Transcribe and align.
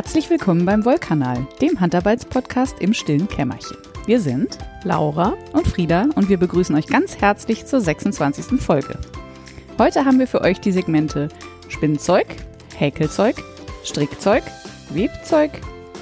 Herzlich 0.00 0.30
willkommen 0.30 0.64
beim 0.64 0.86
Wollkanal, 0.86 1.46
dem 1.60 1.78
Handarbeitspodcast 1.78 2.80
im 2.80 2.94
stillen 2.94 3.28
Kämmerchen. 3.28 3.76
Wir 4.06 4.18
sind 4.18 4.56
Laura 4.82 5.34
und 5.52 5.68
Frieda 5.68 6.06
und 6.14 6.30
wir 6.30 6.38
begrüßen 6.38 6.74
euch 6.74 6.86
ganz 6.86 7.18
herzlich 7.18 7.66
zur 7.66 7.82
26. 7.82 8.58
Folge. 8.58 8.98
Heute 9.78 10.06
haben 10.06 10.18
wir 10.18 10.26
für 10.26 10.40
euch 10.40 10.58
die 10.58 10.72
Segmente 10.72 11.28
Spinnzeug, 11.68 12.24
Häkelzeug, 12.78 13.44
Strickzeug, 13.84 14.42
Webzeug, 14.88 15.50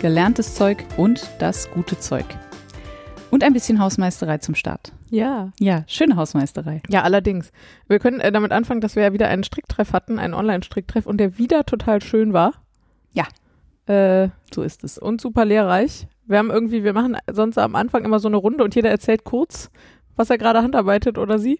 gelerntes 0.01 0.55
Zeug 0.55 0.85
und 0.97 1.29
das 1.41 1.69
gute 1.69 1.99
Zeug. 1.99 2.27
Und 3.33 3.43
ein 3.43 3.53
bisschen 3.53 3.81
Hausmeisterei 3.81 4.39
zum 4.39 4.55
Start. 4.55 4.93
Ja. 5.11 5.51
Ja, 5.59 5.83
schöne 5.89 6.15
Hausmeisterei. 6.15 6.83
Ja, 6.89 7.03
allerdings. 7.03 7.51
Wir 7.89 7.99
können 7.99 8.21
äh, 8.21 8.31
damit 8.31 8.53
anfangen, 8.53 8.81
dass 8.81 8.95
wir 8.95 9.03
ja 9.03 9.13
wieder 9.13 9.27
einen 9.27 9.43
Stricktreff 9.43 9.93
hatten, 9.93 10.21
einen 10.21 10.35
Online-Stricktreff 10.35 11.05
und 11.05 11.19
der 11.19 11.37
wieder 11.37 11.67
total 11.67 12.01
schön 12.01 12.33
war. 12.33 12.53
Äh, 13.89 14.29
So 14.53 14.63
ist 14.63 14.85
es. 14.85 14.99
und 14.99 15.21
super 15.21 15.45
lehrreich. 15.45 16.07
Wir 16.27 16.39
haben 16.39 16.51
irgendwie, 16.51 16.85
wir 16.85 16.93
machen 16.93 17.17
sonst 17.31 17.57
am 17.59 17.75
Anfang 17.75 18.05
immer 18.05 18.19
so 18.19 18.29
eine 18.29 18.37
Runde 18.37 18.63
und 18.63 18.75
jeder 18.75 18.91
erzählt 18.91 19.25
kurz, 19.25 19.71
was 20.17 20.29
er 20.31 20.39
gerade 20.39 20.63
handarbeitet 20.63 21.17
oder 21.17 21.39
sie. 21.39 21.59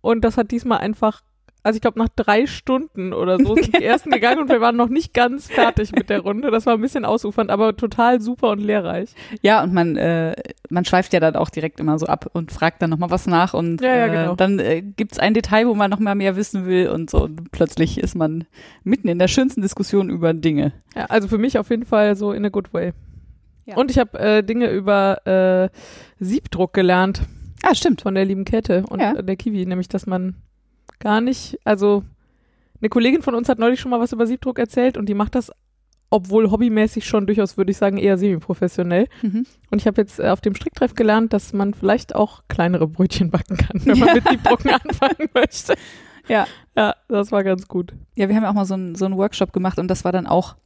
Und 0.00 0.24
das 0.24 0.38
hat 0.38 0.50
diesmal 0.52 0.78
einfach, 0.78 1.22
also 1.66 1.76
ich 1.76 1.80
glaube 1.82 1.98
nach 1.98 2.08
drei 2.14 2.46
Stunden 2.46 3.12
oder 3.12 3.38
so 3.38 3.54
sind 3.56 3.76
die 3.76 3.84
ersten 3.84 4.10
gegangen 4.10 4.38
und 4.40 4.48
wir 4.48 4.60
waren 4.60 4.76
noch 4.76 4.88
nicht 4.88 5.12
ganz 5.12 5.48
fertig 5.50 5.92
mit 5.92 6.08
der 6.10 6.20
Runde. 6.20 6.50
Das 6.50 6.64
war 6.64 6.74
ein 6.74 6.80
bisschen 6.80 7.04
ausufernd, 7.04 7.50
aber 7.50 7.76
total 7.76 8.20
super 8.20 8.50
und 8.50 8.60
lehrreich. 8.60 9.10
Ja, 9.42 9.62
und 9.62 9.74
man, 9.74 9.96
äh, 9.96 10.36
man 10.70 10.84
schweift 10.84 11.12
ja 11.12 11.20
dann 11.20 11.34
auch 11.36 11.50
direkt 11.50 11.80
immer 11.80 11.98
so 11.98 12.06
ab 12.06 12.30
und 12.32 12.52
fragt 12.52 12.80
dann 12.82 12.90
nochmal 12.90 13.10
was 13.10 13.26
nach 13.26 13.52
und 13.52 13.80
Ja, 13.80 13.96
ja, 13.96 14.06
äh, 14.06 14.10
genau. 14.10 14.34
dann 14.36 14.58
äh, 14.60 14.80
gibt's 14.82 15.18
ein 15.18 15.34
Detail, 15.34 15.66
wo 15.66 15.74
man 15.74 15.90
nochmal 15.90 16.14
mehr 16.14 16.36
wissen 16.36 16.66
will 16.66 16.88
und 16.88 17.10
so 17.10 17.24
und 17.24 17.50
plötzlich 17.52 17.98
ist 17.98 18.14
man 18.14 18.44
mitten 18.84 19.08
in 19.08 19.18
der 19.18 19.28
schönsten 19.28 19.60
Diskussion 19.62 20.08
über 20.08 20.32
Dinge. 20.34 20.72
Ja, 20.94 21.06
also 21.06 21.26
für 21.28 21.38
mich 21.38 21.58
auf 21.58 21.70
jeden 21.70 21.84
Fall 21.84 22.16
so 22.16 22.32
in 22.32 22.44
a 22.46 22.48
good 22.48 22.72
way. 22.72 22.92
Ja. 23.64 23.76
Und 23.76 23.90
ich 23.90 23.98
habe 23.98 24.16
äh, 24.18 24.42
Dinge 24.44 24.70
über 24.70 25.26
äh, 25.26 25.68
Siebdruck 26.24 26.72
gelernt 26.72 27.22
Ah, 27.62 27.74
stimmt. 27.74 28.02
von 28.02 28.14
der 28.14 28.24
lieben 28.24 28.44
Käthe 28.44 28.84
und 28.88 29.00
Ja. 29.00 29.14
äh, 29.16 29.24
der 29.24 29.34
Kiwi, 29.34 29.66
nämlich 29.66 29.88
dass 29.88 30.06
man 30.06 30.36
gar 30.98 31.20
nicht, 31.20 31.58
also 31.64 32.04
eine 32.80 32.88
Kollegin 32.88 33.22
von 33.22 33.34
uns 33.34 33.48
hat 33.48 33.58
neulich 33.58 33.80
schon 33.80 33.90
mal 33.90 34.00
was 34.00 34.12
über 34.12 34.26
Siebdruck 34.26 34.58
erzählt 34.58 34.96
und 34.96 35.08
die 35.08 35.14
macht 35.14 35.34
das, 35.34 35.50
obwohl 36.10 36.50
hobbymäßig 36.50 37.06
schon 37.06 37.26
durchaus, 37.26 37.56
würde 37.56 37.70
ich 37.70 37.76
sagen, 37.78 37.96
eher 37.96 38.18
semi-professionell. 38.18 39.08
Mhm. 39.22 39.46
Und 39.70 39.80
ich 39.80 39.86
habe 39.86 40.00
jetzt 40.00 40.20
äh, 40.20 40.28
auf 40.28 40.40
dem 40.40 40.54
Stricktreff 40.54 40.94
gelernt, 40.94 41.32
dass 41.32 41.52
man 41.52 41.74
vielleicht 41.74 42.14
auch 42.14 42.42
kleinere 42.48 42.86
Brötchen 42.86 43.30
backen 43.30 43.56
kann, 43.56 43.80
wenn 43.84 43.98
man 43.98 44.14
mit 44.14 44.28
Siebdrucken 44.28 44.70
anfangen 44.70 45.28
möchte. 45.34 45.74
Ja. 46.28 46.48
Ja, 46.76 46.96
das 47.06 47.30
war 47.30 47.44
ganz 47.44 47.68
gut. 47.68 47.92
Ja, 48.16 48.28
wir 48.28 48.34
haben 48.34 48.42
ja 48.42 48.50
auch 48.50 48.54
mal 48.54 48.64
so 48.64 48.74
einen 48.74 48.96
so 48.96 49.04
einen 49.04 49.16
Workshop 49.16 49.52
gemacht 49.52 49.78
und 49.78 49.86
das 49.86 50.04
war 50.04 50.10
dann 50.10 50.26
auch, 50.26 50.56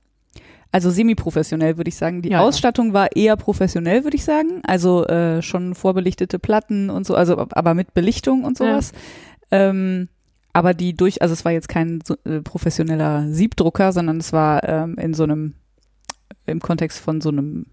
also 0.72 0.88
semi-professionell, 0.90 1.76
würde 1.76 1.90
ich 1.90 1.96
sagen. 1.96 2.22
Die 2.22 2.30
Ja, 2.30 2.38
ja. 2.38 2.46
Ausstattung 2.46 2.94
war 2.94 3.14
eher 3.14 3.36
professionell, 3.36 4.04
würde 4.04 4.16
ich 4.16 4.24
sagen. 4.24 4.62
Also 4.64 5.06
äh, 5.06 5.42
schon 5.42 5.74
vorbelichtete 5.74 6.38
Platten 6.38 6.88
und 6.88 7.06
so, 7.06 7.14
also 7.14 7.46
aber 7.50 7.74
mit 7.74 7.92
Belichtung 7.92 8.44
und 8.44 8.56
sowas. 8.56 8.92
Ähm, 9.50 10.08
aber 10.52 10.74
die 10.74 10.94
durch, 10.94 11.22
also 11.22 11.32
es 11.32 11.44
war 11.44 11.52
jetzt 11.52 11.68
kein 11.68 12.00
so, 12.04 12.16
äh, 12.24 12.40
professioneller 12.40 13.28
Siebdrucker, 13.28 13.92
sondern 13.92 14.18
es 14.18 14.32
war 14.32 14.66
ähm, 14.68 14.96
in 14.96 15.14
so 15.14 15.24
einem, 15.24 15.54
im 16.46 16.60
Kontext 16.60 16.98
von 16.98 17.20
so 17.20 17.28
einem, 17.28 17.66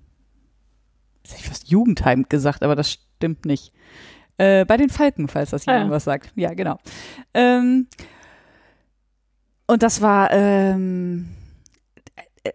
ich 1.24 1.48
fast 1.48 1.70
Jugendheim 1.70 2.26
gesagt, 2.30 2.64
aber 2.64 2.76
das 2.76 2.92
stimmt 2.92 3.46
nicht. 3.46 3.74
Äh, 4.38 4.66
bei 4.66 4.78
den 4.78 4.90
Falken, 4.90 5.28
falls 5.28 5.50
das 5.50 5.68
Ah, 5.68 5.74
jemand 5.74 5.90
ja. 5.90 5.96
was 5.96 6.04
sagt. 6.04 6.32
Ja, 6.36 6.54
genau. 6.54 6.78
Ähm, 7.34 7.88
und 9.66 9.84
das 9.84 10.02
war 10.02 10.30
ähm, 10.32 11.30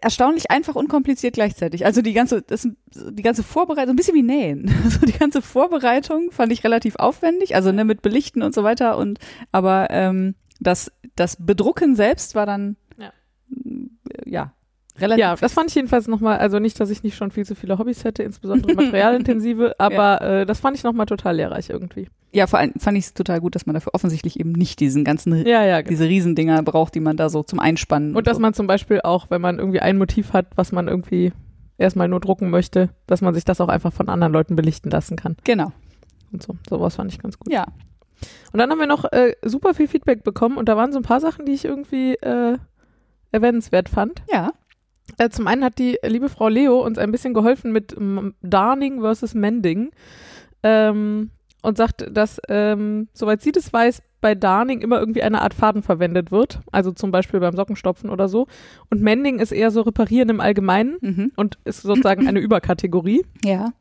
erstaunlich 0.01 0.51
einfach 0.51 0.75
und 0.75 0.87
kompliziert 0.87 1.35
gleichzeitig. 1.35 1.85
Also 1.85 2.01
die 2.01 2.13
ganze, 2.13 2.41
das, 2.41 2.67
die 2.93 3.23
ganze 3.23 3.43
Vorbereitung, 3.43 3.93
ein 3.93 3.95
bisschen 3.95 4.15
wie 4.15 4.23
Nähen. 4.23 4.73
Also 4.83 5.05
die 5.05 5.17
ganze 5.17 5.41
Vorbereitung 5.41 6.31
fand 6.31 6.51
ich 6.51 6.63
relativ 6.63 6.95
aufwendig, 6.97 7.55
also 7.55 7.71
ne, 7.71 7.85
mit 7.85 8.01
Belichten 8.01 8.41
und 8.41 8.53
so 8.53 8.63
weiter. 8.63 8.97
Und 8.97 9.19
aber 9.51 9.87
ähm, 9.89 10.35
das, 10.59 10.91
das 11.15 11.37
Bedrucken 11.39 11.95
selbst 11.95 12.35
war 12.35 12.45
dann 12.45 12.75
Ja. 12.97 13.11
ja 14.25 14.53
relativ. 14.99 15.19
Ja, 15.21 15.35
das 15.35 15.53
fand 15.53 15.69
ich 15.69 15.75
jedenfalls 15.75 16.07
nochmal, 16.07 16.37
also 16.37 16.59
nicht, 16.59 16.79
dass 16.79 16.89
ich 16.89 17.03
nicht 17.03 17.15
schon 17.15 17.31
viel 17.31 17.45
zu 17.45 17.55
viele 17.55 17.77
Hobbys 17.79 18.03
hätte, 18.03 18.23
insbesondere 18.23 18.73
materialintensive, 18.75 19.75
aber 19.79 20.21
äh, 20.21 20.45
das 20.45 20.59
fand 20.59 20.77
ich 20.77 20.83
nochmal 20.83 21.05
total 21.05 21.35
lehrreich 21.35 21.69
irgendwie. 21.69 22.07
ja, 22.31 22.47
vor 22.47 22.59
allem 22.59 22.73
fand 22.77 22.97
ich 22.97 23.05
es 23.05 23.13
total 23.13 23.39
gut, 23.41 23.55
dass 23.55 23.65
man 23.65 23.73
dafür 23.73 23.93
offensichtlich 23.95 24.39
eben 24.39 24.51
nicht 24.51 24.79
diesen 24.79 25.03
ganzen 25.03 25.45
Ja, 25.45 25.63
ja, 25.63 25.79
genau. 25.81 25.89
diese 25.89 26.05
Riesendinger 26.07 26.61
braucht, 26.63 26.95
die 26.95 26.99
man 26.99 27.17
da 27.17 27.29
so 27.29 27.43
zum 27.43 27.59
Einspannen 27.59 28.15
Und 28.15 28.27
dass 28.27 28.37
so. 28.37 28.41
man 28.41 28.53
zum 28.53 28.67
Beispiel 28.67 29.01
auch, 29.03 29.29
wenn 29.29 29.41
man 29.41 29.59
irgendwie 29.59 29.79
ein 29.79 29.97
Motiv 29.97 30.33
hat, 30.33 30.47
was 30.55 30.71
man 30.71 30.87
irgendwie 30.87 31.31
erstmal 31.77 32.07
nur 32.07 32.19
drucken 32.19 32.49
möchte, 32.49 32.89
dass 33.07 33.21
man 33.21 33.33
sich 33.33 33.45
das 33.45 33.59
auch 33.61 33.67
einfach 33.69 33.91
von 33.93 34.09
anderen 34.09 34.31
Leuten 34.33 34.55
belichten 34.55 34.89
lassen 34.91 35.15
kann. 35.17 35.35
genau 35.43 35.71
Und 36.31 36.43
so. 36.43 36.55
Sowas 36.69 36.95
fand 36.95 37.11
ich 37.11 37.19
ganz 37.19 37.37
gut. 37.39 37.51
ja 37.51 37.65
Und 38.53 38.59
dann 38.59 38.69
haben 38.69 38.79
wir 38.79 38.87
noch 38.87 39.05
äh, 39.11 39.33
super 39.43 39.73
viel 39.73 39.87
Feedback 39.87 40.23
bekommen 40.23 40.57
und 40.57 40.69
da 40.69 40.77
waren 40.77 40.91
so 40.93 40.99
ein 40.99 41.03
paar 41.03 41.19
Sachen, 41.19 41.45
die 41.45 41.51
ich 41.53 41.65
irgendwie 41.65 42.13
äh, 42.15 42.57
erwähnenswert 43.31 43.89
fand. 43.89 44.21
ja 44.31 44.51
Äh, 45.17 45.29
zum 45.29 45.47
einen 45.47 45.63
hat 45.63 45.79
die 45.79 45.97
liebe 46.03 46.29
Frau 46.29 46.47
Leo 46.47 46.79
uns 46.83 46.97
ein 46.97 47.11
bisschen 47.11 47.33
geholfen 47.33 47.71
mit 47.71 47.95
Darning 48.41 49.01
versus 49.01 49.33
Mending 49.33 49.91
ähm, 50.63 51.31
und 51.61 51.77
sagt, 51.77 52.05
dass, 52.11 52.39
ähm, 52.49 53.07
soweit 53.13 53.41
sie 53.41 53.51
das 53.51 53.71
weiß, 53.71 54.01
bei 54.21 54.35
Darning 54.35 54.81
immer 54.81 54.99
irgendwie 54.99 55.21
eine 55.21 55.41
Art 55.41 55.53
Faden 55.53 55.83
verwendet 55.83 56.31
wird. 56.31 56.61
Also 56.71 56.91
zum 56.91 57.11
Beispiel 57.11 57.41
beim 57.41 57.55
Sockenstopfen 57.55 58.09
oder 58.09 58.29
so. 58.29 58.47
Und 58.89 59.01
Mending 59.01 59.39
ist 59.39 59.51
eher 59.51 59.69
so 59.69 59.81
Reparieren 59.81 60.29
im 60.29 60.39
Allgemeinen 60.39 60.97
mhm. 61.01 61.31
und 61.35 61.59
ist 61.65 61.81
sozusagen 61.81 62.27
eine 62.27 62.39
Überkategorie. 62.41 63.25
ja 63.43 63.73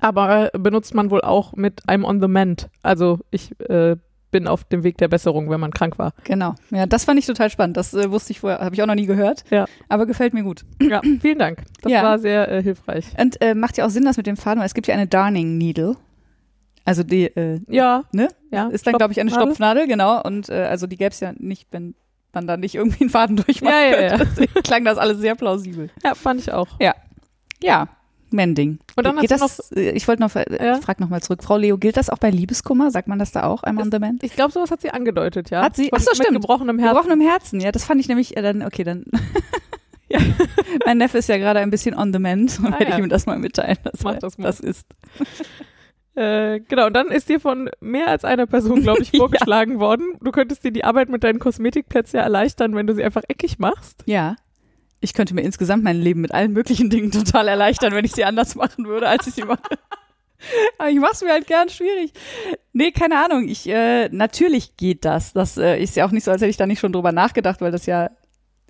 Aber 0.00 0.52
äh, 0.52 0.58
benutzt 0.58 0.94
man 0.94 1.10
wohl 1.10 1.22
auch 1.22 1.54
mit 1.54 1.82
I'm 1.84 2.04
on 2.04 2.20
the 2.20 2.28
mend. 2.28 2.68
Also 2.82 3.20
ich 3.30 3.58
äh, 3.60 3.96
bin 4.32 4.48
auf 4.48 4.64
dem 4.64 4.82
Weg 4.82 4.98
der 4.98 5.06
Besserung, 5.06 5.48
wenn 5.50 5.60
man 5.60 5.70
krank 5.70 5.98
war. 5.98 6.12
Genau. 6.24 6.56
Ja, 6.70 6.86
das 6.86 7.04
fand 7.04 7.20
ich 7.20 7.26
total 7.26 7.48
spannend. 7.50 7.76
Das 7.76 7.94
äh, 7.94 8.10
wusste 8.10 8.32
ich 8.32 8.40
vorher, 8.40 8.58
habe 8.58 8.74
ich 8.74 8.82
auch 8.82 8.86
noch 8.86 8.96
nie 8.96 9.06
gehört. 9.06 9.44
Ja. 9.50 9.66
Aber 9.88 10.06
gefällt 10.06 10.34
mir 10.34 10.42
gut. 10.42 10.64
Ja, 10.80 11.00
vielen 11.20 11.38
Dank. 11.38 11.62
Das 11.82 11.92
Ja. 11.92 12.02
war 12.02 12.18
sehr 12.18 12.50
äh, 12.50 12.62
hilfreich. 12.62 13.06
Und 13.16 13.40
äh, 13.40 13.54
macht 13.54 13.76
ja 13.78 13.86
auch 13.86 13.90
Sinn, 13.90 14.04
das 14.04 14.16
mit 14.16 14.26
dem 14.26 14.36
Faden, 14.36 14.58
weil 14.58 14.66
es 14.66 14.74
gibt 14.74 14.88
ja 14.88 14.94
eine 14.94 15.06
Darning 15.06 15.56
Needle. 15.56 15.96
Also 16.84 17.04
die, 17.04 17.26
äh, 17.26 17.60
Ja, 17.68 18.02
ne? 18.12 18.26
ja. 18.50 18.66
Ist 18.68 18.86
dann, 18.88 18.94
glaube 18.94 19.12
ich, 19.12 19.20
eine 19.20 19.30
Stopfnadel. 19.30 19.86
Genau. 19.86 20.20
Und 20.22 20.48
äh, 20.48 20.64
also 20.68 20.88
die 20.88 20.96
gäbe 20.96 21.10
es 21.10 21.20
ja 21.20 21.32
nicht, 21.38 21.68
wenn 21.70 21.94
man 22.32 22.46
da 22.46 22.56
nicht 22.56 22.74
irgendwie 22.74 23.02
einen 23.02 23.10
Faden 23.10 23.36
durchmacht. 23.36 23.72
Ja, 23.72 23.80
ja, 24.00 24.02
ja. 24.02 24.16
Deswegen 24.18 24.52
klang 24.64 24.84
das 24.84 24.98
alles 24.98 25.18
sehr 25.18 25.34
plausibel. 25.36 25.90
Ja, 26.02 26.14
fand 26.14 26.40
ich 26.40 26.50
auch. 26.52 26.66
Ja, 26.80 26.94
Mending. 28.32 28.78
Und 28.96 29.04
dann 29.06 29.16
Geht 29.18 29.30
das, 29.30 29.70
äh, 29.72 29.90
ich 29.90 30.06
wollte 30.08 30.22
noch, 30.22 30.34
äh, 30.34 30.44
Ja? 30.64 30.78
ich 30.78 30.84
frage 30.84 31.02
nochmal 31.02 31.22
zurück. 31.22 31.42
Frau 31.42 31.56
Leo, 31.56 31.78
gilt 31.78 31.96
das 31.96 32.10
auch 32.10 32.18
bei 32.18 32.30
Liebeskummer? 32.30 32.90
Sagt 32.90 33.08
man 33.08 33.18
das 33.18 33.32
da 33.32 33.44
auch, 33.44 33.62
I'm 33.64 33.80
on 33.80 33.90
the 33.92 33.98
mend? 33.98 34.22
Ich 34.22 34.34
glaube, 34.34 34.52
sowas 34.52 34.70
hat 34.70 34.80
sie 34.80 34.90
angedeutet, 34.90 35.50
ja. 35.50 35.62
Hat 35.62 35.76
sie? 35.76 35.88
Von, 35.90 35.98
Ach 35.98 36.02
so, 36.02 36.10
mit 36.10 36.16
stimmt. 36.26 36.40
gebrochenem 36.40 36.78
Herzen. 36.78 36.94
Gebrochenem 36.96 37.20
Herzen, 37.28 37.60
ja, 37.60 37.72
das 37.72 37.84
fand 37.84 38.00
ich 38.00 38.08
nämlich, 38.08 38.36
äh, 38.36 38.42
dann, 38.42 38.62
okay, 38.62 38.84
dann. 38.84 39.04
Ja. 40.08 40.18
mein 40.84 40.98
Neffe 40.98 41.16
ist 41.16 41.30
ja 41.30 41.38
gerade 41.38 41.60
ein 41.60 41.70
bisschen 41.70 41.94
on 41.96 42.12
the 42.12 42.18
mend 42.18 42.58
und 42.58 42.66
Ah, 42.66 42.78
werde 42.80 42.90
ja. 42.90 42.98
ich 42.98 43.02
ihm 43.04 43.08
das 43.08 43.24
mal 43.24 43.38
mitteilen, 43.38 43.78
dass 43.82 44.02
Mach 44.02 44.18
das 44.18 44.36
mal. 44.36 44.44
das 44.44 44.60
ist. 44.60 44.86
Äh, 46.14 46.60
genau, 46.68 46.88
und 46.88 46.92
dann 46.92 47.08
ist 47.08 47.30
dir 47.30 47.40
von 47.40 47.70
mehr 47.80 48.08
als 48.08 48.22
einer 48.26 48.46
Person, 48.46 48.82
glaube 48.82 49.00
ich, 49.00 49.10
Ja. 49.12 49.20
vorgeschlagen 49.20 49.80
worden. 49.80 50.12
Du 50.20 50.30
könntest 50.30 50.62
dir 50.62 50.70
die 50.70 50.84
Arbeit 50.84 51.08
mit 51.08 51.24
deinen 51.24 51.38
Kosmetikpads 51.38 52.12
ja 52.12 52.20
erleichtern, 52.20 52.74
wenn 52.74 52.86
du 52.86 52.94
sie 52.94 53.02
einfach 53.02 53.22
eckig 53.28 53.58
machst. 53.58 54.02
Ja. 54.04 54.36
Ich 55.02 55.14
könnte 55.14 55.34
mir 55.34 55.42
insgesamt 55.42 55.84
mein 55.84 56.00
Leben 56.00 56.20
mit 56.20 56.32
allen 56.32 56.52
möglichen 56.52 56.90
Dingen 56.90 57.10
total 57.10 57.48
erleichtern, 57.48 57.92
wenn 57.92 58.04
ich 58.04 58.12
sie 58.12 58.24
anders 58.24 58.54
machen 58.54 58.86
würde, 58.86 59.08
als 59.08 59.26
ich 59.26 59.34
sie 59.34 59.42
mache. 59.42 59.62
Aber 60.78 60.90
ich 60.90 60.98
mache 60.98 61.12
es 61.12 61.22
mir 61.22 61.30
halt 61.30 61.46
gern 61.46 61.68
schwierig. 61.68 62.12
Nee, 62.72 62.90
keine 62.90 63.24
Ahnung. 63.24 63.48
Ich, 63.48 63.68
äh, 63.68 64.08
natürlich 64.08 64.76
geht 64.76 65.04
das. 65.04 65.32
Das 65.32 65.56
äh, 65.56 65.80
ist 65.80 65.96
ja 65.96 66.06
auch 66.06 66.10
nicht 66.10 66.24
so, 66.24 66.30
als 66.30 66.40
hätte 66.40 66.50
ich 66.50 66.56
da 66.56 66.66
nicht 66.66 66.80
schon 66.80 66.92
drüber 66.92 67.12
nachgedacht, 67.12 67.60
weil 67.60 67.70
das 67.70 67.86
ja, 67.86 68.10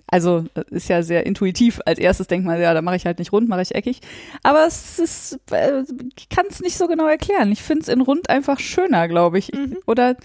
also 0.07 0.45
äh, 0.55 0.63
ist 0.69 0.89
ja 0.89 1.01
sehr 1.01 1.25
intuitiv. 1.25 1.81
Als 1.85 1.99
erstes 1.99 2.27
denkt 2.27 2.45
man, 2.45 2.61
ja, 2.61 2.73
da 2.73 2.81
mache 2.81 2.95
ich 2.95 3.05
halt 3.05 3.19
nicht 3.19 3.31
rund, 3.31 3.49
mache 3.49 3.61
ich 3.61 3.73
eckig. 3.73 4.01
Aber 4.43 4.65
es 4.67 4.99
ist, 4.99 5.39
äh, 5.51 5.83
ich 6.17 6.29
kann 6.29 6.45
es 6.49 6.59
nicht 6.59 6.77
so 6.77 6.87
genau 6.87 7.07
erklären. 7.07 7.51
Ich 7.51 7.63
finde 7.63 7.83
es 7.83 7.87
in 7.87 8.01
rund 8.01 8.29
einfach 8.29 8.59
schöner, 8.59 9.07
glaube 9.07 9.39
ich. 9.39 9.51
Mhm. 9.53 9.77
Oder 9.87 10.17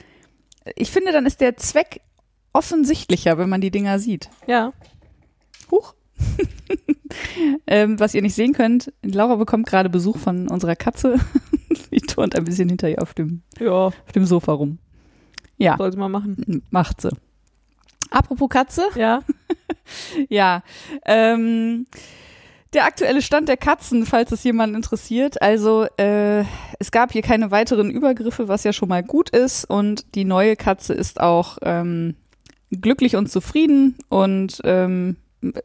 ich 0.76 0.90
finde, 0.90 1.12
dann 1.12 1.26
ist 1.26 1.40
der 1.40 1.56
Zweck 1.56 2.00
offensichtlicher, 2.52 3.38
wenn 3.38 3.48
man 3.48 3.60
die 3.60 3.70
Dinger 3.70 3.98
sieht. 3.98 4.28
Ja. 4.46 4.72
Huch. 5.70 5.94
ähm, 7.66 7.98
was 7.98 8.14
ihr 8.14 8.22
nicht 8.22 8.34
sehen 8.34 8.52
könnt, 8.52 8.92
Laura 9.02 9.36
bekommt 9.36 9.66
gerade 9.66 9.90
Besuch 9.90 10.18
von 10.18 10.48
unserer 10.48 10.76
Katze. 10.76 11.16
Die 11.90 12.00
turnt 12.00 12.36
ein 12.36 12.44
bisschen 12.44 12.68
hinter 12.68 12.88
ihr 12.88 13.02
auf 13.02 13.14
dem, 13.14 13.42
Ja, 13.58 13.86
auf 13.86 14.12
dem 14.14 14.24
Sofa 14.24 14.52
rum. 14.52 14.78
Ja, 15.56 15.76
soll 15.76 15.92
sie 15.92 15.98
mal 15.98 16.08
machen. 16.08 16.62
macht 16.70 17.00
sie. 17.00 17.10
Apropos 18.10 18.48
Katze, 18.48 18.84
Ja. 18.94 19.22
ja. 20.28 20.62
Ähm, 21.04 21.86
der 22.74 22.84
aktuelle 22.84 23.22
Stand 23.22 23.48
der 23.48 23.56
Katzen, 23.56 24.04
falls 24.04 24.30
es 24.30 24.44
jemanden 24.44 24.76
interessiert. 24.76 25.40
Also 25.40 25.86
äh, 25.96 26.44
es 26.78 26.90
gab 26.90 27.12
hier 27.12 27.22
keine 27.22 27.50
weiteren 27.50 27.90
Übergriffe, 27.90 28.48
was 28.48 28.64
ja 28.64 28.72
schon 28.72 28.90
mal 28.90 29.02
gut 29.02 29.30
ist. 29.30 29.64
Und 29.64 30.14
die 30.14 30.24
neue 30.24 30.54
Katze 30.54 30.92
ist 30.92 31.20
auch 31.20 31.58
ähm, 31.62 32.14
glücklich 32.70 33.16
und 33.16 33.30
zufrieden 33.30 33.96
und 34.08 34.60
ähm, 34.64 35.16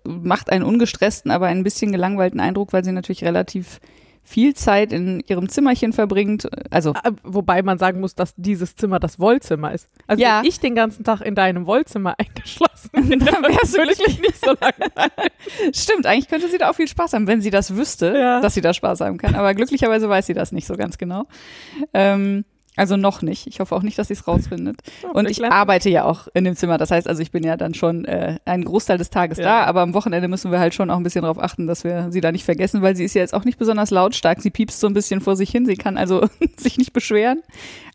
macht 0.05 0.49
einen 0.49 0.63
ungestressten, 0.63 1.31
aber 1.31 1.47
ein 1.47 1.63
bisschen 1.63 1.91
gelangweilten 1.91 2.39
Eindruck, 2.39 2.73
weil 2.73 2.83
sie 2.83 2.91
natürlich 2.91 3.23
relativ 3.23 3.79
viel 4.25 4.53
Zeit 4.53 4.93
in 4.93 5.19
ihrem 5.27 5.49
Zimmerchen 5.49 5.91
verbringt. 5.91 6.47
Also 6.71 6.93
Ah, 6.93 7.11
Wobei 7.23 7.61
man 7.61 7.77
sagen 7.77 7.99
muss, 7.99 8.15
dass 8.15 8.33
dieses 8.37 8.73
Zimmer 8.77 8.99
das 9.01 9.19
Wollzimmer 9.19 9.73
ist. 9.73 9.89
Also 10.07 10.23
Ja. 10.23 10.39
wenn 10.39 10.45
ich 10.47 10.61
den 10.61 10.75
ganzen 10.75 11.03
Tag 11.03 11.19
in 11.19 11.35
deinem 11.35 11.65
Wollzimmer 11.65 12.15
eingeschlossen 12.17 12.89
bin, 13.09 13.19
Dann 13.19 13.43
wär's 13.43 13.73
würde 13.73 13.91
ich 13.91 13.99
wirklich 13.99 14.21
nicht 14.21 14.39
so 14.39 14.53
lange. 14.61 14.91
stimmt, 15.73 16.05
eigentlich 16.05 16.29
könnte 16.29 16.47
sie 16.47 16.57
da 16.57 16.69
auch 16.69 16.75
viel 16.75 16.87
Spaß 16.87 17.11
haben, 17.13 17.27
wenn 17.27 17.41
sie 17.41 17.49
das 17.49 17.75
wüsste, 17.75 18.17
Ja. 18.17 18.39
dass 18.39 18.53
sie 18.53 18.61
da 18.61 18.73
Spaß 18.73 19.01
haben 19.01 19.17
kann. 19.17 19.35
Aber 19.35 19.53
glücklicherweise 19.55 20.07
weiß 20.07 20.25
sie 20.27 20.33
das 20.33 20.53
nicht 20.53 20.67
so 20.67 20.75
ganz 20.77 20.97
genau. 20.97 21.25
Ähm, 21.93 22.45
also 22.75 22.97
noch 22.97 23.21
nicht. 23.21 23.45
Ich 23.47 23.59
hoffe 23.59 23.75
auch 23.75 23.83
nicht, 23.83 23.99
dass 23.99 24.07
sie 24.07 24.13
es 24.13 24.27
rausfindet. 24.27 24.77
Und 25.13 25.29
ich 25.29 25.43
arbeite 25.45 25.89
ja 25.89 26.05
auch 26.05 26.27
in 26.33 26.43
dem 26.43 26.55
Zimmer. 26.55 26.77
Das 26.77 26.89
heißt, 26.89 27.07
also 27.07 27.21
ich 27.21 27.31
bin 27.31 27.43
ja 27.43 27.55
dann 27.55 27.73
schon 27.73 28.05
äh, 28.05 28.39
einen 28.45 28.65
Großteil 28.65 28.97
des 28.97 29.09
Tages 29.11 29.37
Ja. 29.37 29.43
da, 29.43 29.63
aber 29.65 29.81
am 29.81 29.93
Wochenende 29.93 30.27
müssen 30.27 30.51
wir 30.51 30.59
halt 30.59 30.73
schon 30.73 30.89
auch 30.89 30.97
ein 30.97 31.03
bisschen 31.03 31.21
darauf 31.21 31.37
achten, 31.37 31.67
dass 31.67 31.83
wir 31.83 32.11
sie 32.11 32.21
da 32.21 32.31
nicht 32.31 32.45
vergessen, 32.45 32.81
weil 32.81 32.95
sie 32.95 33.03
ist 33.03 33.13
ja 33.13 33.21
jetzt 33.21 33.33
auch 33.33 33.45
nicht 33.45 33.59
besonders 33.59 33.91
lautstark. 33.91 34.41
Sie 34.41 34.49
piepst 34.49 34.79
so 34.79 34.87
ein 34.87 34.93
bisschen 34.93 35.21
vor 35.21 35.35
sich 35.35 35.51
hin. 35.51 35.65
Sie 35.65 35.75
kann 35.75 35.97
also 35.97 36.27
sich 36.57 36.77
nicht 36.77 36.93
beschweren. 36.93 37.41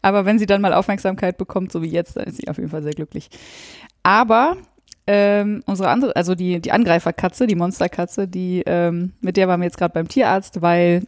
Aber 0.03 0.25
wenn 0.25 0.39
sie 0.39 0.47
dann 0.47 0.61
mal 0.61 0.73
Aufmerksamkeit 0.75 1.39
bekommt, 1.39 1.73
so 1.73 1.83
wie 1.83 1.89
jetzt, 1.89 2.17
dann 2.17 2.25
ist 2.25 2.37
sie 2.37 2.49
auf 2.49 2.59
jeden 2.59 2.71
Fall 2.71 2.83
sehr 2.85 2.93
glücklich. 2.95 3.31
Aber 4.05 4.57
ähm, 5.09 5.63
unsere 5.67 5.89
andere, 5.89 6.15
also 6.15 6.35
die, 6.35 6.61
die 6.61 6.71
Angreiferkatze, 6.71 7.47
die 7.47 7.55
Monsterkatze, 7.57 8.29
die, 8.29 8.63
ähm, 8.67 9.13
mit 9.21 9.37
der 9.37 9.49
waren 9.49 9.61
wir 9.61 9.65
jetzt 9.65 9.79
gerade 9.79 9.95
beim 9.95 10.07
Tierarzt, 10.07 10.61
weil 10.63 11.05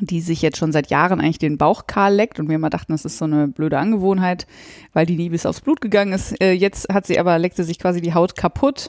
die 0.00 0.20
sich 0.20 0.42
jetzt 0.42 0.58
schon 0.58 0.72
seit 0.72 0.90
Jahren 0.90 1.20
eigentlich 1.20 1.38
den 1.38 1.58
Bauch 1.58 1.86
kahl 1.86 2.14
leckt 2.14 2.38
und 2.38 2.48
wir 2.48 2.56
immer 2.56 2.70
dachten, 2.70 2.92
das 2.92 3.04
ist 3.04 3.18
so 3.18 3.24
eine 3.24 3.48
blöde 3.48 3.78
Angewohnheit, 3.78 4.46
weil 4.92 5.06
die 5.06 5.16
nie 5.16 5.30
bis 5.30 5.46
aufs 5.46 5.60
Blut 5.60 5.80
gegangen 5.80 6.12
ist. 6.12 6.40
Äh, 6.40 6.52
jetzt 6.52 6.88
hat 6.92 7.06
sie 7.06 7.18
aber, 7.18 7.38
leckte 7.38 7.64
sich 7.64 7.78
quasi 7.78 8.00
die 8.00 8.14
Haut 8.14 8.36
kaputt. 8.36 8.88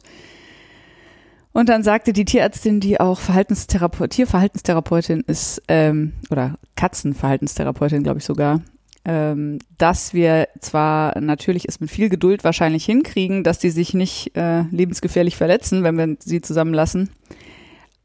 Und 1.54 1.68
dann 1.68 1.84
sagte 1.84 2.14
die 2.14 2.26
Tierärztin, 2.26 2.80
die 2.80 3.00
auch 3.00 3.20
Verhaltenstherapeut, 3.20 4.12
Tierverhaltenstherapeutin 4.12 5.22
ist, 5.28 5.62
ähm, 5.68 6.14
oder 6.30 6.56
Katzenverhaltenstherapeutin, 6.76 8.04
glaube 8.04 8.20
ich 8.20 8.26
sogar, 8.26 8.62
ähm, 9.04 9.60
dass 9.78 10.14
wir 10.14 10.48
zwar 10.60 11.20
natürlich 11.20 11.68
es 11.68 11.80
mit 11.80 11.90
viel 11.90 12.08
Geduld 12.10 12.44
wahrscheinlich 12.44 12.86
hinkriegen, 12.86 13.44
dass 13.44 13.60
die 13.60 13.72
sich 13.72 13.94
nicht 13.94 14.36
äh, 14.38 14.62
lebensgefährlich 14.72 15.36
verletzen, 15.36 15.84
wenn 15.84 15.98
wir 15.98 16.16
sie 16.20 16.42
zusammenlassen, 16.42 17.10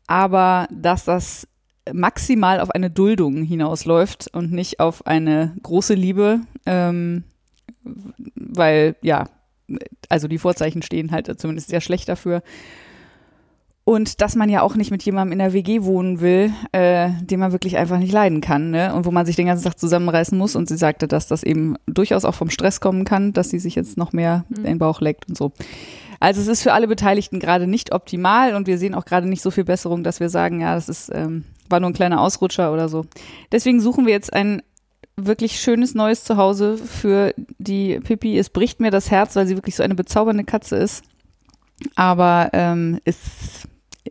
aber 0.06 0.66
dass 0.72 1.04
das 1.04 1.46
maximal 1.92 2.60
auf 2.60 2.70
eine 2.70 2.90
Duldung 2.90 3.42
hinausläuft 3.42 4.28
und 4.32 4.52
nicht 4.52 4.80
auf 4.80 5.06
eine 5.06 5.54
große 5.62 5.94
Liebe, 5.94 6.40
ähm, 6.64 7.24
weil 8.34 8.96
ja, 9.02 9.28
also 10.08 10.28
die 10.28 10.38
Vorzeichen 10.38 10.82
stehen 10.82 11.12
halt 11.12 11.40
zumindest 11.40 11.68
sehr 11.68 11.80
schlecht 11.80 12.08
dafür. 12.08 12.42
Und 13.88 14.20
dass 14.20 14.34
man 14.34 14.48
ja 14.48 14.62
auch 14.62 14.74
nicht 14.74 14.90
mit 14.90 15.04
jemandem 15.04 15.30
in 15.30 15.38
der 15.38 15.52
WG 15.52 15.84
wohnen 15.84 16.20
will, 16.20 16.52
äh, 16.72 17.10
den 17.22 17.38
man 17.38 17.52
wirklich 17.52 17.76
einfach 17.76 17.98
nicht 17.98 18.12
leiden 18.12 18.40
kann, 18.40 18.72
ne? 18.72 18.92
Und 18.92 19.04
wo 19.06 19.12
man 19.12 19.24
sich 19.24 19.36
den 19.36 19.46
ganzen 19.46 19.62
Tag 19.62 19.78
zusammenreißen 19.78 20.36
muss. 20.36 20.56
Und 20.56 20.68
sie 20.68 20.76
sagte, 20.76 21.06
dass 21.06 21.28
das 21.28 21.44
eben 21.44 21.76
durchaus 21.86 22.24
auch 22.24 22.34
vom 22.34 22.50
Stress 22.50 22.80
kommen 22.80 23.04
kann, 23.04 23.32
dass 23.32 23.50
sie 23.50 23.60
sich 23.60 23.76
jetzt 23.76 23.96
noch 23.96 24.12
mehr 24.12 24.44
Mhm. 24.48 24.64
den 24.64 24.78
Bauch 24.78 25.00
leckt 25.00 25.28
und 25.28 25.36
so. 25.36 25.52
Also 26.18 26.40
es 26.40 26.48
ist 26.48 26.62
für 26.62 26.72
alle 26.72 26.88
Beteiligten 26.88 27.38
gerade 27.38 27.68
nicht 27.68 27.92
optimal 27.92 28.56
und 28.56 28.66
wir 28.66 28.78
sehen 28.78 28.94
auch 28.94 29.04
gerade 29.04 29.28
nicht 29.28 29.42
so 29.42 29.52
viel 29.52 29.64
Besserung, 29.64 30.02
dass 30.02 30.18
wir 30.18 30.30
sagen, 30.30 30.60
ja, 30.60 30.74
das 30.74 30.88
ist 30.88 31.12
ähm, 31.14 31.44
war 31.70 31.80
nur 31.80 31.90
ein 31.90 31.94
kleiner 31.94 32.20
Ausrutscher 32.20 32.72
oder 32.72 32.88
so. 32.88 33.06
Deswegen 33.52 33.80
suchen 33.80 34.06
wir 34.06 34.12
jetzt 34.12 34.32
ein 34.32 34.62
wirklich 35.16 35.60
schönes 35.60 35.94
neues 35.94 36.24
Zuhause 36.24 36.76
für 36.76 37.34
die 37.58 37.98
Pippi. 38.00 38.38
Es 38.38 38.50
bricht 38.50 38.80
mir 38.80 38.90
das 38.90 39.10
Herz, 39.10 39.34
weil 39.34 39.46
sie 39.46 39.56
wirklich 39.56 39.74
so 39.76 39.82
eine 39.82 39.94
bezaubernde 39.94 40.44
Katze 40.44 40.76
ist. 40.76 41.04
Aber 41.94 42.50
ähm, 42.52 43.00
es 43.04 43.66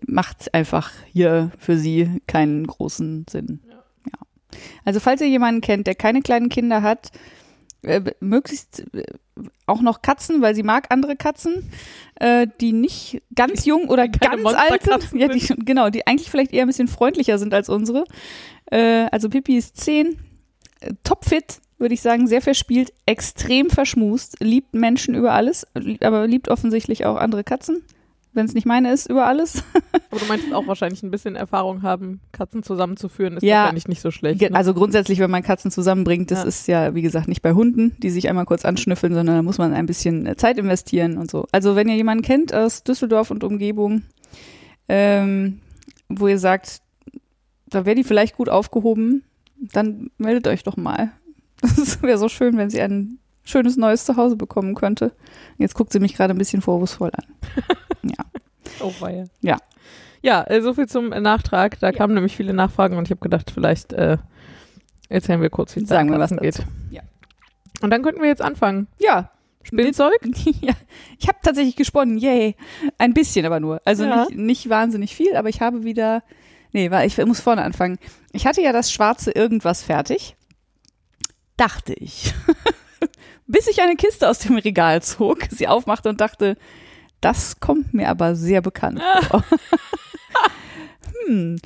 macht 0.08 0.54
einfach 0.54 0.92
hier 1.12 1.52
für 1.58 1.78
sie 1.78 2.22
keinen 2.28 2.66
großen 2.66 3.26
Sinn. 3.30 3.62
Ja. 3.70 4.20
Also 4.84 5.00
falls 5.00 5.22
ihr 5.22 5.28
jemanden 5.28 5.62
kennt, 5.62 5.88
der 5.88 5.96
keine 5.96 6.22
kleinen 6.22 6.50
Kinder 6.50 6.82
hat, 6.82 7.12
äh, 7.86 8.02
möglichst 8.20 8.86
äh, 8.94 9.04
auch 9.66 9.82
noch 9.82 10.02
Katzen, 10.02 10.42
weil 10.42 10.56
sie 10.56 10.64
mag 10.64 10.88
andere 10.90 11.16
Katzen, 11.16 11.72
äh, 12.20 12.48
die 12.62 12.74
nicht 12.74 13.22
ganz 13.34 13.66
jung 13.66 13.90
oder 13.90 14.08
ganz 14.08 14.46
alt 14.46 14.84
sind. 14.84 15.20
Ja, 15.22 15.28
die, 15.28 15.46
genau, 15.66 15.90
die 15.90 16.08
eigentlich 16.08 16.30
vielleicht 16.30 16.54
eher 16.54 16.66
ein 16.66 16.68
bisschen 16.68 16.88
freundlicher 16.88 17.38
sind 17.38 17.54
als 17.54 17.70
unsere. 17.70 18.06
Äh, 18.72 19.08
also 19.12 19.30
Pippi 19.30 19.58
ist 19.58 19.78
zehn, 19.78 20.20
äh, 20.80 20.94
topfit, 21.04 21.60
würde 21.78 21.94
ich 21.94 22.02
sagen, 22.02 22.28
sehr 22.28 22.42
verspielt, 22.42 22.94
extrem 23.06 23.70
verschmust, 23.70 24.38
liebt 24.40 24.74
Menschen 24.74 25.14
über 25.16 25.34
alles, 25.34 25.68
lieb- 25.74 26.06
aber 26.06 26.26
liebt 26.28 26.50
offensichtlich 26.50 27.06
auch 27.06 27.18
andere 27.18 27.44
Katzen, 27.44 27.84
wenn 28.36 28.46
es 28.46 28.54
nicht 28.54 28.66
meine 28.66 28.92
ist, 28.94 29.10
über 29.10 29.26
alles. 29.26 29.64
Aber 30.12 30.20
du 30.20 30.26
meinst 30.28 30.54
auch 30.54 30.68
wahrscheinlich 30.68 31.02
ein 31.04 31.12
bisschen 31.12 31.36
Erfahrung 31.36 31.82
haben, 31.82 32.20
Katzen 32.32 32.64
zusammenzuführen, 32.64 33.38
ist 33.38 33.44
Ja. 33.44 33.62
wahrscheinlich 33.62 33.88
nicht 33.88 34.02
so 34.02 34.12
schlecht. 34.12 34.42
Ne? 34.42 34.54
Also 34.54 34.74
grundsätzlich, 34.74 35.20
wenn 35.20 35.32
man 35.32 35.44
Katzen 35.44 35.72
zusammenbringt, 35.72 36.32
das 36.32 36.40
Ja. 36.44 36.46
ist 36.46 36.68
ja, 36.68 36.96
wie 36.96 37.02
gesagt, 37.02 37.28
nicht 37.28 37.42
bei 37.42 37.54
Hunden, 37.54 37.96
die 38.00 38.10
sich 38.10 38.28
einmal 38.30 38.46
kurz 38.46 38.66
anschnüffeln, 38.66 39.14
sondern 39.14 39.36
da 39.38 39.42
muss 39.42 39.58
man 39.58 39.74
ein 39.74 39.86
bisschen 39.86 40.26
äh, 40.26 40.36
Zeit 40.36 40.58
investieren 40.58 41.18
und 41.18 41.32
so. 41.32 41.46
Also 41.52 41.76
wenn 41.76 41.88
ihr 41.90 41.96
jemanden 41.96 42.24
kennt 42.24 42.54
aus 42.54 42.84
Düsseldorf 42.84 43.32
und 43.32 43.44
Umgebung, 43.44 44.04
ähm, 44.90 45.60
wo 46.10 46.28
ihr 46.28 46.40
sagt, 46.40 46.82
da 47.68 47.86
wäre 47.86 47.96
die 47.96 48.04
vielleicht 48.04 48.36
gut 48.38 48.50
aufgehoben, 48.50 49.24
dann 49.60 50.10
meldet 50.18 50.48
euch 50.48 50.64
doch 50.64 50.78
mal. 50.78 51.12
Das 51.62 52.02
wäre 52.04 52.18
so 52.18 52.28
schön, 52.30 52.58
wenn 52.58 52.70
sie 52.70 52.82
ein 52.82 53.18
schönes 53.46 53.78
neues 53.78 54.06
Zuhause 54.06 54.36
bekommen 54.36 54.76
könnte. 54.76 55.14
Jetzt 55.58 55.76
guckt 55.76 55.92
sie 55.94 56.00
mich 56.00 56.16
gerade 56.16 56.34
ein 56.34 56.38
bisschen 56.38 56.62
vorwurfsvoll 56.62 57.12
an. 57.16 57.26
Ja. 58.08 58.24
Oh, 58.82 58.94
weia. 59.00 59.26
Ja. 59.42 59.58
Ja, 60.22 60.44
äh, 60.44 60.62
so 60.62 60.74
viel 60.76 60.88
zum 60.88 61.10
Nachtrag. 61.10 61.80
Da 61.80 61.92
kamen 61.92 62.14
nämlich 62.14 62.36
viele 62.36 62.54
Nachfragen 62.54 62.98
und 62.98 63.06
ich 63.08 63.12
habe 63.12 63.22
gedacht, 63.22 63.50
vielleicht 63.52 63.94
äh, 63.94 64.18
erzählen 65.10 65.42
wir 65.42 65.50
kurz, 65.50 65.76
wie 65.76 65.82
es 65.82 65.90
Sagen 65.90 66.12
wir 66.12 66.20
was 66.20 66.30
geht. 66.30 66.60
dazu. 66.60 66.64
Ja. 66.92 67.02
Und 67.82 67.90
dann 67.90 68.04
könnten 68.04 68.22
wir 68.22 68.28
jetzt 68.28 68.42
anfangen. 68.44 68.88
Ja, 69.00 69.32
Spielzeug? 69.64 70.20
ja, 70.62 70.74
ich 71.20 71.28
habe 71.28 71.40
tatsächlich 71.42 71.76
gesponnen, 71.76 72.18
yay. 72.20 72.56
Ein 73.00 73.14
bisschen 73.16 73.46
aber 73.48 73.60
nur. 73.60 73.82
Also 73.86 74.06
Ja. 74.06 74.26
nicht, 74.26 74.36
nicht 74.38 74.70
wahnsinnig 74.70 75.16
viel, 75.16 75.36
aber 75.36 75.50
ich 75.50 75.62
habe 75.62 75.84
wieder. 75.84 76.22
Nee, 76.74 76.92
ich 77.06 77.18
muss 77.26 77.40
vorne 77.40 77.64
anfangen. 77.64 77.98
Ich 78.34 78.46
hatte 78.46 78.62
ja 78.62 78.72
das 78.72 78.92
schwarze 78.92 79.32
Irgendwas 79.32 79.82
fertig. 79.82 80.36
Dachte 81.58 81.94
ich. 81.94 82.34
Bis 83.48 83.68
ich 83.68 83.82
eine 83.82 83.96
Kiste 83.96 84.28
aus 84.30 84.40
dem 84.40 84.58
Regal 84.58 85.02
zog, 85.04 85.40
sie 85.50 85.68
aufmachte 85.68 86.10
und 86.10 86.22
dachte, 86.22 86.58
das 87.22 87.60
kommt 87.60 87.94
mir 87.94 88.10
aber 88.10 88.36
sehr 88.36 88.62
bekannt 88.62 89.02
vor. 89.30 89.44
hm, 91.28 91.58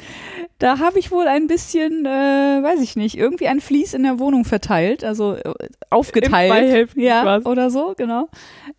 da 0.57 0.79
habe 0.79 0.99
ich 0.99 1.11
wohl 1.11 1.27
ein 1.27 1.47
bisschen, 1.47 2.05
äh, 2.05 2.09
weiß 2.61 2.81
ich 2.81 2.95
nicht, 2.95 3.17
irgendwie 3.17 3.47
ein 3.47 3.61
Vlies 3.61 3.93
in 3.93 4.03
der 4.03 4.19
Wohnung 4.19 4.45
verteilt, 4.45 5.03
also 5.03 5.35
äh, 5.35 5.53
aufgeteilt. 5.89 6.91
ja, 6.95 7.23
quasi. 7.23 7.47
oder 7.47 7.69
so, 7.69 7.93
genau. 7.97 8.29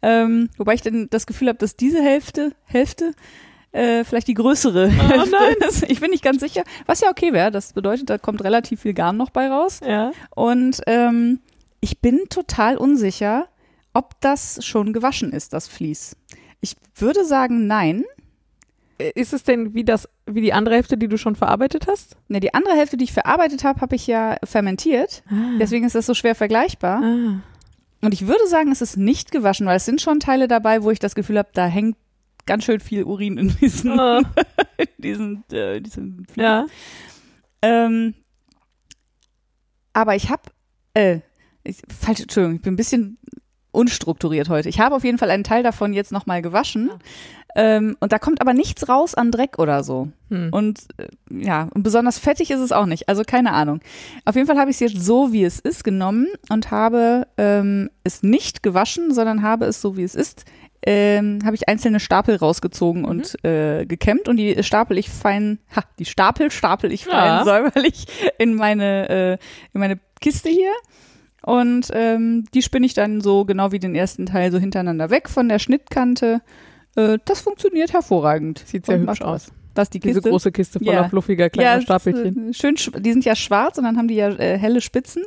Ähm, 0.03 0.51
wobei 0.59 0.75
ich 0.75 0.83
dann 0.83 1.09
das 1.11 1.27
Gefühl 1.27 1.49
habe, 1.49 1.59
dass 1.59 1.77
diese 1.77 2.03
Hälfte, 2.03 2.53
Hälfte, 2.65 3.15
äh, 3.73 4.05
vielleicht 4.05 4.29
die 4.29 4.35
größere 4.35 4.89
Hälfte 4.89 5.31
nein. 5.31 5.57
ist. 5.69 5.89
Ich 5.89 6.01
bin 6.01 6.11
nicht 6.11 6.25
ganz 6.25 6.41
sicher. 6.41 6.65
Was 6.87 7.01
ja 7.01 7.11
okay 7.11 7.33
wäre. 7.33 7.51
Das 7.51 7.73
bedeutet, 7.73 8.11
da 8.11 8.19
kommt 8.19 8.43
relativ 8.43 8.81
viel 8.81 8.95
Garn 8.95 9.17
noch 9.17 9.31
bei 9.31 9.49
raus. 9.49 9.81
Ja. 9.87 10.13
Und 10.35 10.81
ähm, 10.87 11.41
ich 11.81 12.01
bin 12.01 12.27
total 12.29 12.77
unsicher, 12.77 13.49
ob 13.93 14.21
das 14.21 14.65
schon 14.65 14.93
gewaschen 14.93 15.33
ist, 15.33 15.53
das 15.53 15.67
Vlies. 15.69 16.17
Ich 16.61 16.77
würde 16.95 17.25
sagen, 17.25 17.67
nein. 17.67 18.05
Äh, 18.99 19.13
Ist 19.15 19.33
es 19.33 19.43
denn 19.43 19.75
wie 19.75 19.85
das, 19.85 20.09
wie 20.27 20.43
die 20.43 20.53
andere 20.53 20.75
Hälfte, 20.77 20.97
die 20.97 21.09
du 21.09 21.17
schon 21.17 21.35
verarbeitet 21.37 21.87
hast? 21.89 22.17
Ne, 22.29 22.39
die 22.41 22.55
andere 22.55 22.75
Hälfte, 22.75 22.97
die 22.97 23.05
ich 23.05 23.13
verarbeitet 23.13 23.65
habe, 23.65 23.81
habe 23.81 23.97
ich 23.97 24.07
ja 24.07 24.37
fermentiert. 24.45 25.23
Deswegen 25.59 25.87
ist 25.87 25.95
das 25.95 26.07
so 26.07 26.15
schwer 26.15 26.35
vergleichbar. 26.35 27.03
Ah. 27.03 27.41
Und 28.03 28.15
ich 28.15 28.27
würde 28.27 28.47
sagen, 28.47 28.71
es 28.73 28.81
ist 28.81 28.97
nicht 28.97 29.31
gewaschen, 29.33 29.67
weil 29.67 29.77
es 29.77 29.85
sind 29.85 30.01
schon 30.01 30.21
Teile 30.21 30.49
dabei, 30.49 30.83
wo 30.83 30.91
ich 30.91 30.99
das 30.99 31.15
Gefühl 31.15 31.39
habe, 31.39 31.51
da 31.53 31.67
hängt 31.67 31.97
ganz 32.47 32.65
schön 32.65 32.81
viel 32.81 33.05
Urin 33.05 33.39
in 33.39 33.57
diesen, 33.61 33.99
Ah. 33.99 34.21
in 34.77 34.87
diesen, 34.99 35.45
äh, 35.51 35.81
diesen. 35.81 36.27
Ja. 36.37 36.67
Ähm, 37.63 38.15
aber 39.93 40.15
ich 40.15 40.31
habe, 40.31 40.43
äh, 40.95 41.21
ich, 41.65 41.83
falsch, 41.89 42.21
Entschuldigung, 42.21 42.57
ich 42.57 42.63
bin 42.63 42.75
ein 42.75 42.77
bisschen 42.77 43.19
unstrukturiert 43.73 44.49
heute. 44.49 44.69
Ich 44.69 44.81
habe 44.81 44.95
auf 44.95 45.05
jeden 45.05 45.19
Fall 45.19 45.31
einen 45.31 45.45
Teil 45.45 45.63
davon 45.63 45.93
jetzt 45.93 46.13
nochmal 46.13 46.43
gewaschen. 46.43 46.91
Ähm, 47.57 47.97
und 48.01 48.13
da 48.13 48.19
kommt 48.19 48.41
aber 48.41 48.55
nichts 48.55 48.89
raus 48.89 49.15
an 49.15 49.33
Dreck 49.33 49.59
oder 49.59 49.83
so. 49.83 50.09
Hm. 50.29 50.51
Und 50.53 50.87
äh, 50.99 51.09
ja, 51.31 51.69
und 51.75 51.83
besonders 51.83 52.19
fettig 52.19 52.51
ist 52.51 52.61
es 52.61 52.73
auch 52.73 52.87
nicht. 52.87 53.09
Also 53.09 53.23
keine 53.25 53.53
Ahnung. 53.53 53.81
Auf 54.25 54.37
jeden 54.37 54.47
Fall 54.47 54.59
habe 54.59 54.71
ich 54.71 54.81
es 54.81 54.93
jetzt 54.93 55.05
so, 55.05 55.33
wie 55.33 55.45
es 55.45 55.59
ist, 55.59 55.83
genommen 55.83 56.29
und 56.49 56.71
habe 56.71 57.27
ähm, 57.37 57.91
es 58.05 58.23
nicht 58.23 58.63
gewaschen, 58.63 59.13
sondern 59.13 59.43
habe 59.43 59.65
es 59.65 59.81
so, 59.81 59.97
wie 59.97 60.05
es 60.05 60.15
ist, 60.15 60.45
ähm, 60.87 61.41
habe 61.45 61.57
ich 61.57 61.69
einzelne 61.69 62.01
Stapel 62.01 62.37
rausgezogen 62.37 63.05
und 63.05 63.45
äh, 63.45 63.85
gekämmt 63.85 64.29
und 64.29 64.37
die 64.37 64.63
stapel 64.63 64.97
ich 64.97 65.11
fein, 65.11 65.59
ha, 65.77 65.83
die 65.99 66.07
Stapel 66.07 66.51
stapel 66.51 66.91
ich 66.91 67.05
fein 67.05 67.15
Ja. 67.15 67.45
säuberlich 67.45 68.07
in 68.39 68.55
meine, 68.55 69.09
äh, 69.09 69.33
in 69.75 69.81
meine 69.81 69.99
Kiste 70.21 70.49
hier. 70.49 70.73
Und 71.43 71.89
ähm, 71.93 72.45
die 72.55 72.63
spinne 72.63 72.87
ich 72.87 72.95
dann 72.95 73.21
so 73.21 73.45
genau 73.45 73.73
wie 73.73 73.79
den 73.79 73.95
ersten 73.95 74.27
Teil 74.27 74.53
so 74.53 74.59
hintereinander 74.59 75.11
weg 75.11 75.29
von 75.29 75.49
der 75.49 75.59
Schnittkante 75.59 76.41
Äh, 76.97 77.19
das 77.25 77.41
funktioniert 77.41 77.93
hervorragend. 77.93 78.65
Sieht 78.67 78.85
sehr 78.87 78.97
Und 78.99 79.09
hübsch 79.09 79.23
aus. 79.23 79.53
Ist 79.81 79.95
die 79.95 80.01
Diese 80.01 80.15
Kiste. 80.17 80.31
große 80.31 80.51
Kiste 80.53 80.79
voller 80.81 80.93
Ja. 80.93 81.09
fluffiger 81.09 81.49
kleiner 81.49 81.77
ja, 81.77 81.81
Stapelchen. 81.81 82.51
Äh, 82.51 82.53
schön, 82.53 82.75
sch- 82.75 82.99
die 82.99 83.13
sind 83.13 83.25
ja 83.25 83.35
schwarz 83.37 83.79
und 83.79 83.85
dann 83.85 83.97
haben 83.97 84.09
die 84.09 84.17
ja 84.17 84.29
äh, 84.29 84.59
helle 84.59 84.81
Spitzen. 84.81 85.23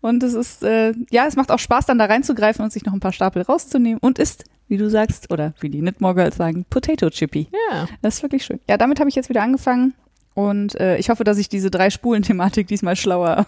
Und 0.00 0.22
es 0.22 0.32
ist, 0.34 0.62
äh, 0.64 0.94
ja, 1.10 1.26
es 1.28 1.36
macht 1.36 1.52
auch 1.52 1.58
Spaß, 1.58 1.84
dann 1.86 1.98
da 1.98 2.06
reinzugreifen 2.06 2.64
und 2.64 2.72
sich 2.72 2.84
noch 2.86 2.94
ein 2.94 3.00
paar 3.00 3.12
Stapel 3.12 3.42
rauszunehmen. 3.42 3.98
Und 4.00 4.18
ist, 4.18 4.44
wie 4.68 4.78
du 4.78 4.88
sagst, 4.90 5.30
oder 5.30 5.52
wie 5.60 5.68
die 5.68 5.80
Knitmore 5.80 6.32
sagen, 6.32 6.64
Potato 6.70 7.10
Chippy. 7.10 7.48
Ja. 7.70 7.86
Das 8.00 8.14
ist 8.16 8.22
wirklich 8.22 8.44
schön. 8.44 8.58
Ja, 8.68 8.78
damit 8.78 8.98
habe 8.98 9.10
ich 9.10 9.14
jetzt 9.14 9.28
wieder 9.28 9.42
angefangen. 9.42 9.92
Und 10.34 10.80
äh, 10.80 10.96
ich 10.96 11.10
hoffe, 11.10 11.22
dass 11.24 11.36
ich 11.38 11.48
diese 11.50 11.70
drei 11.70 11.90
Spulen-Thematik 11.90 12.66
diesmal 12.68 12.96
schlauer 12.96 13.46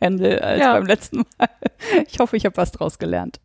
handle 0.00 0.42
als 0.42 0.60
Ja. 0.60 0.72
beim 0.74 0.86
letzten 0.86 1.18
Mal. 1.18 1.26
Ich 2.08 2.18
hoffe, 2.18 2.36
ich 2.36 2.44
habe 2.46 2.56
was 2.56 2.72
draus 2.72 2.98
gelernt. 2.98 3.38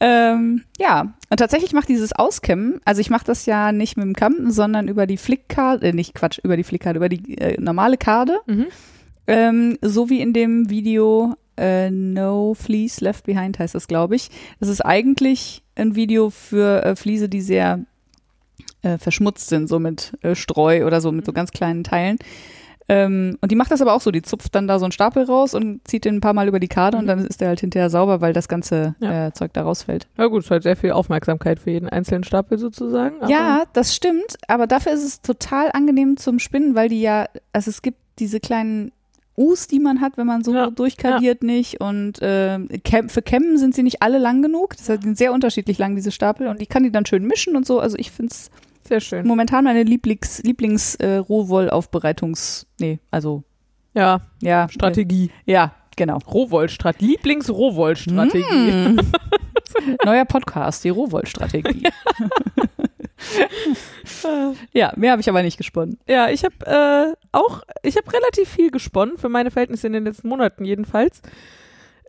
Ähm, 0.00 0.62
ja, 0.78 1.12
und 1.30 1.36
tatsächlich 1.38 1.72
macht 1.72 1.88
dieses 1.88 2.12
Auskämmen, 2.12 2.80
also 2.84 3.00
ich 3.00 3.10
mache 3.10 3.24
das 3.24 3.46
ja 3.46 3.72
nicht 3.72 3.96
mit 3.96 4.04
dem 4.06 4.14
Kamm, 4.14 4.50
sondern 4.50 4.86
über 4.88 5.06
die 5.06 5.16
Flickkarte, 5.16 5.86
äh, 5.88 5.92
nicht 5.92 6.14
Quatsch, 6.14 6.38
über 6.42 6.56
die 6.56 6.62
Flickkarte, 6.64 6.96
über 6.98 7.08
die 7.08 7.36
äh, 7.38 7.60
normale 7.60 7.96
Karte, 7.96 8.38
Mhm. 8.46 8.66
ähm, 9.26 9.78
so 9.82 10.08
wie 10.08 10.20
in 10.20 10.32
dem 10.32 10.70
Video 10.70 11.34
äh, 11.56 11.90
No 11.90 12.54
Fleece 12.54 13.00
Left 13.00 13.24
Behind 13.26 13.58
heißt 13.58 13.74
das, 13.74 13.88
glaube 13.88 14.14
ich. 14.14 14.30
Das 14.60 14.68
ist 14.68 14.80
eigentlich 14.84 15.62
ein 15.74 15.96
Video 15.96 16.30
für 16.30 16.84
äh, 16.84 16.94
Fliese, 16.96 17.28
die 17.28 17.40
sehr 17.40 17.80
äh, 18.82 18.98
verschmutzt 18.98 19.48
sind, 19.48 19.68
so 19.68 19.80
mit 19.80 20.12
äh, 20.22 20.36
Streu 20.36 20.86
oder 20.86 21.00
so, 21.00 21.10
mit 21.10 21.26
so 21.26 21.32
ganz 21.32 21.50
kleinen 21.50 21.82
Teilen. 21.82 22.18
Ähm, 22.90 23.36
und 23.42 23.52
die 23.52 23.56
macht 23.56 23.70
das 23.70 23.82
aber 23.82 23.92
auch 23.92 24.00
so, 24.00 24.10
die 24.10 24.22
zupft 24.22 24.54
dann 24.54 24.66
da 24.66 24.78
so 24.78 24.86
einen 24.86 24.92
Stapel 24.92 25.24
raus 25.24 25.52
und 25.54 25.86
zieht 25.86 26.04
den 26.06 26.16
ein 26.16 26.20
paar 26.22 26.32
Mal 26.32 26.48
über 26.48 26.58
die 26.58 26.68
Karte 26.68 26.96
und 26.96 27.06
dann 27.06 27.26
ist 27.26 27.40
der 27.42 27.48
halt 27.48 27.60
hinterher 27.60 27.90
sauber, 27.90 28.20
weil 28.22 28.32
das 28.32 28.48
ganze 28.48 28.94
Ja. 29.00 29.26
äh, 29.26 29.32
Zeug 29.32 29.52
da 29.52 29.62
rausfällt. 29.62 30.08
Ja 30.16 30.26
gut, 30.26 30.44
es 30.44 30.50
halt 30.50 30.62
sehr 30.62 30.76
viel 30.76 30.92
Aufmerksamkeit 30.92 31.58
für 31.60 31.70
jeden 31.70 31.88
einzelnen 31.88 32.24
Stapel 32.24 32.56
sozusagen. 32.58 33.16
Ja, 33.28 33.64
das 33.74 33.94
stimmt, 33.94 34.36
aber 34.46 34.66
dafür 34.66 34.92
ist 34.92 35.04
es 35.04 35.20
total 35.20 35.70
angenehm 35.72 36.16
zum 36.16 36.38
Spinnen, 36.38 36.74
weil 36.74 36.88
die 36.88 37.02
ja, 37.02 37.26
also 37.52 37.68
es 37.68 37.82
gibt 37.82 37.98
diese 38.18 38.40
kleinen 38.40 38.90
U's, 39.36 39.68
die 39.68 39.78
man 39.78 40.00
hat, 40.00 40.16
wenn 40.16 40.26
man 40.26 40.42
so 40.42 40.52
Ja, 40.52 40.68
durchkadiert 40.70 41.42
nicht 41.44 41.80
und 41.80 42.20
äh, 42.22 42.58
für 43.08 43.22
Kämmen 43.22 43.56
sind 43.58 43.72
sie 43.74 43.84
nicht 43.84 44.02
alle 44.02 44.18
lang 44.18 44.42
genug, 44.42 44.76
das 44.76 44.86
sind 44.86 45.16
sehr 45.16 45.32
unterschiedlich 45.32 45.78
lang, 45.78 45.94
diese 45.94 46.10
Stapel 46.10 46.48
und 46.48 46.60
ich 46.60 46.68
kann 46.68 46.82
die 46.82 46.90
dann 46.90 47.06
schön 47.06 47.24
mischen 47.24 47.54
und 47.54 47.64
so, 47.66 47.78
also 47.78 47.96
ich 47.98 48.10
finde 48.10 48.32
es 48.32 48.50
Sehr 48.88 49.00
schön. 49.00 49.26
momentan 49.26 49.64
meine 49.64 49.82
Lieblings, 49.82 50.42
Lieblings 50.42 50.94
äh, 50.96 51.16
Rohwollaufbereitungs, 51.16 52.66
nee, 52.80 52.98
also 53.10 53.44
Ja, 53.94 54.22
ja, 54.40 54.68
Strategie. 54.68 55.30
Äh, 55.46 55.52
ja, 55.52 55.74
genau. 55.96 56.18
Rohwollstrategie. 56.26 57.12
Lieblings-Rohwollstrategie. 57.12 58.42
Mm. 58.88 59.00
Neuer 60.04 60.24
Podcast, 60.24 60.84
die 60.84 60.88
Rohwollstrategie. 60.88 61.82
ja, 64.72 64.92
mehr 64.96 65.12
habe 65.12 65.20
ich 65.20 65.28
aber 65.28 65.42
nicht 65.42 65.58
gesponnen. 65.58 65.98
Ja, 66.08 66.30
ich 66.30 66.44
habe 66.44 66.54
äh, 66.66 67.14
auch, 67.32 67.62
ich 67.82 67.96
habe 67.96 68.12
relativ 68.12 68.48
viel 68.48 68.70
gesponnen, 68.70 69.18
für 69.18 69.28
meine 69.28 69.50
Verhältnisse 69.50 69.86
in 69.86 69.92
den 69.92 70.04
letzten 70.04 70.28
Monaten 70.28 70.64
jedenfalls. 70.64 71.20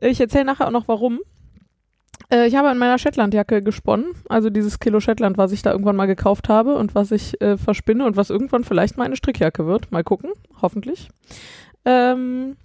Ich 0.01 0.21
erzähle 0.21 0.45
nachher 0.45 0.67
auch 0.67 0.71
noch 0.71 0.88
warum. 0.88 1.19
Äh, 2.32 2.48
ich 2.48 2.56
habe 2.56 2.70
an 2.70 2.78
meiner 2.78 2.98
Shetlandjacke 2.98 3.62
gesponnen, 3.62 4.08
also 4.28 4.50
dieses 4.50 4.80
Kilo 4.80 5.00
Shetland, 5.00 5.38
was 5.38 5.51
ich 5.51 5.62
da 5.62 5.72
irgendwann 5.72 5.96
mal 5.96 6.06
gekauft 6.06 6.50
habe 6.50 6.75
und 6.75 6.96
was 6.96 7.12
ich 7.12 7.39
äh, 7.42 7.58
verspinne 7.58 8.06
und 8.06 8.16
was 8.16 8.30
irgendwann 8.30 8.63
vielleicht 8.63 8.98
mal 8.98 9.06
eine 9.06 9.16
Strickjacke 9.16 9.66
wird. 9.66 9.92
Mal 9.92 10.04
gucken, 10.04 10.32
hoffentlich. 10.62 11.10
Ähm, 11.86 12.56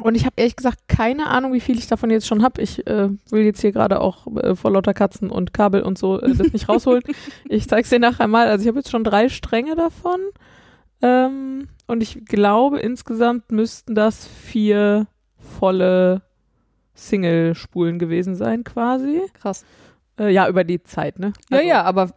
und 0.00 0.16
ich 0.16 0.24
habe 0.24 0.34
ehrlich 0.36 0.56
gesagt 0.56 0.88
keine 0.88 1.28
Ahnung, 1.28 1.52
wie 1.52 1.60
viel 1.60 1.78
ich 1.78 1.86
davon 1.86 2.10
jetzt 2.10 2.26
schon 2.26 2.42
habe. 2.42 2.60
Ich 2.60 2.84
äh, 2.86 3.10
will 3.30 3.42
jetzt 3.42 3.60
hier 3.60 3.72
gerade 3.72 4.00
auch 4.00 4.26
äh, 4.36 4.56
vor 4.56 4.72
lauter 4.72 4.94
Katzen 4.94 5.30
und 5.30 5.54
Kabel 5.54 5.82
und 5.82 5.98
so 5.98 6.20
äh, 6.20 6.34
das 6.34 6.52
nicht 6.52 6.68
rausholen. 6.68 7.02
Ich 7.48 7.68
zeig's 7.68 7.90
dir 7.90 8.00
nachher 8.00 8.26
mal. 8.26 8.48
Also 8.48 8.62
ich 8.62 8.68
habe 8.68 8.78
jetzt 8.78 8.90
schon 8.90 9.04
drei 9.04 9.28
Stränge 9.28 9.76
davon. 9.76 10.20
Ähm, 11.00 11.68
und 11.86 12.02
ich 12.02 12.24
glaube, 12.24 12.80
insgesamt 12.80 13.52
müssten 13.52 13.94
das 13.94 14.26
vier 14.26 15.06
volle 15.58 16.22
Single-Spulen 16.94 17.98
gewesen 17.98 18.34
sein, 18.34 18.64
quasi. 18.64 19.22
Krass. 19.34 19.64
Äh, 20.18 20.30
ja, 20.32 20.48
über 20.48 20.64
die 20.64 20.82
Zeit, 20.82 21.18
ne? 21.18 21.32
Ja, 21.50 21.56
Also- 21.58 21.68
ja, 21.68 21.82
aber, 21.82 22.12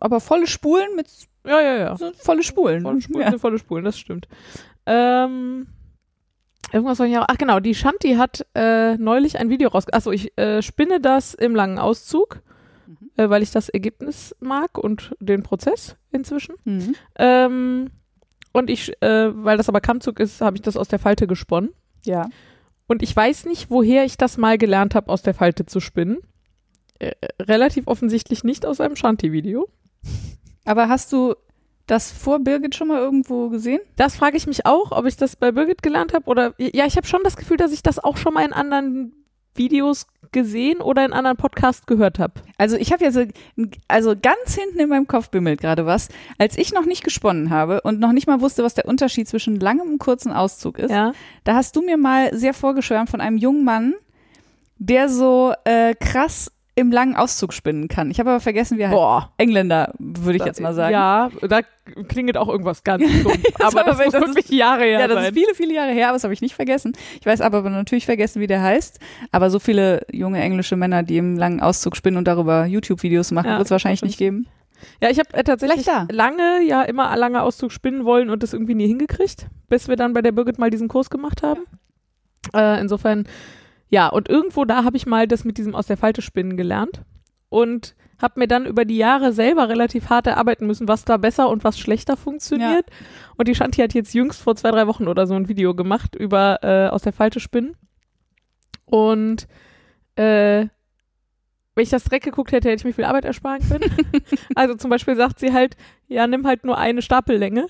aber 0.00 0.20
volle 0.20 0.46
Spulen 0.46 0.96
mit 0.96 1.06
Ja, 1.46 1.60
ja, 1.60 1.76
ja. 1.76 1.96
so 1.96 2.10
volle 2.16 2.42
Spulen. 2.42 2.82
Volle 2.82 3.00
Spulen 3.00 3.22
Ja. 3.22 3.30
sind 3.30 3.38
volle 3.40 3.58
Spulen, 3.58 3.84
das 3.84 3.98
stimmt. 3.98 4.26
Ähm, 4.84 5.66
irgendwas 6.72 6.98
soll 6.98 7.06
ich 7.06 7.16
auch. 7.18 7.26
Ach 7.28 7.38
genau, 7.38 7.60
die 7.60 7.74
Shanti 7.74 8.14
hat 8.14 8.44
äh, 8.54 8.96
neulich 8.96 9.38
ein 9.38 9.48
Video 9.48 9.68
raus. 9.68 9.84
Achso, 9.92 10.10
ich 10.10 10.36
äh, 10.38 10.62
spinne 10.62 11.00
das 11.00 11.34
im 11.34 11.54
langen 11.54 11.78
Auszug, 11.78 12.40
Mhm. 12.86 13.10
äh, 13.16 13.30
weil 13.30 13.42
ich 13.42 13.50
das 13.52 13.68
Ergebnis 13.68 14.34
mag 14.40 14.76
und 14.78 15.14
den 15.20 15.42
Prozess 15.42 15.96
inzwischen. 16.12 16.54
Mhm. 16.64 16.94
Ähm, 17.16 17.90
und 18.52 18.70
ich, 18.70 18.92
äh, 19.02 19.30
weil 19.44 19.56
das 19.56 19.68
aber 19.68 19.80
Kammzug 19.80 20.18
ist, 20.20 20.40
habe 20.40 20.56
ich 20.56 20.62
das 20.62 20.76
aus 20.76 20.88
der 20.88 20.98
Falte 20.98 21.26
gesponnen. 21.26 21.70
Ja. 22.04 22.28
Und 22.86 23.02
ich 23.02 23.14
weiß 23.14 23.46
nicht, 23.46 23.70
woher 23.70 24.04
ich 24.04 24.16
das 24.16 24.36
mal 24.36 24.58
gelernt 24.58 24.94
habe, 24.94 25.10
aus 25.10 25.22
der 25.22 25.34
Falte 25.34 25.66
zu 25.66 25.80
spinnen. 25.80 26.18
Äh, 26.98 27.12
relativ 27.40 27.86
offensichtlich 27.88 28.44
nicht 28.44 28.64
aus 28.64 28.80
einem 28.80 28.96
Shanti-Video. 28.96 29.68
Aber 30.64 30.88
hast 30.88 31.12
du 31.12 31.34
das 31.86 32.10
vor 32.10 32.40
Birgit 32.40 32.74
schon 32.74 32.88
mal 32.88 33.00
irgendwo 33.00 33.48
gesehen? 33.48 33.80
Das 33.96 34.16
frage 34.16 34.36
ich 34.36 34.46
mich 34.46 34.66
auch, 34.66 34.92
ob 34.92 35.06
ich 35.06 35.16
das 35.16 35.36
bei 35.36 35.52
Birgit 35.52 35.82
gelernt 35.82 36.14
habe 36.14 36.26
oder 36.26 36.54
ja, 36.58 36.86
ich 36.86 36.96
habe 36.96 37.06
schon 37.06 37.22
das 37.22 37.36
Gefühl, 37.36 37.56
dass 37.56 37.72
ich 37.72 37.82
das 37.82 38.02
auch 38.02 38.16
schon 38.16 38.34
mal 38.34 38.44
in 38.44 38.52
anderen 38.52 39.12
Videos 39.58 40.06
gesehen 40.32 40.80
oder 40.80 41.04
in 41.04 41.12
anderen 41.12 41.36
Podcasts 41.36 41.86
gehört 41.86 42.18
habe. 42.18 42.34
Also 42.58 42.76
ich 42.76 42.92
habe 42.92 43.04
ja 43.04 43.10
so, 43.10 43.24
also 43.88 44.14
ganz 44.20 44.54
hinten 44.54 44.78
in 44.80 44.88
meinem 44.88 45.06
Kopf 45.06 45.30
bimmelt 45.30 45.60
gerade 45.60 45.86
was. 45.86 46.08
Als 46.36 46.58
ich 46.58 46.72
noch 46.72 46.84
nicht 46.84 47.04
gesponnen 47.04 47.50
habe 47.50 47.80
und 47.82 48.00
noch 48.00 48.12
nicht 48.12 48.26
mal 48.26 48.40
wusste, 48.40 48.62
was 48.64 48.74
der 48.74 48.86
Unterschied 48.86 49.28
zwischen 49.28 49.58
langem 49.60 49.88
und 49.92 49.98
kurzem 49.98 50.32
Auszug 50.32 50.78
ist, 50.78 50.90
Ja. 50.90 51.12
da 51.44 51.54
hast 51.54 51.76
du 51.76 51.82
mir 51.82 51.96
mal 51.96 52.36
sehr 52.36 52.54
vorgeschwärmt 52.54 53.08
von 53.08 53.20
einem 53.20 53.36
jungen 53.38 53.64
Mann, 53.64 53.94
der 54.78 55.08
so 55.08 55.54
äh, 55.64 55.94
krass 55.94 56.50
im 56.78 56.92
langen 56.92 57.16
Auszug 57.16 57.54
spinnen 57.54 57.88
kann. 57.88 58.10
Ich 58.10 58.20
habe 58.20 58.30
aber 58.30 58.40
vergessen, 58.40 58.76
wie 58.76 58.82
er 58.82 58.88
heißt. 58.90 58.96
Boah. 58.96 59.32
Engländer, 59.38 59.94
würde 59.98 60.36
ich 60.36 60.44
jetzt 60.44 60.60
mal 60.60 60.74
sagen. 60.74 60.92
Ja, 60.92 61.30
da 61.48 61.60
klingelt 62.08 62.36
auch 62.36 62.48
irgendwas 62.48 62.84
ganz 62.84 63.02
dumm. 63.22 63.32
aber 63.60 63.82
das 63.84 63.96
muss 63.98 64.12
das 64.12 64.22
ist- 64.28 64.36
wirklich 64.36 64.50
Jahre 64.58 64.82
her 64.82 65.00
Ja, 65.00 65.08
das 65.08 65.16
sein. 65.16 65.24
ist 65.32 65.34
viele, 65.40 65.54
viele 65.54 65.72
Jahre 65.74 65.92
her, 65.92 66.08
aber 66.08 66.16
das 66.16 66.24
habe 66.24 66.34
ich 66.34 66.42
nicht 66.42 66.54
vergessen. 66.54 66.92
Ich 67.18 67.24
weiß 67.26 67.40
aber 67.40 67.62
natürlich 67.70 68.04
vergessen, 68.04 68.40
wie 68.42 68.46
der 68.46 68.60
heißt. 68.62 69.00
Aber 69.32 69.48
so 69.48 69.58
viele 69.58 70.04
junge 70.12 70.38
englische 70.40 70.76
Männer, 70.76 71.02
die 71.02 71.16
im 71.16 71.36
langen 71.38 71.60
Auszug 71.60 71.96
spinnen 71.96 72.18
und 72.18 72.28
darüber 72.28 72.66
YouTube-Videos 72.66 73.30
machen, 73.32 73.46
Ja, 73.48 73.56
wird 73.56 73.64
es 73.66 73.70
wahrscheinlich 73.70 74.02
nicht 74.02 74.18
geben. 74.18 74.46
Ja, 75.00 75.08
ich 75.08 75.18
habe 75.18 75.32
äh, 75.32 75.42
tatsächlich 75.44 75.86
lange, 76.10 76.60
ja 76.66 76.82
immer 76.82 77.16
lange 77.16 77.40
Auszug 77.42 77.72
spinnen 77.72 78.04
wollen 78.04 78.28
und 78.28 78.42
das 78.42 78.52
irgendwie 78.52 78.74
nie 78.74 78.86
hingekriegt, 78.86 79.46
bis 79.70 79.88
wir 79.88 79.96
dann 79.96 80.12
bei 80.12 80.20
der 80.20 80.32
Birgit 80.32 80.58
mal 80.58 80.68
diesen 80.68 80.88
Kurs 80.88 81.08
gemacht 81.08 81.42
haben. 81.42 81.62
Äh, 82.54 82.80
insofern, 82.80 83.26
ja, 83.88 84.08
und 84.08 84.28
irgendwo 84.28 84.64
da 84.64 84.84
habe 84.84 84.96
ich 84.96 85.06
mal 85.06 85.28
das 85.28 85.44
mit 85.44 85.58
diesem 85.58 85.74
aus 85.74 85.86
der 85.86 85.96
Falte 85.96 86.22
spinnen 86.22 86.56
gelernt 86.56 87.02
und 87.48 87.94
habe 88.20 88.40
mir 88.40 88.48
dann 88.48 88.66
über 88.66 88.84
die 88.84 88.96
Jahre 88.96 89.32
selber 89.32 89.68
relativ 89.68 90.08
hart 90.08 90.26
erarbeiten 90.26 90.66
müssen, 90.66 90.88
was 90.88 91.04
da 91.04 91.16
besser 91.18 91.48
und 91.48 91.64
was 91.64 91.78
schlechter 91.78 92.16
funktioniert. 92.16 92.86
Und 93.36 93.46
die 93.46 93.54
Shanti 93.54 93.82
hat 93.82 93.92
jetzt 93.92 94.14
jüngst 94.14 94.40
vor 94.40 94.56
zwei, 94.56 94.70
drei 94.70 94.86
Wochen 94.86 95.06
oder 95.06 95.26
so 95.26 95.34
ein 95.34 95.48
Video 95.48 95.74
gemacht 95.74 96.16
über 96.16 96.60
äh, 96.62 96.88
aus 96.88 97.02
der 97.02 97.12
Falte 97.12 97.40
spinnen. 97.40 97.76
Und 98.86 99.46
äh, 100.16 100.66
wenn 101.74 101.82
ich 101.82 101.90
das 101.90 102.04
direkt 102.04 102.24
geguckt 102.24 102.52
hätte, 102.52 102.70
hätte 102.70 102.80
ich 102.80 102.84
mir 102.86 102.94
viel 102.94 103.04
Arbeit 103.04 103.26
ersparen 103.26 103.60
können. 103.68 103.90
also 104.54 104.74
zum 104.74 104.88
Beispiel 104.88 105.14
sagt 105.14 105.38
sie 105.38 105.52
halt, 105.52 105.76
ja, 106.08 106.26
nimm 106.26 106.46
halt 106.46 106.64
nur 106.64 106.78
eine 106.78 107.02
Stapellänge. 107.02 107.66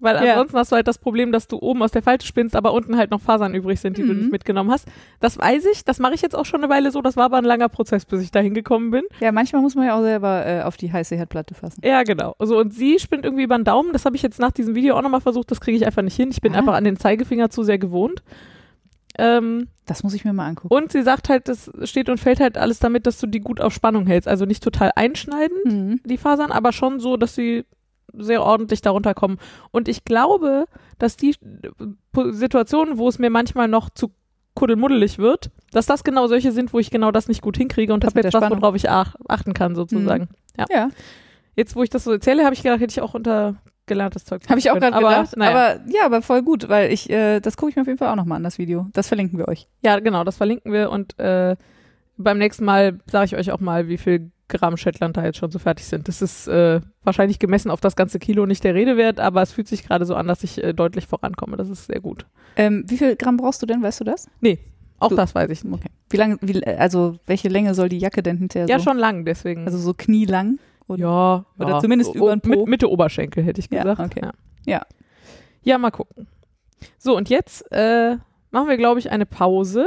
Weil 0.00 0.14
Ja. 0.24 0.32
ansonsten 0.34 0.56
hast 0.58 0.70
du 0.72 0.76
halt 0.76 0.86
das 0.86 0.98
Problem, 0.98 1.32
dass 1.32 1.48
du 1.48 1.58
oben 1.58 1.82
aus 1.82 1.90
der 1.90 2.02
Falte 2.02 2.24
spinnst, 2.24 2.54
aber 2.54 2.72
unten 2.72 2.96
halt 2.96 3.10
noch 3.10 3.20
Fasern 3.20 3.54
übrig 3.54 3.80
sind, 3.80 3.96
die 3.98 4.02
du 4.06 4.12
Mhm. 4.12 4.18
nicht 4.20 4.30
mitgenommen 4.32 4.70
hast. 4.70 4.86
Das 5.18 5.36
weiß 5.38 5.64
ich, 5.72 5.84
das 5.84 5.98
mache 5.98 6.14
ich 6.14 6.22
jetzt 6.22 6.36
auch 6.36 6.46
schon 6.46 6.62
eine 6.62 6.72
Weile 6.72 6.90
so. 6.92 7.02
Das 7.02 7.16
war 7.16 7.24
aber 7.24 7.38
ein 7.38 7.44
langer 7.44 7.68
Prozess, 7.68 8.04
bis 8.04 8.22
ich 8.22 8.30
da 8.30 8.38
hingekommen 8.40 8.90
bin. 8.92 9.02
Ja, 9.20 9.32
manchmal 9.32 9.60
muss 9.62 9.74
man 9.74 9.86
ja 9.86 9.96
auch 9.98 10.02
selber 10.02 10.46
äh, 10.46 10.62
auf 10.62 10.76
die 10.76 10.92
heiße 10.92 11.16
Herdplatte 11.16 11.54
fassen. 11.54 11.80
Ja, 11.84 12.04
genau. 12.04 12.36
So, 12.38 12.58
und 12.58 12.72
sie 12.72 12.98
spinnt 13.00 13.24
irgendwie 13.24 13.42
über 13.44 13.56
den 13.58 13.64
Daumen. 13.64 13.92
Das 13.92 14.04
habe 14.04 14.14
ich 14.14 14.22
jetzt 14.22 14.38
nach 14.38 14.52
diesem 14.52 14.74
Video 14.76 14.96
auch 14.96 15.02
nochmal 15.02 15.20
versucht. 15.20 15.50
Das 15.50 15.60
kriege 15.60 15.76
ich 15.76 15.84
einfach 15.84 16.02
nicht 16.02 16.14
hin. 16.16 16.28
Ich 16.30 16.40
bin 16.40 16.54
Ah. 16.54 16.58
einfach 16.58 16.74
an 16.74 16.84
den 16.84 16.96
Zeigefinger 16.96 17.50
zu 17.50 17.64
sehr 17.64 17.78
gewohnt. 17.78 18.22
Ähm, 19.18 19.68
Das 19.86 20.04
muss 20.04 20.14
ich 20.14 20.24
mir 20.24 20.32
mal 20.32 20.46
angucken. 20.46 20.72
und 20.72 20.92
sie 20.92 21.02
sagt 21.02 21.28
halt, 21.28 21.48
das 21.48 21.70
steht 21.84 22.08
und 22.08 22.18
fällt 22.18 22.38
halt 22.40 22.56
alles 22.56 22.78
damit, 22.78 23.06
dass 23.06 23.18
du 23.18 23.26
die 23.26 23.40
gut 23.40 23.60
auf 23.60 23.72
Spannung 23.72 24.06
hältst. 24.06 24.28
Also 24.28 24.44
nicht 24.44 24.62
total 24.62 24.92
einschneiden, 24.94 25.56
Mhm. 25.64 26.00
die 26.04 26.18
Fasern, 26.18 26.52
aber 26.52 26.72
schon 26.72 27.00
so, 27.00 27.16
dass 27.16 27.34
sie 27.34 27.64
sehr 28.12 28.42
ordentlich 28.42 28.80
darunter 28.80 29.14
kommen. 29.14 29.38
Und 29.70 29.88
ich 29.88 30.04
glaube, 30.04 30.66
dass 30.98 31.16
die 31.16 31.30
äh, 31.30 32.32
Situationen, 32.32 32.98
wo 32.98 33.08
es 33.08 33.18
mir 33.18 33.30
manchmal 33.30 33.68
noch 33.68 33.90
zu 33.90 34.10
kuddelmuddelig 34.54 35.18
wird, 35.18 35.50
dass 35.72 35.86
das 35.86 36.02
genau 36.02 36.26
solche 36.26 36.52
sind, 36.52 36.72
wo 36.72 36.78
ich 36.78 36.90
genau 36.90 37.12
das 37.12 37.28
nicht 37.28 37.42
gut 37.42 37.56
hinkriege 37.56 37.94
und 37.94 38.02
Das 38.02 38.10
habe 38.10 38.22
jetzt 38.22 38.34
was, 38.34 38.50
worauf 38.50 38.74
ich 38.74 38.90
ach 38.90 39.14
achten 39.28 39.54
kann, 39.54 39.74
sozusagen. 39.74 40.28
Ja, 40.58 40.66
Jetzt, 41.54 41.74
wo 41.74 41.82
ich 41.82 41.90
das 41.90 42.04
so 42.04 42.12
erzähle, 42.12 42.44
habe 42.44 42.54
ich 42.54 42.62
gedacht, 42.62 42.80
hätte 42.80 42.92
ich 42.92 43.00
auch 43.00 43.14
unter 43.14 43.56
gelerntes 43.86 44.24
Zeug. 44.24 44.42
habe 44.48 44.60
ich 44.60 44.70
auch 44.70 44.78
gerade 44.78 44.94
aber, 44.94 45.08
gedacht. 45.08 45.36
Naja. 45.36 45.50
Aber 45.50 45.80
ja, 45.90 46.04
aber 46.04 46.22
voll 46.22 46.42
gut, 46.42 46.68
weil 46.68 46.92
ich, 46.92 47.10
äh, 47.10 47.40
das 47.40 47.56
gucke 47.56 47.70
ich 47.70 47.76
mir 47.76 47.82
auf 47.82 47.88
jeden 47.88 47.98
Fall 47.98 48.08
auch 48.08 48.16
nochmal 48.16 48.36
an, 48.36 48.44
das 48.44 48.58
Video. 48.58 48.86
Das 48.92 49.08
verlinken 49.08 49.38
wir 49.38 49.48
euch. 49.48 49.66
ja, 49.82 49.98
genau, 49.98 50.24
das 50.24 50.36
verlinken 50.36 50.72
wir 50.72 50.90
und 50.90 51.18
äh, 51.18 51.56
beim 52.16 52.38
nächsten 52.38 52.64
Mal 52.64 52.98
sage 53.10 53.26
ich 53.26 53.36
euch 53.36 53.50
auch 53.50 53.60
mal, 53.60 53.88
wie 53.88 53.98
viel 53.98 54.30
Gramm 54.48 54.76
Shetland 54.76 55.16
da 55.16 55.24
jetzt 55.24 55.38
schon 55.38 55.50
so 55.50 55.58
fertig 55.58 55.86
sind. 55.86 56.08
Das 56.08 56.22
ist 56.22 56.48
äh, 56.48 56.80
wahrscheinlich 57.04 57.38
gemessen 57.38 57.70
auf 57.70 57.80
das 57.80 57.96
ganze 57.96 58.18
Kilo 58.18 58.46
nicht 58.46 58.64
der 58.64 58.74
Rede 58.74 58.96
wert, 58.96 59.20
aber 59.20 59.42
es 59.42 59.52
fühlt 59.52 59.68
sich 59.68 59.84
gerade 59.86 60.04
so 60.06 60.14
an, 60.14 60.26
dass 60.26 60.42
ich 60.44 60.62
äh, 60.62 60.72
deutlich 60.72 61.06
vorankomme. 61.06 61.56
Das 61.56 61.68
ist 61.68 61.86
sehr 61.86 62.00
gut. 62.00 62.26
Ähm, 62.56 62.84
wie 62.86 62.96
viel 62.98 63.16
Gramm 63.16 63.36
brauchst 63.36 63.60
du 63.62 63.66
denn, 63.66 63.82
weißt 63.82 64.00
du 64.00 64.04
das? 64.04 64.26
Nee, 64.40 64.58
auch 64.98 65.08
Du- 65.10 65.16
das 65.16 65.34
weiß 65.34 65.50
ich 65.50 65.64
nicht. 65.64 65.74
Okay. 65.74 65.88
Wie 66.10 66.16
lange, 66.16 66.38
wie, 66.40 66.64
also 66.66 67.16
welche 67.26 67.48
Länge 67.48 67.74
soll 67.74 67.88
die 67.88 67.98
Jacke 67.98 68.22
denn 68.22 68.38
hinterher 68.38 68.68
Ja, 68.68 68.78
so? 68.78 68.84
schon 68.84 68.98
lang, 68.98 69.24
deswegen. 69.24 69.66
Also 69.66 69.78
so 69.78 69.92
knielang? 69.94 70.58
Oder? 70.88 71.00
ja, 71.00 71.44
oder 71.58 71.68
ja. 71.74 71.80
zumindest 71.80 72.10
O- 72.12 72.14
übern 72.14 72.40
Po. 72.40 72.48
Mit, 72.50 72.66
Mitte 72.68 72.90
Oberschenkel, 72.90 73.44
hätte 73.44 73.60
ich 73.60 73.68
Ja, 73.70 73.82
gesagt. 73.82 74.00
okay. 74.00 74.20
Ja. 74.24 74.32
Ja. 74.64 74.82
ja, 75.62 75.78
mal 75.78 75.90
gucken. 75.90 76.26
So, 76.96 77.16
und 77.16 77.28
jetzt 77.28 77.70
äh, 77.72 78.16
machen 78.50 78.68
wir, 78.68 78.76
glaube 78.78 78.98
ich, 79.00 79.10
eine 79.10 79.26
Pause, 79.26 79.86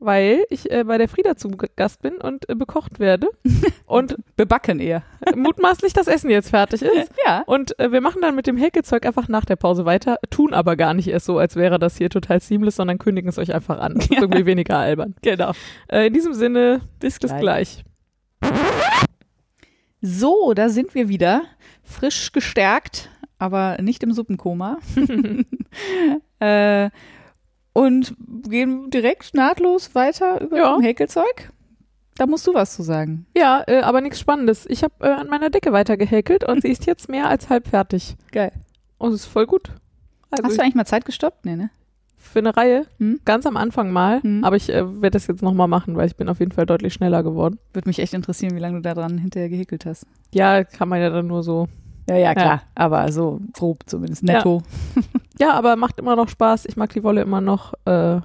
weil 0.00 0.44
ich 0.48 0.70
äh, 0.70 0.84
bei 0.84 0.98
der 0.98 1.08
Frieda 1.08 1.36
zu 1.36 1.50
Gast 1.76 2.02
bin 2.02 2.16
und 2.16 2.48
äh, 2.48 2.54
bekocht 2.54 2.98
werde. 2.98 3.28
und 3.86 4.16
Bebacken 4.34 4.80
eher. 4.80 5.02
mutmaßlich 5.36 5.92
das 5.92 6.08
Essen 6.08 6.30
jetzt 6.30 6.50
fertig 6.50 6.82
ist. 6.82 7.12
Ja. 7.26 7.42
Und 7.44 7.78
äh, 7.78 7.92
wir 7.92 8.00
machen 8.00 8.22
dann 8.22 8.34
mit 8.34 8.46
dem 8.46 8.56
Häkelzeug 8.56 9.04
einfach 9.04 9.28
nach 9.28 9.44
der 9.44 9.56
Pause 9.56 9.84
weiter, 9.84 10.16
tun 10.30 10.54
aber 10.54 10.74
gar 10.74 10.94
nicht 10.94 11.08
erst 11.08 11.26
so, 11.26 11.36
als 11.36 11.54
wäre 11.54 11.78
das 11.78 11.98
hier 11.98 12.08
total 12.08 12.40
seamless, 12.40 12.76
sondern 12.76 12.98
kündigen 12.98 13.28
es 13.28 13.36
euch 13.36 13.52
einfach 13.52 13.78
an. 13.78 13.96
Das 13.96 14.06
ist 14.06 14.22
irgendwie 14.22 14.46
weniger 14.46 14.78
albern. 14.78 15.14
Genau. 15.20 15.52
Äh, 15.88 16.06
in 16.06 16.14
diesem 16.14 16.32
Sinne, 16.32 16.80
bis, 16.98 17.18
bis 17.18 17.30
gleich. 17.30 17.84
gleich. 18.40 18.50
So, 20.00 20.54
da 20.54 20.70
sind 20.70 20.94
wir 20.94 21.08
wieder. 21.08 21.42
Frisch 21.82 22.32
gestärkt, 22.32 23.10
aber 23.38 23.76
nicht 23.82 24.02
im 24.02 24.12
Suppenkoma. 24.12 24.78
äh, 26.38 26.90
und 27.72 28.14
gehen 28.48 28.90
direkt 28.90 29.34
nahtlos 29.34 29.94
weiter 29.94 30.40
über 30.40 30.56
Ja. 30.56 30.78
Häkelzeug. 30.80 31.50
Da 32.16 32.26
musst 32.26 32.46
du 32.46 32.52
was 32.54 32.74
zu 32.76 32.82
sagen. 32.82 33.26
Ja, 33.36 33.62
äh, 33.66 33.80
aber 33.80 34.00
nichts 34.00 34.20
Spannendes. 34.20 34.66
Ich 34.68 34.82
habe 34.82 34.92
äh, 35.00 35.08
an 35.10 35.28
meiner 35.28 35.48
Decke 35.50 35.72
weiter 35.72 35.96
gehäkelt 35.96 36.44
und 36.46 36.62
sie 36.62 36.68
ist 36.68 36.84
jetzt 36.86 37.08
mehr 37.08 37.28
als 37.28 37.48
halb 37.48 37.68
fertig. 37.68 38.16
Geil. 38.32 38.52
Und 38.98 39.12
es 39.12 39.20
ist 39.22 39.26
voll 39.26 39.46
gut. 39.46 39.72
Also 40.30 40.44
Hast 40.44 40.58
du 40.58 40.62
eigentlich 40.62 40.74
mal 40.74 40.84
Zeit 40.84 41.04
gestoppt? 41.04 41.44
Nee, 41.46 41.56
ne? 41.56 41.70
für 42.22 42.38
eine 42.40 42.54
Reihe, 42.56 42.86
Hm? 42.98 43.18
ganz 43.24 43.44
am 43.46 43.56
Anfang 43.56 43.90
mal, 43.90 44.22
Hm. 44.22 44.44
aber 44.44 44.54
ich 44.54 44.68
äh, 44.68 44.84
werde 45.02 45.14
das 45.14 45.26
jetzt 45.26 45.42
nochmal 45.42 45.66
machen, 45.66 45.96
weil 45.96 46.06
ich 46.06 46.14
bin 46.16 46.28
auf 46.28 46.38
jeden 46.38 46.52
Fall 46.52 46.66
deutlich 46.66 46.92
schneller 46.94 47.22
geworden. 47.24 47.58
Würde 47.72 47.88
mich 47.88 47.98
echt 47.98 48.12
interessieren, 48.14 48.54
wie 48.54 48.60
lange 48.60 48.76
du 48.76 48.82
da 48.82 48.94
dran 48.94 49.18
hinterher 49.18 49.48
gehäkelt 49.48 49.84
hast. 49.86 50.06
Ja, 50.32 50.62
kann 50.62 50.88
man 50.88 51.00
ja 51.00 51.08
dann 51.10 51.26
nur 51.26 51.42
so. 51.42 51.66
Ja, 52.10 52.16
ja, 52.16 52.34
klar. 52.34 52.62
Aber 52.74 53.12
so 53.12 53.40
grob 53.52 53.84
zumindest. 53.86 54.24
Netto. 54.24 54.62
Ja, 55.38 55.54
aber 55.54 55.76
macht 55.76 55.98
immer 55.98 56.16
noch 56.16 56.28
Spaß. 56.28 56.66
Ich 56.66 56.76
mag 56.76 56.92
die 56.92 57.02
Wolle 57.02 57.22
immer 57.22 57.40
noch. 57.40 57.72
Äh, 57.86 58.16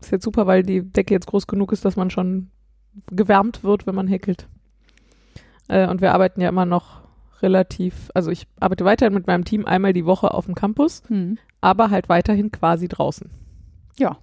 ist 0.00 0.10
jetzt 0.10 0.24
super, 0.24 0.46
weil 0.46 0.62
die 0.62 0.82
Decke 0.82 1.14
jetzt 1.14 1.26
groß 1.28 1.46
genug 1.46 1.72
ist, 1.72 1.82
dass 1.86 1.96
man 1.96 2.10
schon 2.10 2.50
gewärmt 3.10 3.64
wird, 3.64 3.86
wenn 3.86 3.94
man 3.94 4.06
häkelt. 4.06 4.46
Äh, 5.68 5.88
und 5.88 6.02
wir 6.02 6.12
arbeiten 6.12 6.42
ja 6.42 6.50
immer 6.50 6.66
noch 6.66 7.00
relativ, 7.40 8.10
also 8.12 8.30
ich 8.30 8.46
arbeite 8.60 8.84
weiterhin 8.84 9.14
mit 9.14 9.26
meinem 9.26 9.46
Team 9.46 9.64
einmal 9.64 9.94
die 9.94 10.04
Woche 10.04 10.34
auf 10.34 10.44
dem 10.44 10.54
Campus, 10.54 11.02
Hm. 11.08 11.38
aber 11.62 11.88
halt 11.88 12.10
weiterhin 12.10 12.50
quasi 12.50 12.86
draußen. 12.86 13.30
Ja. 13.98 14.18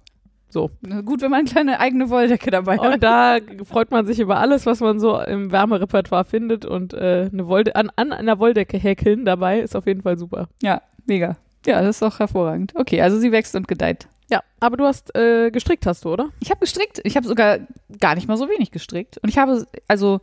So. 0.52 0.70
Gut, 1.06 1.22
wenn 1.22 1.30
man 1.30 1.40
eine 1.40 1.48
kleine 1.48 1.80
eigene 1.80 2.10
Wolldecke 2.10 2.50
dabei 2.50 2.76
hat. 2.76 2.94
Und 2.94 3.02
da 3.02 3.38
freut 3.64 3.90
man 3.90 4.04
sich 4.04 4.20
über 4.20 4.36
alles, 4.38 4.66
was 4.66 4.80
man 4.80 5.00
so 5.00 5.18
im 5.18 5.50
Wärmerepertoire 5.50 6.26
findet 6.26 6.66
und 6.66 6.92
äh, 6.92 7.30
eine 7.32 7.46
Wolde 7.46 7.74
an, 7.74 7.90
an 7.96 8.12
einer 8.12 8.38
Wolldecke 8.38 8.76
häkeln 8.76 9.24
dabei 9.24 9.60
ist 9.60 9.74
auf 9.74 9.86
jeden 9.86 10.02
Fall 10.02 10.18
super. 10.18 10.48
Ja, 10.62 10.82
mega. 11.06 11.38
Ja, 11.64 11.80
das 11.80 11.96
ist 11.96 12.02
doch 12.02 12.18
hervorragend. 12.18 12.74
Okay, 12.76 13.00
also 13.00 13.18
sie 13.18 13.32
wächst 13.32 13.54
und 13.54 13.66
gedeiht. 13.66 14.08
Ja, 14.30 14.42
aber 14.60 14.76
du 14.76 14.84
hast 14.84 15.14
äh, 15.16 15.50
gestrickt, 15.50 15.86
hast 15.86 16.04
du, 16.04 16.12
oder? 16.12 16.28
Ich 16.40 16.50
habe 16.50 16.60
gestrickt. 16.60 17.00
Ich 17.04 17.16
habe 17.16 17.26
sogar 17.26 17.60
gar 17.98 18.14
nicht 18.14 18.28
mal 18.28 18.36
so 18.36 18.48
wenig 18.50 18.70
gestrickt. 18.72 19.16
Und 19.22 19.30
ich 19.30 19.38
habe 19.38 19.66
also 19.88 20.20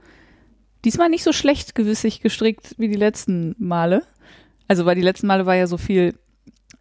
diesmal 0.85 1.09
nicht 1.09 1.23
so 1.23 1.33
schlecht 1.33 1.73
gewissig 1.73 2.21
gestrickt 2.21 2.75
wie 2.77 2.87
die 2.87 2.97
letzten 2.97 3.55
Male. 3.57 4.03
Also, 4.67 4.85
weil 4.85 4.95
die 4.95 5.01
letzten 5.01 5.25
Male 5.25 5.47
war 5.47 5.55
ja 5.55 5.65
so 5.65 5.77
viel 5.77 6.13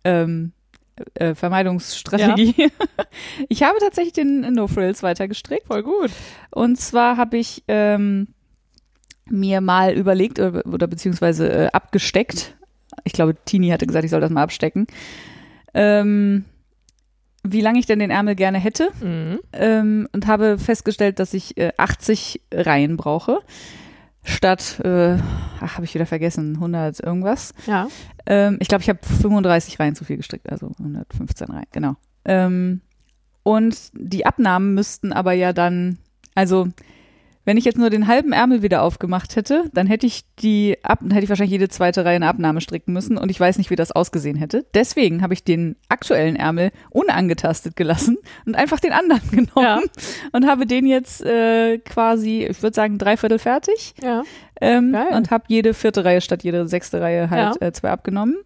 ähm, 0.04 0.52
äh, 1.14 1.34
Vermeidungsstrategie. 1.34 2.54
Ich 3.48 3.62
habe 3.62 3.78
tatsächlich 3.80 4.12
den 4.12 4.40
No 4.52 4.66
Frills 4.68 5.02
weiter 5.02 5.28
gestrickt. 5.28 5.66
Voll 5.66 5.82
gut. 5.82 6.10
Und 6.50 6.76
zwar 6.78 7.16
habe 7.16 7.36
ich 7.38 7.62
ähm, 7.68 8.28
mir 9.26 9.60
mal 9.60 9.94
überlegt 9.94 10.38
oder, 10.38 10.64
oder 10.66 10.86
beziehungsweise 10.86 11.50
äh, 11.50 11.66
abgesteckt. 11.72 12.56
Ich 13.04 13.12
glaube, 13.12 13.36
Tini 13.44 13.68
hatte 13.68 13.86
gesagt, 13.86 14.04
ich 14.04 14.10
soll 14.10 14.20
das 14.20 14.30
mal 14.30 14.42
abstecken. 14.42 14.86
Ähm, 15.74 16.44
wie 17.44 17.60
lange 17.60 17.78
ich 17.78 17.86
denn 17.86 18.00
den 18.00 18.10
Ärmel 18.10 18.34
gerne 18.34 18.58
hätte 18.58 18.90
Mhm. 19.00 19.38
ähm, 19.52 20.08
und 20.12 20.26
habe 20.26 20.58
festgestellt, 20.58 21.18
dass 21.18 21.34
ich 21.34 21.56
äh, 21.56 21.72
80 21.76 22.42
Reihen 22.52 22.96
brauche. 22.96 23.40
Statt, 24.28 24.80
äh, 24.84 25.16
ach, 25.60 25.76
habe 25.76 25.84
ich 25.84 25.94
wieder 25.94 26.06
vergessen, 26.06 26.54
100 26.56 27.00
irgendwas. 27.00 27.54
Ja. 27.66 27.88
Ähm, 28.26 28.58
ich 28.60 28.68
glaube, 28.68 28.82
ich 28.82 28.88
habe 28.88 28.98
35 29.02 29.80
Reihen 29.80 29.94
zu 29.94 30.04
viel 30.04 30.18
gestrickt, 30.18 30.50
also 30.50 30.70
115 30.78 31.48
Reihen, 31.48 31.66
genau. 31.72 31.96
Ähm, 32.24 32.82
und 33.42 33.90
die 33.94 34.26
Abnahmen 34.26 34.74
müssten 34.74 35.12
aber 35.12 35.32
ja 35.32 35.52
dann, 35.54 35.98
also 36.34 36.68
wenn 37.48 37.56
ich 37.56 37.64
jetzt 37.64 37.78
nur 37.78 37.88
den 37.88 38.06
halben 38.08 38.32
Ärmel 38.32 38.60
wieder 38.60 38.82
aufgemacht 38.82 39.34
hätte, 39.34 39.70
dann 39.72 39.86
hätte 39.86 40.04
ich 40.06 40.24
die 40.38 40.76
ab, 40.82 40.98
dann 41.00 41.12
hätte 41.12 41.24
ich 41.24 41.30
wahrscheinlich 41.30 41.52
jede 41.52 41.70
zweite 41.70 42.04
Reihe 42.04 42.16
eine 42.16 42.28
Abnahme 42.28 42.60
stricken 42.60 42.92
müssen 42.92 43.16
und 43.16 43.30
ich 43.30 43.40
weiß 43.40 43.56
nicht, 43.56 43.70
wie 43.70 43.74
das 43.74 43.90
ausgesehen 43.90 44.36
hätte. 44.36 44.66
Deswegen 44.74 45.22
habe 45.22 45.32
ich 45.32 45.44
den 45.44 45.76
aktuellen 45.88 46.36
Ärmel 46.36 46.72
unangetastet 46.90 47.74
gelassen 47.74 48.18
und 48.44 48.54
einfach 48.54 48.80
den 48.80 48.92
anderen 48.92 49.22
genommen 49.30 49.48
Ja. 49.56 49.80
und 50.32 50.46
habe 50.46 50.66
den 50.66 50.86
jetzt 50.86 51.22
äh, 51.24 51.78
quasi, 51.78 52.44
ich 52.44 52.62
würde 52.62 52.74
sagen, 52.74 52.98
dreiviertel 52.98 53.38
fertig 53.38 53.94
Ja. 54.02 54.24
ähm, 54.60 54.94
und 55.12 55.30
habe 55.30 55.44
jede 55.48 55.72
vierte 55.72 56.04
Reihe 56.04 56.20
statt 56.20 56.44
jede 56.44 56.68
sechste 56.68 57.00
Reihe 57.00 57.30
halt 57.30 57.56
Ja. 57.62 57.66
äh, 57.68 57.72
zwei 57.72 57.90
abgenommen. 57.92 58.36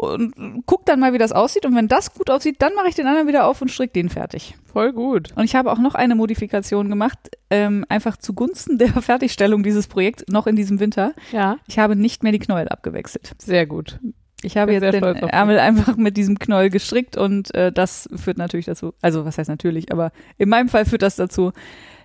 Und 0.00 0.62
guck 0.64 0.86
dann 0.86 0.98
mal, 0.98 1.12
wie 1.12 1.18
das 1.18 1.30
aussieht. 1.30 1.66
Und 1.66 1.76
wenn 1.76 1.86
das 1.86 2.14
gut 2.14 2.30
aussieht, 2.30 2.56
dann 2.62 2.74
mache 2.74 2.88
ich 2.88 2.94
den 2.94 3.06
anderen 3.06 3.28
wieder 3.28 3.46
auf 3.46 3.60
und 3.60 3.70
strick 3.70 3.92
den 3.92 4.08
fertig. 4.08 4.54
Voll 4.64 4.94
gut. 4.94 5.28
Und 5.36 5.44
ich 5.44 5.54
habe 5.54 5.70
auch 5.70 5.78
noch 5.78 5.94
eine 5.94 6.14
Modifikation 6.14 6.88
gemacht, 6.88 7.18
ähm, 7.50 7.84
einfach 7.90 8.16
zugunsten 8.16 8.78
der 8.78 8.88
Fertigstellung 8.88 9.62
dieses 9.62 9.88
Projekts 9.88 10.24
noch 10.28 10.46
in 10.46 10.56
diesem 10.56 10.80
Winter. 10.80 11.12
Ja. 11.32 11.58
Ich 11.66 11.78
habe 11.78 11.96
nicht 11.96 12.22
mehr 12.22 12.32
die 12.32 12.38
Knäuel 12.38 12.68
abgewechselt. 12.68 13.32
Sehr 13.36 13.66
gut. 13.66 14.00
Ich 14.42 14.56
habe 14.56 14.72
jetzt 14.72 14.90
den. 14.90 15.02
Ärmel 15.02 15.58
einfach 15.58 15.98
mit 15.98 16.16
diesem 16.16 16.38
Knäuel 16.38 16.70
gestrickt 16.70 17.18
und 17.18 17.54
äh, 17.54 17.70
das 17.70 18.08
führt 18.16 18.38
natürlich 18.38 18.64
dazu, 18.64 18.94
also 19.02 19.26
was 19.26 19.36
heißt 19.36 19.50
natürlich, 19.50 19.92
aber 19.92 20.12
in 20.38 20.48
meinem 20.48 20.70
Fall 20.70 20.86
führt 20.86 21.02
das 21.02 21.16
dazu, 21.16 21.52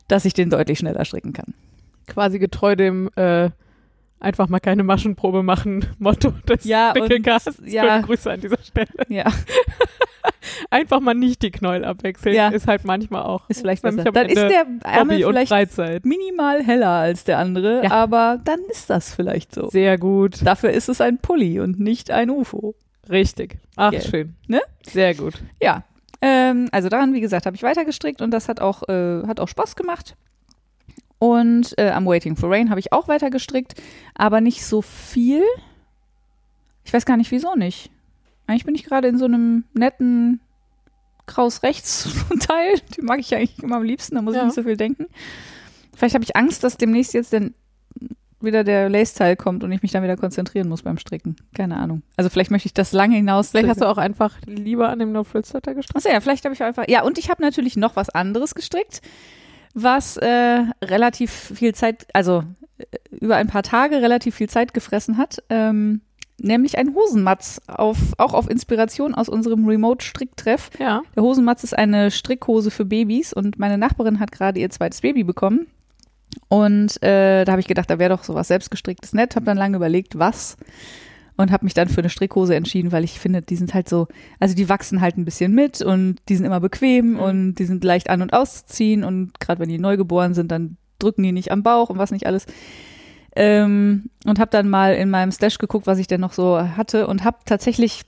dass 0.09 0.25
ich 0.25 0.33
den 0.33 0.49
deutlich 0.49 0.79
schneller 0.79 1.05
stricken 1.05 1.31
kann. 1.31 1.53
Quasi 2.07 2.39
getreu 2.39 2.75
dem 2.75 3.09
äh, 3.15 3.51
einfach 4.19 4.47
mal 4.49 4.59
keine 4.59 4.83
Maschenprobe 4.83 5.43
machen 5.43 5.85
Motto 5.99 6.31
des 6.47 6.63
Ja, 6.65 6.93
Wickelcasts. 6.95 7.61
ja. 7.65 7.99
Grüße 7.99 8.31
an 8.31 8.41
dieser 8.41 8.57
Stelle. 8.63 8.87
Ja, 9.09 9.25
Einfach 10.69 10.99
mal 10.99 11.13
nicht 11.13 11.41
die 11.41 11.51
Knäuel 11.51 11.83
abwechseln. 11.85 12.35
Ja. 12.35 12.49
Ist 12.49 12.67
halt 12.67 12.83
manchmal 12.85 13.23
auch. 13.23 13.49
ist 13.49 13.61
vielleicht 13.61 13.81
besser. 13.83 14.03
Dann 14.03 14.27
ist 14.27 14.37
Ende 14.37 14.49
der 14.49 14.65
Ärmel 14.91 15.17
vielleicht 15.23 15.49
Freizeit. 15.49 16.05
minimal 16.05 16.63
heller 16.63 16.89
als 16.89 17.23
der 17.23 17.39
andere, 17.39 17.83
Ja. 17.83 17.91
aber 17.91 18.39
dann 18.43 18.59
ist 18.71 18.89
das 18.89 19.13
vielleicht 19.13 19.53
so. 19.53 19.69
Sehr 19.69 19.97
gut. 19.97 20.45
Dafür 20.45 20.71
ist 20.71 20.89
es 20.89 21.01
ein 21.01 21.17
Pulli 21.19 21.59
und 21.59 21.79
nicht 21.79 22.11
ein 22.11 22.29
UFO. 22.29 22.75
Richtig. 23.09 23.57
Ach, 23.75 23.91
Gell. 23.91 24.01
schön. 24.01 24.35
Ne? 24.47 24.61
Sehr 24.83 25.13
gut. 25.15 25.35
Ja, 25.61 25.83
ähm, 26.21 26.69
also 26.71 26.89
daran, 26.89 27.13
wie 27.13 27.21
gesagt, 27.21 27.45
habe 27.45 27.55
ich 27.55 27.63
weitergestrickt 27.63 28.21
und 28.21 28.31
das 28.31 28.47
hat 28.49 28.59
auch, 28.61 28.87
äh, 28.89 29.23
hat 29.27 29.39
auch 29.39 29.47
Spaß 29.47 29.75
gemacht. 29.75 30.15
Und 31.19 31.73
äh, 31.77 31.89
am 31.91 32.05
Waiting 32.05 32.35
for 32.35 32.51
Rain 32.51 32.69
habe 32.69 32.79
ich 32.79 32.91
auch 32.91 33.07
weitergestrickt, 33.07 33.73
aber 34.15 34.41
nicht 34.41 34.65
so 34.65 34.81
viel. 34.81 35.41
Ich 36.83 36.93
weiß 36.93 37.05
gar 37.05 37.17
nicht, 37.17 37.31
wieso 37.31 37.55
nicht. 37.55 37.89
Eigentlich 38.47 38.65
bin 38.65 38.75
ich 38.75 38.83
gerade 38.83 39.07
in 39.07 39.17
so 39.17 39.25
einem 39.25 39.63
netten 39.73 40.39
Kraus-Rechts-Teil. 41.25 42.75
Den 42.97 43.05
mag 43.05 43.19
ich 43.19 43.33
eigentlich 43.35 43.61
immer 43.63 43.77
am 43.77 43.83
liebsten, 43.83 44.15
da 44.15 44.21
muss 44.21 44.35
Ja. 44.35 44.41
ich 44.41 44.45
nicht 44.47 44.55
so 44.55 44.63
viel 44.63 44.77
denken. 44.77 45.07
Vielleicht 45.95 46.15
habe 46.15 46.23
ich 46.23 46.35
Angst, 46.35 46.63
dass 46.63 46.77
demnächst 46.77 47.13
jetzt 47.13 47.33
denn 47.33 47.53
wieder 48.41 48.63
der 48.63 48.89
Lace-Teil 48.89 49.35
kommt 49.37 49.63
und 49.63 49.71
ich 49.71 49.81
mich 49.81 49.91
dann 49.91 50.03
wieder 50.03 50.17
konzentrieren 50.17 50.67
muss 50.69 50.83
beim 50.83 50.97
Stricken. 50.97 51.35
Keine 51.55 51.77
Ahnung. 51.77 52.03
Also 52.17 52.29
vielleicht 52.29 52.51
möchte 52.51 52.67
ich 52.67 52.73
das 52.73 52.91
lange 52.91 53.15
hinaus. 53.15 53.49
Vielleicht 53.51 53.69
hast 53.69 53.81
du 53.81 53.87
auch 53.89 53.97
einfach 53.97 54.37
lieber 54.45 54.89
an 54.89 54.99
dem 54.99 55.11
No 55.13 55.23
Frills 55.23 55.49
Sweater 55.49 55.73
gestrickt. 55.73 55.95
Achso, 55.97 56.09
ja, 56.09 56.19
vielleicht 56.19 56.43
habe 56.45 56.53
ich 56.53 56.61
einfach. 56.61 56.83
Ja, 56.87 57.01
und 57.03 57.17
ich 57.17 57.29
habe 57.31 57.41
natürlich 57.41 57.75
noch 57.77 57.95
was 57.95 58.09
anderes 58.09 58.53
gestrickt, 58.53 59.01
was 59.75 60.17
äh, 60.17 60.63
relativ 60.83 61.31
viel 61.31 61.75
Zeit, 61.75 62.07
also 62.13 62.43
äh, 62.77 62.85
über 63.11 63.35
ein 63.35 63.47
paar 63.47 63.61
Tage 63.61 64.01
relativ 64.01 64.35
viel 64.35 64.49
Zeit 64.49 64.73
gefressen 64.73 65.17
hat. 65.17 65.43
Ähm, 65.49 66.01
nämlich 66.39 66.77
ein 66.77 66.95
Hosenmatz, 66.95 67.61
auf, 67.67 67.97
auch 68.17 68.33
auf 68.33 68.49
Inspiration 68.49 69.13
aus 69.13 69.29
unserem 69.29 69.67
Remote-Stricktreff. 69.67 70.71
Ja. 70.79 71.03
Der 71.15 71.23
Hosenmatz 71.23 71.63
ist 71.63 71.77
eine 71.77 72.09
Strickhose 72.09 72.71
für 72.71 72.85
Babys 72.85 73.33
und 73.33 73.59
meine 73.59 73.77
Nachbarin 73.77 74.19
hat 74.19 74.31
gerade 74.31 74.59
ihr 74.59 74.69
zweites 74.69 75.01
Baby 75.01 75.23
bekommen. 75.23 75.67
Und 76.47 77.01
äh, 77.03 77.45
da 77.45 77.51
habe 77.51 77.61
ich 77.61 77.67
gedacht, 77.67 77.89
da 77.89 77.99
wäre 77.99 78.15
doch 78.15 78.23
sowas 78.23 78.47
selbstgestricktes 78.47 79.13
nett. 79.13 79.35
Habe 79.35 79.45
dann 79.45 79.57
lange 79.57 79.77
überlegt, 79.77 80.17
was. 80.17 80.57
Und 81.37 81.51
habe 81.51 81.65
mich 81.65 81.73
dann 81.73 81.89
für 81.89 81.99
eine 81.99 82.09
Strickhose 82.09 82.55
entschieden, 82.55 82.91
weil 82.93 83.03
ich 83.03 83.19
finde, 83.19 83.41
die 83.41 83.57
sind 83.57 83.73
halt 83.73 83.89
so, 83.89 84.07
also 84.39 84.55
die 84.55 84.69
wachsen 84.69 85.01
halt 85.01 85.17
ein 85.17 85.25
bisschen 85.25 85.53
mit 85.53 85.81
und 85.81 86.15
die 86.29 86.35
sind 86.37 86.45
immer 86.45 86.61
bequem 86.61 87.13
Mhm. 87.13 87.19
und 87.19 87.55
die 87.55 87.65
sind 87.65 87.83
leicht 87.83 88.09
an- 88.09 88.21
und 88.21 88.31
auszuziehen. 88.33 89.03
Und 89.03 89.39
gerade 89.39 89.59
wenn 89.59 89.69
die 89.69 89.77
neugeboren 89.77 90.33
sind, 90.33 90.51
dann 90.51 90.77
drücken 90.99 91.23
die 91.23 91.33
nicht 91.33 91.51
am 91.51 91.61
Bauch 91.61 91.89
und 91.89 91.97
was 91.97 92.11
nicht 92.11 92.25
alles. 92.25 92.45
Ähm, 93.35 94.09
und 94.25 94.39
habe 94.39 94.51
dann 94.51 94.69
mal 94.69 94.93
in 94.93 95.09
meinem 95.09 95.31
Stash 95.31 95.57
geguckt, 95.57 95.87
was 95.87 95.99
ich 95.99 96.07
denn 96.07 96.21
noch 96.21 96.31
so 96.31 96.57
hatte 96.57 97.07
und 97.07 97.25
habe 97.25 97.37
tatsächlich 97.43 98.03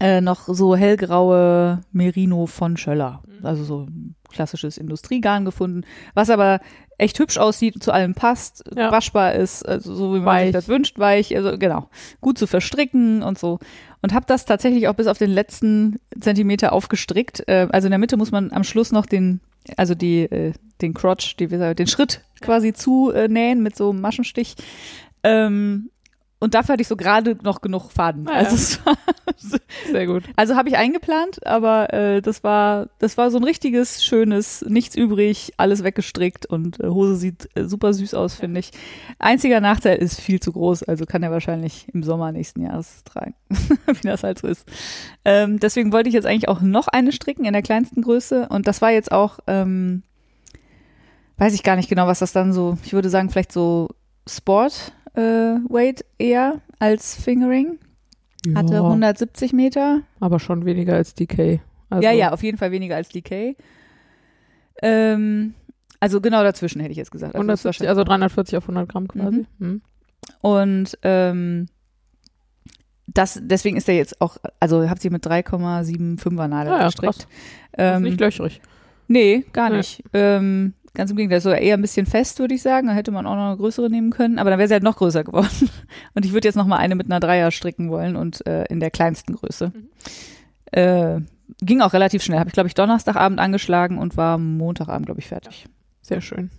äh, 0.00 0.20
noch 0.20 0.48
so 0.48 0.74
hellgraue 0.74 1.80
Merino 1.92 2.46
von 2.46 2.76
Schöller. 2.76 3.22
Also 3.42 3.62
so 3.62 3.86
klassisches 4.30 4.76
Industriegarn 4.76 5.44
gefunden, 5.44 5.82
was 6.14 6.28
aber 6.28 6.60
echt 6.98 7.18
hübsch 7.18 7.38
aussieht, 7.38 7.82
zu 7.82 7.92
allem 7.92 8.14
passt, 8.14 8.64
Ja. 8.76 8.90
waschbar 8.92 9.34
ist, 9.34 9.66
also 9.66 9.94
so 9.94 10.10
wie 10.14 10.18
man 10.18 10.26
Weich. 10.26 10.44
sich 10.46 10.52
das 10.52 10.68
wünscht, 10.68 10.98
weich, 10.98 11.34
also 11.36 11.56
genau, 11.56 11.88
gut 12.20 12.38
zu 12.38 12.46
verstricken 12.46 13.22
und 13.22 13.38
so. 13.38 13.58
Und 14.02 14.12
habe 14.14 14.26
das 14.26 14.44
tatsächlich 14.44 14.88
auch 14.88 14.94
bis 14.94 15.06
auf 15.06 15.18
den 15.18 15.30
letzten 15.30 15.98
Zentimeter 16.20 16.72
aufgestrickt. 16.72 17.42
Äh, 17.48 17.68
also 17.70 17.86
in 17.86 17.90
der 17.92 17.98
Mitte 17.98 18.16
muss 18.16 18.30
man 18.30 18.52
am 18.52 18.64
Schluss 18.64 18.92
noch 18.92 19.06
den, 19.06 19.40
also 19.76 19.94
die, 19.94 20.22
äh, 20.22 20.52
den 20.80 20.94
Crotch, 20.94 21.36
die, 21.36 21.46
den 21.48 21.86
Schritt 21.86 22.20
quasi 22.40 22.72
zunähen 22.72 23.62
mit 23.62 23.76
so 23.76 23.90
einem 23.90 24.00
Maschenstich. 24.00 24.54
Ähm, 25.24 25.90
und 26.40 26.54
dafür 26.54 26.74
hatte 26.74 26.82
ich 26.82 26.88
so 26.88 26.96
gerade 26.96 27.36
noch 27.42 27.60
genug 27.60 27.90
Faden. 27.90 28.28
Ah, 28.28 28.32
ja. 28.32 28.38
also 28.38 28.54
es 28.54 28.86
war 28.86 28.96
Sehr 29.90 30.06
gut. 30.06 30.24
also 30.36 30.56
habe 30.56 30.68
ich 30.68 30.76
eingeplant, 30.76 31.46
aber 31.46 31.92
äh, 31.92 32.22
das 32.22 32.44
war 32.44 32.88
das 32.98 33.16
war 33.16 33.30
so 33.30 33.38
ein 33.38 33.44
richtiges 33.44 34.04
schönes, 34.04 34.64
nichts 34.68 34.96
übrig, 34.96 35.52
alles 35.56 35.84
weggestrickt 35.84 36.46
und 36.46 36.80
äh, 36.80 36.88
Hose 36.88 37.16
sieht 37.16 37.48
äh, 37.54 37.64
super 37.64 37.92
süß 37.92 38.14
aus, 38.14 38.34
finde 38.34 38.60
ich. 38.60 38.70
Einziger 39.18 39.60
Nachteil 39.60 39.98
ist 39.98 40.20
viel 40.20 40.40
zu 40.40 40.52
groß, 40.52 40.84
also 40.84 41.06
kann 41.06 41.22
er 41.22 41.30
wahrscheinlich 41.30 41.86
im 41.92 42.02
Sommer 42.02 42.32
nächsten 42.32 42.62
Jahres 42.62 43.02
tragen, 43.04 43.34
wie 43.50 44.08
das 44.08 44.22
halt 44.22 44.38
so 44.38 44.46
ist. 44.46 44.66
Ähm, 45.24 45.58
deswegen 45.58 45.92
wollte 45.92 46.08
ich 46.08 46.14
jetzt 46.14 46.26
eigentlich 46.26 46.48
auch 46.48 46.60
noch 46.60 46.88
eine 46.88 47.12
stricken 47.12 47.44
in 47.44 47.52
der 47.52 47.62
kleinsten 47.62 48.02
Größe 48.02 48.48
und 48.48 48.66
das 48.66 48.80
war 48.80 48.90
jetzt 48.90 49.12
auch 49.12 49.38
ähm, 49.46 50.02
weiß 51.38 51.54
ich 51.54 51.62
gar 51.62 51.76
nicht 51.76 51.88
genau, 51.88 52.06
was 52.06 52.18
das 52.18 52.32
dann 52.32 52.52
so, 52.52 52.76
ich 52.84 52.92
würde 52.92 53.08
sagen 53.08 53.30
vielleicht 53.30 53.52
so 53.52 53.88
Sport 54.26 54.92
Weight 55.20 56.04
eher 56.18 56.60
als 56.78 57.14
Fingering. 57.14 57.78
Hatte 58.54 58.74
Ja, 58.74 58.80
170 58.82 59.52
Meter. 59.52 60.02
aber 60.20 60.38
schon 60.38 60.64
weniger 60.64 60.94
als 60.94 61.14
DK. 61.14 61.60
Also, 61.90 62.02
ja, 62.04 62.12
ja, 62.12 62.32
auf 62.32 62.42
jeden 62.42 62.56
Fall 62.58 62.70
weniger 62.70 62.96
als 62.96 63.08
DK. 63.08 63.56
Ähm, 64.82 65.54
also 66.00 66.20
genau 66.20 66.42
dazwischen 66.42 66.80
hätte 66.80 66.92
ich 66.92 66.96
jetzt 66.98 67.10
gesagt. 67.10 67.34
Also 67.34 67.46
das 67.46 67.64
war 67.64 67.70
170, 67.72 67.76
schon- 67.78 67.86
also 67.88 68.04
340 68.04 68.56
auf 68.58 68.64
100 68.68 68.88
Gramm 68.88 69.08
quasi. 69.08 69.46
Mhm. 69.58 69.82
und 70.40 70.98
ähm, 71.02 71.66
das, 73.06 73.40
deswegen 73.42 73.76
ist 73.76 73.88
er 73.88 73.96
jetzt 73.96 74.20
auch, 74.20 74.36
also 74.60 74.88
habt 74.88 75.04
ihr 75.04 75.10
mit 75.10 75.26
3,75er 75.26 76.46
Nadel 76.46 76.72
ja, 76.74 76.86
gestrickt. 76.86 77.14
krass. 77.14 77.26
Das 77.72 77.92
ist 77.92 77.96
Ähm, 77.96 78.02
nicht 78.02 78.20
löchrig. 78.20 78.60
nee, 79.08 79.44
gar 79.52 79.70
Nee. 79.70 79.78
nicht. 79.78 80.04
Ähm, 80.12 80.74
ganz 80.98 81.10
im 81.10 81.16
Gegenteil, 81.16 81.40
so 81.40 81.50
eher 81.50 81.74
ein 81.76 81.80
bisschen 81.80 82.04
fest, 82.04 82.38
würde 82.38 82.54
ich 82.54 82.60
sagen. 82.60 82.88
Da 82.88 82.92
hätte 82.92 83.10
man 83.10 83.26
auch 83.26 83.34
noch 83.36 83.46
eine 83.48 83.56
größere 83.56 83.88
nehmen 83.88 84.10
können, 84.10 84.38
aber 84.38 84.50
dann 84.50 84.58
wäre 84.58 84.68
sie 84.68 84.74
halt 84.74 84.82
noch 84.82 84.96
größer 84.96 85.24
geworden. 85.24 85.48
Und 86.14 86.26
ich 86.26 86.32
würde 86.34 86.46
jetzt 86.46 86.56
noch 86.56 86.66
mal 86.66 86.76
eine 86.76 86.94
mit 86.94 87.06
einer 87.06 87.20
Dreier 87.20 87.50
stricken 87.50 87.88
wollen 87.90 88.16
und 88.16 88.46
äh, 88.46 88.64
in 88.66 88.80
der 88.80 88.90
kleinsten 88.90 89.34
Größe. 89.34 89.72
Mhm. 89.74 89.88
Äh, 90.72 91.20
ging 91.62 91.80
auch 91.80 91.94
relativ 91.94 92.22
schnell. 92.22 92.38
Habe 92.38 92.48
ich, 92.48 92.54
glaube 92.54 92.66
ich, 92.66 92.74
Donnerstagabend 92.74 93.38
angeschlagen 93.40 93.96
und 93.98 94.16
war 94.18 94.36
Montagabend, 94.36 95.06
glaube 95.06 95.20
ich, 95.20 95.26
fertig. 95.28 95.66
Sehr 96.02 96.20
schön. 96.20 96.50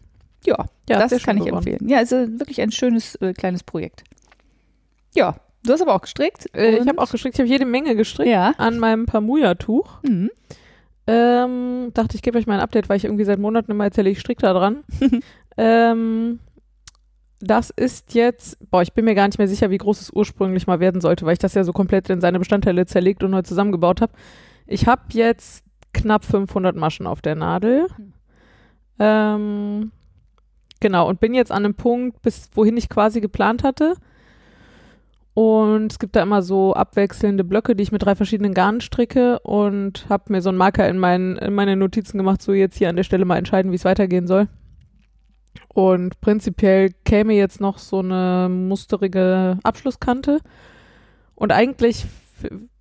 Ja, 0.45 0.65
Ja, 0.89 0.99
das 1.07 1.21
kann 1.21 1.37
ich 1.37 1.45
geworden. 1.45 1.57
empfehlen. 1.67 1.87
Ja, 1.89 1.99
ist 1.99 2.11
äh, 2.13 2.39
wirklich 2.39 2.61
ein 2.61 2.71
schönes 2.71 3.15
äh, 3.15 3.33
kleines 3.33 3.63
Projekt. 3.63 4.03
Ja, 5.13 5.35
du 5.63 5.73
hast 5.73 5.81
aber 5.81 5.93
auch 5.95 6.01
gestrickt. 6.01 6.49
Äh, 6.55 6.77
ich 6.77 6.87
habe 6.87 6.99
auch 7.01 7.11
gestrickt, 7.11 7.35
ich 7.35 7.39
habe 7.41 7.49
jede 7.49 7.65
Menge 7.65 7.95
gestrickt 7.95 8.29
Ja. 8.31 8.53
an 8.57 8.79
meinem 8.79 9.05
Pamuya-Tuch. 9.05 10.01
Mhm. 10.03 10.29
Ähm, 11.11 11.89
dachte, 11.95 12.15
ich 12.15 12.21
gebe 12.21 12.37
euch 12.37 12.45
mal 12.45 12.53
ein 12.53 12.59
Update, 12.59 12.87
weil 12.87 12.97
ich 12.97 13.05
irgendwie 13.05 13.23
seit 13.23 13.39
Monaten 13.39 13.71
immer 13.71 13.85
erzähle, 13.85 14.11
ich 14.11 14.19
stricke 14.19 14.43
da 14.43 14.53
dran. 14.53 14.83
ähm, 15.57 16.39
das 17.39 17.71
ist 17.71 18.13
jetzt, 18.13 18.59
boah, 18.69 18.83
ich 18.83 18.93
bin 18.93 19.05
mir 19.05 19.15
gar 19.15 19.25
nicht 19.27 19.39
mehr 19.39 19.47
sicher, 19.47 19.71
wie 19.71 19.79
groß 19.79 20.01
es 20.01 20.11
ursprünglich 20.11 20.67
mal 20.67 20.79
werden 20.79 21.01
sollte, 21.01 21.25
weil 21.25 21.33
ich 21.33 21.39
das 21.39 21.55
ja 21.55 21.63
so 21.63 21.73
komplett 21.73 22.11
in 22.11 22.21
seine 22.21 22.37
Bestandteile 22.37 22.85
zerlegt 22.85 23.23
und 23.23 23.31
neu 23.31 23.41
zusammengebaut 23.41 24.01
habe. 24.01 24.13
Ich 24.67 24.85
habe 24.85 25.01
jetzt 25.13 25.63
knapp 25.95 26.25
500 26.25 26.75
Maschen 26.75 27.07
auf 27.07 27.23
der 27.23 27.33
Nadel. 27.33 27.87
Hm. 27.95 28.13
Ähm, 28.99 29.91
genau, 30.79 31.09
und 31.09 31.19
bin 31.19 31.33
jetzt 31.33 31.51
an 31.51 31.65
einem 31.65 31.73
Punkt, 31.73 32.21
bis 32.21 32.51
wohin 32.53 32.77
ich 32.77 32.87
quasi 32.87 33.19
geplant 33.19 33.63
hatte. 33.63 33.95
Und 35.39 35.93
es 35.93 35.99
gibt 35.99 36.17
da 36.17 36.23
immer 36.23 36.41
so 36.41 36.73
abwechselnde 36.73 37.45
Blöcke, 37.45 37.73
die 37.73 37.83
ich 37.83 37.93
mit 37.93 38.03
drei 38.03 38.13
verschiedenen 38.13 38.53
Garnen 38.53 38.81
stricke 38.81 39.39
und 39.39 40.05
habe 40.09 40.33
mir 40.33 40.41
so 40.41 40.49
einen 40.49 40.57
Marker 40.57 40.89
in, 40.89 40.97
mein, 40.97 41.37
in 41.37 41.53
meine 41.53 41.77
Notizen 41.77 42.17
gemacht, 42.17 42.41
so 42.41 42.51
jetzt 42.51 42.77
hier 42.77 42.89
an 42.89 42.97
der 42.97 43.03
Stelle 43.03 43.23
mal 43.23 43.37
entscheiden, 43.37 43.71
wie 43.71 43.77
es 43.77 43.85
weitergehen 43.85 44.27
soll. 44.27 44.49
Und 45.69 46.19
prinzipiell 46.19 46.89
käme 47.05 47.35
jetzt 47.35 47.61
noch 47.61 47.77
so 47.77 47.99
eine 47.99 48.49
musterige 48.49 49.59
Abschlusskante. 49.63 50.41
Und 51.35 51.53
eigentlich 51.53 52.05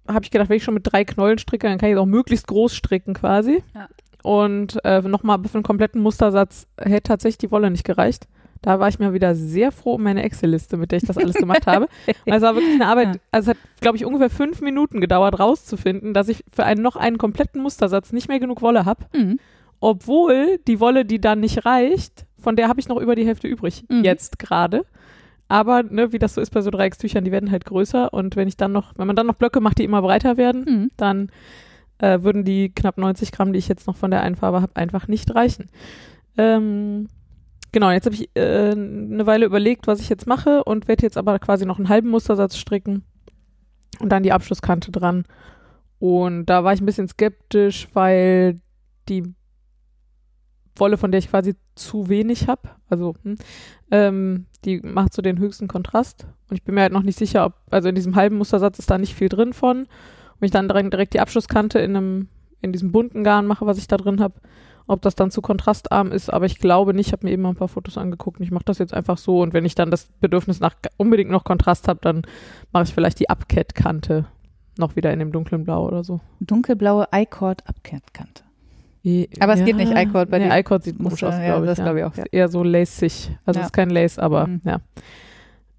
habe 0.08 0.24
ich 0.24 0.32
gedacht, 0.32 0.48
wenn 0.48 0.56
ich 0.56 0.64
schon 0.64 0.74
mit 0.74 0.92
drei 0.92 1.04
Knollen 1.04 1.38
stricke, 1.38 1.68
dann 1.68 1.78
kann 1.78 1.90
ich 1.90 1.94
es 1.94 2.00
auch 2.00 2.06
möglichst 2.06 2.48
groß 2.48 2.74
stricken 2.74 3.14
quasi. 3.14 3.62
Ja. 3.72 3.88
Und 4.24 4.84
äh, 4.84 5.00
nochmal 5.02 5.38
für 5.44 5.54
einen 5.54 5.62
kompletten 5.62 6.02
Mustersatz 6.02 6.66
hätte 6.76 7.04
tatsächlich 7.04 7.38
die 7.38 7.52
Wolle 7.52 7.70
nicht 7.70 7.84
gereicht. 7.84 8.26
Da 8.62 8.80
war 8.80 8.88
ich 8.88 8.98
mir 8.98 9.12
wieder 9.12 9.34
sehr 9.34 9.70
froh 9.72 9.94
um 9.94 10.02
meine 10.02 10.22
Excel-Liste, 10.24 10.76
mit 10.76 10.90
der 10.90 10.98
ich 10.98 11.04
das 11.06 11.16
alles 11.16 11.36
gemacht 11.36 11.66
habe. 11.66 11.86
Und 12.06 12.14
es 12.34 12.42
war 12.42 12.54
wirklich 12.54 12.74
eine 12.74 12.86
Arbeit, 12.86 13.20
also 13.30 13.50
es 13.52 13.56
hat, 13.56 13.64
glaube 13.80 13.96
ich, 13.96 14.04
ungefähr 14.04 14.30
fünf 14.30 14.60
Minuten 14.60 15.00
gedauert, 15.00 15.38
rauszufinden, 15.38 16.12
dass 16.14 16.28
ich 16.28 16.44
für 16.52 16.64
einen 16.64 16.82
noch 16.82 16.96
einen 16.96 17.18
kompletten 17.18 17.62
Mustersatz 17.62 18.12
nicht 18.12 18.28
mehr 18.28 18.40
genug 18.40 18.60
Wolle 18.62 18.84
habe, 18.84 19.04
Mhm. 19.14 19.38
obwohl 19.80 20.58
die 20.66 20.80
Wolle, 20.80 21.04
die 21.04 21.20
dann 21.20 21.40
nicht 21.40 21.64
reicht, 21.64 22.26
von 22.38 22.56
der 22.56 22.68
habe 22.68 22.80
ich 22.80 22.88
noch 22.88 22.98
über 23.00 23.14
die 23.14 23.26
Hälfte 23.26 23.46
übrig, 23.48 23.84
Mhm. 23.88 24.04
jetzt 24.04 24.38
gerade. 24.38 24.84
Aber, 25.50 25.82
ne, 25.82 26.12
wie 26.12 26.18
das 26.18 26.34
so 26.34 26.40
ist 26.42 26.50
bei 26.50 26.60
so 26.60 26.70
Dreieckstüchern, 26.70 27.24
die 27.24 27.32
werden 27.32 27.50
halt 27.50 27.64
größer 27.64 28.12
und 28.12 28.36
wenn 28.36 28.48
ich 28.48 28.56
dann 28.58 28.72
noch, 28.72 28.92
wenn 28.96 29.06
man 29.06 29.16
dann 29.16 29.26
noch 29.26 29.34
Blöcke 29.36 29.60
macht, 29.60 29.78
die 29.78 29.84
immer 29.84 30.02
breiter 30.02 30.36
werden, 30.36 30.64
Mhm. 30.68 30.90
dann 30.96 31.30
äh, 32.00 32.22
würden 32.22 32.44
die 32.44 32.68
knapp 32.68 32.96
90 32.98 33.32
Gramm, 33.32 33.52
die 33.52 33.58
ich 33.58 33.66
jetzt 33.66 33.86
noch 33.88 33.96
von 33.96 34.10
der 34.12 34.22
einen 34.22 34.36
Farbe 34.36 34.60
habe, 34.62 34.76
einfach 34.76 35.08
nicht 35.08 35.34
reichen. 35.34 35.68
Ähm, 36.36 37.08
genau, 37.72 37.90
jetzt 37.90 38.06
habe 38.06 38.14
ich 38.14 38.30
äh, 38.34 38.70
eine 38.72 39.26
Weile 39.26 39.46
überlegt, 39.46 39.86
was 39.86 40.00
ich 40.00 40.08
jetzt 40.08 40.26
mache 40.26 40.64
und 40.64 40.88
werde 40.88 41.02
jetzt 41.02 41.18
aber 41.18 41.38
quasi 41.38 41.66
noch 41.66 41.78
einen 41.78 41.88
halben 41.88 42.10
Mustersatz 42.10 42.56
stricken 42.56 43.04
und 44.00 44.10
dann 44.10 44.22
die 44.22 44.32
Abschlusskante 44.32 44.90
dran. 44.90 45.24
Und 45.98 46.46
da 46.46 46.64
war 46.64 46.72
ich 46.72 46.80
ein 46.80 46.86
bisschen 46.86 47.08
skeptisch, 47.08 47.88
weil 47.92 48.60
die 49.08 49.34
Wolle, 50.76 50.96
von 50.96 51.10
der 51.10 51.18
ich 51.18 51.30
quasi 51.30 51.56
zu 51.74 52.08
wenig 52.08 52.46
habe, 52.46 52.70
also 52.88 53.14
hm, 53.22 53.36
ähm, 53.90 54.46
die 54.64 54.80
macht 54.80 55.12
so 55.12 55.22
den 55.22 55.38
höchsten 55.38 55.68
Kontrast. 55.68 56.26
Und 56.48 56.56
ich 56.56 56.64
bin 56.64 56.74
mir 56.74 56.82
halt 56.82 56.92
noch 56.92 57.02
nicht 57.02 57.18
sicher, 57.18 57.44
ob, 57.46 57.54
also 57.70 57.88
in 57.88 57.94
diesem 57.94 58.16
halben 58.16 58.38
Mustersatz 58.38 58.78
ist 58.78 58.90
da 58.90 58.98
nicht 58.98 59.14
viel 59.14 59.28
drin 59.28 59.52
von. 59.52 59.88
Wenn 60.38 60.46
ich 60.46 60.52
dann 60.52 60.68
direkt, 60.68 60.92
direkt 60.92 61.14
die 61.14 61.20
Abschlusskante 61.20 61.80
in 61.80 61.96
einem, 61.96 62.28
in 62.60 62.72
diesem 62.72 62.92
bunten 62.92 63.24
Garn 63.24 63.46
mache, 63.46 63.66
was 63.66 63.78
ich 63.78 63.88
da 63.88 63.96
drin 63.96 64.20
habe, 64.20 64.40
ob 64.88 65.02
das 65.02 65.14
dann 65.14 65.30
zu 65.30 65.40
kontrastarm 65.42 66.10
ist, 66.12 66.30
aber 66.32 66.46
ich 66.46 66.58
glaube 66.58 66.92
nicht. 66.94 67.06
Ich 67.08 67.12
habe 67.12 67.26
mir 67.26 67.32
eben 67.32 67.42
mal 67.42 67.50
ein 67.50 67.56
paar 67.56 67.68
Fotos 67.68 67.96
angeguckt 67.98 68.40
und 68.40 68.44
ich 68.44 68.50
mache 68.50 68.64
das 68.64 68.78
jetzt 68.78 68.92
einfach 68.94 69.18
so. 69.18 69.40
Und 69.40 69.52
wenn 69.54 69.64
ich 69.64 69.74
dann 69.74 69.90
das 69.90 70.06
Bedürfnis 70.20 70.58
nach 70.60 70.74
unbedingt 70.96 71.30
noch 71.30 71.44
Kontrast 71.44 71.86
habe, 71.88 72.00
dann 72.02 72.22
mache 72.72 72.84
ich 72.84 72.94
vielleicht 72.94 73.20
die 73.20 73.28
Upcat-Kante 73.30 74.24
noch 74.78 74.96
wieder 74.96 75.12
in 75.12 75.18
dem 75.20 75.30
dunklen 75.32 75.64
Blau 75.64 75.86
oder 75.86 76.02
so. 76.04 76.20
Dunkelblaue 76.40 77.06
I-Cord-Abkante. 77.14 78.42
Aber 79.40 79.54
es 79.54 79.64
geht 79.64 79.76
nicht 79.76 79.92
I-Cord 79.96 80.30
bei 80.30 80.38
nee, 80.38 80.48
den 80.48 80.58
I-Cord 80.58 80.84
sieht 80.84 80.98
komisch 80.98 81.24
aus, 81.24 81.34
ja, 81.34 81.44
glaube 81.46 81.64
ich. 81.64 81.70
das 81.70 81.78
glaube 81.78 81.98
ich 82.00 82.04
auch, 82.04 82.14
ja. 82.16 82.24
Eher 82.30 82.48
so 82.48 82.62
lacig. 82.62 83.30
Also 83.46 83.58
Ja. 83.58 83.62
es 83.62 83.68
ist 83.68 83.72
kein 83.72 83.88
Lace, 83.90 84.18
aber 84.18 84.46
Mhm. 84.46 84.60
ja. 84.64 84.80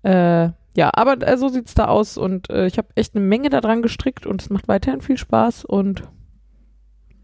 Äh, 0.03 0.51
ja, 0.75 0.89
aber 0.93 1.21
äh, 1.27 1.37
so 1.37 1.49
sieht's 1.49 1.75
da 1.75 1.85
aus 1.85 2.17
und 2.17 2.49
äh, 2.49 2.65
ich 2.67 2.77
habe 2.77 2.87
echt 2.95 3.15
eine 3.15 3.23
Menge 3.25 3.49
da 3.49 3.59
dran 3.61 3.81
gestrickt 3.81 4.25
und 4.25 4.41
es 4.41 4.49
macht 4.49 4.67
weiterhin 4.67 5.01
viel 5.01 5.17
Spaß 5.17 5.65
und 5.65 6.03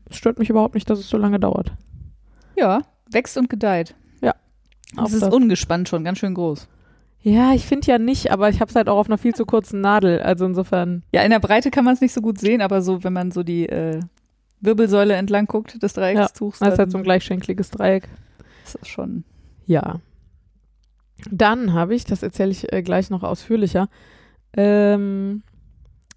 es 0.10 0.18
stört 0.18 0.39
mich 0.39 0.50
überhaupt 0.50 0.76
nicht, 0.76 0.89
dass 0.89 1.00
es 1.00 1.10
so 1.10 1.18
lange 1.18 1.39
dauert. 1.39 1.74
Ja, 2.58 2.82
wächst 3.12 3.38
und 3.38 3.50
gedeiht. 3.50 3.96
Auch 4.98 5.08
Es 5.08 5.13
ist 5.13 5.24
das. 5.24 5.34
ungespannt 5.34 5.89
schon, 5.89 6.04
ganz 6.06 6.20
schön 6.20 6.36
groß. 6.36 6.70
Ja, 7.22 7.54
ich 7.54 7.65
finde 7.65 7.88
ja 7.88 7.98
nicht, 7.98 8.32
aber 8.32 8.50
ich 8.50 8.62
habe 8.62 8.70
es 8.70 8.76
halt 8.76 8.88
auch 8.88 8.98
auf 8.98 9.08
einer 9.08 9.18
viel 9.18 9.34
zu 9.34 9.46
kurzen 9.46 9.82
Nadel. 9.82 10.22
Also 10.22 10.46
insofern, 10.46 11.04
Ja, 11.12 11.24
in 11.24 11.32
der 11.32 11.39
Breite 11.39 11.72
kann 11.72 11.84
man 11.84 11.96
es 11.96 12.02
nicht 12.02 12.13
so 12.13 12.22
gut 12.22 12.39
sehen, 12.39 12.62
aber 12.62 12.82
so, 12.82 13.04
wenn 13.04 13.12
man 13.12 13.32
so 13.32 13.41
die 13.44 13.68
äh, 13.68 14.00
Wirbelsäule 14.62 15.15
entlang 15.15 15.48
guckt 15.48 15.82
des 15.82 15.94
Dreieckstuchs, 15.94 16.60
das 16.60 16.74
ist 16.74 16.80
halt 16.80 16.91
so 16.91 16.98
ein 17.00 17.04
gleichschenkliges 17.04 17.72
Dreieck. 17.72 18.08
ist 18.63 18.78
das 18.80 18.88
schon. 18.88 19.24
Ja. 19.65 20.00
Dann 21.32 21.74
habe 21.74 21.96
ich, 21.96 22.06
das 22.06 22.22
erzähle 22.24 22.52
ich 22.52 22.72
äh, 22.72 22.84
gleich 22.84 23.10
noch 23.10 23.24
ausführlicher, 23.24 23.89
ähm, 24.56 25.41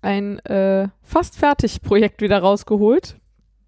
ein 0.03 0.39
äh, 0.41 0.89
fast 1.03 1.37
fertig 1.39 1.81
Projekt 1.83 2.21
wieder 2.21 2.39
rausgeholt, 2.41 3.17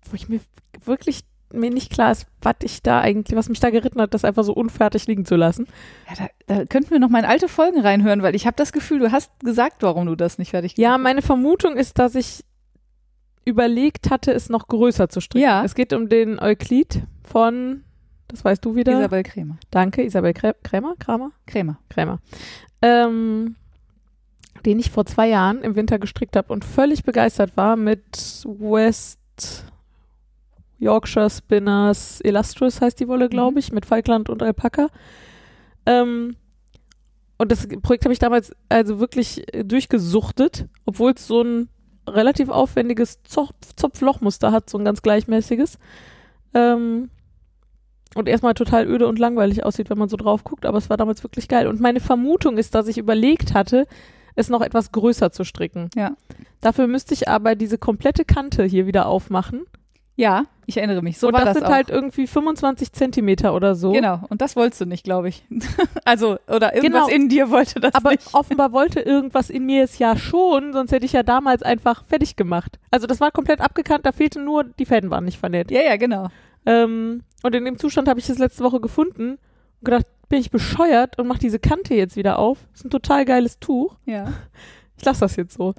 wo 0.08 0.14
ich 0.14 0.28
mir 0.28 0.40
wirklich 0.84 1.24
mir 1.52 1.70
nicht 1.70 1.90
klar 1.90 2.12
ist, 2.12 2.26
was 2.42 2.56
ich 2.62 2.82
da 2.82 3.00
eigentlich, 3.00 3.36
was 3.36 3.48
mich 3.48 3.60
da 3.60 3.70
geritten 3.70 4.00
hat, 4.00 4.14
das 4.14 4.24
einfach 4.24 4.44
so 4.44 4.52
unfertig 4.52 5.06
liegen 5.06 5.24
zu 5.24 5.36
lassen. 5.36 5.66
Ja, 6.08 6.26
da, 6.46 6.54
da 6.54 6.64
könnten 6.64 6.90
wir 6.90 6.98
noch 6.98 7.08
mal 7.08 7.20
in 7.20 7.24
alte 7.24 7.48
Folgen 7.48 7.80
reinhören, 7.80 8.22
weil 8.22 8.34
ich 8.34 8.46
habe 8.46 8.56
das 8.56 8.72
Gefühl, 8.72 9.00
du 9.00 9.12
hast 9.12 9.32
gesagt, 9.40 9.82
warum 9.82 10.06
du 10.06 10.14
das 10.14 10.38
nicht 10.38 10.50
fertig 10.50 10.76
Ja, 10.76 10.98
meine 10.98 11.22
Vermutung 11.22 11.76
ist, 11.76 11.98
dass 11.98 12.14
ich 12.14 12.44
überlegt 13.44 14.10
hatte, 14.10 14.32
es 14.32 14.48
noch 14.48 14.68
größer 14.68 15.08
zu 15.08 15.20
stricken. 15.20 15.44
Ja. 15.44 15.64
Es 15.64 15.74
geht 15.74 15.92
um 15.92 16.08
den 16.08 16.38
Euklid 16.38 17.02
von 17.24 17.82
Das 18.28 18.44
weißt 18.44 18.64
du 18.64 18.76
wieder. 18.76 18.98
Isabel 18.98 19.22
Krämer. 19.22 19.56
Danke, 19.70 20.04
Isabel 20.04 20.34
Krä 20.34 20.52
Krämer? 20.62 20.94
Kramer? 20.98 21.32
Krämer. 21.46 21.78
Krämer. 21.88 22.20
Ähm, 22.82 23.56
den 24.64 24.78
ich 24.78 24.90
vor 24.90 25.06
zwei 25.06 25.28
Jahren 25.28 25.62
im 25.62 25.74
Winter 25.74 25.98
gestrickt 25.98 26.36
habe 26.36 26.52
und 26.52 26.64
völlig 26.64 27.02
begeistert 27.02 27.56
war 27.56 27.76
mit 27.76 28.44
West 28.44 29.18
Yorkshire 30.80 31.30
Spinners 31.30 32.20
Illustrious 32.24 32.80
heißt 32.80 32.98
die 32.98 33.06
Wolle, 33.08 33.28
glaube 33.28 33.52
Mhm. 33.52 33.58
ich, 33.58 33.72
mit 33.72 33.86
Falkland 33.86 34.28
und 34.30 34.42
Alpaka. 34.42 34.88
Ähm, 35.86 36.36
und 37.38 37.52
das 37.52 37.68
Projekt 37.82 38.04
habe 38.04 38.12
ich 38.12 38.18
damals 38.18 38.52
also 38.68 38.98
wirklich 39.00 39.54
äh, 39.54 39.64
durchgesuchtet, 39.64 40.66
obwohl 40.84 41.12
es 41.12 41.26
so 41.26 41.42
ein 41.42 41.68
relativ 42.08 42.48
aufwendiges 42.48 43.22
Zopf 43.22 43.50
Zopflochmuster 43.76 44.52
hat, 44.52 44.68
so 44.68 44.78
ein 44.78 44.84
ganz 44.84 45.00
gleichmäßiges. 45.02 45.78
Ähm, 46.54 47.10
und 48.16 48.28
erstmal 48.28 48.54
total 48.54 48.88
öde 48.88 49.06
und 49.06 49.18
langweilig 49.20 49.64
aussieht, 49.64 49.88
wenn 49.88 49.98
man 49.98 50.08
so 50.08 50.16
drauf 50.16 50.42
guckt, 50.42 50.66
aber 50.66 50.78
es 50.78 50.90
war 50.90 50.96
damals 50.96 51.22
wirklich 51.22 51.46
geil. 51.46 51.68
Und 51.68 51.80
meine 51.80 52.00
Vermutung 52.00 52.58
ist, 52.58 52.74
dass 52.74 52.88
ich 52.88 52.98
überlegt 52.98 53.54
hatte, 53.54 53.86
es 54.34 54.48
noch 54.48 54.62
etwas 54.62 54.90
größer 54.90 55.30
zu 55.30 55.44
stricken. 55.44 55.90
Ja. 55.94 56.16
Dafür 56.60 56.88
müsste 56.88 57.14
ich 57.14 57.28
aber 57.28 57.54
diese 57.54 57.78
komplette 57.78 58.24
Kante 58.24 58.64
hier 58.64 58.86
wieder 58.86 59.06
aufmachen. 59.06 59.64
Ja, 60.16 60.44
ich 60.66 60.76
erinnere 60.76 61.02
mich. 61.02 61.18
So 61.18 61.28
und 61.28 61.32
war 61.32 61.40
das 61.44 61.54
das 61.54 61.58
sind 61.58 61.66
auch. 61.66 61.72
halt 61.72 61.88
irgendwie 61.88 62.26
25 62.26 62.92
Zentimeter 62.92 63.54
oder 63.54 63.74
so. 63.74 63.92
Genau, 63.92 64.20
und 64.28 64.42
das 64.42 64.54
wolltest 64.54 64.80
du 64.82 64.84
nicht, 64.86 65.02
glaube 65.02 65.28
ich. 65.30 65.44
also, 66.04 66.38
oder 66.46 66.74
irgendwas 66.74 67.06
Genau. 67.06 67.16
in 67.16 67.28
dir 67.30 67.50
wollte 67.50 67.80
das 67.80 67.94
Aber 67.94 68.10
nicht. 68.10 68.34
offenbar 68.34 68.72
wollte 68.72 69.00
irgendwas 69.00 69.48
in 69.50 69.64
mir 69.64 69.82
es 69.82 69.98
ja 69.98 70.16
schon, 70.16 70.72
sonst 70.74 70.92
hätte 70.92 71.06
ich 71.06 71.12
ja 71.12 71.22
damals 71.22 71.62
einfach 71.62 72.04
fertig 72.04 72.36
gemacht. 72.36 72.78
Also 72.90 73.06
das 73.06 73.20
war 73.20 73.30
komplett 73.30 73.60
abgekannt, 73.60 74.04
da 74.04 74.12
fehlte 74.12 74.40
nur, 74.40 74.64
die 74.64 74.84
Fäden 74.84 75.10
waren 75.10 75.24
nicht 75.24 75.38
vernäht. 75.38 75.70
Ja, 75.70 75.80
ja, 75.82 75.96
genau. 75.96 76.28
Ähm, 76.66 77.22
und 77.42 77.54
in 77.54 77.64
dem 77.64 77.78
Zustand 77.78 78.06
habe 78.08 78.20
ich 78.20 78.28
es 78.28 78.36
letzte 78.38 78.62
Woche 78.62 78.80
gefunden 78.80 79.30
und 79.80 79.84
gedacht, 79.84 80.04
bin 80.28 80.38
ich 80.40 80.50
bescheuert 80.50 81.18
und 81.18 81.26
mache 81.26 81.38
diese 81.40 81.58
Kante 81.58 81.94
jetzt 81.94 82.16
wieder 82.16 82.38
auf. 82.38 82.58
Das 82.72 82.80
ist 82.80 82.84
ein 82.84 82.90
total 82.90 83.24
geiles 83.24 83.58
Tuch. 83.58 83.96
Ja. 84.04 84.32
Ich 84.98 85.04
lasse 85.04 85.20
das 85.20 85.36
jetzt 85.36 85.54
so. 85.54 85.74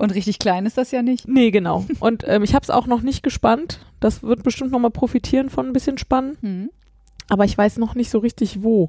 Und 0.00 0.14
richtig 0.14 0.38
klein 0.38 0.64
ist 0.64 0.78
das 0.78 0.92
ja 0.92 1.02
nicht. 1.02 1.28
Nee, 1.28 1.50
genau. 1.50 1.84
Und 2.00 2.24
ähm, 2.26 2.42
ich 2.42 2.54
habe 2.54 2.62
es 2.62 2.70
auch 2.70 2.86
noch 2.86 3.02
nicht 3.02 3.22
gespannt. 3.22 3.80
Das 4.00 4.22
wird 4.22 4.42
bestimmt 4.42 4.72
nochmal 4.72 4.90
profitieren 4.90 5.50
von 5.50 5.66
ein 5.66 5.74
bisschen 5.74 5.98
Spannen. 5.98 6.38
Hm. 6.40 6.70
Aber 7.28 7.44
ich 7.44 7.56
weiß 7.56 7.76
noch 7.76 7.94
nicht 7.94 8.08
so 8.08 8.18
richtig 8.18 8.62
wo. 8.62 8.88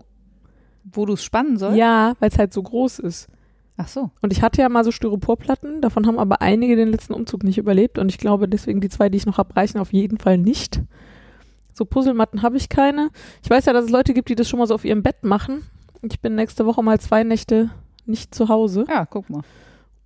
Wo 0.86 1.06
du 1.06 1.14
es 1.14 1.24
spannen 1.26 1.58
sollst? 1.58 1.78
Ja, 1.78 2.14
weil 2.20 2.30
es 2.30 2.38
halt 2.38 2.54
so 2.54 2.64
groß 2.64 3.00
ist. 3.00 3.28
Ach 3.76 3.90
so. 3.90 4.10
Und 4.22 4.32
ich 4.32 4.42
hatte 4.42 4.62
ja 4.62 4.70
mal 4.70 4.86
so 4.86 4.92
Styroporplatten, 4.92 5.82
davon 5.82 6.08
haben 6.08 6.18
aber 6.18 6.42
einige 6.42 6.78
den 6.78 6.88
letzten 6.88 7.14
Umzug 7.14 7.44
nicht 7.44 7.58
überlebt 7.58 8.00
und 8.00 8.08
ich 8.08 8.18
glaube 8.18 8.48
deswegen 8.48 8.80
die 8.80 8.90
zwei, 8.90 9.10
die 9.10 9.18
ich 9.18 9.26
noch 9.26 9.38
habe, 9.38 9.54
reichen 9.54 9.80
auf 9.80 9.92
jeden 9.92 10.18
Fall 10.18 10.38
nicht. 10.38 10.82
So 11.74 11.84
Puzzlematten 11.84 12.42
habe 12.42 12.56
ich 12.56 12.70
keine. 12.70 13.10
Ich 13.44 13.50
weiß 13.50 13.66
ja, 13.66 13.74
dass 13.74 13.86
es 13.86 13.92
Leute 13.92 14.14
gibt, 14.14 14.30
die 14.30 14.36
das 14.36 14.48
schon 14.48 14.60
mal 14.60 14.68
so 14.68 14.76
auf 14.76 14.86
ihrem 14.86 15.04
Bett 15.04 15.26
machen. 15.26 15.64
Ich 16.04 16.22
bin 16.22 16.36
nächste 16.36 16.66
Woche 16.66 16.82
mal 16.82 17.02
zwei 17.02 17.26
Nächte 17.26 17.70
nicht 18.06 18.34
zu 18.34 18.48
Hause 18.48 18.86
Ja, 18.88 19.06
guck 19.06 19.30
mal. 19.30 19.42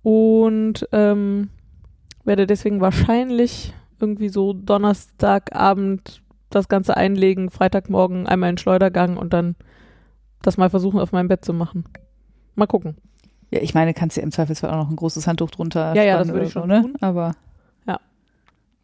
Und 0.06 0.88
ähm, 0.92 1.50
werde 2.22 2.46
deswegen 2.46 2.80
wahrscheinlich 2.80 3.74
irgendwie 3.98 4.28
so 4.28 4.52
Donnerstagabend 4.52 6.22
das 6.48 6.68
Ganze 6.68 6.96
einlegen, 6.96 7.50
Freitagmorgen 7.50 8.28
einmal 8.28 8.50
in 8.50 8.56
Schleudergang 8.56 9.16
und 9.16 9.32
dann 9.32 9.56
das 10.42 10.58
mal 10.58 10.70
versuchen 10.70 11.00
auf 11.00 11.10
meinem 11.10 11.26
Bett 11.26 11.44
zu 11.44 11.52
machen. 11.52 11.86
Mal 12.54 12.66
gucken. 12.66 12.96
Ja, 13.50 13.60
ich 13.62 13.74
meine, 13.74 13.94
kannst 13.94 14.16
ja 14.16 14.22
im 14.22 14.30
Zweifelsfall 14.30 14.70
auch 14.70 14.76
noch 14.76 14.90
ein 14.90 14.94
großes 14.94 15.26
Handtuch 15.26 15.50
drunter 15.50 15.92
Ja, 15.96 16.04
ja, 16.04 16.18
das 16.18 16.28
würde 16.28 16.46
ich 16.46 16.52
so, 16.52 16.60
schon 16.60 16.68
ne? 16.68 16.82
tun. 16.82 16.94
Aber. 17.00 17.32
Ja. 17.88 17.98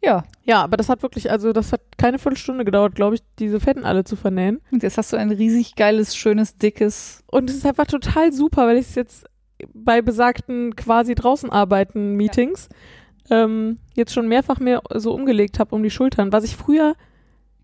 Ja. 0.03 0.23
Ja, 0.43 0.61
aber 0.61 0.75
das 0.75 0.89
hat 0.89 1.03
wirklich, 1.03 1.31
also 1.31 1.53
das 1.53 1.71
hat 1.71 1.79
keine 1.97 2.19
Viertelstunde 2.19 2.65
gedauert, 2.65 2.95
glaube 2.95 3.15
ich, 3.15 3.21
diese 3.39 3.61
Fetten 3.61 3.85
alle 3.85 4.03
zu 4.03 4.17
vernähen. 4.17 4.59
Und 4.71 4.83
jetzt 4.83 4.97
hast 4.97 5.13
du 5.13 5.17
ein 5.17 5.31
riesig 5.31 5.75
geiles, 5.77 6.17
schönes, 6.17 6.57
dickes. 6.57 7.23
Und 7.27 7.49
es 7.49 7.55
ist 7.55 7.65
einfach 7.65 7.87
total 7.87 8.33
super, 8.33 8.67
weil 8.67 8.75
ich 8.75 8.87
es 8.87 8.95
jetzt 8.95 9.25
bei 9.73 10.01
besagten 10.01 10.75
quasi 10.75 11.15
draußen 11.15 11.49
arbeiten 11.49 12.15
Meetings 12.15 12.69
ähm, 13.29 13.77
jetzt 13.95 14.13
schon 14.13 14.27
mehrfach 14.27 14.59
mir 14.59 14.81
so 14.93 15.13
umgelegt 15.13 15.59
habe 15.59 15.75
um 15.75 15.83
die 15.83 15.89
Schultern. 15.89 16.31
Was 16.31 16.43
ich 16.43 16.55
früher, 16.55 16.95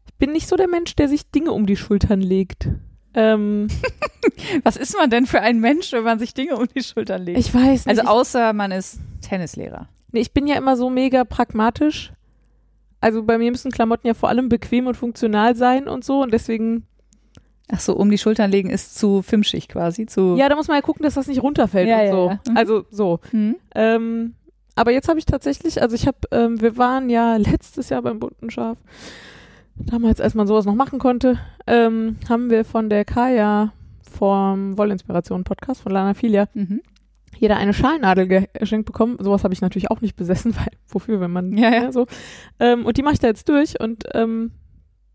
ich 0.05 0.13
bin 0.15 0.31
nicht 0.31 0.47
so 0.47 0.55
der 0.55 0.67
Mensch, 0.67 0.95
der 0.95 1.09
sich 1.09 1.29
Dinge 1.31 1.51
um 1.51 1.65
die 1.65 1.75
Schultern 1.75 2.21
legt. 2.21 2.69
Ähm, 3.13 3.67
Was 4.63 4.77
ist 4.77 4.95
man 4.97 5.09
denn 5.09 5.25
für 5.25 5.41
ein 5.41 5.59
Mensch, 5.59 5.91
wenn 5.91 6.03
man 6.03 6.19
sich 6.19 6.33
Dinge 6.33 6.55
um 6.55 6.67
die 6.67 6.83
Schultern 6.83 7.23
legt? 7.23 7.39
ich 7.39 7.53
weiß 7.53 7.85
nicht. 7.85 7.87
also 7.87 8.03
außer 8.03 8.53
man 8.53 8.71
ist 8.71 8.99
Tennislehrer. 9.21 9.89
nee, 10.11 10.21
ich 10.21 10.33
bin 10.33 10.47
ja 10.47 10.55
immer 10.55 10.77
so 10.77 10.89
mega 10.89 11.23
pragmatisch. 11.23 12.13
Also 13.01 13.23
bei 13.23 13.37
mir 13.37 13.49
müssen 13.49 13.71
Klamotten 13.71 14.07
ja 14.07 14.13
vor 14.13 14.29
allem 14.29 14.49
bequem 14.49 14.87
und 14.87 14.95
funktional 14.95 15.55
sein 15.55 15.87
und 15.87 16.03
so 16.03 16.21
und 16.21 16.33
deswegen 16.33 16.85
Ach 17.71 17.79
so, 17.79 17.95
um 17.95 18.09
die 18.09 18.17
Schultern 18.17 18.49
legen 18.51 18.69
ist 18.69 18.97
zu 18.97 19.21
fimschig 19.21 19.67
quasi. 19.67 20.05
Zu 20.07 20.35
Ja, 20.37 20.49
da 20.49 20.55
muss 20.55 20.67
man 20.67 20.75
ja 20.77 20.81
gucken, 20.81 21.03
dass 21.03 21.13
das 21.13 21.27
nicht 21.27 21.43
runterfällt 21.43 21.87
Ja, 21.87 21.99
und 21.99 22.05
ja, 22.05 22.11
so. 22.11 22.29
ja. 22.29 22.39
Mhm. 22.51 22.57
Also 22.57 22.85
so. 22.89 23.19
Hm? 23.31 23.55
Ähm, 23.75 24.33
aber 24.75 24.91
jetzt 24.91 25.07
habe 25.09 25.19
ich 25.19 25.25
tatsächlich, 25.25 25.81
also 25.81 25.95
ich 25.95 26.07
habe, 26.07 26.17
ähm, 26.31 26.59
wir 26.61 26.77
waren 26.77 27.09
ja 27.09 27.35
letztes 27.37 27.89
Jahr 27.89 28.01
beim 28.01 28.19
bunten 28.19 28.49
Schaf. 28.49 28.77
Damals, 29.75 30.19
als 30.19 30.33
man 30.35 30.47
sowas 30.47 30.65
noch 30.65 30.75
machen 30.75 30.99
konnte, 30.99 31.37
ähm, 31.67 32.17
haben 32.27 32.49
wir 32.49 32.65
von 32.65 32.89
der 32.89 33.05
Kaya 33.05 33.71
vom 34.09 34.77
Wollinspiration 34.77 35.43
Podcast 35.43 35.81
von 35.81 35.91
Lana 35.91 36.13
Filia 36.13 36.47
Mhm. 36.53 36.81
jeder 37.37 37.55
eine 37.57 37.73
Schalnadel 37.73 38.27
ge- 38.27 38.47
geschenkt 38.53 38.85
bekommen. 38.87 39.17
Sowas 39.19 39.43
habe 39.43 39.53
ich 39.53 39.61
natürlich 39.61 39.89
auch 39.91 40.01
nicht 40.01 40.15
besessen, 40.17 40.53
weil 40.57 40.67
wofür, 40.89 41.21
wenn 41.21 41.31
man 41.31 41.55
Ja, 41.57 41.71
ja. 41.71 41.81
ne, 41.83 41.93
so. 41.93 42.07
Ähm, 42.59 42.85
und 42.85 42.97
die 42.97 43.03
mache 43.03 43.13
ich 43.13 43.19
da 43.19 43.27
jetzt 43.27 43.47
durch 43.47 43.79
und 43.79 44.03
ähm, 44.13 44.51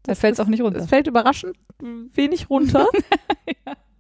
Da 0.04 0.14
fällt 0.14 0.34
es 0.34 0.40
auch 0.40 0.46
nicht 0.46 0.60
es 0.60 0.64
runter. 0.66 0.86
fällt 0.86 1.06
überraschend 1.06 1.56
wenig 1.80 2.48
runter. 2.50 2.86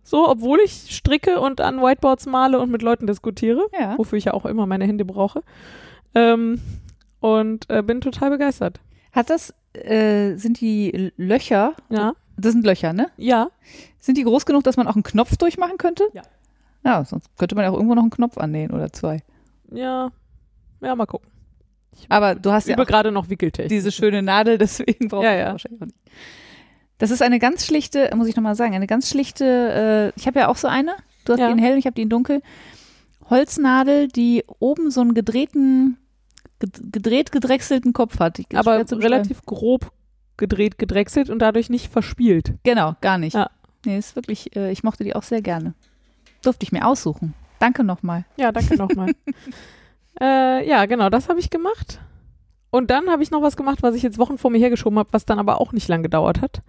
So, 0.06 0.28
obwohl 0.28 0.60
ich 0.60 0.94
stricke 0.94 1.40
und 1.40 1.62
an 1.62 1.80
Whiteboards 1.80 2.26
male 2.26 2.60
und 2.60 2.70
mit 2.70 2.82
Leuten 2.82 3.06
diskutiere, 3.06 3.66
Ja. 3.72 3.96
wofür 3.96 4.18
ich 4.18 4.26
ja 4.26 4.34
auch 4.34 4.44
immer 4.44 4.66
meine 4.66 4.84
Hände 4.84 5.06
brauche. 5.06 5.42
Ähm, 6.14 6.60
und 7.20 7.68
äh, 7.70 7.82
bin 7.82 8.02
total 8.02 8.28
begeistert. 8.28 8.80
Hat 9.12 9.30
das, 9.30 9.54
äh, 9.72 10.36
sind 10.36 10.60
die 10.60 11.10
Löcher, 11.16 11.72
Ja. 11.88 12.12
das 12.36 12.52
sind 12.52 12.66
Löcher, 12.66 12.92
ne? 12.92 13.10
Ja. 13.16 13.48
Sind 13.98 14.18
die 14.18 14.24
groß 14.24 14.44
genug, 14.44 14.62
dass 14.64 14.76
man 14.76 14.86
auch 14.88 14.94
einen 14.94 15.04
Knopf 15.04 15.38
durchmachen 15.38 15.78
könnte? 15.78 16.04
Ja. 16.12 16.22
Ja, 16.84 17.02
sonst 17.06 17.30
könnte 17.38 17.54
man 17.54 17.64
ja 17.64 17.70
auch 17.70 17.74
irgendwo 17.76 17.94
noch 17.94 18.02
einen 18.02 18.10
Knopf 18.10 18.36
annähen 18.36 18.72
oder 18.72 18.92
zwei. 18.92 19.22
Ja. 19.72 20.10
Ja, 20.82 20.94
mal 20.94 21.06
gucken. 21.06 21.30
Aber 22.08 22.34
du 22.34 22.52
hast 22.52 22.68
Ich 22.68 22.76
ja 22.76 22.84
gerade 22.84 23.10
noch 23.12 23.28
Wickeltechnik. 23.30 23.68
diese 23.70 23.90
schöne 23.92 24.22
Nadel, 24.22 24.58
deswegen 24.58 25.08
braucht 25.08 25.24
Ja, 25.24 25.30
man 25.30 25.38
ja. 25.38 25.52
wahrscheinlich 25.52 25.82
auch 25.82 25.86
nicht. 25.86 25.98
Das 26.98 27.10
ist 27.10 27.22
eine 27.22 27.38
ganz 27.38 27.66
schlichte, 27.66 28.10
muss 28.14 28.28
ich 28.28 28.36
nochmal 28.36 28.54
sagen, 28.54 28.74
eine 28.74 28.86
ganz 28.86 29.10
schlichte, 29.10 30.12
äh, 30.14 30.18
ich 30.20 30.26
habe 30.26 30.38
ja 30.40 30.48
auch 30.48 30.56
so 30.56 30.68
eine, 30.68 30.94
du 31.24 31.32
hast 31.32 31.40
Ja. 31.40 31.46
die 31.48 31.52
in 31.52 31.58
hell 31.58 31.72
und 31.72 31.78
ich 31.78 31.86
habe 31.86 31.94
die 31.94 32.02
in 32.02 32.08
dunkel, 32.08 32.40
Holznadel, 33.30 34.08
die 34.08 34.44
oben 34.60 34.90
so 34.90 35.00
einen 35.00 35.14
gedrehten, 35.14 35.96
ged- 36.62 36.92
gedreht 36.92 37.32
gedrechselten 37.32 37.92
Kopf 37.92 38.18
hat. 38.20 38.38
Ich- 38.38 38.46
aber 38.56 38.84
relativ 38.92 39.42
grob 39.44 39.90
gedreht, 40.36 40.78
gedrechselt 40.78 41.30
und 41.30 41.38
dadurch 41.40 41.70
nicht 41.70 41.90
verspielt. 41.92 42.54
Genau, 42.64 42.94
gar 43.00 43.18
nicht. 43.18 43.34
Ja. 43.34 43.50
Nee, 43.86 43.98
ist 43.98 44.16
wirklich, 44.16 44.54
äh, 44.56 44.70
ich 44.72 44.82
mochte 44.82 45.04
die 45.04 45.14
auch 45.14 45.22
sehr 45.22 45.42
gerne. 45.42 45.74
Durfte 46.42 46.64
ich 46.64 46.72
mir 46.72 46.86
aussuchen. 46.86 47.34
Danke 47.58 47.84
nochmal. 47.84 48.24
Ja, 48.36 48.52
danke 48.52 48.76
nochmal. 48.76 49.12
äh, 50.20 50.66
ja, 50.68 50.86
genau, 50.86 51.10
das 51.10 51.28
habe 51.28 51.40
ich 51.40 51.50
gemacht. 51.50 52.00
Und 52.70 52.90
dann 52.90 53.08
habe 53.08 53.22
ich 53.22 53.30
noch 53.30 53.42
was 53.42 53.56
gemacht, 53.56 53.82
was 53.82 53.94
ich 53.94 54.02
jetzt 54.02 54.18
Wochen 54.18 54.36
vor 54.38 54.50
mir 54.50 54.58
hergeschoben 54.58 54.98
habe, 54.98 55.12
was 55.12 55.24
dann 55.26 55.38
aber 55.38 55.60
auch 55.60 55.72
nicht 55.72 55.86
lang 55.88 56.02
gedauert 56.02 56.40
hat. 56.40 56.62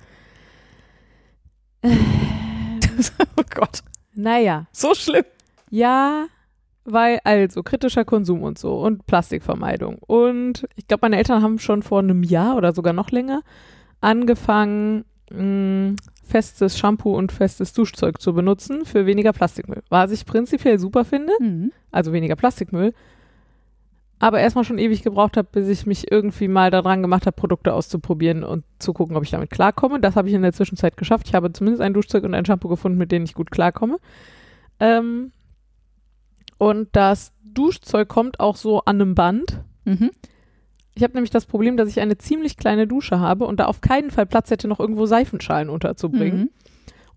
oh 1.83 3.43
Gott. 3.53 3.81
Naja, 4.13 4.65
So 4.71 4.93
schlimm. 4.95 5.25
Ja, 5.69 6.27
weil 6.85 7.19
also 7.23 7.63
kritischer 7.63 8.05
Konsum 8.05 8.43
und 8.43 8.57
so 8.59 8.77
und 8.79 9.05
Plastikvermeidung. 9.07 9.97
Und 9.99 10.67
ich 10.75 10.87
glaube, 10.87 11.01
meine 11.03 11.17
Eltern 11.17 11.41
haben 11.41 11.59
schon 11.59 11.81
vor 11.83 11.99
einem 11.99 12.23
Jahr 12.23 12.55
oder 12.55 12.73
sogar 12.73 12.93
noch 12.93 13.09
länger 13.11 13.41
angefangen, 14.01 15.03
mh, 15.31 15.95
festes 16.23 16.77
Shampoo 16.77 17.15
und 17.15 17.31
festes 17.31 17.73
Duschzeug 17.73 18.21
zu 18.21 18.33
benutzen 18.33 18.85
für 18.85 19.05
weniger 19.05 19.33
Plastikmüll. 19.33 19.81
Was 19.89 20.11
ich 20.11 20.25
prinzipiell 20.25 20.77
super 20.79 21.03
finde, 21.05 21.33
Mhm. 21.39 21.71
also 21.91 22.13
weniger 22.13 22.35
Plastikmüll. 22.35 22.93
Aber 24.19 24.39
erstmal 24.39 24.63
schon 24.63 24.77
ewig 24.77 25.03
gebraucht 25.03 25.35
habe, 25.35 25.49
bis 25.51 25.67
ich 25.67 25.85
mich 25.85 26.11
irgendwie 26.11 26.47
mal 26.47 26.71
daran 26.71 27.01
gemacht 27.01 27.25
habe, 27.25 27.35
Produkte 27.35 27.73
auszuprobieren 27.73 28.43
und 28.43 28.63
zu 28.79 28.93
gucken, 28.93 29.17
ob 29.17 29.23
ich 29.23 29.31
damit 29.31 29.49
klarkomme. 29.49 29.99
Das 29.99 30.15
habe 30.15 30.29
ich 30.29 30.33
in 30.33 30.41
der 30.41 30.53
Zwischenzeit 30.53 30.95
geschafft. 30.95 31.27
Ich 31.27 31.35
habe 31.35 31.51
zumindest 31.51 31.81
ein 31.81 31.93
Duschzeug 31.93 32.23
und 32.23 32.33
ein 32.33 32.45
Shampoo 32.45 32.69
gefunden, 32.69 32.97
mit 32.97 33.11
denen 33.11 33.25
ich 33.25 33.33
gut 33.33 33.51
klarkomme. 33.51 33.97
Ähm, 34.79 35.31
und 36.57 36.89
das 36.93 37.33
Duschzeug 37.43 38.07
kommt 38.07 38.39
auch 38.39 38.55
so 38.55 38.81
an 38.81 39.01
einem 39.01 39.15
Band. 39.15 39.61
Mhm. 39.83 40.11
Ich 40.93 41.03
habe 41.03 41.13
nämlich 41.13 41.29
das 41.29 41.45
Problem, 41.45 41.75
dass 41.75 41.89
ich 41.89 41.99
eine 41.99 42.17
ziemlich 42.17 42.55
kleine 42.55 42.87
Dusche 42.87 43.19
habe 43.19 43.45
und 43.45 43.59
da 43.59 43.65
auf 43.65 43.81
keinen 43.81 44.11
Fall 44.11 44.25
Platz 44.25 44.49
hätte, 44.49 44.69
noch 44.69 44.79
irgendwo 44.79 45.05
Seifenschalen 45.05 45.69
unterzubringen. 45.69 46.39
Mhm. 46.39 46.49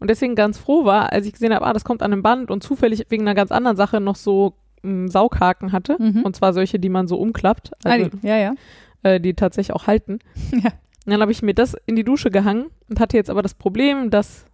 Und 0.00 0.10
deswegen 0.10 0.34
ganz 0.34 0.58
froh 0.58 0.84
war, 0.84 1.12
als 1.12 1.26
ich 1.26 1.32
gesehen 1.32 1.54
habe, 1.54 1.64
ah, 1.64 1.72
das 1.72 1.84
kommt 1.84 2.02
an 2.02 2.12
einem 2.12 2.22
Band 2.22 2.50
und 2.50 2.62
zufällig 2.62 3.06
wegen 3.08 3.22
einer 3.22 3.34
ganz 3.34 3.52
anderen 3.52 3.76
Sache 3.76 4.00
noch 4.00 4.16
so 4.16 4.54
m, 4.88 5.08
Saughaken 5.08 5.72
hatte. 5.72 5.96
Mhm. 5.98 6.22
Und 6.24 6.34
zwar 6.36 6.52
solche, 6.52 6.78
die 6.78 6.88
man 6.88 7.06
so 7.08 7.16
umklappt, 7.18 7.72
Ah, 7.84 7.90
also, 7.90 8.08
die- 8.10 8.26
ja, 8.26 8.36
ja. 8.36 8.54
äh, 9.02 9.20
die 9.20 9.34
tatsächlich 9.34 9.74
auch 9.74 9.86
halten. 9.86 10.18
Ja. 10.52 10.70
dann 11.06 11.20
habe 11.22 11.32
ich 11.32 11.42
mir 11.42 11.54
das 11.54 11.74
in 11.86 11.96
die 11.96 12.04
Dusche 12.04 12.30
gehangen 12.30 12.66
und 12.90 13.00
hatte 13.00 13.16
jetzt 13.16 13.30
aber 13.30 13.42
das 13.42 13.54
Problem, 13.54 14.10
dass 14.10 14.44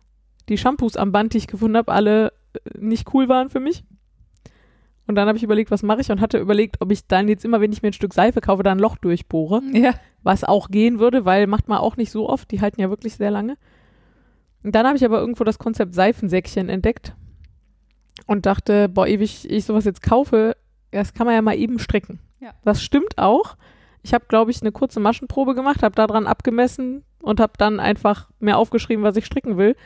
die 0.48 0.58
Shampoos 0.58 0.96
am 0.96 1.10
Band, 1.12 1.32
die 1.32 1.38
ich 1.38 1.46
gefunden 1.46 1.76
habe, 1.76 1.90
alle 1.92 2.32
äh, 2.52 2.58
nicht 2.78 3.12
cool 3.14 3.28
waren 3.28 3.50
für 3.50 3.60
mich. 3.60 3.82
Und 5.06 5.16
dann 5.16 5.28
habe 5.28 5.36
ich 5.36 5.42
überlegt, 5.44 5.70
was 5.70 5.82
mache 5.82 6.00
ich 6.00 6.10
und 6.10 6.20
hatte 6.20 6.38
überlegt, 6.38 6.80
ob 6.80 6.90
ich 6.90 7.06
dann 7.06 7.28
jetzt 7.28 7.44
immer, 7.44 7.60
wenn 7.60 7.72
ich 7.72 7.82
mir 7.82 7.88
ein 7.90 7.92
Stück 7.94 8.14
Seife 8.14 8.40
kaufe, 8.40 8.62
da 8.62 8.72
ein 8.72 8.78
Loch 8.78 8.96
durchbohre, 8.96 9.60
Ja. 9.72 9.92
was 10.22 10.44
auch 10.44 10.68
gehen 10.68 10.98
würde, 10.98 11.24
weil 11.26 11.46
macht 11.46 11.68
man 11.68 11.78
auch 11.78 11.96
nicht 11.98 12.10
so 12.10 12.26
oft, 12.28 12.50
die 12.50 12.60
halten 12.62 12.80
ja 12.80 12.88
wirklich 12.88 13.16
sehr 13.16 13.30
lange. 13.30 13.56
Und 14.62 14.74
dann 14.74 14.86
habe 14.86 14.96
ich 14.96 15.04
aber 15.04 15.18
irgendwo 15.20 15.44
das 15.44 15.58
Konzept 15.58 15.94
Seifensäckchen 15.94 16.70
entdeckt 16.70 17.14
und 18.26 18.46
dachte, 18.46 18.88
boah, 18.88 19.06
ewig 19.06 19.50
ich 19.50 19.64
sowas 19.64 19.84
jetzt 19.84 20.02
kaufe, 20.02 20.56
das 20.90 21.12
kann 21.14 21.26
man 21.26 21.34
ja 21.34 21.42
mal 21.42 21.56
eben 21.56 21.78
stricken. 21.78 22.20
Ja. 22.40 22.52
Das 22.64 22.82
stimmt 22.82 23.18
auch. 23.18 23.56
Ich 24.02 24.12
habe, 24.14 24.26
glaube 24.28 24.50
ich, 24.50 24.60
eine 24.60 24.72
kurze 24.72 25.00
Maschenprobe 25.00 25.54
gemacht, 25.54 25.82
habe 25.82 25.94
daran 25.94 26.26
abgemessen 26.26 27.02
und 27.22 27.40
habe 27.40 27.54
dann 27.58 27.80
einfach 27.80 28.28
mir 28.38 28.56
aufgeschrieben, 28.58 29.02
was 29.04 29.16
ich 29.16 29.24
stricken 29.26 29.56
will. 29.56 29.76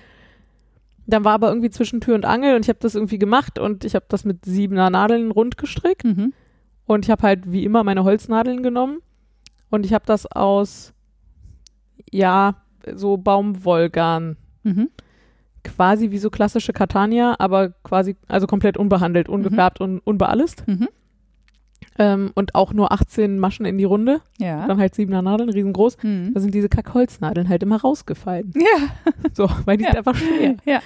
Dann 1.07 1.25
war 1.25 1.33
aber 1.35 1.49
irgendwie 1.49 1.71
zwischen 1.71 2.01
Tür 2.01 2.17
und 2.17 2.25
Angel 2.27 2.55
und 2.57 2.63
ich 2.65 2.69
habe 2.69 2.81
das 2.81 2.95
irgendwie 2.95 3.19
gemacht 3.19 3.59
und 3.59 3.85
ich 3.85 3.95
habe 3.95 4.07
das 4.09 4.25
mit 4.25 4.45
siebener 4.45 4.91
Nadeln 4.91 5.31
rund 5.31 5.57
gestrickt 5.57 6.05
Mhm. 6.05 6.35
und 6.85 7.05
ich 7.07 7.11
habe 7.11 7.23
halt 7.23 7.51
wie 7.51 7.65
immer 7.65 7.83
meine 7.85 8.05
Holznadeln 8.05 8.63
genommen 8.63 8.99
und 9.71 9.87
ich 9.87 9.95
habe 9.95 10.05
das 10.07 10.27
aus, 10.27 10.93
ja, 12.11 12.57
so 12.95 13.17
Baumwollgarn 13.17 14.37
Mhm. 14.65 14.91
Quasi 15.77 16.11
wie 16.11 16.19
so 16.19 16.31
klassische 16.31 16.73
Catania, 16.73 17.37
aber 17.39 17.71
quasi, 17.85 18.17
also 18.29 18.47
komplett 18.47 18.77
unbehandelt, 18.77 19.29
ungefärbt 19.29 19.81
und 19.81 20.01
unbeallest. 20.01 20.67
Mhm. 20.67 20.89
Ähm, 22.01 22.31
und 22.35 22.55
auch 22.55 22.73
nur 22.73 22.93
18 22.93 23.39
Maschen 23.39 23.67
in 23.67 23.77
die 23.79 23.85
Runde. 23.85 24.21
Ja. 24.39 24.67
Dann 24.67 24.79
halt 24.79 24.95
siebener 24.95 25.21
Nadeln, 25.23 25.51
riesengroß. 25.51 25.99
Mhm. 26.03 26.33
Da 26.35 26.41
sind 26.41 26.55
diese 26.55 26.69
Kackholznadeln 26.69 27.49
halt 27.49 27.63
immer 27.63 27.81
rausgefallen. 27.81 28.53
Ja. 28.55 28.89
So, 29.35 29.49
weil 29.65 29.77
die 29.77 29.85
Ja. 29.85 29.91
sind 29.91 29.99
einfach 29.99 30.15
schwer. 30.17 30.57
Ja. 30.65 30.77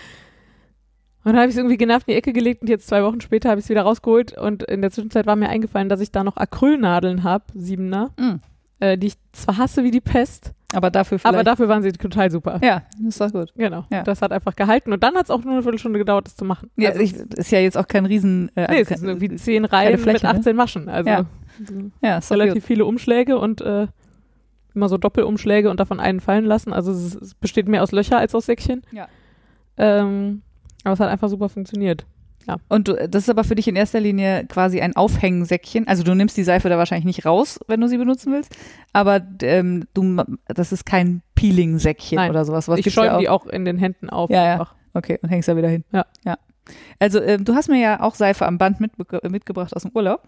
Und 1.25 1.33
dann 1.33 1.37
habe 1.37 1.47
ich 1.47 1.53
es 1.53 1.57
irgendwie 1.59 1.77
genervt 1.77 2.09
in 2.09 2.13
die 2.13 2.19
Ecke 2.19 2.33
gelegt 2.33 2.63
und 2.63 2.69
jetzt 2.69 2.89
zwei 2.89 3.03
Wochen 3.05 3.21
später 3.21 3.49
habe 3.51 3.61
ich 3.61 3.67
es 3.67 3.71
wieder 3.71 3.83
rausgeholt 3.83 4.37
und 4.37 4.65
in 4.65 4.81
der 4.83 4.91
Zwischenzeit 4.91 5.25
war 5.27 5.37
mir 5.37 5.49
eingefallen, 5.51 5.89
dass 5.89 6.01
ich 6.01 6.11
da 6.11 6.25
noch 6.25 6.37
Acrylnadeln 6.37 7.23
habe, 7.23 7.45
siebener, 7.55 8.11
Mhm. 8.19 8.41
Äh, 8.83 8.99
die 8.99 9.09
ich 9.09 9.15
zwar 9.33 9.59
hasse 9.59 9.85
wie 9.85 9.91
die 9.91 10.01
Pest, 10.01 10.53
Aber 10.75 10.91
dafür 10.91 11.19
vielleicht. 11.19 11.35
aber 11.35 11.45
dafür 11.45 11.69
waren 11.69 11.83
sie 11.83 11.93
total 11.93 12.31
super. 12.31 12.59
ja, 12.63 12.83
das 12.99 13.09
ist 13.15 13.21
doch 13.21 13.31
gut. 13.33 13.53
Genau. 13.57 13.85
Ja. 13.93 14.03
Das 14.03 14.23
hat 14.23 14.33
einfach 14.33 14.57
gehalten 14.57 14.93
und 14.93 15.03
dann 15.05 15.15
hat 15.15 15.25
es 15.27 15.31
auch 15.31 15.45
nur 15.45 15.53
eine 15.53 15.63
Viertelstunde 15.63 15.99
gedauert, 15.99 16.27
das 16.27 16.35
zu 16.37 16.45
machen. 16.45 16.71
Ja, 16.77 16.91
Also 16.91 17.01
ich, 17.01 17.15
ist 17.15 17.51
ja 17.53 17.61
jetzt 17.61 17.79
auch 17.79 17.87
kein 17.87 18.07
Riesen. 18.07 18.51
Äh, 18.57 18.67
Nee, 18.73 18.81
es 18.81 18.89
sind 18.89 19.07
irgendwie 19.07 19.35
zehn 19.37 19.65
Reihen 19.65 19.99
Fläche, 19.99 20.27
mit 20.27 20.35
ne? 20.35 20.39
18 20.41 20.57
Maschen. 20.57 20.89
Also 20.89 21.09
Ja. 21.09 21.25
ja, 22.03 22.19
ist 22.19 22.31
relativ 22.33 22.65
viele 22.65 22.85
Umschläge 22.85 23.39
und 23.39 23.61
äh, 23.61 23.87
immer 24.75 24.89
so 24.89 24.97
Doppelumschläge 24.99 25.71
und 25.71 25.79
davon 25.81 26.01
einen 26.01 26.21
fallen 26.21 26.45
lassen. 26.47 26.73
Also 26.73 26.91
es, 26.93 27.15
es 27.15 27.35
besteht 27.35 27.69
mehr 27.69 27.83
aus 27.83 27.93
Löcher 27.93 28.19
als 28.19 28.35
aus 28.35 28.47
Säckchen. 28.47 28.83
Ja. 28.91 29.07
Ähm, 29.77 30.43
aber 30.85 30.95
es 30.95 31.01
hat 31.01 31.09
einfach 31.11 31.29
super 31.29 31.49
funktioniert. 31.49 32.05
Und 32.69 32.89
du, 32.89 33.09
das 33.09 33.25
ist 33.25 33.29
aber 33.31 33.45
für 33.45 33.55
dich 33.55 33.69
in 33.69 33.77
erster 33.77 34.01
Linie 34.01 34.47
quasi 34.47 34.81
ein 34.81 34.97
Aufhängensäckchen. 34.97 35.87
Also 35.87 36.03
du 36.03 36.15
nimmst 36.15 36.37
die 36.37 36.43
Seife 36.45 36.69
da 36.69 36.79
wahrscheinlich 36.79 37.05
nicht 37.05 37.25
raus, 37.27 37.61
wenn 37.69 37.81
du 37.81 37.89
sie 37.89 37.99
benutzen 37.99 38.33
willst. 38.33 38.55
Aber 38.93 39.21
ähm, 39.43 39.85
du, 39.95 40.23
das 40.49 40.73
ist 40.73 40.85
kein 40.87 41.23
Peeling-Säckchen 41.35 42.19
oder 42.31 42.45
sowas. 42.45 42.69
Was 42.69 42.79
ich 42.81 42.87
ja 42.87 42.93
schäume 42.93 43.15
auch. 43.17 43.21
die 43.21 43.29
auch 43.29 43.47
in 43.47 43.65
den 43.65 43.79
Händen 43.79 44.11
auf. 44.11 44.31
Ja, 44.31 44.45
ja. 44.45 44.53
einfach. 44.55 44.75
Okay, 44.95 45.19
und 45.23 45.29
hängst 45.29 45.49
da 45.49 45.57
wieder 45.57 45.69
hin. 45.69 45.85
Ja. 45.93 46.05
ja. 46.25 46.37
Also 46.99 47.21
ähm, 47.21 47.45
du 47.45 47.55
hast 47.55 47.69
mir 47.69 47.81
ja 47.81 48.01
auch 48.01 48.15
Seife 48.15 48.47
am 48.47 48.59
Band 48.59 48.79
mitbe- 48.81 49.29
mitgebracht 49.29 49.75
aus 49.75 49.83
dem 49.83 49.91
Urlaub. 49.95 50.23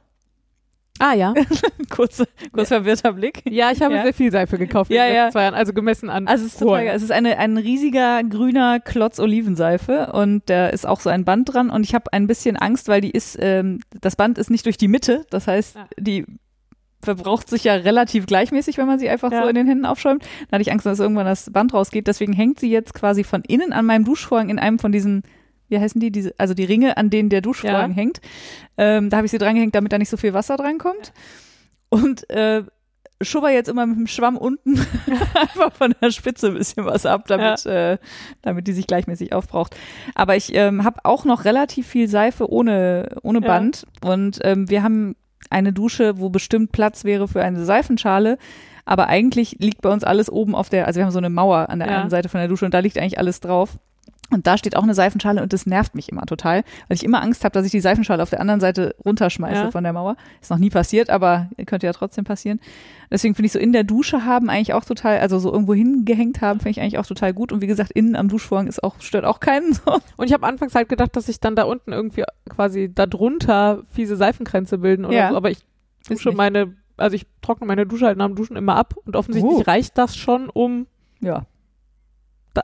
Ah 1.00 1.12
ja. 1.14 1.34
kurz, 1.90 2.22
kurz 2.52 2.68
verwirrter 2.68 3.12
Blick. 3.14 3.42
Ja, 3.48 3.72
ich 3.72 3.82
habe 3.82 3.94
Ja. 3.96 4.02
sehr 4.04 4.14
viel 4.14 4.30
Seife 4.30 4.58
gekauft 4.58 4.90
Ja, 4.92 5.04
in 5.04 5.08
den 5.10 5.16
ja. 5.16 5.22
letzten 5.24 5.32
zwei 5.38 5.42
Jahren. 5.42 5.54
Also 5.54 5.72
gemessen 5.72 6.08
an. 6.08 6.28
Also 6.28 6.46
es 6.46 6.52
ist 6.54 6.60
total 6.60 6.84
geil. 6.84 6.94
Es 6.96 7.02
ist 7.02 7.10
eine, 7.10 7.36
ein 7.38 7.56
riesiger 7.56 8.22
grüner 8.22 8.78
Klotz 8.78 9.18
Olivenseife 9.18 10.12
und 10.12 10.42
da 10.46 10.68
ist 10.68 10.86
auch 10.86 11.00
so 11.00 11.10
ein 11.10 11.24
Band 11.24 11.52
dran 11.52 11.70
und 11.70 11.82
ich 11.82 11.94
habe 11.94 12.12
ein 12.12 12.26
bisschen 12.28 12.56
Angst, 12.56 12.86
weil 12.88 13.00
die 13.00 13.10
ist, 13.10 13.36
ähm, 13.40 13.80
das 14.00 14.14
Band 14.14 14.38
ist 14.38 14.50
nicht 14.50 14.66
durch 14.66 14.76
die 14.76 14.88
Mitte, 14.88 15.24
das 15.30 15.48
heißt, 15.48 15.74
Ja. 15.76 15.86
die 15.98 16.26
verbraucht 17.02 17.50
sich 17.50 17.64
ja 17.64 17.74
relativ 17.74 18.24
gleichmäßig, 18.26 18.78
wenn 18.78 18.86
man 18.86 18.98
sie 18.98 19.08
einfach 19.10 19.30
Ja. 19.32 19.42
so 19.42 19.48
in 19.48 19.54
den 19.56 19.66
Händen 19.66 19.84
aufschäumt. 19.84 20.22
Da 20.48 20.54
hatte 20.54 20.62
ich 20.62 20.72
Angst, 20.72 20.86
dass 20.86 21.00
irgendwann 21.00 21.26
das 21.26 21.50
Band 21.52 21.74
rausgeht, 21.74 22.06
deswegen 22.06 22.32
hängt 22.32 22.60
sie 22.60 22.70
jetzt 22.70 22.94
quasi 22.94 23.24
von 23.24 23.42
innen 23.46 23.72
an 23.72 23.84
meinem 23.84 24.04
Duschvorhang 24.04 24.48
in 24.48 24.58
einem 24.60 24.78
von 24.78 24.92
diesen 24.92 25.22
wie 25.68 25.78
heißen 25.78 26.00
die, 26.00 26.10
diese, 26.10 26.34
also 26.38 26.54
die 26.54 26.64
Ringe, 26.64 26.96
an 26.96 27.10
denen 27.10 27.28
der 27.30 27.40
Duschvorhang 27.40 27.90
Ja. 27.90 27.96
hängt. 27.96 28.20
Ähm, 28.76 29.10
da 29.10 29.16
habe 29.18 29.26
ich 29.26 29.30
sie 29.30 29.38
dran 29.38 29.54
gehängt, 29.54 29.74
damit 29.74 29.92
da 29.92 29.98
nicht 29.98 30.10
so 30.10 30.16
viel 30.16 30.34
Wasser 30.34 30.56
drankommt. 30.56 31.12
Und 31.88 32.28
äh, 32.30 32.62
schubber 33.22 33.50
jetzt 33.50 33.68
immer 33.68 33.86
mit 33.86 33.96
dem 33.96 34.06
Schwamm 34.06 34.36
unten 34.36 34.78
einfach 35.40 35.72
von 35.72 35.94
der 36.02 36.10
Spitze 36.10 36.48
ein 36.48 36.54
bisschen 36.54 36.84
was 36.84 37.06
ab, 37.06 37.26
damit, 37.28 37.64
äh, 37.66 37.98
damit 38.42 38.66
die 38.66 38.72
sich 38.72 38.86
gleichmäßig 38.86 39.32
aufbraucht. 39.32 39.74
Aber 40.14 40.36
ich 40.36 40.54
ähm, 40.54 40.84
habe 40.84 41.00
auch 41.04 41.24
noch 41.24 41.44
relativ 41.44 41.86
viel 41.86 42.08
Seife 42.08 42.50
ohne, 42.50 43.16
ohne 43.22 43.40
Ja. 43.40 43.46
Band. 43.46 43.86
Und 44.02 44.40
ähm, 44.42 44.68
wir 44.68 44.82
haben 44.82 45.14
eine 45.50 45.72
Dusche, 45.72 46.18
wo 46.18 46.28
bestimmt 46.30 46.72
Platz 46.72 47.04
wäre 47.04 47.28
für 47.28 47.42
eine 47.42 47.64
Seifenschale. 47.64 48.38
Aber 48.86 49.06
eigentlich 49.06 49.56
liegt 49.60 49.80
bei 49.80 49.90
uns 49.90 50.04
alles 50.04 50.28
oben 50.30 50.54
auf 50.54 50.68
der, 50.68 50.86
also 50.86 50.98
wir 50.98 51.04
haben 51.04 51.12
so 51.12 51.18
eine 51.18 51.30
Mauer 51.30 51.70
an 51.70 51.78
der 51.78 51.88
Ja. 51.88 52.00
einen 52.00 52.10
Seite 52.10 52.28
von 52.28 52.40
der 52.40 52.48
Dusche 52.48 52.64
und 52.66 52.74
da 52.74 52.80
liegt 52.80 52.98
eigentlich 52.98 53.18
alles 53.18 53.40
drauf. 53.40 53.78
Und 54.34 54.46
da 54.46 54.58
steht 54.58 54.76
auch 54.76 54.82
eine 54.82 54.94
Seifenschale 54.94 55.42
und 55.42 55.52
das 55.52 55.64
nervt 55.66 55.94
mich 55.94 56.08
immer 56.10 56.26
total, 56.26 56.64
weil 56.88 56.96
ich 56.96 57.04
immer 57.04 57.22
Angst 57.22 57.44
habe, 57.44 57.52
dass 57.52 57.64
ich 57.64 57.70
die 57.70 57.80
Seifenschale 57.80 58.22
auf 58.22 58.30
der 58.30 58.40
anderen 58.40 58.60
Seite 58.60 58.94
runterschmeiße 59.04 59.54
Ja. 59.62 59.70
von 59.70 59.84
der 59.84 59.92
Mauer. 59.92 60.16
Ist 60.42 60.50
noch 60.50 60.58
nie 60.58 60.70
passiert, 60.70 61.08
aber 61.10 61.48
könnte 61.66 61.86
ja 61.86 61.92
trotzdem 61.92 62.24
passieren. 62.24 62.60
Deswegen 63.10 63.34
finde 63.34 63.46
ich 63.46 63.52
so 63.52 63.58
in 63.58 63.72
der 63.72 63.84
Dusche 63.84 64.24
haben 64.24 64.50
eigentlich 64.50 64.72
auch 64.74 64.84
total, 64.84 65.18
also 65.20 65.38
so 65.38 65.52
irgendwo 65.52 65.74
hingehängt 65.74 66.40
haben, 66.40 66.58
finde 66.60 66.70
ich 66.70 66.80
eigentlich 66.80 66.98
auch 66.98 67.06
total 67.06 67.32
gut. 67.32 67.52
Und 67.52 67.60
wie 67.60 67.66
gesagt, 67.66 67.92
innen 67.92 68.16
am 68.16 68.28
Duschvorhang 68.28 68.66
ist 68.66 68.82
auch, 68.82 68.96
stört 69.00 69.24
auch 69.24 69.40
keinen. 69.40 69.72
So. 69.74 70.00
Und 70.16 70.26
ich 70.26 70.32
habe 70.32 70.46
anfangs 70.46 70.74
halt 70.74 70.88
gedacht, 70.88 71.14
dass 71.16 71.26
sich 71.26 71.38
dann 71.40 71.54
da 71.56 71.62
unten 71.64 71.92
irgendwie 71.92 72.24
quasi 72.48 72.90
darunter 72.92 73.82
fiese 73.92 74.16
Seifenkränze 74.16 74.78
bilden 74.78 75.04
oder 75.04 75.14
Ja. 75.16 75.30
so. 75.30 75.36
Aber 75.36 75.50
ich 75.50 75.58
dusche 76.08 76.32
meine, 76.32 76.74
also 76.96 77.14
ich 77.14 77.26
trockne 77.42 77.66
meine 77.66 77.86
Dusche 77.86 78.06
halt 78.06 78.18
nach 78.18 78.26
dem 78.26 78.34
Duschen 78.36 78.56
immer 78.56 78.76
ab 78.76 78.94
und 79.04 79.16
offensichtlich 79.16 79.58
Uh. 79.58 79.62
reicht 79.62 79.96
das 79.98 80.16
schon, 80.16 80.48
um, 80.48 80.86
Ja. 81.20 81.44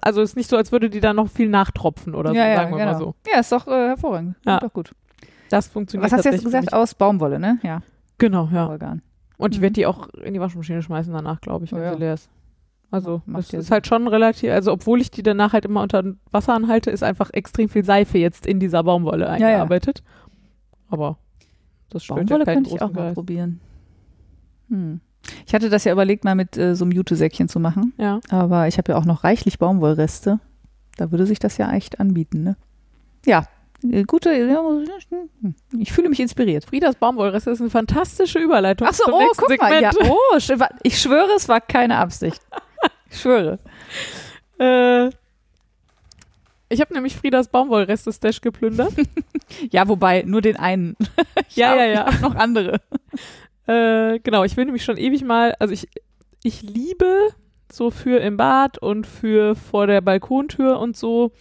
Also 0.03 0.21
ist 0.23 0.37
nicht 0.37 0.49
so, 0.49 0.57
als 0.57 0.73
würde 0.73 0.89
die 0.91 1.01
da 1.01 1.13
noch 1.13 1.29
viel 1.29 1.49
nachtropfen 1.49 2.15
oder 2.15 2.31
so, 2.31 2.37
ja, 2.37 2.49
ja, 2.49 2.57
sagen 2.57 2.71
wir 2.73 2.79
genau. 2.79 2.93
mal 2.93 2.99
so. 2.99 3.15
Ja, 3.33 3.41
ist 3.41 3.53
doch 3.53 3.67
äh, 3.67 3.89
hervorragend. 3.89 4.37
Ja. 4.47 4.59
Doch 4.61 4.73
gut. 4.73 4.93
Das 5.51 5.67
funktioniert 5.69 6.11
Was 6.11 6.17
hast 6.19 6.25
du 6.27 6.31
jetzt 6.31 6.45
gesagt? 6.45 6.73
Aus 6.73 6.95
Baumwolle, 6.95 7.39
ne? 7.41 7.59
Ja. 7.63 7.83
Genau, 8.19 8.49
ja. 8.53 8.69
Organ. 8.69 9.03
Und 9.37 9.53
ich 9.55 9.59
Mhm. 9.59 9.63
werde 9.63 9.73
die 9.75 9.87
auch 9.87 10.09
in 10.23 10.35
die 10.35 10.41
Waschmaschine 10.41 10.83
schmeißen 10.83 11.13
danach, 11.13 11.41
glaube 11.41 11.65
ich, 11.65 11.73
wenn 11.73 11.81
Oh 11.81 11.85
ja. 11.85 11.93
sie 11.95 11.99
leer 11.99 12.15
ist. 12.15 12.29
Also, 12.93 13.23
Macht 13.25 13.45
das 13.45 13.53
ja 13.53 13.59
ist 13.61 13.67
Sinn. 13.67 13.73
halt 13.73 13.87
schon 13.87 14.09
relativ, 14.09 14.51
also 14.51 14.73
obwohl 14.73 15.01
ich 15.01 15.11
die 15.11 15.23
danach 15.23 15.53
halt 15.53 15.65
immer 15.65 15.81
unter 15.83 16.03
Wasser 16.31 16.55
anhalte, 16.55 16.91
ist 16.91 17.03
einfach 17.05 17.31
extrem 17.33 17.69
viel 17.69 17.85
Seife 17.85 18.19
jetzt 18.19 18.47
in 18.47 18.59
dieser 18.61 18.83
Baumwolle 18.83 19.25
ja. 19.27 19.31
eingearbeitet. 19.31 20.03
Aber 20.89 21.19
das 21.91 22.05
stört 22.05 22.21
Baumwolle 22.21 22.45
ja 22.47 22.53
könnte 22.55 22.71
ich 22.71 22.77
auch 22.77 22.87
großen 22.87 22.95
mal 22.97 23.03
Geist. 23.03 23.15
probieren. 23.15 23.61
Hm. 24.69 25.01
Ich 25.47 25.55
hatte 25.55 25.71
das 25.71 25.85
ja 25.85 25.93
überlegt, 25.93 26.25
mal 26.25 26.35
mit 26.35 26.57
äh, 26.57 26.75
so 26.75 26.85
einem 26.85 26.93
Jutesäckchen 26.93 27.49
zu 27.49 27.61
machen. 27.61 27.93
Ja. 27.99 28.21
Aber 28.31 28.69
ich 28.69 28.79
habe 28.79 28.93
ja 28.93 28.99
auch 28.99 29.05
noch 29.05 29.25
reichlich 29.25 29.59
Baumwollreste. 29.59 30.41
Da 30.97 31.11
würde 31.11 31.27
sich 31.27 31.39
das 31.39 31.57
ja 31.57 31.73
echt 31.73 32.01
anbieten, 32.01 32.43
ne? 32.43 32.57
Ja, 33.25 33.47
äh, 33.89 34.05
gute. 34.05 34.31
Ich 35.79 35.93
fühle 35.93 36.09
mich 36.09 36.21
inspiriert. 36.21 36.65
Fridas 36.65 36.97
Baumwollreste 36.97 37.51
ist 37.51 37.61
eine 37.61 37.71
fantastische 37.71 38.39
Überleitung 38.39 38.89
Ach 38.91 38.95
so, 38.95 39.05
zum 39.05 39.15
oh, 39.15 39.29
guck 39.37 39.49
mal. 39.59 39.73
Segment. 39.73 39.97
Ja, 40.01 40.11
oh, 40.11 40.67
ich 40.83 41.01
schwöre, 41.01 41.31
es 41.37 41.49
war 41.49 41.61
keine 41.61 41.97
Absicht. 41.99 42.41
Ich 43.11 43.21
schwöre. 43.21 43.59
Äh, 44.59 45.09
ich 46.69 46.81
habe 46.81 46.93
nämlich 46.93 47.17
Friedas 47.17 47.49
Baumwollreste-Stash 47.49 48.41
geplündert. 48.41 48.93
Ja, 49.73 49.89
wobei, 49.89 50.23
nur 50.25 50.43
den 50.43 50.57
einen. 50.57 50.97
Ja, 51.55 51.71
hab- 51.71 51.77
ja, 51.79 51.85
ja. 51.87 52.09
Ich 52.09 52.21
noch 52.21 52.37
andere. 52.37 52.81
Äh, 53.67 54.19
genau, 54.21 54.45
ich 54.45 54.57
will 54.57 54.65
nämlich 54.65 54.85
schon 54.85 54.97
ewig 54.97 55.25
mal, 55.25 55.55
also 55.59 55.73
ich, 55.73 55.89
ich 56.43 56.63
liebe 56.63 57.29
so 57.71 57.91
für 57.91 58.21
im 58.21 58.37
Bad 58.37 58.79
und 58.79 59.07
für 59.07 59.55
vor 59.55 59.87
der 59.87 60.01
Balkontür 60.01 60.79
und 60.79 60.97
so 60.97 61.33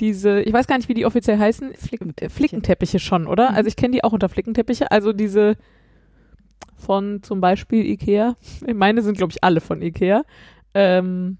diese, 0.00 0.40
ich 0.40 0.52
weiß 0.52 0.66
gar 0.66 0.76
nicht, 0.78 0.88
wie 0.88 0.94
die 0.94 1.04
offiziell 1.04 1.38
heißen, 1.38 1.74
Flickenteppiche. 1.74 2.34
Flickenteppiche 2.34 2.98
schon, 2.98 3.26
oder? 3.26 3.50
Mhm. 3.50 3.56
Also 3.56 3.68
ich 3.68 3.76
kenne 3.76 3.92
die 3.92 4.02
auch 4.02 4.12
unter 4.12 4.28
Flickenteppiche, 4.28 4.90
also 4.90 5.12
diese 5.12 5.56
von 6.76 7.22
zum 7.22 7.40
Beispiel 7.40 7.84
Ikea, 7.86 8.36
meine 8.74 9.02
sind 9.02 9.18
glaube 9.18 9.32
ich 9.32 9.44
alle 9.44 9.60
von 9.60 9.82
Ikea, 9.82 10.24
ähm, 10.74 11.38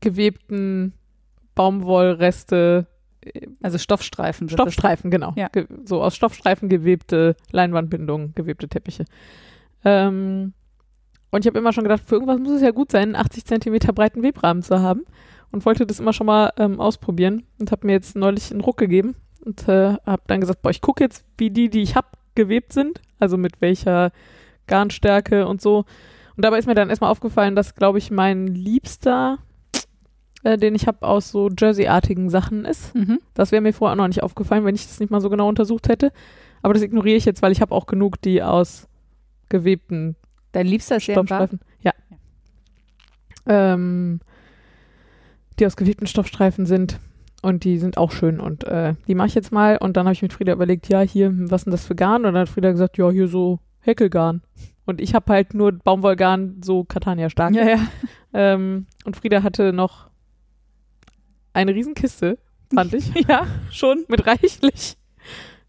gewebten 0.00 0.94
Baumwollreste, 1.54 2.86
Also 3.62 3.78
Stoffstreifen. 3.78 4.48
sind 4.48 4.58
das. 4.58 4.64
Stoffstreifen, 4.64 5.10
genau. 5.10 5.32
Ja. 5.36 5.48
So 5.84 6.02
aus 6.02 6.16
Stoffstreifen 6.16 6.68
gewebte 6.68 7.36
Leinwandbindungen, 7.50 8.34
gewebte 8.34 8.68
Teppiche. 8.68 9.04
Ähm, 9.84 10.52
und 11.30 11.40
ich 11.40 11.46
habe 11.46 11.58
immer 11.58 11.72
schon 11.72 11.84
gedacht, 11.84 12.02
für 12.04 12.16
irgendwas 12.16 12.38
muss 12.38 12.52
es 12.52 12.62
ja 12.62 12.70
gut 12.70 12.92
sein, 12.92 13.14
einen 13.14 13.16
80 13.16 13.44
Zentimeter 13.44 13.92
breiten 13.92 14.22
Webrahmen 14.22 14.62
zu 14.62 14.80
haben. 14.80 15.04
Und 15.50 15.66
wollte 15.66 15.86
das 15.86 16.00
immer 16.00 16.14
schon 16.14 16.26
mal 16.26 16.52
ähm, 16.56 16.80
ausprobieren 16.80 17.44
und 17.58 17.72
habe 17.72 17.86
mir 17.86 17.92
jetzt 17.92 18.16
neulich 18.16 18.50
einen 18.50 18.62
Ruck 18.62 18.78
gegeben 18.78 19.16
und 19.44 19.68
äh, 19.68 19.96
habe 20.06 20.22
dann 20.26 20.40
gesagt, 20.40 20.62
boah, 20.62 20.70
ich 20.70 20.80
gucke 20.80 21.04
jetzt, 21.04 21.26
wie 21.36 21.50
die, 21.50 21.68
die 21.68 21.82
ich 21.82 21.94
habe, 21.94 22.08
gewebt 22.34 22.72
sind. 22.72 23.02
Also 23.18 23.36
mit 23.36 23.60
welcher 23.60 24.12
Garnstärke 24.66 25.46
und 25.46 25.60
so. 25.60 25.84
Und 26.36 26.44
dabei 26.44 26.58
ist 26.58 26.66
mir 26.66 26.74
dann 26.74 26.88
erstmal 26.88 27.10
aufgefallen, 27.10 27.54
dass, 27.54 27.74
glaube 27.74 27.98
ich, 27.98 28.10
mein 28.10 28.46
Liebster, 28.46 29.38
äh, 30.42 30.58
den 30.58 30.74
ich 30.74 30.86
habe, 30.86 31.06
aus 31.06 31.30
so 31.30 31.48
Jersey-artigen 31.48 32.30
Sachen 32.30 32.64
ist. 32.64 32.94
Mhm. 32.94 33.20
Das 33.34 33.52
wäre 33.52 33.62
mir 33.62 33.72
vorher 33.72 33.92
auch 33.92 33.98
noch 33.98 34.08
nicht 34.08 34.22
aufgefallen, 34.22 34.64
wenn 34.64 34.74
ich 34.74 34.86
das 34.86 35.00
nicht 35.00 35.10
mal 35.10 35.20
so 35.20 35.30
genau 35.30 35.48
untersucht 35.48 35.88
hätte. 35.88 36.12
Aber 36.62 36.74
das 36.74 36.82
ignoriere 36.82 37.16
ich 37.16 37.24
jetzt, 37.24 37.42
weil 37.42 37.52
ich 37.52 37.60
habe 37.60 37.74
auch 37.74 37.86
genug, 37.86 38.20
die 38.20 38.42
aus 38.42 38.88
gewebten 39.48 40.16
Dein 40.52 40.66
liebster? 40.66 41.00
Stoffstreifen. 41.00 41.60
Ja. 41.82 41.92
Ähm, 43.46 44.20
die 45.58 45.66
aus 45.66 45.76
gewebten 45.76 46.06
Stoffstreifen 46.06 46.66
sind. 46.66 46.98
Und 47.42 47.64
die 47.64 47.78
sind 47.78 47.96
auch 47.96 48.12
schön. 48.12 48.38
Und 48.38 48.64
äh, 48.64 48.94
die 49.08 49.16
mache 49.16 49.28
ich 49.28 49.34
jetzt 49.34 49.50
mal. 49.50 49.76
Und 49.78 49.96
dann 49.96 50.06
habe 50.06 50.12
ich 50.12 50.22
mit 50.22 50.32
Frieda 50.32 50.52
überlegt, 50.52 50.88
ja, 50.88 51.00
hier, 51.00 51.32
was 51.50 51.62
ist 51.62 51.64
denn 51.64 51.72
das 51.72 51.86
für 51.86 51.96
Garn? 51.96 52.24
Und 52.24 52.34
dann 52.34 52.42
hat 52.42 52.48
Frieda 52.48 52.70
gesagt, 52.70 52.98
ja, 52.98 53.10
hier 53.10 53.26
so 53.26 53.58
Häkelgarn. 53.80 54.42
Und 54.84 55.00
ich 55.00 55.14
habe 55.14 55.32
halt 55.32 55.54
nur 55.54 55.72
Baumwollgarn, 55.72 56.60
so 56.62 56.84
Catania 56.84 57.30
stark. 57.30 57.54
Ja, 57.54 57.68
ja. 57.68 57.78
Ähm, 58.32 58.86
und 59.04 59.16
Frieda 59.16 59.42
hatte 59.42 59.72
noch 59.72 60.11
eine 61.52 61.74
Riesenkiste, 61.74 62.38
fand 62.74 62.92
ich, 62.94 63.12
Ja, 63.28 63.46
schon. 63.70 64.04
mit 64.08 64.26
reichlich. 64.26 64.96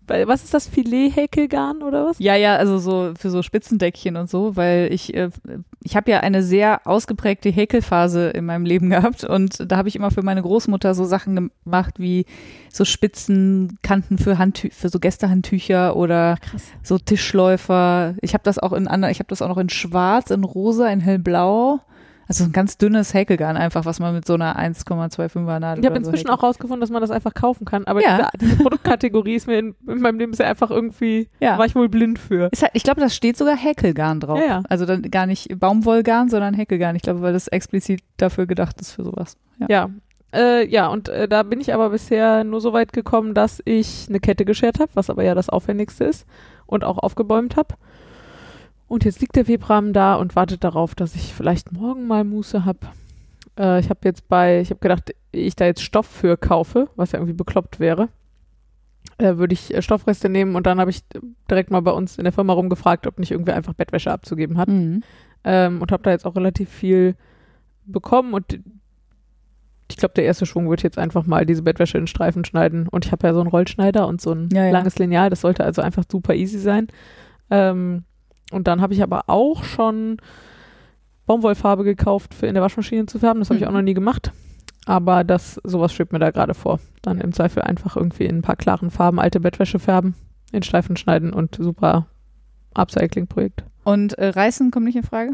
Was 0.05 0.43
ist 0.43 0.53
das? 0.53 0.67
Filet-Häkelgarn 0.67 1.81
oder 1.81 2.05
was? 2.07 2.19
Ja, 2.19 2.35
ja, 2.35 2.57
also 2.57 2.77
so 2.77 3.13
für 3.17 3.29
so 3.29 3.41
Spitzendeckchen 3.41 4.17
und 4.17 4.29
so, 4.29 4.57
weil 4.57 4.91
ich, 4.91 5.13
äh, 5.13 5.29
ich 5.81 5.95
habe 5.95 6.11
ja 6.11 6.19
eine 6.19 6.43
sehr 6.43 6.81
ausgeprägte 6.85 7.47
Häkelphase 7.49 8.27
in 8.31 8.45
meinem 8.45 8.65
Leben 8.65 8.89
gehabt 8.89 9.23
und 9.23 9.71
da 9.71 9.77
habe 9.77 9.87
ich 9.87 9.95
immer 9.95 10.11
für 10.11 10.21
meine 10.21 10.41
Großmutter 10.41 10.93
so 10.93 11.05
Sachen 11.05 11.49
gemacht 11.63 11.99
wie 11.99 12.25
so 12.69 12.83
Spitzenkanten 12.83 14.17
für 14.17 14.37
Handtü 14.37 14.71
für 14.71 14.89
so 14.89 14.99
Gästehandtücher 14.99 15.95
oder 15.95 16.35
Krass. 16.51 16.63
so 16.83 16.97
Tischläufer. 16.97 18.15
Ich 18.21 18.33
habe 18.33 18.43
das 18.43 18.59
auch 18.59 18.73
in 18.73 18.89
anderen, 18.89 19.11
ich 19.13 19.19
habe 19.19 19.29
das 19.29 19.41
auch 19.41 19.47
noch 19.49 19.57
in 19.57 19.69
Schwarz, 19.69 20.31
in 20.31 20.43
Rosa, 20.43 20.89
in 20.89 20.99
hellblau. 20.99 21.79
Also 22.27 22.45
ein 22.45 22.51
ganz 22.51 22.77
dünnes 22.77 23.13
Häkelgarn 23.13 23.57
einfach, 23.57 23.85
was 23.85 23.99
man 23.99 24.13
mit 24.13 24.25
so 24.25 24.33
einer 24.35 24.57
1,25er 24.57 25.59
Nadel 25.59 25.83
Ich 25.83 25.89
habe 25.89 25.95
so 25.95 25.99
inzwischen 26.07 26.27
häkelt. 26.27 26.39
auch 26.39 26.43
rausgefunden, 26.43 26.79
dass 26.81 26.89
man 26.89 27.01
das 27.01 27.11
einfach 27.11 27.33
kaufen 27.33 27.65
kann. 27.65 27.85
Aber 27.85 28.01
Ja. 28.01 28.29
diese, 28.33 28.51
diese 28.51 28.63
Produktkategorie 28.63 29.35
ist 29.35 29.47
mir 29.47 29.59
in, 29.59 29.75
in 29.87 29.99
meinem 30.01 30.19
Leben 30.19 30.31
bisher 30.31 30.47
einfach 30.47 30.71
irgendwie, 30.71 31.29
Ja. 31.39 31.57
war 31.57 31.65
ich 31.65 31.75
wohl 31.75 31.89
blind 31.89 32.19
für. 32.19 32.49
Halt, 32.55 32.71
ich 32.73 32.83
glaube, 32.83 33.01
das 33.01 33.15
steht 33.15 33.37
sogar 33.37 33.55
Häkelgarn 33.57 34.19
drauf. 34.19 34.39
Ja, 34.39 34.45
ja. 34.45 34.63
Also 34.69 34.85
dann 34.85 35.01
gar 35.03 35.25
nicht 35.25 35.59
Baumwollgarn, 35.59 36.29
sondern 36.29 36.53
Häkelgarn. 36.53 36.95
Ich 36.95 37.01
glaube, 37.01 37.21
weil 37.21 37.33
das 37.33 37.47
explizit 37.49 38.01
dafür 38.17 38.45
gedacht 38.45 38.79
ist 38.79 38.91
für 38.93 39.03
sowas. 39.03 39.37
Ja. 39.59 39.67
Ja. 39.69 39.89
Äh, 40.35 40.67
ja, 40.67 40.87
und 40.87 41.09
äh, 41.09 41.27
da 41.27 41.43
bin 41.43 41.61
ich 41.61 41.73
aber 41.75 41.91
bisher 41.91 42.43
nur 42.43 42.59
so 42.59 42.73
weit 42.73 42.91
gekommen, 42.91 43.35
dass 43.35 43.61
ich 43.65 44.07
eine 44.09 44.19
Kette 44.19 44.45
geschert 44.45 44.79
habe, 44.79 44.89
was 44.95 45.11
aber 45.11 45.23
ja 45.23 45.35
das 45.35 45.47
Aufwendigste 45.49 46.05
ist 46.05 46.25
und 46.65 46.83
auch 46.83 46.97
aufgebäumt 46.97 47.55
habe. 47.55 47.75
Und 48.93 49.05
jetzt 49.05 49.21
liegt 49.21 49.35
der 49.35 49.47
Webrahmen 49.47 49.91
da 49.91 50.13
und 50.13 50.35
wartet 50.35 50.63
darauf, 50.63 50.93
dass 50.93 51.15
ich 51.15 51.33
vielleicht 51.33 51.71
morgen 51.71 52.05
mal 52.05 52.23
Muße 52.23 52.63
habe. 52.63 52.77
Äh, 53.57 53.79
ich 53.79 53.89
habe 53.89 54.01
jetzt 54.03 54.27
bei, 54.27 54.61
ich 54.61 54.69
habe 54.69 54.81
gedacht, 54.81 55.15
ich 55.31 55.55
da 55.55 55.65
jetzt 55.65 55.81
Stoff 55.81 56.05
für 56.05 56.37
kaufe, 56.37 56.89
was 56.95 57.11
ja 57.11 57.17
irgendwie 57.17 57.33
bekloppt 57.33 57.79
wäre, 57.79 58.09
äh, 59.17 59.37
würde 59.37 59.53
ich 59.53 59.73
äh, 59.73 59.81
Stoffreste 59.81 60.29
nehmen 60.29 60.55
und 60.55 60.67
dann 60.67 60.79
habe 60.79 60.91
ich 60.91 61.01
direkt 61.49 61.71
mal 61.71 61.81
bei 61.81 61.89
uns 61.89 62.19
in 62.19 62.23
der 62.23 62.33
Firma 62.33 62.53
rumgefragt, 62.53 63.07
ob 63.07 63.17
nicht 63.17 63.31
irgendwer 63.31 63.55
einfach 63.55 63.73
Bettwäsche 63.73 64.11
abzugeben 64.11 64.59
hat 64.59 64.69
Mhm. 64.69 65.01
ähm, 65.43 65.81
und 65.81 65.91
habe 65.91 66.03
da 66.03 66.11
jetzt 66.11 66.27
auch 66.27 66.35
relativ 66.35 66.69
viel 66.69 67.15
bekommen 67.87 68.35
und 68.35 68.59
ich 69.89 69.97
glaube, 69.97 70.13
der 70.13 70.25
erste 70.25 70.45
Schwung 70.45 70.69
wird 70.69 70.83
jetzt 70.83 70.99
einfach 70.99 71.25
mal 71.25 71.47
diese 71.47 71.63
Bettwäsche 71.63 71.97
in 71.97 72.05
Streifen 72.05 72.45
schneiden 72.45 72.87
und 72.87 73.05
ich 73.05 73.11
habe 73.11 73.25
ja 73.25 73.33
so 73.33 73.39
einen 73.39 73.49
Rollschneider 73.49 74.05
und 74.07 74.21
so 74.21 74.33
ein 74.33 74.49
Ja, 74.53 74.65
ja. 74.65 74.71
langes 74.71 74.99
Lineal, 74.99 75.31
das 75.31 75.41
sollte 75.41 75.63
also 75.63 75.81
einfach 75.81 76.03
super 76.07 76.35
easy 76.35 76.59
sein. 76.59 76.89
Ähm, 77.49 78.03
und 78.51 78.67
dann 78.67 78.81
habe 78.81 78.93
ich 78.93 79.01
aber 79.03 79.23
auch 79.27 79.63
schon 79.63 80.17
Baumwollfarbe 81.25 81.83
gekauft, 81.83 82.33
für 82.33 82.47
in 82.47 82.53
der 82.53 82.63
Waschmaschine 82.63 83.05
zu 83.05 83.19
färben. 83.19 83.39
Das 83.39 83.49
habe 83.49 83.57
ich 83.57 83.61
Mhm. 83.63 83.69
auch 83.69 83.73
noch 83.73 83.81
nie 83.81 83.93
gemacht. 83.93 84.31
Aber 84.85 85.23
das, 85.23 85.61
sowas 85.63 85.93
schwebt 85.93 86.11
mir 86.11 86.19
da 86.19 86.31
gerade 86.31 86.53
vor. 86.53 86.79
Dann 87.01 87.21
im 87.21 87.31
Zweifel 87.31 87.61
einfach 87.61 87.95
irgendwie 87.95 88.25
in 88.25 88.37
ein 88.39 88.41
paar 88.41 88.57
klaren 88.57 88.91
Farben 88.91 89.19
alte 89.19 89.39
Bettwäsche 89.39 89.79
färben, 89.79 90.15
in 90.51 90.61
Streifen 90.63 90.97
schneiden 90.97 91.31
und 91.31 91.55
super 91.55 92.07
Upcycling-Projekt. 92.73 93.63
Und 93.85 94.17
äh, 94.17 94.27
Reißen 94.29 94.71
kommt 94.71 94.85
nicht 94.85 94.97
in 94.97 95.03
Frage? 95.03 95.33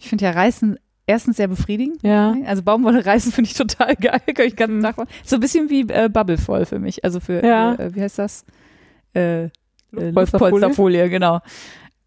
Ich 0.00 0.08
finde 0.08 0.24
ja 0.24 0.32
Reißen 0.32 0.76
erstens 1.06 1.36
sehr 1.36 1.46
befriedigend. 1.48 2.02
Ja. 2.02 2.34
Also 2.46 2.62
Baumwolle 2.62 3.04
reißen 3.06 3.30
finde 3.30 3.50
ich 3.50 3.56
total 3.56 3.94
geil. 4.00 4.20
Kann 4.34 4.46
ich 4.46 4.56
ganz 4.56 4.72
Mhm. 4.72 5.04
So 5.24 5.36
ein 5.36 5.40
bisschen 5.40 5.70
wie 5.70 5.82
äh, 5.82 6.08
Bubblevoll 6.12 6.66
für 6.66 6.80
mich. 6.80 7.04
Also 7.04 7.20
für, 7.20 7.44
Ja. 7.46 7.74
äh, 7.74 7.94
wie 7.94 8.00
heißt 8.02 8.18
das? 8.18 8.44
Äh, 9.14 9.44
äh, 9.44 9.50
Luftpolsterfolie. 9.92 10.10
Luftpolsterfolie, 10.50 11.08
genau. 11.10 11.40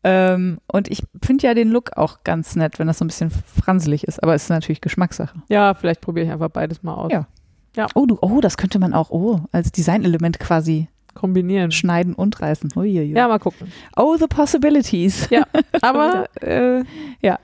Ähm, 0.10 0.60
und 0.72 0.88
ich 0.90 1.04
finde 1.22 1.48
ja 1.48 1.54
den 1.54 1.70
Look 1.70 1.98
auch 1.98 2.24
ganz 2.24 2.56
nett, 2.56 2.80
wenn 2.80 2.88
das 2.88 3.00
so 3.00 3.04
ein 3.06 3.08
bisschen 3.08 3.30
franselig 3.30 4.06
ist. 4.06 4.24
Aber 4.24 4.34
es 4.36 4.44
ist 4.44 4.50
natürlich 4.50 4.80
Geschmackssache. 4.80 5.38
Ja, 5.50 5.74
vielleicht 5.74 6.00
probiere 6.00 6.28
ich 6.28 6.32
einfach 6.32 6.50
beides 6.50 6.82
mal 6.82 6.94
aus. 6.94 7.12
Ja. 7.12 7.88
Oh, 7.94 8.06
du, 8.06 8.18
oh, 8.22 8.40
das 8.42 8.56
könnte 8.58 8.80
man 8.80 8.94
auch, 8.94 9.10
oh, 9.12 9.42
als 9.52 9.72
Designelement 9.72 10.40
quasi 10.40 10.88
Kombinieren. 11.14 11.72
schneiden 11.72 12.14
und 12.16 12.42
reißen. 12.42 12.72
Uiuiui. 12.76 13.14
Ja, 13.16 13.28
mal 13.28 13.38
gucken. 13.40 13.72
Oh, 13.98 14.16
the 14.18 14.28
possibilities. 14.28 15.30
Ja, 15.30 15.44
aber 15.82 16.26
äh, 16.42 16.84
Ja. 17.22 17.38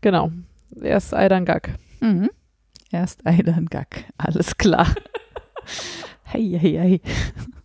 genau. 0.00 0.32
Erst 0.80 1.12
Ei, 1.14 1.28
dann 1.28 1.44
Gag. 1.44 1.74
Mhm. 2.00 2.30
Erst 2.90 3.26
Ei, 3.26 3.42
dann 3.44 3.66
Gack. 3.66 4.06
Alles 4.16 4.56
klar. 4.56 4.86
hey, 6.24 6.56
hey, 6.58 6.72
hey. 6.78 7.00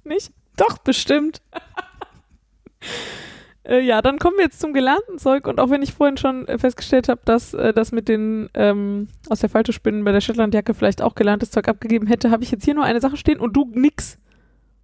Nicht? 0.03 0.31
Doch, 0.57 0.77
bestimmt. 0.79 1.41
Äh, 3.63 3.81
ja, 3.81 4.01
dann 4.01 4.17
kommen 4.17 4.37
wir 4.37 4.45
jetzt 4.45 4.59
zum 4.59 4.73
gelernten 4.73 5.19
Zeug 5.19 5.47
und 5.47 5.59
auch 5.59 5.69
wenn 5.69 5.83
ich 5.83 5.93
vorhin 5.93 6.17
schon 6.17 6.47
äh, 6.47 6.57
festgestellt 6.57 7.09
habe, 7.09 7.21
dass 7.25 7.53
äh, 7.53 7.73
das 7.73 7.91
mit 7.91 8.07
den 8.07 8.49
ähm, 8.55 9.07
aus 9.29 9.39
der 9.39 9.49
Falte 9.49 9.71
Spinnen 9.71 10.03
bei 10.03 10.11
der 10.11 10.21
Shetlandjacke 10.21 10.73
vielleicht 10.73 11.01
auch 11.01 11.13
gelerntes 11.13 11.51
Zeug 11.51 11.67
abgegeben 11.67 12.07
hätte, 12.07 12.31
habe 12.31 12.43
ich 12.43 12.51
jetzt 12.51 12.65
hier 12.65 12.73
nur 12.73 12.85
eine 12.85 13.01
Sache 13.01 13.17
stehen 13.17 13.39
und 13.39 13.55
du 13.55 13.69
nix. 13.73 14.17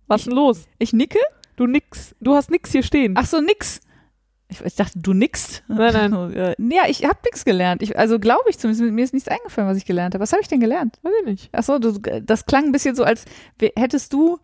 Was 0.06 0.26
denn 0.26 0.34
los? 0.34 0.68
Ich 0.78 0.94
nicke? 0.94 1.20
Du 1.56 1.66
nix. 1.66 2.16
Du 2.22 2.36
hast 2.36 2.52
nix 2.52 2.72
hier 2.72 2.84
stehen. 2.84 3.16
Ach 3.18 3.26
so, 3.26 3.42
nix. 3.42 3.82
Ich, 4.48 4.62
ich 4.62 4.76
dachte, 4.76 5.00
du 5.00 5.14
nickst. 5.14 5.64
Nein, 5.68 6.12
nein. 6.12 6.56
Ja, 6.72 6.84
ich 6.88 7.04
habe 7.04 7.20
nichts 7.26 7.44
gelernt. 7.44 7.82
Ich, 7.82 7.98
also 7.98 8.20
glaube 8.20 8.50
ich 8.50 8.58
zumindest, 8.58 8.92
mir 8.94 9.04
ist 9.04 9.14
nichts 9.14 9.28
eingefallen, 9.28 9.70
was 9.70 9.78
ich 9.78 9.86
gelernt 9.86 10.14
habe. 10.14 10.22
Was 10.22 10.32
habe 10.32 10.42
ich 10.42 10.48
denn 10.48 10.60
gelernt? 10.60 11.00
Weiß 11.02 11.14
ich 11.22 11.26
nicht. 11.26 11.50
Ach 11.52 11.64
so, 11.64 11.80
du, 11.80 12.00
das 12.22 12.46
klang 12.46 12.66
ein 12.66 12.72
bisschen 12.72 12.96
so, 12.96 13.04
als 13.04 13.26
hättest 13.76 14.14
du 14.14 14.40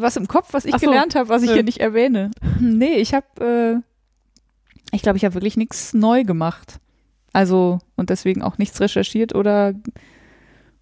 was 0.00 0.16
im 0.16 0.28
Kopf, 0.28 0.48
was 0.52 0.64
ich 0.64 0.72
so. 0.76 0.86
gelernt 0.86 1.14
habe, 1.14 1.28
was 1.28 1.42
ich 1.42 1.48
Nö. 1.48 1.54
hier 1.54 1.62
nicht 1.64 1.78
erwähne. 1.80 2.30
Hm, 2.58 2.78
Nee, 2.78 2.96
ich 2.96 3.14
habe, 3.14 3.82
äh, 3.82 4.94
ich 4.94 5.02
glaube, 5.02 5.18
ich 5.18 5.24
habe 5.24 5.34
wirklich 5.34 5.56
nichts 5.56 5.94
neu 5.94 6.24
gemacht. 6.24 6.78
Also, 7.32 7.78
und 7.96 8.10
deswegen 8.10 8.42
auch 8.42 8.58
nichts 8.58 8.80
recherchiert 8.80 9.34
oder 9.34 9.74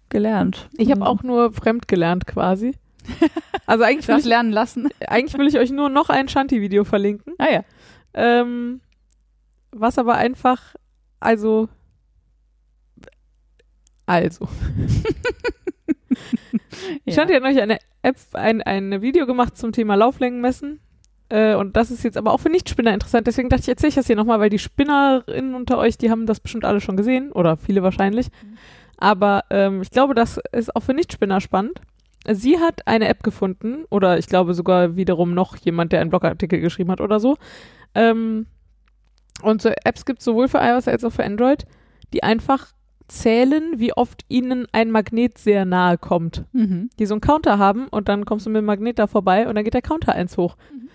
gelernt. 0.09 0.69
Ich 0.77 0.89
habe 0.91 1.01
Hm. 1.01 1.07
auch 1.07 1.23
nur 1.23 1.53
fremd 1.53 1.87
gelernt 1.87 2.25
quasi. 2.27 2.73
Also 3.65 3.83
eigentlich 3.83 4.07
will, 4.07 4.17
ich, 4.19 4.23
lernen 4.23 4.53
lassen. 4.53 4.87
eigentlich 5.07 5.37
will 5.37 5.45
ich 5.45 5.57
euch 5.57 5.71
nur 5.71 5.89
noch 5.89 6.09
ein 6.09 6.29
Shanti-Video 6.29 6.85
verlinken. 6.85 7.33
Ah 7.37 7.51
ja. 7.51 7.63
Ähm, 8.13 8.79
was 9.71 9.97
aber 9.97 10.15
einfach, 10.15 10.75
also, 11.19 11.67
also. 14.05 14.47
Ich 17.05 17.15
ja. 17.15 17.23
hatte 17.23 17.33
ja 17.33 17.39
neulich 17.39 17.61
eine 17.61 17.79
App, 18.01 18.17
ein, 18.33 18.61
ein 18.61 19.01
Video 19.01 19.25
gemacht 19.25 19.57
zum 19.57 19.71
Thema 19.71 19.95
Lauflängen 19.95 20.41
messen. 20.41 20.79
Äh, 21.29 21.55
und 21.55 21.75
das 21.75 21.91
ist 21.91 22.03
jetzt 22.03 22.17
aber 22.17 22.33
auch 22.33 22.39
für 22.39 22.49
Nichtspinner 22.49 22.93
interessant. 22.93 23.27
Deswegen 23.27 23.49
dachte 23.49 23.63
ich, 23.63 23.69
erzähle 23.69 23.89
ich 23.89 23.95
das 23.95 24.07
hier 24.07 24.15
nochmal, 24.15 24.39
weil 24.39 24.49
die 24.49 24.59
Spinnerinnen 24.59 25.55
unter 25.55 25.77
euch, 25.77 25.97
die 25.97 26.09
haben 26.09 26.25
das 26.25 26.39
bestimmt 26.39 26.65
alle 26.65 26.81
schon 26.81 26.97
gesehen. 26.97 27.31
Oder 27.31 27.57
viele 27.57 27.83
wahrscheinlich. 27.83 28.27
Aber 28.97 29.43
ähm, 29.49 29.81
ich 29.81 29.91
glaube, 29.91 30.13
das 30.13 30.39
ist 30.51 30.75
auch 30.75 30.81
für 30.81 30.93
Nichtspinner 30.93 31.41
spannend. 31.41 31.81
Sie 32.29 32.59
hat 32.59 32.87
eine 32.87 33.07
App 33.07 33.23
gefunden, 33.23 33.85
oder 33.89 34.17
ich 34.17 34.27
glaube 34.27 34.53
sogar 34.53 34.97
wiederum 34.97 35.33
noch 35.33 35.55
jemand, 35.57 35.93
der 35.93 36.01
einen 36.01 36.09
Blogartikel 36.09 36.59
geschrieben 36.59 36.91
hat 36.91 36.99
oder 36.99 37.19
so. 37.19 37.37
Ähm, 37.95 38.47
und 39.41 39.61
so 39.61 39.69
Apps 39.83 40.03
gibt 40.03 40.19
es 40.19 40.25
sowohl 40.25 40.47
für 40.47 40.57
iOS 40.57 40.87
als 40.87 41.05
auch 41.05 41.11
für 41.11 41.23
Android, 41.23 41.65
die 42.13 42.23
einfach 42.23 42.73
zählen, 43.07 43.73
wie 43.77 43.93
oft 43.93 44.25
ihnen 44.27 44.67
ein 44.71 44.91
Magnet 44.91 45.37
sehr 45.37 45.65
nahe 45.65 45.97
kommt 45.97 46.43
Mhm. 46.53 46.89
die 46.99 47.05
so 47.05 47.13
einen 47.13 47.21
Counter 47.21 47.57
haben 47.57 47.87
und 47.87 48.09
dann 48.09 48.25
kommst 48.25 48.45
du 48.45 48.49
mit 48.49 48.57
dem 48.59 48.65
Magnet 48.65 48.99
da 48.99 49.07
vorbei 49.07 49.47
und 49.47 49.55
dann 49.55 49.63
geht 49.63 49.73
der 49.73 49.81
Counter 49.81 50.13
eins 50.13 50.37
hoch. 50.37 50.55
Mhm. 50.73 50.89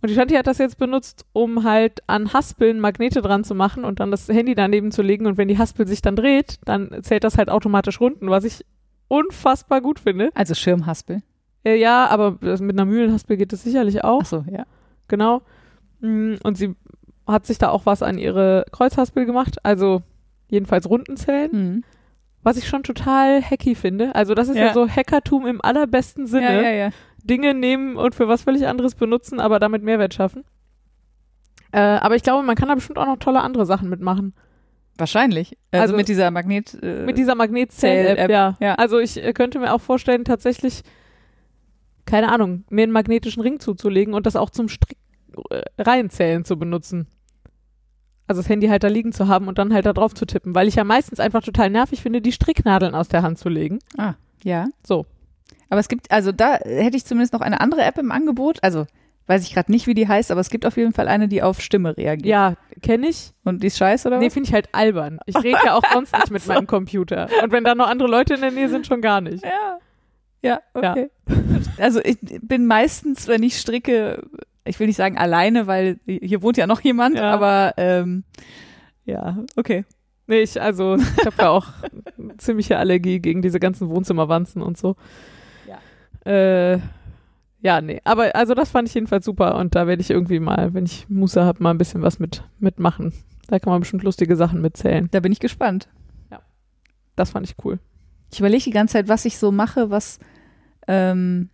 Und 0.00 0.08
die 0.10 0.14
Shanti 0.14 0.34
hat 0.34 0.46
das 0.46 0.58
jetzt 0.58 0.78
benutzt, 0.78 1.26
um 1.32 1.64
halt 1.64 2.02
an 2.06 2.32
Haspeln 2.32 2.78
Magnete 2.78 3.20
dran 3.20 3.42
zu 3.42 3.54
machen 3.56 3.84
und 3.84 3.98
dann 4.00 4.10
das 4.12 4.28
Handy 4.28 4.54
daneben 4.54 4.92
zu 4.92 5.02
legen 5.02 5.26
und 5.26 5.36
wenn 5.38 5.48
die 5.48 5.58
Haspel 5.58 5.86
sich 5.88 6.02
dann 6.02 6.14
dreht, 6.16 6.58
dann 6.64 7.02
zählt 7.02 7.24
das 7.24 7.36
halt 7.36 7.50
automatisch 7.50 8.00
Runden, 8.00 8.30
was 8.30 8.44
ich 8.44 8.64
unfassbar 9.08 9.80
gut 9.80 9.98
finde. 10.00 10.30
Also 10.34 10.54
Schirmhaspel. 10.54 11.22
Äh, 11.64 11.76
ja, 11.76 12.06
aber 12.06 12.38
das- 12.40 12.60
mit 12.60 12.76
einer 12.78 12.84
Mühlenhaspel 12.84 13.36
geht 13.36 13.52
es 13.52 13.62
sicherlich 13.64 14.04
auch. 14.04 14.20
Ach 14.22 14.26
so, 14.26 14.44
ja. 14.50 14.64
Genau. 15.08 15.42
Mm, 16.00 16.34
Und 16.44 16.56
sie 16.56 16.76
hat 17.26 17.46
sich 17.46 17.58
da 17.58 17.70
auch 17.70 17.84
was 17.86 18.02
an 18.02 18.18
ihre 18.18 18.64
Kreuzhaspel 18.70 19.26
gemacht, 19.26 19.56
also 19.64 20.02
jedenfalls 20.48 20.88
Runden 20.88 21.16
zählen. 21.16 21.50
Mhm. 21.52 21.84
Was 22.42 22.56
ich 22.56 22.68
schon 22.68 22.82
total 22.82 23.42
hacky 23.42 23.74
finde. 23.74 24.14
Also 24.14 24.34
das 24.34 24.48
ist 24.48 24.56
ja, 24.56 24.66
Ja. 24.66 24.72
so 24.74 24.88
Hackertum 24.88 25.46
im 25.46 25.60
allerbesten 25.62 26.26
Sinne. 26.26 26.62
Ja, 26.62 26.70
ja. 26.70 26.90
Dinge 27.22 27.52
nehmen 27.52 27.96
und 27.96 28.14
für 28.14 28.28
was 28.28 28.42
völlig 28.42 28.66
anderes 28.66 28.94
benutzen, 28.94 29.40
aber 29.40 29.58
damit 29.58 29.82
Mehrwert 29.82 30.14
schaffen. 30.14 30.44
Äh, 31.72 31.80
aber 31.80 32.16
ich 32.16 32.22
glaube, 32.22 32.44
man 32.46 32.54
kann 32.56 32.68
da 32.68 32.74
bestimmt 32.74 32.98
auch 32.98 33.06
noch 33.06 33.18
tolle 33.18 33.40
andere 33.40 33.66
Sachen 33.66 33.90
mitmachen. 33.90 34.34
Wahrscheinlich. 34.96 35.56
Also, 35.70 35.82
Also 35.82 35.96
mit 35.96 36.08
dieser 36.08 36.30
Magnet. 36.30 36.76
Äh, 36.82 37.04
Mit 37.04 37.18
dieser 37.18 37.34
Magnetzähl-App, 37.34 38.16
Zähl-App, 38.16 38.30
ja. 38.30 38.56
ja. 38.60 38.74
Also 38.76 38.98
ich 38.98 39.22
äh, 39.22 39.32
könnte 39.32 39.58
mir 39.58 39.72
auch 39.74 39.80
vorstellen, 39.80 40.24
tatsächlich, 40.24 40.82
keine 42.06 42.32
Ahnung, 42.32 42.64
mir 42.70 42.84
einen 42.84 42.92
magnetischen 42.92 43.42
Ring 43.42 43.60
zuzulegen 43.60 44.14
und 44.14 44.26
das 44.26 44.34
auch 44.36 44.50
zum 44.50 44.68
Strick 44.68 44.96
äh, 45.50 45.60
reinzählen 45.78 46.44
zu 46.44 46.58
benutzen. 46.58 47.06
Also 48.28 48.40
das 48.42 48.48
Handy 48.48 48.68
halt 48.68 48.84
da 48.84 48.88
liegen 48.88 49.12
zu 49.12 49.26
haben 49.26 49.48
und 49.48 49.58
dann 49.58 49.72
halt 49.74 49.86
da 49.86 49.92
drauf 49.92 50.14
zu 50.14 50.26
tippen, 50.26 50.54
weil 50.54 50.68
ich 50.68 50.76
ja 50.76 50.84
meistens 50.84 51.18
einfach 51.18 51.42
total 51.42 51.70
nervig 51.70 52.02
finde, 52.02 52.20
die 52.20 52.32
Stricknadeln 52.32 52.94
aus 52.94 53.08
der 53.08 53.22
Hand 53.22 53.38
zu 53.38 53.48
legen. 53.48 53.80
ah, 53.96 54.14
ja. 54.44 54.66
So. 54.86 55.06
Aber 55.70 55.80
es 55.80 55.88
gibt, 55.88 56.10
also 56.10 56.30
da 56.30 56.54
hätte 56.58 56.96
ich 56.96 57.04
zumindest 57.04 57.32
noch 57.32 57.40
eine 57.40 57.60
andere 57.60 57.82
App 57.82 57.98
im 57.98 58.12
Angebot. 58.12 58.58
Also 58.62 58.86
weiß 59.26 59.42
ich 59.42 59.52
gerade 59.52 59.70
nicht, 59.70 59.86
wie 59.86 59.94
die 59.94 60.08
heißt, 60.08 60.30
aber 60.30 60.40
es 60.40 60.48
gibt 60.50 60.64
auf 60.64 60.76
jeden 60.76 60.92
Fall 60.92 61.08
eine, 61.08 61.28
die 61.28 61.42
auf 61.42 61.60
Stimme 61.60 61.96
reagiert. 61.96 62.26
Ja, 62.26 62.54
kenne 62.82 63.08
ich. 63.08 63.32
Und 63.44 63.62
die 63.62 63.66
ist 63.66 63.76
scheiße, 63.78 64.08
oder 64.08 64.18
Nee, 64.18 64.30
finde 64.30 64.48
ich 64.48 64.54
halt 64.54 64.68
albern. 64.72 65.18
Ich 65.26 65.36
rede 65.36 65.58
ja 65.64 65.74
auch 65.74 65.82
sonst 65.92 66.14
nicht 66.14 66.30
mit 66.30 66.46
meinem 66.46 66.66
Computer. 66.66 67.28
Und 67.42 67.52
wenn 67.52 67.64
da 67.64 67.74
noch 67.74 67.88
andere 67.88 68.08
Leute 68.08 68.34
in 68.34 68.40
der 68.40 68.50
Nähe 68.50 68.68
sind, 68.68 68.86
schon 68.86 69.00
gar 69.02 69.20
nicht. 69.20 69.44
Ja. 69.44 69.78
Ja, 70.40 70.60
okay. 70.72 71.10
Also 71.78 72.00
ich 72.02 72.16
bin 72.20 72.66
meistens, 72.66 73.26
wenn 73.26 73.42
ich 73.42 73.58
stricke, 73.58 74.22
ich 74.68 74.78
will 74.80 74.86
nicht 74.86 74.96
sagen 74.96 75.18
alleine, 75.18 75.66
weil 75.66 75.98
hier 76.06 76.42
wohnt 76.42 76.56
ja 76.56 76.66
noch 76.66 76.80
jemand, 76.80 77.16
Ja. 77.16 77.32
aber 77.32 77.74
ähm, 77.76 78.24
ja, 79.04 79.38
okay. 79.56 79.84
Nee, 80.26 80.40
ich, 80.40 80.60
also, 80.60 80.96
ich 80.96 81.26
habe 81.26 81.36
ja 81.38 81.48
auch 81.48 81.66
ziemliche 82.38 82.76
Allergie 82.78 83.18
gegen 83.18 83.40
diese 83.40 83.58
ganzen 83.60 83.88
Wohnzimmerwanzen 83.88 84.60
und 84.60 84.76
so. 84.76 84.96
Ja. 85.66 86.30
Äh, 86.30 86.80
ja, 87.60 87.80
nee. 87.80 88.00
Aber 88.04 88.36
also 88.36 88.54
das 88.54 88.70
fand 88.70 88.86
ich 88.88 88.94
jedenfalls 88.94 89.24
super 89.24 89.56
und 89.56 89.74
da 89.74 89.86
werde 89.86 90.02
ich 90.02 90.10
irgendwie 90.10 90.38
mal, 90.38 90.74
wenn 90.74 90.84
ich 90.84 91.08
Muße 91.08 91.42
habe, 91.42 91.62
mal 91.62 91.70
ein 91.70 91.78
bisschen 91.78 92.02
was 92.02 92.18
mit 92.18 92.44
mitmachen. 92.58 93.12
Da 93.48 93.58
kann 93.58 93.72
man 93.72 93.80
bestimmt 93.80 94.02
lustige 94.02 94.36
Sachen 94.36 94.60
mitzählen. 94.60 95.08
Da 95.10 95.20
bin 95.20 95.32
ich 95.32 95.40
gespannt. 95.40 95.88
Das 97.16 97.30
fand 97.30 97.48
ich 97.50 97.56
cool. 97.64 97.80
Ich 98.30 98.38
überlege 98.38 98.62
die 98.62 98.70
ganze 98.70 98.92
Zeit, 98.92 99.08
was 99.08 99.24
ich 99.24 99.38
so 99.38 99.50
mache, 99.50 99.90
was 99.90 100.20
ähm, 100.86 101.48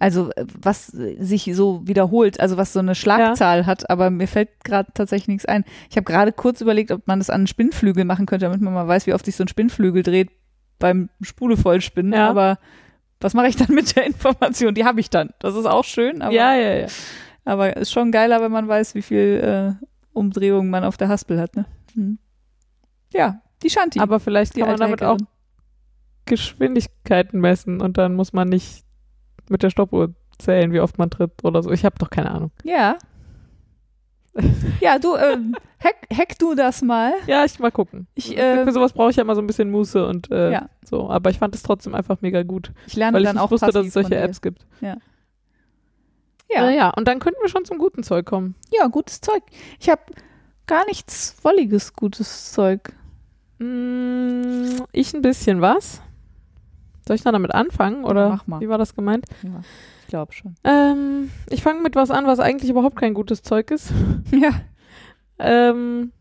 also 0.00 0.30
äh, 0.32 0.46
was 0.60 0.86
sich 0.86 1.50
so 1.54 1.86
wiederholt, 1.86 2.40
also 2.40 2.56
was 2.56 2.72
so 2.72 2.80
eine 2.80 2.96
Schlagzahl 2.96 3.66
hat, 3.66 3.88
aber 3.90 4.10
mir 4.10 4.26
fällt 4.26 4.64
gerade 4.64 4.90
tatsächlich 4.94 5.28
nichts 5.28 5.46
ein. 5.46 5.64
Ich 5.90 5.96
habe 5.96 6.04
gerade 6.04 6.32
kurz 6.32 6.60
überlegt, 6.62 6.90
ob 6.90 7.06
man 7.06 7.20
das 7.20 7.30
an 7.30 7.42
einen 7.42 7.46
Spinnflügel 7.46 8.04
machen 8.04 8.26
könnte, 8.26 8.46
damit 8.46 8.62
man 8.62 8.72
mal 8.72 8.88
weiß, 8.88 9.06
wie 9.06 9.14
oft 9.14 9.26
sich 9.26 9.36
so 9.36 9.44
ein 9.44 9.48
Spinnflügel 9.48 10.02
dreht 10.02 10.30
beim 10.78 11.10
Spule 11.20 11.58
vollspinnen. 11.58 12.14
Ja. 12.14 12.30
Aber 12.30 12.58
was 13.20 13.34
mache 13.34 13.48
ich 13.48 13.56
dann 13.56 13.68
mit 13.74 13.94
der 13.94 14.06
Information? 14.06 14.74
Die 14.74 14.86
habe 14.86 15.00
ich 15.00 15.10
dann. 15.10 15.30
Das 15.38 15.54
ist 15.54 15.66
auch 15.66 15.84
schön, 15.84 16.22
aber, 16.22 16.32
ja, 16.32 16.54
ja, 16.54 16.76
ja. 16.76 16.86
aber 17.44 17.76
ist 17.76 17.92
schon 17.92 18.10
geiler, 18.10 18.40
wenn 18.40 18.50
man 18.50 18.66
weiß, 18.66 18.94
wie 18.94 19.02
viel 19.02 19.76
äh, 19.78 19.86
Umdrehungen 20.14 20.70
man 20.70 20.82
auf 20.82 20.96
der 20.96 21.08
Haspel 21.08 21.38
hat. 21.38 21.56
Ne? 21.56 21.66
Hm. 21.94 22.18
Ja, 23.12 23.42
die 23.62 23.68
Shanti. 23.68 24.00
Aber 24.00 24.18
vielleicht 24.18 24.56
die 24.56 24.60
kann 24.60 24.70
man 24.70 24.80
damit 24.80 25.02
auch. 25.02 25.18
Geschwindigkeiten 26.24 27.40
messen 27.40 27.82
und 27.82 27.98
dann 27.98 28.14
muss 28.14 28.32
man 28.32 28.48
nicht 28.48 28.84
mit 29.50 29.62
der 29.62 29.70
Stoppuhr 29.70 30.12
zählen, 30.38 30.72
wie 30.72 30.80
oft 30.80 30.98
man 30.98 31.10
tritt 31.10 31.44
oder 31.44 31.62
so. 31.62 31.70
Ich 31.70 31.84
habe 31.84 31.96
doch 31.98 32.10
keine 32.10 32.30
Ahnung. 32.30 32.50
Ja. 32.64 32.96
Ja, 34.80 34.98
du, 34.98 35.16
ähm, 35.16 35.54
hack, 35.84 35.96
hack 36.16 36.38
du 36.38 36.54
das 36.54 36.82
mal. 36.82 37.12
Ja, 37.26 37.44
ich 37.44 37.58
mal 37.58 37.72
gucken. 37.72 38.06
Ich, 38.14 38.36
äh, 38.38 38.64
Für 38.64 38.72
sowas 38.72 38.92
brauche 38.92 39.10
ich 39.10 39.16
ja 39.16 39.22
immer 39.22 39.34
so 39.34 39.40
ein 39.42 39.46
bisschen 39.46 39.70
Muße 39.70 40.06
und 40.06 40.30
äh, 40.30 40.52
Ja. 40.52 40.68
so. 40.84 41.10
Aber 41.10 41.30
ich 41.30 41.38
fand 41.38 41.54
es 41.54 41.62
trotzdem 41.62 41.94
einfach 41.94 42.20
mega 42.20 42.42
gut, 42.44 42.72
Ich 42.86 42.94
lerne 42.94 43.14
weil 43.14 43.22
ich 43.22 43.26
dann 43.26 43.36
nicht 43.36 43.42
auch 43.44 43.50
wusste, 43.50 43.72
dass 43.72 43.86
es 43.86 43.92
solche. 43.92 44.16
Apps 44.16 44.40
gibt. 44.40 44.64
Ja. 44.80 44.96
Äh, 46.48 46.76
ja, 46.76 46.90
und 46.90 47.06
dann 47.06 47.18
könnten 47.20 47.40
wir 47.42 47.48
schon 47.48 47.64
zum 47.64 47.78
guten 47.78 48.02
Zeug 48.02 48.26
kommen. 48.26 48.54
ja, 48.72 48.86
gutes 48.88 49.20
Zeug. 49.20 49.42
Ich 49.78 49.88
habe 49.88 50.02
gar 50.66 50.84
nichts 50.86 51.36
wolliges 51.42 51.94
gutes 51.94 52.52
Zeug. 52.52 52.92
Mm, 53.58 54.82
ich 54.92 55.12
ein 55.14 55.22
bisschen 55.22 55.60
was. 55.60 56.02
Soll 57.10 57.16
ich 57.16 57.22
dann 57.24 57.32
damit 57.32 57.52
anfangen 57.52 58.04
oder 58.04 58.28
mach 58.28 58.46
mal. 58.46 58.60
wie 58.60 58.68
war 58.68 58.78
das 58.78 58.94
gemeint? 58.94 59.24
Ja, 59.42 59.62
ich 60.02 60.06
glaube 60.06 60.32
schon. 60.32 60.54
Ähm, 60.62 61.32
ich 61.48 61.60
fange 61.60 61.80
mit 61.80 61.96
was 61.96 62.12
an, 62.12 62.24
was 62.24 62.38
eigentlich 62.38 62.70
überhaupt 62.70 62.94
kein 62.94 63.14
gutes 63.14 63.42
Zeug 63.42 63.72
ist. 63.72 63.92
Ja. 64.30 64.60
Ähm, 65.40 66.12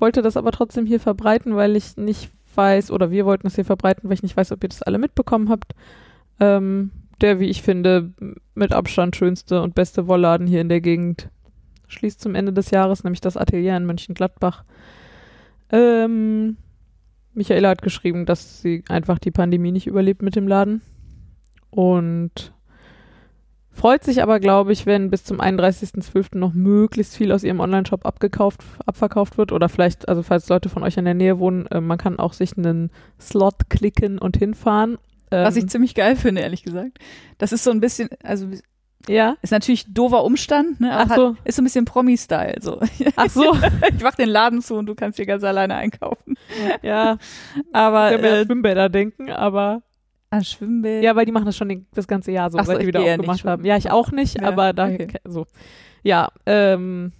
wollte 0.00 0.20
das 0.20 0.36
aber 0.36 0.50
trotzdem 0.50 0.84
hier 0.84 0.98
verbreiten, 0.98 1.54
weil 1.54 1.76
ich 1.76 1.96
nicht 1.96 2.28
weiß, 2.56 2.90
oder 2.90 3.12
wir 3.12 3.24
wollten 3.24 3.44
das 3.44 3.54
hier 3.54 3.64
verbreiten, 3.64 4.08
weil 4.08 4.14
ich 4.14 4.24
nicht 4.24 4.36
weiß, 4.36 4.50
ob 4.50 4.64
ihr 4.64 4.68
das 4.68 4.82
alle 4.82 4.98
mitbekommen 4.98 5.48
habt. 5.48 5.76
Ähm, 6.40 6.90
der, 7.20 7.38
wie 7.38 7.48
ich 7.48 7.62
finde, 7.62 8.10
mit 8.56 8.72
Abstand 8.72 9.14
schönste 9.14 9.62
und 9.62 9.76
beste 9.76 10.08
Wollladen 10.08 10.48
hier 10.48 10.60
in 10.60 10.68
der 10.68 10.80
Gegend 10.80 11.28
schließt 11.86 12.20
zum 12.20 12.34
Ende 12.34 12.52
des 12.52 12.72
Jahres, 12.72 13.04
nämlich 13.04 13.20
das 13.20 13.36
Atelier 13.36 13.76
in 13.76 13.86
Mönchengladbach. 13.86 14.64
Ähm, 15.70 16.56
Michaela 17.34 17.70
hat 17.70 17.82
geschrieben, 17.82 18.26
dass 18.26 18.60
sie 18.60 18.84
einfach 18.88 19.18
die 19.18 19.30
Pandemie 19.30 19.72
nicht 19.72 19.86
überlebt 19.86 20.22
mit 20.22 20.36
dem 20.36 20.46
Laden. 20.46 20.82
Und 21.70 22.52
freut 23.70 24.04
sich 24.04 24.22
aber, 24.22 24.38
glaube 24.40 24.72
ich, 24.72 24.84
wenn 24.84 25.10
bis 25.10 25.24
zum 25.24 25.40
31.12. 25.40 26.36
noch 26.36 26.52
möglichst 26.52 27.16
viel 27.16 27.32
aus 27.32 27.44
ihrem 27.44 27.60
Online-Shop 27.60 28.04
abgekauft, 28.04 28.60
abverkauft 28.84 29.38
wird. 29.38 29.52
Oder 29.52 29.68
vielleicht, 29.68 30.08
also 30.08 30.22
falls 30.22 30.48
Leute 30.48 30.68
von 30.68 30.82
euch 30.82 30.96
in 30.98 31.06
der 31.06 31.14
Nähe 31.14 31.38
wohnen, 31.38 31.66
äh, 31.66 31.80
man 31.80 31.98
kann 31.98 32.18
auch 32.18 32.34
sich 32.34 32.56
einen 32.56 32.90
Slot 33.18 33.70
klicken 33.70 34.18
und 34.18 34.36
hinfahren. 34.36 34.98
Ähm, 35.30 35.46
Was 35.46 35.56
ich 35.56 35.68
ziemlich 35.68 35.94
geil 35.94 36.16
finde, 36.16 36.42
ehrlich 36.42 36.62
gesagt. 36.62 36.98
Das 37.38 37.52
ist 37.52 37.64
so 37.64 37.70
ein 37.70 37.80
bisschen, 37.80 38.10
also 38.22 38.48
ja. 39.08 39.36
ist 39.42 39.50
natürlich 39.50 39.92
doofer 39.92 40.24
Umstand, 40.24 40.80
ne? 40.80 40.92
aber 40.92 41.10
Ach 41.12 41.16
so. 41.16 41.28
hat, 41.30 41.36
ist 41.44 41.56
so 41.56 41.62
ein 41.62 41.64
bisschen 41.64 41.84
Promi-Style. 41.84 42.56
So. 42.60 42.80
Ach 43.16 43.28
so. 43.28 43.52
ich 43.96 44.02
mach 44.02 44.14
den 44.14 44.28
Laden 44.28 44.62
zu 44.62 44.74
und 44.76 44.86
du 44.86 44.94
kannst 44.94 45.16
hier 45.16 45.26
ganz 45.26 45.42
alleine 45.44 45.74
einkaufen. 45.76 46.36
ja, 46.82 47.18
Aber 47.72 48.06
ich 48.10 48.12
kann 48.14 48.20
mir 48.22 48.28
äh, 48.36 48.40
an 48.40 48.46
Schwimmbäder 48.46 48.88
denken, 48.88 49.30
aber 49.30 49.82
an 50.30 50.44
Schwimmbäder. 50.44 51.02
ja, 51.02 51.16
weil 51.16 51.26
die 51.26 51.32
machen 51.32 51.46
das 51.46 51.56
schon 51.56 51.68
den, 51.68 51.86
das 51.94 52.06
ganze 52.08 52.32
Jahr 52.32 52.50
so, 52.50 52.58
Ach 52.58 52.64
so, 52.64 52.72
seit 52.72 52.82
die 52.82 52.86
wieder 52.86 53.00
ja 53.00 53.14
aufgemacht 53.14 53.44
haben. 53.44 53.64
Ja, 53.64 53.76
ich 53.76 53.90
auch 53.90 54.10
nicht, 54.12 54.40
Ja, 54.40 54.48
aber 54.48 54.72
da 54.72 54.86
okay. 54.86 55.08
so. 55.24 55.46
Ja, 56.02 56.30
ähm, 56.46 57.12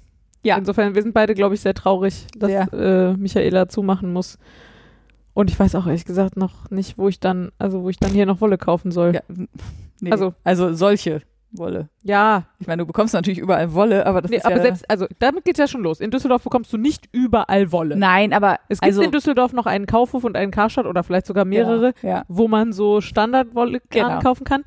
Ja. 0.43 0.57
insofern, 0.57 0.95
wir 0.95 1.03
sind 1.03 1.13
beide, 1.15 1.35
glaube 1.35 1.55
ich, 1.55 1.61
sehr 1.61 1.75
traurig, 1.75 2.27
dass 2.37 2.51
Sehr. 2.51 2.73
äh, 2.73 3.17
Michaela 3.17 3.69
zumachen 3.69 4.13
muss. 4.13 4.39
Und 5.35 5.51
ich 5.51 5.59
weiß 5.59 5.75
auch 5.77 5.87
ehrlich 5.87 6.05
gesagt 6.05 6.37
noch 6.37 6.71
nicht, 6.71 6.99
wo 6.99 7.09
ich 7.09 7.19
dann, 7.21 7.53
also 7.59 7.83
wo 7.83 7.89
ich 7.91 7.97
dann 7.99 8.11
hier 8.13 8.27
noch 8.27 8.41
Wolle 8.41 8.59
kaufen 8.59 8.91
soll. 8.93 9.15
Ja, 9.15 9.23
nee, 10.01 10.11
Also- 10.11 10.35
also 10.45 10.75
solche 10.75 11.21
Wolle. 11.55 11.89
Ja, 12.03 12.45
Ich 12.59 12.67
meine, 12.67 12.83
du 12.83 12.87
bekommst 12.87 13.13
natürlich 13.15 13.39
überall 13.39 13.75
Wolle, 13.75 14.07
aber 14.07 14.23
das 14.23 14.31
nee, 14.31 14.39
ist 14.39 14.47
aber 14.47 14.57
ja 14.57 14.63
selbst, 14.63 14.89
also 14.91 15.07
damit 15.19 15.45
geht's 15.45 15.59
ja 15.59 15.67
schon 15.69 15.83
los. 15.83 16.01
In 16.01 16.11
Düsseldorf 16.11 16.43
bekommst 16.45 16.73
du 16.73 16.79
nicht 16.79 17.09
überall 17.13 17.71
Wolle. 17.73 17.97
Nein, 17.97 18.33
aber 18.33 18.59
Es 18.69 18.81
gibt 18.81 18.91
also, 18.91 19.03
in 19.03 19.11
Düsseldorf 19.11 19.53
noch 19.53 19.67
einen 19.67 19.87
Kaufhof 19.87 20.25
und 20.25 20.37
einen 20.37 20.51
Karstadt 20.51 20.87
oder 20.87 21.03
vielleicht 21.03 21.27
sogar 21.27 21.45
mehrere, 21.45 21.93
Ja, 22.03 22.09
ja. 22.09 22.25
wo 22.29 22.49
man 22.49 22.73
so 22.73 23.01
Standardwolle 23.01 23.81
Genau. 23.91 24.21
kaufen 24.21 24.45
kann. 24.45 24.63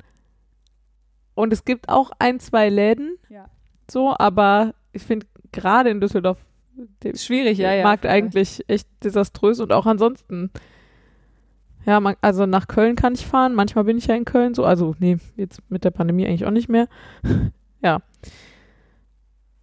Und 1.34 1.52
es 1.52 1.64
gibt 1.64 1.88
auch 1.88 2.10
ein, 2.18 2.40
zwei 2.40 2.68
Läden, 2.68 3.18
Ja. 3.28 3.46
so, 3.90 4.14
aber 4.16 4.74
ich 4.92 5.02
finde 5.02 5.26
gerade 5.52 5.90
in 5.90 6.00
Düsseldorf 6.00 6.38
schwierig, 7.14 7.58
ja, 7.58 7.72
ja. 7.72 7.82
Markt 7.84 8.06
eigentlich 8.06 8.64
echt 8.68 8.88
desaströs 9.02 9.60
und 9.60 9.72
auch 9.72 9.86
ansonsten. 9.86 10.50
Ja, 11.86 12.00
man, 12.00 12.16
also 12.20 12.46
nach 12.46 12.66
Köln 12.68 12.96
kann 12.96 13.14
ich 13.14 13.24
fahren. 13.26 13.54
Manchmal 13.54 13.84
bin 13.84 13.96
ich 13.96 14.06
ja 14.06 14.14
in 14.16 14.24
Köln 14.24 14.54
so. 14.54 14.64
Also, 14.64 14.94
nee, 14.98 15.18
jetzt 15.36 15.60
mit 15.70 15.84
der 15.84 15.90
Pandemie 15.92 16.26
eigentlich 16.26 16.44
auch 16.44 16.50
nicht 16.50 16.68
mehr. 16.68 16.88
ja. 17.82 18.00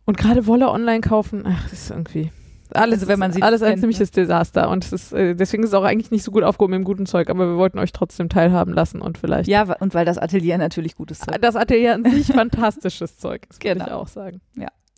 Und 0.05 0.17
gerade 0.17 0.47
Wolle 0.47 0.69
online 0.69 1.01
kaufen, 1.01 1.43
ach, 1.45 1.63
das 1.63 1.73
ist 1.73 1.89
irgendwie. 1.91 2.31
Alles, 2.73 3.01
Also 3.01 3.07
wenn 3.07 3.19
man 3.19 3.31
sie 3.31 3.41
alles 3.43 3.61
ein 3.61 3.71
kennt, 3.71 3.81
ziemliches 3.81 4.09
Desaster. 4.11 4.69
Und 4.69 4.83
es 4.83 4.93
ist, 4.93 5.13
äh, 5.13 5.35
deswegen 5.35 5.61
ist 5.63 5.69
es 5.69 5.73
auch 5.75 5.83
eigentlich 5.83 6.09
nicht 6.11 6.23
so 6.23 6.31
gut 6.31 6.43
aufgehoben 6.43 6.73
im 6.73 6.83
guten 6.83 7.05
Zeug, 7.05 7.29
aber 7.29 7.47
wir 7.49 7.57
wollten 7.57 7.77
euch 7.77 7.91
trotzdem 7.91 8.29
teilhaben 8.29 8.73
lassen 8.73 8.99
und 8.99 9.17
vielleicht. 9.19 9.47
Ja, 9.47 9.75
und 9.79 9.93
weil 9.93 10.05
das 10.05 10.17
Atelier 10.17 10.57
natürlich 10.57 10.95
gutes 10.95 11.19
Zeug 11.19 11.39
Das 11.41 11.55
Atelier 11.55 11.93
an 11.93 12.03
sich 12.03 12.27
fantastisches 12.33 13.17
Zeug, 13.17 13.43
das 13.47 13.59
würde 13.59 13.79
ich 13.79 13.85
Genau. 13.85 13.97
auch 13.99 14.07
sagen. 14.07 14.41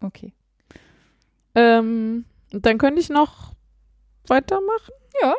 Okay. 0.02 0.32
Ähm, 1.56 2.26
dann 2.52 2.78
könnte 2.78 3.02
ich 3.02 3.10
noch 3.10 3.54
weitermachen. 4.28 4.94
Ja. 5.22 5.34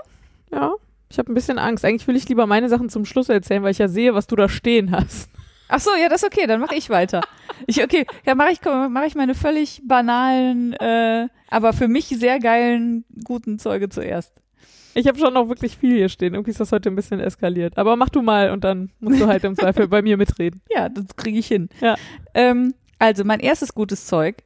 Ja. 0.53 0.73
Ich 1.09 1.19
habe 1.19 1.31
ein 1.31 1.35
bisschen 1.35 1.59
Angst. 1.59 1.85
Eigentlich 1.85 2.07
will 2.09 2.17
ich 2.17 2.29
lieber 2.29 2.47
meine 2.47 2.69
Sachen 2.69 2.89
zum 2.89 3.05
Schluss 3.05 3.29
erzählen, 3.29 3.63
weil 3.63 3.71
ich 3.71 3.79
ja 3.79 3.89
sehe, 3.89 4.15
was 4.15 4.27
du 4.27 4.37
da 4.37 4.49
stehen 4.49 4.91
hast. 4.91 5.31
Ach 5.69 5.81
so, 5.81 5.91
ja, 6.01 6.09
das 6.09 6.23
ist 6.23 6.33
okay, 6.33 6.47
dann 6.47 6.61
mache 6.61 6.77
ich 6.77 6.91
weiter. 6.91 7.23
Ich, 7.67 7.83
okay, 7.83 8.07
ja, 8.25 8.35
mache 8.35 8.53
ich, 8.53 8.61
mach 8.65 9.05
ich 9.05 9.15
meine 9.15 9.35
völlig 9.35 9.83
banalen, 9.85 10.75
äh, 10.75 11.29
aber 11.51 11.73
für 11.73 11.89
mich 11.89 12.07
sehr 12.07 12.39
geilen, 12.39 13.05
guten 13.25 13.59
Zeuge 13.59 13.89
zuerst. 13.89 14.33
Ich 14.95 15.07
habe 15.07 15.19
schon 15.19 15.35
noch 15.35 15.49
wirklich 15.49 15.77
viel 15.77 15.95
hier 15.95 16.09
stehen. 16.09 16.33
Irgendwie 16.33 16.53
ist 16.53 16.61
das 16.61 16.73
heute 16.73 16.89
ein 16.89 16.97
bisschen 16.97 17.21
eskaliert. 17.21 17.77
Aber 17.77 17.97
mach 17.97 18.09
du 18.09 18.23
mal 18.23 18.51
und 18.51 18.65
dann 18.65 18.91
musst 18.99 19.21
du 19.21 19.27
halt 19.27 19.45
im 19.45 19.55
Zweifel 19.55 19.89
bei 19.89 20.01
mir 20.01 20.17
mitreden. 20.17 20.63
Ja, 20.75 20.89
das 20.89 21.05
kriege 21.17 21.39
ich 21.39 21.47
hin. 21.47 21.69
Ja. 21.83 21.97
Ähm, 22.33 22.73
also, 22.99 23.23
mein 23.25 23.41
erstes 23.41 23.75
gutes 23.75 24.07
Zeug. 24.07 24.37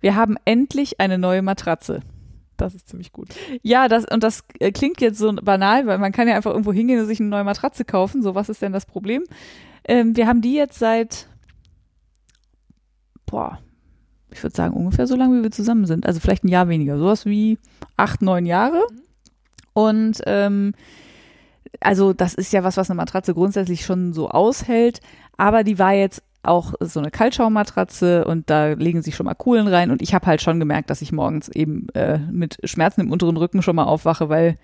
Wir 0.00 0.14
haben 0.14 0.36
endlich 0.46 1.00
eine 1.00 1.18
neue 1.18 1.42
Matratze. 1.42 2.00
Das 2.56 2.74
ist 2.74 2.88
ziemlich 2.88 3.12
gut. 3.12 3.28
Ja, 3.62 3.88
das, 3.88 4.04
und 4.04 4.22
das 4.22 4.44
äh, 4.60 4.72
klingt 4.72 5.00
jetzt 5.00 5.18
so 5.18 5.32
banal, 5.32 5.86
weil 5.86 5.98
man 5.98 6.12
kann 6.12 6.28
ja 6.28 6.36
einfach 6.36 6.52
irgendwo 6.52 6.72
hingehen 6.72 7.00
und 7.00 7.06
sich 7.06 7.20
eine 7.20 7.28
neue 7.28 7.44
Matratze 7.44 7.84
kaufen. 7.84 8.22
So, 8.22 8.34
was 8.34 8.48
ist 8.48 8.62
denn 8.62 8.72
das 8.72 8.86
Problem? 8.86 9.24
Ähm, 9.86 10.16
wir 10.16 10.26
haben 10.26 10.40
die 10.40 10.54
jetzt 10.54 10.78
seit 10.78 11.28
boah, 13.26 13.58
ich 14.30 14.42
würde 14.42 14.54
sagen, 14.54 14.74
ungefähr 14.74 15.06
so 15.06 15.16
lange, 15.16 15.38
wie 15.38 15.42
wir 15.42 15.50
zusammen 15.50 15.86
sind. 15.86 16.06
Also 16.06 16.20
vielleicht 16.20 16.44
ein 16.44 16.48
Jahr 16.48 16.68
weniger. 16.68 16.98
Sowas 16.98 17.26
wie 17.26 17.58
acht, 17.96 18.22
neun 18.22 18.46
Jahre. 18.46 18.82
Und 19.72 20.20
ähm, 20.26 20.72
also 21.80 22.12
das 22.12 22.34
ist 22.34 22.52
ja 22.52 22.62
was, 22.64 22.76
was 22.76 22.90
eine 22.90 22.96
Matratze 22.96 23.34
grundsätzlich 23.34 23.84
schon 23.84 24.12
so 24.12 24.28
aushält. 24.28 25.00
Aber 25.36 25.64
die 25.64 25.78
war 25.78 25.94
jetzt 25.94 26.22
auch 26.46 26.74
so 26.80 27.00
eine 27.00 27.10
Kaltschaummatratze 27.10 28.24
und 28.24 28.50
da 28.50 28.72
legen 28.72 29.02
sich 29.02 29.16
schon 29.16 29.26
mal 29.26 29.34
Kuhlen 29.34 29.68
rein. 29.68 29.90
Und 29.90 30.02
ich 30.02 30.14
habe 30.14 30.26
halt 30.26 30.42
schon 30.42 30.60
gemerkt, 30.60 30.90
dass 30.90 31.02
ich 31.02 31.12
morgens 31.12 31.48
eben 31.48 31.88
äh, 31.94 32.18
mit 32.18 32.58
Schmerzen 32.64 33.02
im 33.02 33.10
unteren 33.10 33.36
Rücken 33.36 33.62
schon 33.62 33.76
mal 33.76 33.84
aufwache, 33.84 34.28
weil 34.28 34.58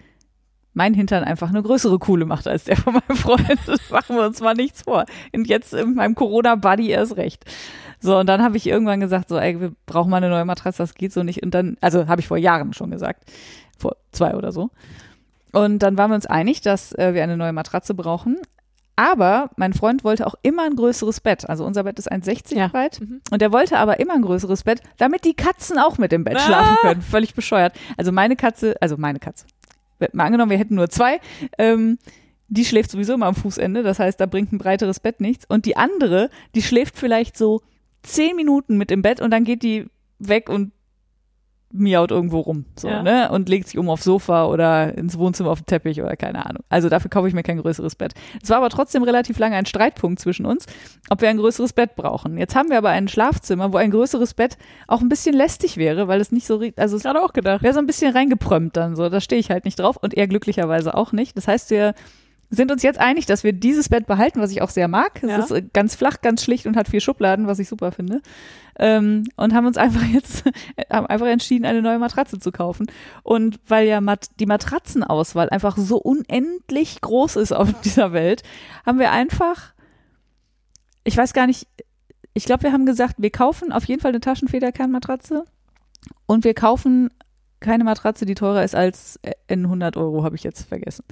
mein 0.73 0.95
Hintern 0.95 1.25
einfach 1.25 1.49
eine 1.49 1.63
größere 1.63 1.99
Kuhle 1.99 2.27
macht 2.27 2.47
als 2.47 2.65
der 2.65 2.77
von 2.77 2.95
meinem 2.95 3.17
Freund. 3.17 3.59
Das 3.67 3.91
machen 3.91 4.17
wir 4.17 4.27
uns 4.27 4.41
mal 4.41 4.55
nichts 4.55 4.83
vor. 4.83 5.05
Und 5.35 5.49
jetzt 5.49 5.75
in 5.75 5.95
meinem 5.95 6.15
Corona-Buddy 6.15 6.91
erst 6.91 7.17
recht. 7.17 7.45
So, 8.01 8.19
und 8.19 8.27
dann 8.27 8.43
habe 8.43 8.57
ich 8.57 8.67
irgendwann 8.67 9.01
gesagt, 9.01 9.29
so, 9.29 9.37
ey, 9.37 9.61
wir 9.61 9.73
brauchen 9.87 10.11
mal 10.11 10.19
eine 10.19 10.31
neue 10.31 10.45
Matratze, 10.45 10.79
das 10.79 10.95
geht 10.95 11.13
so 11.13 11.23
nicht. 11.23 11.43
Und 11.43 11.55
dann, 11.55 11.77
also 11.81 12.07
habe 12.07 12.21
ich 12.21 12.29
vor 12.29 12.39
Jahren 12.39 12.73
schon 12.73 12.91
gesagt, 12.91 13.25
vor 13.79 13.97
zwei 14.13 14.35
oder 14.35 14.53
so. 14.53 14.71
Und 15.53 15.81
dann 15.81 15.99
waren 15.99 16.11
wir 16.11 16.15
uns 16.15 16.27
einig, 16.27 16.61
dass 16.61 16.93
äh, 16.93 17.15
wir 17.15 17.23
eine 17.23 17.37
neue 17.37 17.53
Matratze 17.53 17.95
brauchen. 17.95 18.39
Aber 19.01 19.49
mein 19.57 19.73
Freund 19.73 20.05
wollte 20.05 20.27
auch 20.27 20.35
immer 20.43 20.65
ein 20.65 20.77
größeres 20.77 21.21
Bett. 21.23 21.49
Also 21.49 21.65
unser 21.65 21.85
Bett 21.85 21.99
ist 21.99 22.13
1,60 22.13 22.55
Ja. 22.55 22.69
breit. 22.69 23.01
Mhm. 23.01 23.23
Und 23.31 23.41
er 23.41 23.51
wollte 23.51 23.79
aber 23.79 23.99
immer 23.99 24.13
ein 24.13 24.21
größeres 24.21 24.63
Bett, 24.65 24.83
damit 24.99 25.25
die 25.25 25.33
Katzen 25.33 25.79
auch 25.79 25.97
mit 25.97 26.13
im 26.13 26.23
Bett 26.25 26.37
Ah. 26.37 26.41
schlafen 26.41 26.77
können. 26.83 27.01
Völlig 27.03 27.33
bescheuert. 27.35 27.73
Also 27.97 28.13
meine 28.13 28.37
Katze, 28.37 28.75
also 28.83 28.99
meine 28.99 29.19
Katze. 29.19 29.47
Mal 30.13 30.25
angenommen, 30.25 30.51
wir 30.51 30.59
hätten 30.59 30.75
nur 30.75 30.91
zwei. 30.91 31.19
Ähm, 31.57 31.99
die 32.49 32.67
schläft 32.67 32.91
sowieso 32.91 33.15
immer 33.15 33.27
am 33.27 33.35
Fußende. 33.35 33.83
Das 33.83 33.99
heißt, 33.99 34.21
da 34.21 34.27
bringt 34.27 34.53
ein 34.53 34.59
breiteres 34.59 35.01
Bett 35.01 35.21
nichts. 35.23 35.47
Und 35.49 35.65
die 35.65 35.79
andere, 35.79 36.29
die 36.55 36.61
schläft 36.63 36.99
vielleicht 36.99 37.39
so 37.39 37.63
zehn 38.03 38.37
Minuten 38.37 38.77
mit 38.77 38.91
im 38.91 39.01
Bett 39.01 39.23
und 39.23 39.31
dann 39.31 39.45
geht 39.45 39.63
die 39.63 39.87
weg 40.19 40.51
und 40.51 40.73
miaut 41.73 42.11
irgendwo 42.11 42.41
rum. 42.41 42.65
So, 42.77 42.89
Ja. 42.89 43.03
ne? 43.03 43.31
Und 43.31 43.49
legt 43.49 43.69
sich 43.69 43.79
um 43.79 43.89
aufs 43.89 44.03
Sofa 44.05 44.47
oder 44.47 44.97
ins 44.99 45.17
Wohnzimmer 45.17 45.51
auf 45.51 45.61
den 45.61 45.67
Teppich 45.67 46.03
oder 46.03 46.17
keine 46.17 46.45
Ahnung. 46.45 46.65
Also 46.69 46.89
dafür 46.89 47.11
kaufe 47.11 47.29
ich 47.29 47.35
mir 47.35 47.45
kein 47.45 47.59
größeres 47.59 47.95
Bett. 47.95 48.13
Es 48.43 48.51
war 48.51 48.57
aber 48.57 48.71
trotzdem 48.71 49.03
relativ 49.05 49.39
lange 49.39 49.55
ein 49.57 49.67
Streitpunkt 49.67 50.19
zwischen 50.21 50.47
uns, 50.47 50.67
ob 51.11 51.21
wir 51.21 51.29
ein 51.29 51.37
größeres 51.37 51.73
Bett 51.73 51.95
brauchen. 51.95 52.39
Jetzt 52.39 52.57
haben 52.57 52.71
wir 52.71 52.79
aber 52.79 52.89
ein 52.89 53.07
Schlafzimmer, 53.07 53.73
wo 53.73 53.77
ein 53.77 53.93
größeres 53.93 54.35
Bett 54.35 54.59
auch 54.89 55.01
ein 55.01 55.09
bisschen 55.09 55.35
lästig 55.35 55.77
wäre, 55.77 56.09
weil 56.09 56.21
es 56.21 56.33
nicht 56.33 56.47
so, 56.47 56.61
also 56.77 56.97
es 56.97 57.03
Gerade 57.05 57.23
auch 57.23 57.33
gedacht. 57.33 57.63
wäre 57.63 57.73
so 57.75 57.79
ein 57.81 57.87
bisschen 57.87 58.13
reingeprömmt 58.13 58.77
dann 58.77 58.97
so. 58.97 59.09
Da 59.09 59.21
stehe 59.21 59.39
ich 59.41 59.51
halt 59.51 59.65
nicht 59.65 59.79
drauf 59.79 59.97
und 59.97 60.15
er 60.15 60.27
glücklicherweise 60.27 60.95
auch 60.95 61.13
nicht. 61.13 61.37
Das 61.37 61.47
heißt, 61.47 61.71
wir 61.71 61.95
sind 62.51 62.73
uns 62.73 62.83
jetzt 62.83 62.99
einig, 62.99 63.27
dass 63.27 63.45
wir 63.45 63.53
dieses 63.53 63.89
Bett 63.89 64.07
behalten, 64.07 64.41
was 64.41 64.51
ich 64.51 64.61
auch 64.61 64.71
sehr 64.71 64.89
mag. 64.89 65.23
Es 65.23 65.31
Ja. 65.31 65.39
ist 65.39 65.51
äh, 65.53 65.63
ganz 65.73 65.95
flach, 65.95 66.21
ganz 66.21 66.43
schlicht 66.43 66.67
und 66.67 66.77
hat 66.77 66.89
vier 66.89 67.01
Schubladen, 67.01 67.47
was 67.47 67.61
ich 67.61 67.69
super 67.69 67.93
finde. 67.93 68.23
Ähm, 68.79 69.25
und 69.37 69.55
haben 69.55 69.67
uns 69.67 69.77
einfach 69.77 70.03
jetzt 70.13 70.45
haben 70.93 71.07
einfach 71.07 71.27
entschieden, 71.29 71.65
eine 71.65 71.81
neue 71.81 71.99
Matratze 72.01 72.39
zu 72.41 72.51
kaufen. 72.51 72.87
Und 73.23 73.61
weil 73.69 73.87
ja 73.87 74.01
Mat 74.01 74.27
die 74.41 74.47
Matratzenauswahl 74.47 75.49
einfach 75.51 75.77
so 75.77 75.99
unendlich 75.99 77.01
groß 77.01 77.37
ist 77.37 77.53
auf 77.53 77.73
dieser 77.85 78.13
Welt, 78.13 78.43
haben 78.85 78.99
wir 78.99 79.13
einfach, 79.13 79.73
ich 81.05 81.17
weiß 81.17 81.33
gar 81.33 81.47
nicht, 81.47 81.69
ich 82.35 82.45
glaube, 82.45 82.65
wir 82.65 82.73
haben 82.73 82.87
gesagt, 82.87 83.17
wir 83.19 83.31
kaufen 83.31 83.71
auf 83.73 83.85
jeden 83.85 84.01
Fall 84.01 84.11
eine 84.11 84.21
Taschenfederkernmatratze 84.21 85.45
und 86.27 86.45
wir 86.45 86.55
kaufen 86.55 87.11
keine 87.61 87.85
Matratze, 87.85 88.25
die 88.25 88.35
teurer 88.35 88.65
ist 88.65 88.75
als 88.75 89.21
in 89.47 89.65
100 89.65 89.97
Euro, 89.97 90.25
habe 90.25 90.37
ich 90.37 90.43
jetzt 90.45 90.67
vergessen. 90.69 91.05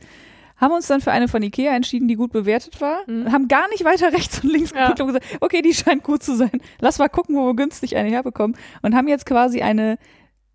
Haben 0.61 0.73
uns 0.75 0.87
dann 0.89 1.01
für 1.01 1.13
eine 1.13 1.29
von 1.29 1.43
Ikea 1.43 1.75
entschieden, 1.75 2.09
die 2.09 2.17
gut 2.17 2.33
bewertet 2.33 2.81
war. 2.81 2.99
Mhm. 3.07 3.31
Haben 3.33 3.49
gar 3.49 3.69
nicht 3.71 3.85
weiter 3.85 4.13
rechts 4.13 4.43
und 4.43 4.51
links 4.53 4.73
Ja. 4.73 4.83
geguckt 4.83 5.01
und 5.01 5.07
gesagt, 5.09 5.27
okay, 5.41 5.63
die 5.63 5.73
scheint 5.75 6.03
gut 6.05 6.23
zu 6.23 6.37
sein. 6.37 6.61
Lass 6.81 6.99
mal 6.99 7.09
gucken, 7.09 7.37
wo 7.37 7.47
wir 7.47 7.55
günstig 7.57 7.97
eine 7.97 8.11
herbekommen. 8.11 8.57
Und 8.83 8.95
haben 8.95 9.09
jetzt 9.09 9.27
quasi 9.27 9.63
eine 9.63 9.99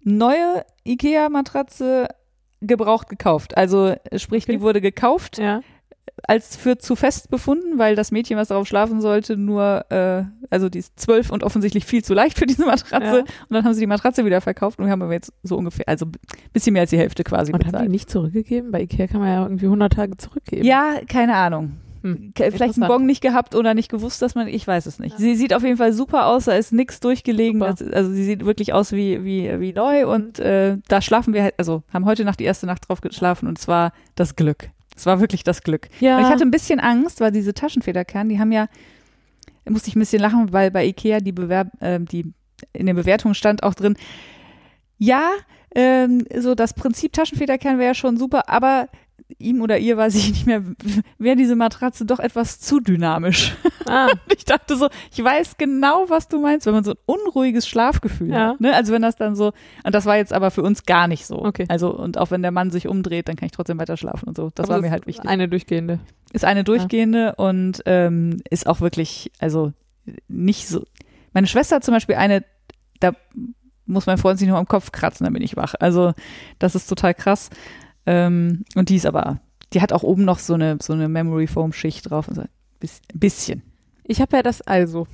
neue 0.01 0.65
Ikea-Matratze 0.85 2.07
gebraucht 2.61 3.09
gekauft. 3.09 3.57
Also 3.57 3.95
sprich, 4.15 4.43
Okay. 4.43 4.53
die 4.53 4.61
wurde 4.61 4.81
gekauft, 4.81 5.37
Ja. 5.37 5.61
Als 6.27 6.55
für 6.55 6.77
zu 6.77 6.95
fest 6.95 7.29
befunden, 7.29 7.77
weil 7.77 7.95
das 7.95 8.11
Mädchen, 8.11 8.37
was 8.37 8.49
darauf 8.49 8.67
schlafen 8.67 9.01
sollte, 9.01 9.35
nur, 9.35 9.85
äh, 9.89 10.23
also 10.49 10.69
die 10.69 10.79
ist 10.79 10.99
zwölf 10.99 11.29
und 11.31 11.43
offensichtlich 11.43 11.85
viel 11.85 12.03
zu 12.03 12.13
leicht 12.13 12.37
für 12.37 12.45
diese 12.45 12.65
Matratze. 12.65 13.05
Ja. 13.05 13.19
Und 13.19 13.27
dann 13.49 13.63
haben 13.65 13.73
sie 13.73 13.81
die 13.81 13.87
Matratze 13.87 14.25
wieder 14.25 14.41
verkauft 14.41 14.79
und 14.79 14.85
wir 14.85 14.91
haben 14.91 15.01
aber 15.01 15.13
jetzt 15.13 15.33
so 15.43 15.57
ungefähr, 15.57 15.87
also 15.87 16.05
ein 16.05 16.11
bisschen 16.53 16.73
mehr 16.73 16.81
als 16.81 16.91
die 16.91 16.97
Hälfte 16.97 17.23
quasi 17.23 17.51
Und 17.51 17.59
haben 17.59 17.67
die 17.67 17.71
bezahlt. 17.71 17.89
nicht 17.89 18.09
zurückgegeben? 18.09 18.71
Bei 18.71 18.81
Ikea 18.81 19.07
kann 19.07 19.21
man 19.21 19.29
ja 19.29 19.43
irgendwie 19.43 19.65
100 19.65 19.93
Tage 19.93 20.17
zurückgeben. 20.17 20.65
Ja, 20.65 20.95
keine 21.07 21.35
Ahnung. 21.35 21.73
Hm. 22.03 22.33
Vielleicht 22.35 22.77
einen. 22.77 22.87
Bon 22.87 23.05
nicht 23.05 23.21
gehabt 23.21 23.55
oder 23.55 23.73
nicht 23.73 23.89
gewusst, 23.89 24.21
dass 24.21 24.35
man, 24.35 24.47
ich 24.49 24.67
weiß 24.67 24.85
es 24.85 24.99
nicht. 24.99 25.13
Ja. 25.13 25.19
Sie 25.19 25.35
sieht 25.35 25.53
auf 25.53 25.63
jeden 25.63 25.77
Fall 25.77 25.93
super 25.93 26.27
aus, 26.27 26.45
da 26.45 26.53
ist 26.53 26.73
nichts 26.73 26.99
durchgelegen. 26.99 27.61
Das, 27.61 27.81
also 27.81 28.11
sie 28.11 28.25
sieht 28.25 28.45
wirklich 28.45 28.73
aus 28.73 28.91
wie, 28.91 29.23
wie, 29.23 29.59
wie 29.59 29.71
neu 29.71 30.05
und 30.07 30.37
äh, 30.39 30.77
da 30.89 31.01
schlafen 31.01 31.33
wir 31.33 31.43
halt, 31.43 31.53
also 31.57 31.83
haben 31.93 32.05
heute 32.05 32.25
Nacht 32.25 32.41
die 32.41 32.43
erste 32.43 32.65
Nacht 32.65 32.89
drauf 32.89 32.99
geschlafen 32.99 33.47
und 33.47 33.57
es 33.57 33.69
war 33.69 33.93
das 34.15 34.35
Glück. 34.35 34.69
Es 34.95 35.05
war 35.05 35.19
wirklich 35.19 35.43
das 35.43 35.63
Glück. 35.63 35.89
Ja. 35.99 36.19
Ich 36.19 36.27
hatte 36.27 36.43
ein 36.43 36.51
bisschen 36.51 36.79
Angst, 36.79 37.19
weil 37.21 37.31
diese 37.31 37.53
Taschenfederkern, 37.53 38.29
die 38.29 38.39
haben 38.39 38.51
ja, 38.51 38.67
da 39.65 39.71
musste 39.71 39.89
ich 39.89 39.95
ein 39.95 39.99
bisschen 39.99 40.21
lachen, 40.21 40.53
weil 40.53 40.71
bei 40.71 40.85
Ikea 40.85 41.19
die 41.19 41.31
Bewerb, 41.31 41.69
äh, 41.81 41.99
die 41.99 42.33
in 42.73 42.85
den 42.85 42.95
Bewertungen 42.95 43.35
stand 43.35 43.63
auch 43.63 43.73
drin, 43.73 43.97
ja, 44.97 45.31
ähm, 45.75 46.25
so 46.37 46.55
das 46.55 46.73
Prinzip 46.73 47.13
Taschenfederkern 47.13 47.77
wäre 47.77 47.89
ja 47.89 47.93
schon 47.95 48.17
super, 48.17 48.47
aber 48.47 48.87
ihm 49.39 49.61
oder 49.61 49.77
ihr 49.79 49.97
weiß 49.97 50.15
ich 50.15 50.29
nicht 50.29 50.45
mehr, 50.45 50.63
wäre 51.17 51.35
diese 51.35 51.55
Matratze 51.55 52.05
doch 52.05 52.19
etwas 52.19 52.59
zu 52.59 52.79
dynamisch. 52.79 53.55
ah, 53.87 54.07
Ich 54.37 54.45
dachte 54.45 54.75
so, 54.75 54.89
ich 55.11 55.23
weiß 55.23 55.57
genau, 55.57 56.05
was 56.09 56.27
du 56.27 56.39
meinst, 56.39 56.65
wenn 56.65 56.73
man 56.73 56.83
so 56.83 56.91
ein 56.91 56.97
unruhiges 57.05 57.67
Schlafgefühl 57.67 58.29
Ja. 58.31 58.49
hat. 58.49 58.61
Ne? 58.61 58.73
Also 58.75 58.93
wenn 58.93 59.01
das 59.01 59.15
dann 59.15 59.35
so, 59.35 59.53
und 59.83 59.95
das 59.95 60.05
war 60.05 60.17
jetzt 60.17 60.33
aber 60.33 60.51
für 60.51 60.61
uns 60.61 60.83
gar 60.85 61.07
nicht 61.07 61.25
so. 61.25 61.43
Okay. 61.43 61.65
Also, 61.69 61.89
und 61.95 62.17
auch 62.17 62.31
wenn 62.31 62.41
der 62.41 62.51
Mann 62.51 62.69
sich 62.71 62.87
umdreht, 62.87 63.27
dann 63.27 63.35
kann 63.35 63.45
ich 63.47 63.51
trotzdem 63.51 63.79
weiter 63.79 63.97
schlafen 63.97 64.27
und 64.27 64.37
so. 64.37 64.51
Das 64.55 64.65
aber 64.65 64.69
war 64.73 64.77
es 64.77 64.83
mir 64.83 64.91
halt 64.91 65.07
wichtig 65.07 65.27
Eine 65.29 65.47
durchgehende. 65.47 65.99
ist 66.31 66.45
eine 66.45 66.63
durchgehende 66.63 67.35
und 67.35 67.81
ähm, 67.85 68.41
ist 68.49 68.67
auch 68.67 68.81
wirklich, 68.81 69.31
also 69.39 69.73
nicht 70.27 70.67
so. 70.67 70.83
Meine 71.33 71.47
Schwester 71.47 71.77
hat 71.77 71.83
zum 71.83 71.93
Beispiel 71.93 72.15
eine, 72.15 72.43
da 72.99 73.13
muss 73.85 74.05
mein 74.05 74.17
Freund 74.17 74.39
sich 74.39 74.47
nur 74.47 74.57
am 74.57 74.67
Kopf 74.67 74.91
kratzen, 74.91 75.23
dann 75.25 75.33
bin 75.33 75.41
ich 75.43 75.55
wach. 75.55 75.75
Also 75.79 76.13
das 76.59 76.75
ist 76.75 76.87
total 76.87 77.13
krass. 77.13 77.49
Ähm, 78.05 78.63
und 78.75 78.89
die 78.89 78.95
ist 78.95 79.05
aber, 79.05 79.39
die 79.73 79.81
hat 79.81 79.93
auch 79.93 80.03
oben 80.03 80.25
noch 80.25 80.39
so 80.39 80.53
eine, 80.53 80.77
so 80.81 80.93
eine 80.93 81.07
Memory 81.09 81.47
Foam 81.47 81.73
Schicht 81.73 82.09
drauf. 82.09 82.27
Also 82.29 82.41
ein 82.41 82.49
bis- 82.79 83.01
ein 83.13 83.19
bisschen. 83.19 83.61
Ich 84.03 84.21
habe 84.21 84.35
ja 84.37 84.43
das 84.43 84.61
also. 84.61 85.07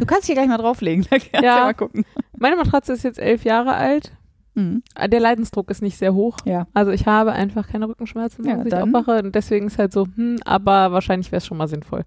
Du 0.00 0.06
kannst 0.06 0.26
hier 0.26 0.34
gleich 0.34 0.48
mal 0.48 0.58
drauflegen, 0.58 1.04
da 1.10 1.18
kannst 1.18 1.34
du 1.34 1.44
Ja. 1.44 1.56
mal 1.64 1.74
gucken. 1.74 2.04
Meine 2.38 2.56
Matratze 2.56 2.92
ist 2.92 3.02
jetzt 3.04 3.18
elf 3.18 3.44
Jahre 3.44 3.74
alt. 3.74 4.12
Mhm. 4.54 4.82
Der 5.08 5.20
Leidensdruck 5.20 5.70
ist 5.70 5.80
nicht 5.80 5.96
sehr 5.96 6.12
hoch. 6.14 6.36
Ja. 6.44 6.66
Also 6.74 6.90
ich 6.90 7.06
habe 7.06 7.32
einfach 7.32 7.68
keine 7.68 7.88
Rückenschmerzen, 7.88 8.44
Ja, 8.44 8.58
wenn 8.58 8.66
ich 8.66 8.70
dann- 8.70 8.94
aufwache. 8.94 9.22
Und 9.22 9.34
deswegen 9.34 9.66
ist 9.68 9.78
halt 9.78 9.92
so, 9.92 10.06
hm, 10.14 10.36
aber 10.44 10.92
wahrscheinlich 10.92 11.32
wäre 11.32 11.38
es 11.38 11.46
schon 11.46 11.56
mal 11.56 11.68
sinnvoll. 11.68 12.04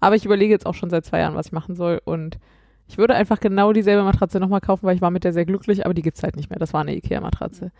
Aber 0.00 0.16
ich 0.16 0.24
überlege 0.24 0.52
jetzt 0.52 0.66
auch 0.66 0.74
schon 0.74 0.90
seit 0.90 1.04
zwei 1.04 1.18
Jahren, 1.20 1.34
was 1.34 1.46
ich 1.46 1.52
machen 1.52 1.74
soll. 1.76 2.00
Und 2.04 2.38
ich 2.88 2.96
würde 2.98 3.14
einfach 3.14 3.38
genau 3.40 3.72
dieselbe 3.72 4.02
Matratze 4.02 4.38
nochmal 4.40 4.60
kaufen, 4.60 4.86
weil 4.86 4.94
ich 4.96 5.02
war 5.02 5.10
mit 5.10 5.24
der 5.24 5.32
sehr 5.32 5.44
glücklich, 5.44 5.84
aber 5.84 5.94
die 5.94 6.02
gibt's 6.02 6.22
halt 6.22 6.36
nicht 6.36 6.48
mehr. 6.50 6.58
Das 6.58 6.72
war 6.72 6.80
eine 6.82 6.94
Ikea-Matratze. 6.96 7.70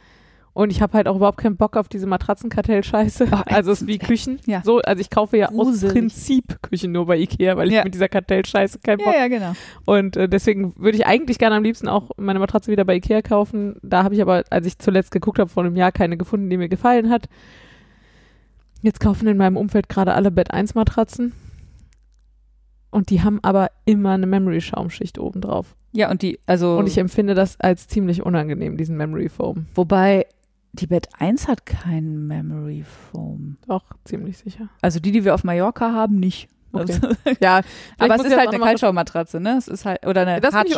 Und 0.55 0.71
ich 0.71 0.81
habe 0.81 0.93
halt 0.93 1.09
auch 1.09 1.17
überhaupt 1.17 1.39
keinen 1.39 1.57
Bock 1.57 1.77
auf 1.77 1.89
diese 1.89 2.07
Matratzenkartell-Scheiße. 2.07 3.27
Oh, 3.33 3.39
also 3.47 3.73
es 3.73 3.83
ist 3.83 3.89
wie 3.89 3.99
Küchen. 3.99 4.39
Ja. 4.47 4.63
So, 4.65 4.79
also 4.79 5.01
ich 5.01 5.11
kaufe 5.11 5.37
ja 5.37 5.49
aus 5.49 5.53
Gruselig. 5.55 5.93
Prinzip 5.93 6.63
Küchen 6.63 6.93
nur 6.93 7.07
bei 7.07 7.19
Ikea, 7.19 7.57
weil 7.57 7.69
ich 7.69 7.75
Ja. 7.75 7.83
mit 7.83 7.93
dieser 7.93 8.09
Kartell-Scheiße 8.09 8.79
keinen 8.79 8.99
Bock 8.99 9.13
Ja, 9.13 9.23
ja, 9.23 9.29
genau. 9.29 9.53
und 9.85 10.17
äh, 10.17 10.29
deswegen 10.29 10.73
würde 10.79 10.97
ich 10.97 11.07
eigentlich 11.07 11.39
gerne 11.39 11.57
am 11.57 11.65
liebsten 11.65 11.89
auch 11.89 12.11
meine 12.19 12.39
Matratze 12.39 12.71
wieder 12.71 12.85
bei 12.85 12.95
Ikea 12.95 13.21
kaufen. 13.23 13.75
Da 13.83 14.05
habe 14.05 14.15
ich 14.15 14.23
aber, 14.23 14.45
als 14.51 14.65
ich 14.67 14.79
zuletzt 14.79 15.11
geguckt 15.11 15.41
habe, 15.41 15.51
vor 15.51 15.65
einem 15.65 15.75
Jahr 15.75 15.91
keine 15.91 16.17
gefunden, 16.17 16.49
die 16.49 16.57
mir 16.57 16.69
gefallen 16.69 17.11
hat. 17.11 17.29
Jetzt 18.81 19.01
kaufen 19.01 19.27
in 19.27 19.37
meinem 19.37 19.57
Umfeld 19.57 19.89
gerade 19.89 20.15
alle 20.15 20.31
Bett 20.31 20.53
1 20.53 20.77
Matratzen. 20.77 21.33
Und 22.91 23.11
die 23.11 23.23
haben 23.23 23.41
aber 23.43 23.71
immer 23.87 24.13
eine 24.13 24.27
Memory-Schaumschicht 24.27 25.19
oben 25.19 25.41
drauf. 25.41 25.75
Ja, 25.91 26.11
und 26.11 26.23
die, 26.23 26.39
also, 26.47 26.77
Und 26.77 26.87
ich 26.87 26.99
empfinde 26.99 27.35
das 27.35 27.59
als 27.61 27.89
ziemlich 27.89 28.23
unangenehm, 28.25 28.77
diesen 28.77 28.97
Memory-Foam. 28.97 29.67
wobei 29.75 30.27
die 30.81 30.87
Bett 30.87 31.09
1 31.19 31.47
hat 31.49 31.67
keinen 31.67 32.27
Memory 32.27 32.85
Foam. 33.11 33.57
Doch, 33.69 33.85
ziemlich 34.05 34.39
sicher. 34.39 34.69
Also 34.83 35.01
die, 35.01 35.13
die 35.13 35.25
wir 35.25 35.35
auf 35.35 35.45
Mallorca 35.45 35.93
haben, 35.93 36.19
nicht. 36.19 36.49
Okay. 36.73 36.93
Also, 37.01 37.09
Ja, 37.41 37.61
aber 37.99 38.17
es 38.17 38.25
ist 38.25 38.37
halt 38.37 38.49
eine 38.49 38.59
Kaltschaumatratze, 38.59 39.39
ne? 39.39 39.57
Es 39.57 39.69
ist 39.69 39.85
halt, 39.85 40.05
oder 40.05 40.23
eine 40.23 40.41
Das 40.41 40.55
finde 40.55 40.69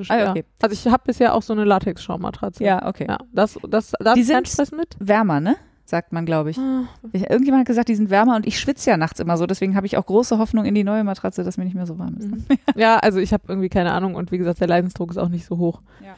ich. 0.00 0.10
Ah, 0.10 0.18
ja. 0.18 0.30
okay. 0.32 0.44
Also 0.60 0.72
ich 0.72 0.92
habe 0.92 1.02
bisher 1.06 1.34
auch 1.34 1.42
so 1.42 1.52
eine 1.52 1.64
Latex-Schaummatratze. 1.64 2.64
Ja, 2.64 2.86
okay. 2.88 3.06
ja. 3.08 3.18
Das, 3.32 3.56
das, 3.68 3.92
da 4.00 4.14
Die 4.14 4.24
sind- 4.24 4.48
Stress 4.48 4.72
mit. 4.72 4.96
Wärmer, 4.98 5.40
ne? 5.40 5.56
Sagt 5.84 6.12
man, 6.12 6.26
glaube 6.26 6.50
ich. 6.50 6.58
Ah. 6.58 6.82
Irgendjemand 7.12 7.60
hat 7.60 7.66
gesagt, 7.68 7.88
die 7.88 7.94
sind 7.94 8.10
wärmer 8.10 8.36
und 8.36 8.46
ich 8.46 8.60
schwitze 8.60 8.90
ja 8.90 8.98
nachts 8.98 9.20
immer 9.20 9.38
so, 9.38 9.46
deswegen 9.46 9.74
habe 9.74 9.86
ich 9.86 9.96
auch 9.96 10.04
große 10.04 10.36
Hoffnung 10.36 10.66
in 10.66 10.74
die 10.74 10.84
neue 10.84 11.02
Matratze, 11.02 11.44
dass 11.44 11.56
mir 11.56 11.64
nicht 11.64 11.76
mehr 11.76 11.86
so 11.86 11.98
warm 11.98 12.16
ist. 12.18 12.28
Mhm. 12.28 12.44
Ja, 12.76 12.98
also 12.98 13.20
ich 13.20 13.32
habe 13.32 13.44
irgendwie 13.48 13.70
keine 13.70 13.92
Ahnung 13.92 14.14
und 14.14 14.30
wie 14.30 14.36
gesagt, 14.36 14.60
der 14.60 14.68
Leidensdruck 14.68 15.10
ist 15.12 15.16
auch 15.16 15.30
nicht 15.30 15.46
so 15.46 15.56
hoch. 15.56 15.80
Ja. 16.04 16.14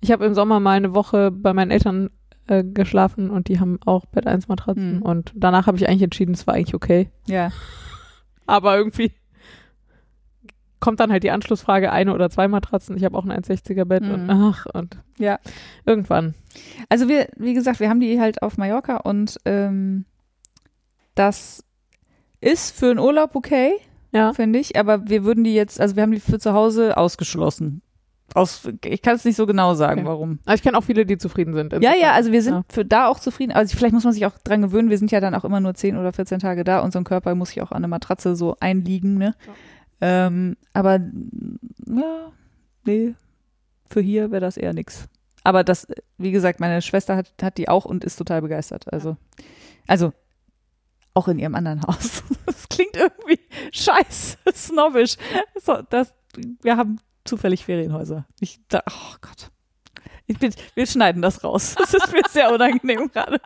Ich 0.00 0.12
habe 0.12 0.24
im 0.24 0.34
Sommer 0.34 0.60
mal 0.60 0.76
eine 0.76 0.94
Woche 0.94 1.32
bei 1.32 1.52
meinen 1.52 1.72
Eltern 1.72 2.10
äh, 2.48 2.64
geschlafen 2.64 3.30
und 3.30 3.48
die 3.48 3.60
haben 3.60 3.78
auch 3.86 4.06
Bett 4.06 4.26
1 4.26 4.48
Matratzen 4.48 4.96
Mhm. 4.96 5.02
und 5.02 5.32
danach 5.36 5.66
habe 5.66 5.76
ich 5.76 5.88
eigentlich 5.88 6.02
entschieden, 6.02 6.34
es 6.34 6.46
war 6.46 6.54
eigentlich 6.54 6.74
okay. 6.74 7.10
Ja. 7.26 7.50
Aber 8.46 8.76
irgendwie 8.76 9.12
kommt 10.80 11.00
dann 11.00 11.10
halt 11.10 11.24
die 11.24 11.30
Anschlussfrage, 11.32 11.90
eine 11.90 12.14
oder 12.14 12.30
zwei 12.30 12.46
Matratzen. 12.46 12.96
Ich 12.96 13.04
habe 13.04 13.18
auch 13.18 13.24
ein 13.24 13.32
1,60er 13.32 13.84
Bett 13.84 14.02
und 14.04 14.24
Mhm. 14.24 14.30
ach, 14.30 14.66
und 14.72 14.96
Ja. 15.18 15.38
irgendwann. 15.84 16.34
Also 16.88 17.08
wir, 17.08 17.28
wie 17.36 17.52
gesagt, 17.54 17.80
wir 17.80 17.88
haben 17.90 18.00
die 18.00 18.20
halt 18.20 18.42
auf 18.42 18.58
Mallorca 18.58 18.98
und 18.98 19.38
ähm, 19.44 20.04
das 21.16 21.64
ist 22.40 22.70
für 22.78 22.90
einen 22.90 23.00
Urlaub 23.00 23.34
okay, 23.34 23.72
Ja. 24.12 24.32
finde 24.32 24.60
ich, 24.60 24.78
aber 24.78 25.08
wir 25.08 25.24
würden 25.24 25.42
die 25.42 25.54
jetzt, 25.54 25.80
also 25.80 25.96
wir 25.96 26.04
haben 26.04 26.12
die 26.12 26.20
für 26.20 26.38
zu 26.38 26.52
Hause 26.52 26.96
ausgeschlossen. 26.96 27.82
Aus, 28.34 28.68
ich 28.84 29.00
kann 29.02 29.16
es 29.16 29.24
nicht 29.24 29.36
so 29.36 29.46
genau 29.46 29.74
sagen, 29.74 30.00
Okay. 30.00 30.08
warum. 30.08 30.38
Aber 30.44 30.54
ich 30.54 30.62
kenne 30.62 30.76
auch 30.76 30.84
viele, 30.84 31.06
die 31.06 31.16
zufrieden 31.16 31.54
sind. 31.54 31.72
Ja, 31.82 31.94
ja, 31.94 32.12
also 32.12 32.30
wir 32.30 32.42
sind 32.42 32.54
Ja. 32.54 32.62
für 32.68 32.84
da 32.84 33.08
auch 33.08 33.18
zufrieden. 33.20 33.52
Also 33.52 33.76
vielleicht 33.76 33.94
muss 33.94 34.04
man 34.04 34.12
sich 34.12 34.26
auch 34.26 34.36
dran 34.44 34.60
gewöhnen. 34.62 34.90
Wir 34.90 34.98
sind 34.98 35.10
ja 35.10 35.20
dann 35.20 35.34
auch 35.34 35.44
immer 35.44 35.60
nur 35.60 35.74
10 35.74 35.96
oder 35.96 36.12
14 36.12 36.38
Tage 36.38 36.62
da. 36.62 36.80
Unser 36.80 37.02
Körper 37.04 37.34
muss 37.34 37.48
sich 37.50 37.62
auch 37.62 37.70
an 37.70 37.78
eine 37.78 37.88
Matratze 37.88 38.36
so 38.36 38.56
einliegen, 38.60 39.16
ne? 39.16 39.34
Ähm, 40.00 40.56
aber 40.74 41.00
ja, 41.86 42.32
nee, 42.84 43.14
für 43.88 44.00
hier 44.00 44.30
wäre 44.30 44.40
das 44.42 44.56
eher 44.56 44.72
nix. 44.74 45.08
Aber 45.42 45.64
das, 45.64 45.86
wie 46.18 46.30
gesagt, 46.30 46.60
meine 46.60 46.82
Schwester 46.82 47.16
hat, 47.16 47.32
hat 47.40 47.56
die 47.58 47.68
auch 47.68 47.86
und 47.86 48.04
ist 48.04 48.16
total 48.16 48.42
begeistert. 48.42 48.92
Also, 48.92 49.16
also 49.86 50.12
auch 51.14 51.28
in 51.28 51.38
ihrem 51.38 51.54
anderen 51.54 51.82
Haus. 51.82 52.22
Das 52.46 52.68
klingt 52.68 52.96
irgendwie 52.96 53.40
scheiße, 53.72 54.36
snobbisch. 54.54 55.16
So, 55.62 55.78
das, 55.90 56.12
wir 56.62 56.76
haben 56.76 56.98
zufällig 57.28 57.64
Ferienhäuser. 57.64 58.26
Ich, 58.40 58.60
da, 58.68 58.82
oh 58.88 59.16
Gott. 59.20 59.50
Ich 60.26 60.38
bin, 60.38 60.52
wir 60.74 60.86
schneiden 60.86 61.22
das 61.22 61.42
raus. 61.44 61.74
Das 61.78 61.94
ist 61.94 62.12
mir 62.12 62.22
sehr 62.28 62.52
unangenehm 62.52 63.10
gerade. 63.10 63.40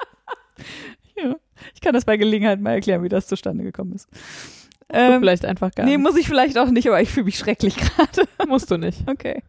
Ja, 1.17 1.37
ich 1.75 1.81
kann 1.81 1.95
das 1.95 2.05
bei 2.05 2.17
Gelegenheit 2.17 2.61
mal 2.61 2.73
erklären, 2.73 3.03
wie 3.03 3.09
das 3.09 3.27
zustande 3.27 3.65
gekommen 3.65 3.93
ist. 3.95 4.09
Ähm, 4.89 5.21
vielleicht 5.21 5.45
einfach 5.45 5.75
gar 5.75 5.85
nee, 5.85 5.97
nicht. 5.97 6.03
muss 6.03 6.17
ich 6.17 6.27
vielleicht 6.27 6.59
auch 6.59 6.71
nicht, 6.71 6.87
aber 6.87 7.01
ich 7.01 7.11
fühle 7.11 7.25
mich 7.25 7.39
schrecklich 7.39 7.77
gerade. 7.97 8.29
Musst 8.47 8.71
du 8.71 8.77
nicht. 8.77 9.09
Okay. 9.09 9.43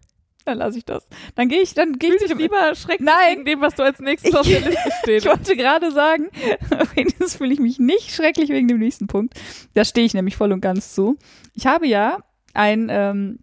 Dann 0.46 0.58
lasse 0.58 0.78
ich 0.78 0.86
das. 0.86 1.08
Dann 1.36 1.48
gehe 1.48 1.62
ich, 1.62 1.74
dann 1.74 1.94
gehe 2.00 2.14
ich 2.16 2.22
dich 2.22 2.36
lieber 2.36 2.76
schrecklich 2.76 3.08
Nein. 3.10 3.38
wegen 3.38 3.46
dem, 3.46 3.62
was 3.62 3.76
du 3.76 3.84
als 3.84 4.00
nächstes 4.00 4.36
auf 4.36 4.46
der 4.46 4.60
Liste 4.60 4.78
ich 4.88 4.94
steht. 5.02 5.26
wollte 5.26 5.56
gerade 5.56 5.92
sagen, 5.92 6.30
wenigstens 6.96 7.36
fühle 7.36 7.54
ich 7.54 7.60
mich 7.60 7.80
nicht 7.80 8.14
schrecklich 8.14 8.50
wegen 8.50 8.68
dem 8.68 8.80
nächsten 8.80 9.08
Punkt. 9.08 9.40
Da 9.74 9.86
stehe 9.86 10.06
ich 10.06 10.14
nämlich 10.14 10.36
voll 10.36 10.52
und 10.52 10.60
ganz 10.62 10.94
zu. 10.94 11.18
Ich 11.54 11.66
habe 11.66 11.88
ja 11.88 12.20
ein 12.54 12.88
ähm, 12.92 13.40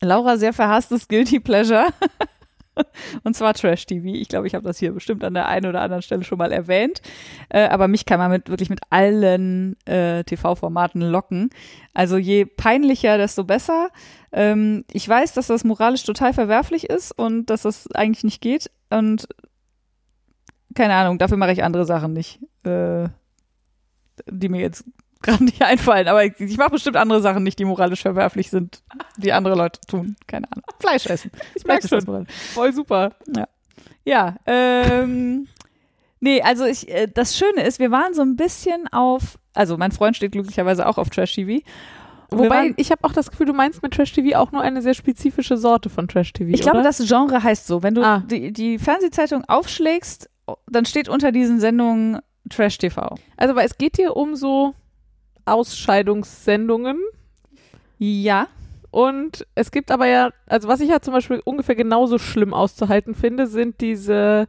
Laura 0.00 0.36
sehr 0.36 0.52
verhasstes 0.52 1.08
Guilty 1.08 1.40
Pleasure. 1.40 1.86
Und 3.24 3.34
zwar 3.34 3.54
Trash 3.54 3.86
TV. 3.86 4.06
Ich 4.08 4.28
glaube, 4.28 4.46
ich 4.46 4.54
habe 4.54 4.66
das 4.66 4.78
hier 4.78 4.92
bestimmt 4.92 5.24
an 5.24 5.34
der 5.34 5.48
einen 5.48 5.66
oder 5.66 5.80
anderen 5.80 6.02
Stelle 6.02 6.24
schon 6.24 6.38
mal 6.38 6.52
erwähnt. 6.52 7.00
Äh, 7.48 7.68
aber 7.68 7.88
mich 7.88 8.04
kann 8.04 8.18
man 8.18 8.30
mit 8.30 8.50
wirklich 8.50 8.68
mit 8.68 8.80
allen 8.90 9.76
äh, 9.86 10.24
TV-Formaten 10.24 11.00
locken. 11.00 11.50
Also 11.94 12.18
je 12.18 12.44
peinlicher, 12.44 13.16
desto 13.16 13.44
besser. 13.44 13.88
Ähm, 14.32 14.84
ich 14.92 15.08
weiß, 15.08 15.32
dass 15.32 15.46
das 15.46 15.64
moralisch 15.64 16.04
total 16.04 16.34
verwerflich 16.34 16.90
ist 16.90 17.12
und 17.12 17.46
dass 17.46 17.62
das 17.62 17.90
eigentlich 17.92 18.24
nicht 18.24 18.42
geht. 18.42 18.70
Und 18.90 19.26
keine 20.74 20.94
Ahnung, 20.94 21.18
dafür 21.18 21.38
mache 21.38 21.52
ich 21.52 21.64
andere 21.64 21.86
Sachen 21.86 22.12
nicht, 22.12 22.40
äh, 22.64 23.08
die 24.30 24.48
mir 24.48 24.60
jetzt 24.60 24.84
gerade 25.22 25.44
nicht 25.44 25.62
einfallen. 25.62 26.08
Aber 26.08 26.24
ich, 26.24 26.38
ich 26.38 26.56
mache 26.56 26.70
bestimmt 26.70 26.96
andere 26.96 27.20
Sachen 27.20 27.42
nicht, 27.42 27.58
die 27.58 27.64
moralisch 27.64 28.02
verwerflich 28.02 28.50
sind, 28.50 28.82
die 29.16 29.32
andere 29.32 29.54
Leute 29.56 29.80
tun. 29.88 30.16
Keine 30.26 30.50
Ahnung. 30.52 30.64
Fleisch 30.80 31.06
essen. 31.06 31.30
Ich 31.54 31.64
merke 31.64 31.88
schon. 31.88 32.26
Voll 32.54 32.72
super. 32.72 33.10
Ja, 34.04 34.36
ähm, 34.46 35.48
nee, 36.20 36.40
also 36.42 36.64
ich, 36.64 36.88
äh, 36.88 37.08
das 37.12 37.36
Schöne 37.36 37.62
ist, 37.62 37.78
wir 37.80 37.90
waren 37.90 38.14
so 38.14 38.22
ein 38.22 38.36
bisschen 38.36 38.86
auf, 38.92 39.38
also 39.52 39.76
mein 39.76 39.90
Freund 39.90 40.14
steht 40.16 40.32
glücklicherweise 40.32 40.86
auch 40.86 40.96
auf 40.98 41.10
Trash 41.10 41.34
TV. 41.34 41.64
Wobei, 42.30 42.48
waren, 42.50 42.74
ich 42.76 42.90
habe 42.90 43.04
auch 43.04 43.12
das 43.12 43.30
Gefühl, 43.30 43.46
du 43.46 43.52
meinst 43.52 43.82
mit 43.82 43.94
Trash 43.94 44.12
TV 44.12 44.36
auch 44.38 44.52
nur 44.52 44.60
eine 44.62 44.82
sehr 44.82 44.94
spezifische 44.94 45.56
Sorte 45.56 45.88
von 45.90 46.08
Trash 46.08 46.32
TV. 46.32 46.50
ich 46.52 46.60
glaube, 46.60 46.82
das 46.82 46.98
Genre 46.98 47.42
heißt 47.42 47.66
so. 47.66 47.82
Wenn 47.82 47.94
du 47.94 48.02
Ah. 48.04 48.22
die, 48.28 48.52
die 48.52 48.78
Fernsehzeitung 48.78 49.44
aufschlägst, 49.46 50.28
dann 50.68 50.86
steht 50.86 51.08
unter 51.08 51.30
diesen 51.32 51.60
Sendungen 51.60 52.18
Trash 52.50 52.78
TV. 52.78 53.14
Also, 53.36 53.54
weil 53.56 53.66
es 53.66 53.78
geht 53.78 53.96
hier 53.96 54.16
um 54.16 54.34
so 54.36 54.74
Ausscheidungssendungen. 55.46 56.98
Ja. 57.98 58.48
Und 58.90 59.46
es 59.54 59.70
gibt 59.70 59.90
aber 59.90 60.06
ja, 60.06 60.30
also 60.46 60.68
was 60.68 60.80
ich 60.80 60.88
ja 60.88 61.00
zum 61.00 61.12
Beispiel 61.12 61.40
ungefähr 61.44 61.74
genauso 61.74 62.18
schlimm 62.18 62.54
auszuhalten 62.54 63.14
finde, 63.14 63.46
sind 63.46 63.80
diese, 63.80 64.46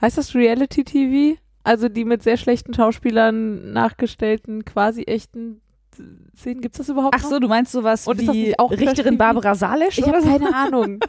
heißt 0.00 0.18
das 0.18 0.34
Reality 0.34 0.84
TV? 0.84 1.38
Also 1.62 1.88
die 1.88 2.04
mit 2.04 2.22
sehr 2.22 2.36
schlechten 2.36 2.72
Schauspielern 2.74 3.72
nachgestellten, 3.72 4.64
quasi 4.64 5.02
echten 5.02 5.60
Szenen. 6.36 6.62
Gibt 6.62 6.74
es 6.74 6.78
das 6.78 6.88
überhaupt 6.88 7.14
Ach 7.18 7.22
noch? 7.22 7.30
so, 7.30 7.38
du 7.38 7.48
meinst 7.48 7.70
sowas 7.72 8.06
Und 8.06 8.18
ist 8.18 8.28
das 8.28 8.34
wie 8.34 8.58
auch 8.58 8.70
Richterin? 8.70 9.18
Barbara 9.18 9.54
Salisch? 9.54 9.98
Ich 9.98 10.08
habe 10.08 10.22
keine 10.22 10.54
Ahnung. 10.54 11.00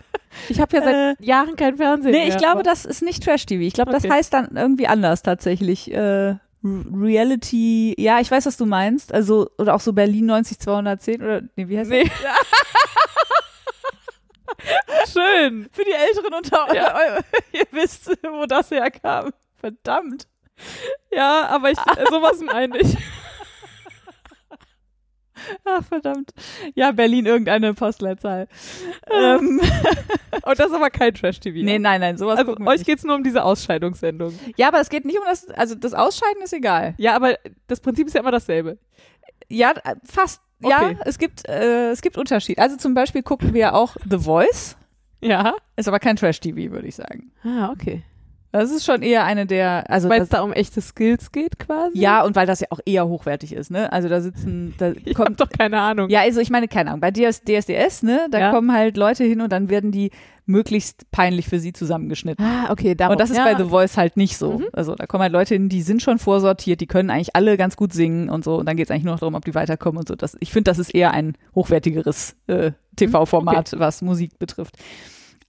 Ich 0.49 0.59
habe 0.59 0.75
ja 0.75 0.83
seit 0.83 1.21
Jahren 1.25 1.55
kein 1.55 1.77
Fernsehen 1.77 2.11
Nee, 2.11 2.19
mehr. 2.19 2.27
ich 2.27 2.37
glaube, 2.37 2.63
das 2.63 2.85
ist 2.85 3.01
nicht 3.01 3.23
Trash 3.23 3.45
TV. 3.45 3.61
Ich 3.63 3.73
glaube, 3.73 3.91
das 3.91 4.03
Okay. 4.03 4.13
heißt 4.13 4.33
dann 4.33 4.55
irgendwie 4.55 4.87
anders 4.87 5.21
tatsächlich. 5.23 5.91
Äh, 5.91 6.35
Reality, 6.63 7.95
ja, 7.97 8.19
ich 8.19 8.29
weiß, 8.29 8.45
was 8.45 8.57
du 8.57 8.65
meinst. 8.65 9.13
Also, 9.13 9.49
oder 9.57 9.73
auch 9.73 9.79
so 9.79 9.93
Berlin 9.93 10.27
90210 10.27 11.21
oder, 11.21 11.41
nee, 11.55 11.67
wie 11.67 11.79
heißt 11.79 11.89
Nee. 11.89 12.09
Schön. 15.11 15.67
Für 15.71 15.83
die 15.83 15.91
Älteren 15.91 16.33
unter 16.35 16.73
Ja. 16.73 16.95
euch, 16.95 17.23
ihr 17.53 17.65
wisst, 17.71 18.09
wo 18.23 18.45
das 18.45 18.69
herkam. 18.71 19.31
Verdammt. 19.59 20.27
Ja, 21.11 21.47
aber 21.47 21.71
ich, 21.71 21.77
sowas 22.09 22.39
meine 22.41 22.77
ich. 22.79 22.95
Ach, 25.65 25.83
verdammt. 25.89 26.31
Ja, 26.75 26.91
Berlin 26.91 27.25
irgendeine 27.25 27.73
Postleitzahl. 27.73 28.47
ähm, 29.11 29.59
Und 30.43 30.59
das 30.59 30.67
ist 30.67 30.73
aber 30.73 30.89
kein 30.89 31.13
Trash-TV. 31.13 31.59
nee, 31.63 31.77
nein, 31.79 31.99
nein, 32.01 32.17
sowas 32.17 32.39
Also 32.39 32.53
euch 32.57 32.77
nicht. 32.79 32.85
geht's 32.85 33.03
nur 33.03 33.15
um 33.15 33.23
diese 33.23 33.43
Ausscheidungssendung. 33.43 34.37
Ja, 34.55 34.67
aber 34.69 34.79
es 34.79 34.89
geht 34.89 35.05
nicht 35.05 35.17
um 35.17 35.25
das, 35.27 35.49
also 35.49 35.75
das 35.75 35.93
Ausscheiden 35.93 36.41
ist 36.43 36.53
egal. 36.53 36.93
Ja, 36.97 37.15
aber 37.15 37.37
das 37.67 37.79
Prinzip 37.79 38.07
ist 38.07 38.13
ja 38.13 38.21
immer 38.21 38.31
dasselbe. 38.31 38.77
Ja, 39.49 39.73
fast. 40.05 40.41
Ja, 40.63 40.77
Okay. 40.89 40.97
es 41.05 41.17
gibt, 41.17 41.47
äh, 41.49 41.89
es 41.91 42.01
gibt 42.01 42.17
Unterschied. 42.17 42.59
Also 42.59 42.77
zum 42.77 42.93
Beispiel 42.93 43.23
gucken 43.23 43.53
wir 43.53 43.73
auch 43.73 43.95
The 44.09 44.19
Voice. 44.19 44.77
Ja. 45.21 45.55
Ist 45.75 45.87
aber 45.87 45.99
kein 45.99 46.15
Trash-TV, 46.15 46.71
würde 46.71 46.87
ich 46.87 46.95
sagen. 46.95 47.31
Ah, 47.43 47.69
okay. 47.71 48.03
Das 48.51 48.69
ist 48.71 48.83
schon 48.85 49.01
eher 49.01 49.23
eine 49.23 49.45
der, 49.45 49.89
also 49.89 50.09
Weil 50.09 50.21
es 50.21 50.29
da 50.29 50.41
um 50.41 50.51
echte 50.51 50.81
Skills 50.81 51.31
geht 51.31 51.57
quasi? 51.59 51.97
ja, 51.97 52.23
und 52.23 52.35
weil 52.35 52.45
das 52.47 52.59
ja 52.59 52.67
auch 52.69 52.79
eher 52.85 53.07
hochwertig 53.07 53.53
ist, 53.53 53.71
ne? 53.71 53.91
Also 53.93 54.09
da 54.09 54.19
sitzen, 54.21 54.73
da 54.77 54.91
Ich 55.05 55.15
kommt, 55.15 55.39
doch 55.39 55.49
keine 55.49 55.79
Ahnung. 55.79 56.09
ja, 56.09 56.21
also 56.21 56.41
ich 56.41 56.49
meine, 56.49 56.67
keine 56.67 56.89
Ahnung, 56.89 56.99
bei 57.01 57.11
DS, 57.11 57.41
DSDS, 57.43 58.03
ne, 58.03 58.27
da 58.29 58.39
Ja. 58.39 58.51
kommen 58.51 58.73
halt 58.73 58.97
Leute 58.97 59.23
hin 59.23 59.39
und 59.41 59.51
dann 59.51 59.69
werden 59.69 59.91
die 59.91 60.11
möglichst 60.45 61.09
peinlich 61.11 61.47
für 61.47 61.59
sie 61.59 61.71
zusammengeschnitten. 61.71 62.43
Ah, 62.43 62.71
okay, 62.71 62.93
darum. 62.95 63.13
Und 63.13 63.21
das 63.21 63.29
ist 63.29 63.37
ja. 63.37 63.45
bei 63.45 63.55
The 63.55 63.69
Voice 63.69 63.95
halt 63.95 64.17
nicht 64.17 64.37
so. 64.37 64.59
Mhm. 64.59 64.65
Also 64.73 64.95
da 64.95 65.05
kommen 65.05 65.21
halt 65.21 65.31
Leute 65.31 65.53
hin, 65.53 65.69
die 65.69 65.81
sind 65.81 66.01
schon 66.01 66.19
vorsortiert, 66.19 66.81
die 66.81 66.87
können 66.87 67.09
eigentlich 67.09 67.35
alle 67.37 67.55
ganz 67.55 67.77
gut 67.77 67.93
singen 67.93 68.29
und 68.29 68.43
so. 68.43 68.55
Und 68.57 68.65
dann 68.65 68.75
geht 68.75 68.87
es 68.87 68.91
eigentlich 68.91 69.05
nur 69.05 69.13
noch 69.13 69.19
darum, 69.19 69.35
ob 69.35 69.45
die 69.45 69.55
weiterkommen 69.55 69.99
und 69.99 70.07
so. 70.09 70.15
Das, 70.15 70.35
ich 70.41 70.51
finde, 70.51 70.69
das 70.71 70.79
ist 70.79 70.93
eher 70.93 71.11
ein 71.11 71.37
hochwertigeres 71.55 72.35
äh, 72.47 72.71
TV-Format, 72.97 73.75
was 73.77 74.01
Musik 74.01 74.39
betrifft. 74.39 74.75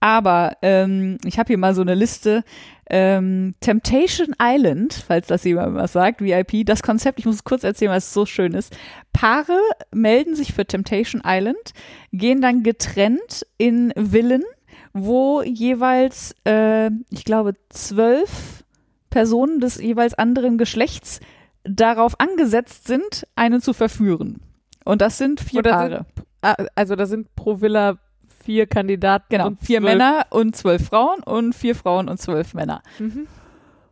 Aber 0.03 0.57
ähm, 0.61 1.17
ich 1.23 1.39
habe 1.39 1.47
hier 1.47 1.57
mal 1.57 1.73
so 1.73 1.81
eine 1.81 1.95
Liste. 1.95 2.43
Ähm, 2.89 3.55
Temptation 3.61 4.35
Island, 4.37 4.93
falls 4.93 5.27
das 5.27 5.45
jemand 5.45 5.75
was 5.75 5.93
sagt, 5.93 6.19
VIP, 6.19 6.65
das 6.65 6.83
Konzept, 6.83 7.19
ich 7.19 7.25
muss 7.25 7.35
es 7.35 7.45
kurz 7.45 7.63
erzählen, 7.63 7.91
weil 7.91 7.99
es 7.99 8.13
so 8.13 8.25
schön 8.25 8.53
ist. 8.53 8.75
Paare 9.13 9.57
melden 9.93 10.35
sich 10.35 10.51
für 10.51 10.65
Temptation 10.65 11.21
Island, 11.25 11.71
gehen 12.11 12.41
dann 12.41 12.63
getrennt 12.63 13.45
in 13.57 13.93
Villen, 13.95 14.43
wo 14.91 15.41
jeweils, 15.41 16.35
äh, 16.45 16.89
ich 17.09 17.23
glaube, 17.23 17.53
zwölf 17.69 18.65
Personen 19.09 19.61
des 19.61 19.79
jeweils 19.79 20.15
anderen 20.15 20.57
Geschlechts 20.57 21.21
darauf 21.63 22.19
angesetzt 22.19 22.87
sind, 22.87 23.25
einen 23.35 23.61
zu 23.61 23.71
verführen. 23.71 24.41
Und 24.83 25.01
das 25.01 25.17
sind 25.17 25.39
vier 25.39 25.61
das 25.61 25.71
Paare. 25.71 26.05
Ah, 26.41 26.55
also 26.75 26.97
da 26.97 27.05
sind 27.05 27.33
pro 27.37 27.61
Villa 27.61 27.99
vier 28.43 28.67
Kandidaten. 28.67 29.25
Genau, 29.29 29.47
und 29.47 29.59
vier 29.59 29.79
zwölf- 29.79 29.91
Männer 29.91 30.25
und 30.29 30.55
zwölf 30.55 30.85
Frauen 30.87 31.21
und 31.23 31.53
vier 31.53 31.75
Frauen 31.75 32.09
und 32.09 32.19
zwölf 32.19 32.53
Männer. 32.53 32.81
Mhm. 32.99 33.27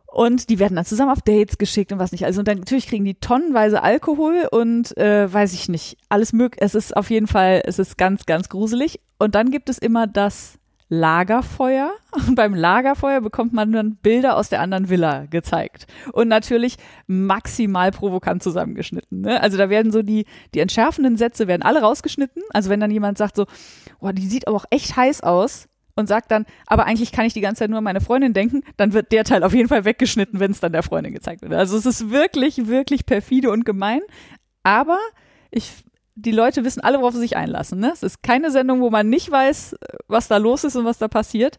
Und 0.06 0.50
die 0.50 0.58
werden 0.58 0.76
dann 0.76 0.84
zusammen 0.84 1.10
auf 1.10 1.22
Dates 1.22 1.56
geschickt 1.56 1.90
und 1.90 1.98
was 1.98 2.12
nicht. 2.12 2.26
Also 2.26 2.40
und 2.40 2.48
dann 2.48 2.58
natürlich 2.58 2.86
kriegen 2.86 3.04
die 3.04 3.14
tonnenweise 3.14 3.82
Alkohol 3.82 4.46
und 4.50 4.94
äh, 4.98 5.32
weiß 5.32 5.54
ich 5.54 5.70
nicht, 5.70 5.96
alles 6.10 6.34
möglich. 6.34 6.60
Es 6.62 6.74
ist 6.74 6.94
auf 6.94 7.08
jeden 7.08 7.26
Fall, 7.26 7.62
es 7.64 7.78
ist 7.78 7.96
ganz, 7.96 8.26
ganz 8.26 8.50
gruselig. 8.50 9.00
Und 9.18 9.34
dann 9.34 9.50
gibt 9.50 9.70
es 9.70 9.78
immer 9.78 10.06
das 10.06 10.58
Lagerfeuer. 10.92 11.94
Und 12.10 12.34
beim 12.36 12.54
Lagerfeuer 12.54 13.22
bekommt 13.22 13.54
man 13.54 13.72
dann 13.72 13.96
Bilder 13.96 14.36
aus 14.36 14.50
der 14.50 14.60
anderen 14.60 14.90
Villa 14.90 15.24
gezeigt. 15.24 15.86
Und 16.12 16.28
natürlich 16.28 16.76
maximal 17.06 17.90
provokant 17.90 18.42
zusammengeschnitten. 18.42 19.22
Ne? 19.22 19.40
Also 19.40 19.56
da 19.56 19.70
werden 19.70 19.90
so 19.90 20.02
die, 20.02 20.26
die 20.54 20.60
entschärfenden 20.60 21.16
Sätze 21.16 21.48
werden 21.48 21.62
alle 21.62 21.80
rausgeschnitten. 21.80 22.42
Also 22.50 22.68
wenn 22.68 22.78
dann 22.78 22.90
jemand 22.90 23.16
sagt 23.16 23.36
so, 23.36 23.46
oh, 24.00 24.10
die 24.10 24.26
sieht 24.26 24.46
aber 24.46 24.58
auch 24.58 24.66
echt 24.68 24.94
heiß 24.94 25.22
aus 25.22 25.66
und 25.94 26.08
sagt 26.08 26.30
dann, 26.30 26.44
aber 26.66 26.84
eigentlich 26.84 27.10
kann 27.10 27.24
ich 27.24 27.32
die 27.32 27.40
ganze 27.40 27.60
Zeit 27.60 27.70
nur 27.70 27.78
an 27.78 27.84
meine 27.84 28.02
Freundin 28.02 28.34
denken, 28.34 28.62
dann 28.76 28.92
wird 28.92 29.12
der 29.12 29.24
Teil 29.24 29.44
auf 29.44 29.54
jeden 29.54 29.68
Fall 29.70 29.86
weggeschnitten, 29.86 30.40
wenn 30.40 30.50
es 30.50 30.60
dann 30.60 30.72
der 30.72 30.82
Freundin 30.82 31.14
gezeigt 31.14 31.40
wird. 31.40 31.54
Also 31.54 31.78
es 31.78 31.86
ist 31.86 32.10
wirklich, 32.10 32.66
wirklich 32.66 33.06
perfide 33.06 33.50
und 33.50 33.64
gemein. 33.64 34.02
Aber 34.62 34.98
ich 35.50 35.72
die 36.14 36.30
Leute 36.30 36.64
wissen 36.64 36.80
alle, 36.80 37.00
worauf 37.00 37.14
sie 37.14 37.20
sich 37.20 37.36
einlassen. 37.36 37.80
Ne? 37.80 37.90
Es 37.92 38.02
ist 38.02 38.22
keine 38.22 38.50
Sendung, 38.50 38.80
wo 38.80 38.90
man 38.90 39.08
nicht 39.08 39.30
weiß, 39.30 39.76
was 40.08 40.28
da 40.28 40.36
los 40.36 40.64
ist 40.64 40.76
und 40.76 40.84
was 40.84 40.98
da 40.98 41.08
passiert. 41.08 41.58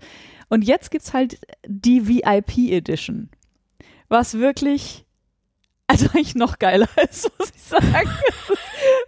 Und 0.50 0.64
jetzt 0.64 0.92
gibt's 0.92 1.14
halt 1.14 1.40
die 1.66 2.08
VIP 2.08 2.72
Edition, 2.72 3.30
was 4.10 4.36
wirklich 4.36 5.06
also 5.88 6.08
eigentlich 6.14 6.36
noch 6.36 6.60
geiler 6.60 6.90
ist, 7.10 7.32
muss 7.38 7.52
ich 7.56 7.62
sagen. 7.62 8.10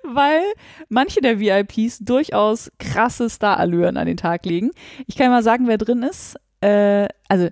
Weil 0.04 0.44
manche 0.90 1.22
der 1.22 1.40
VIPs 1.40 2.00
durchaus 2.00 2.72
krasse 2.80 3.30
Starallüren 3.30 3.98
an 3.98 4.08
den 4.08 4.18
Tag 4.18 4.46
legen. 4.46 4.72
Ich 5.08 5.16
kann 5.16 5.30
mal 5.30 5.44
sagen, 5.44 5.68
wer 5.68 5.78
drin 5.78 6.04
ist. 6.04 6.36
Äh, 6.62 7.08
also 7.28 7.50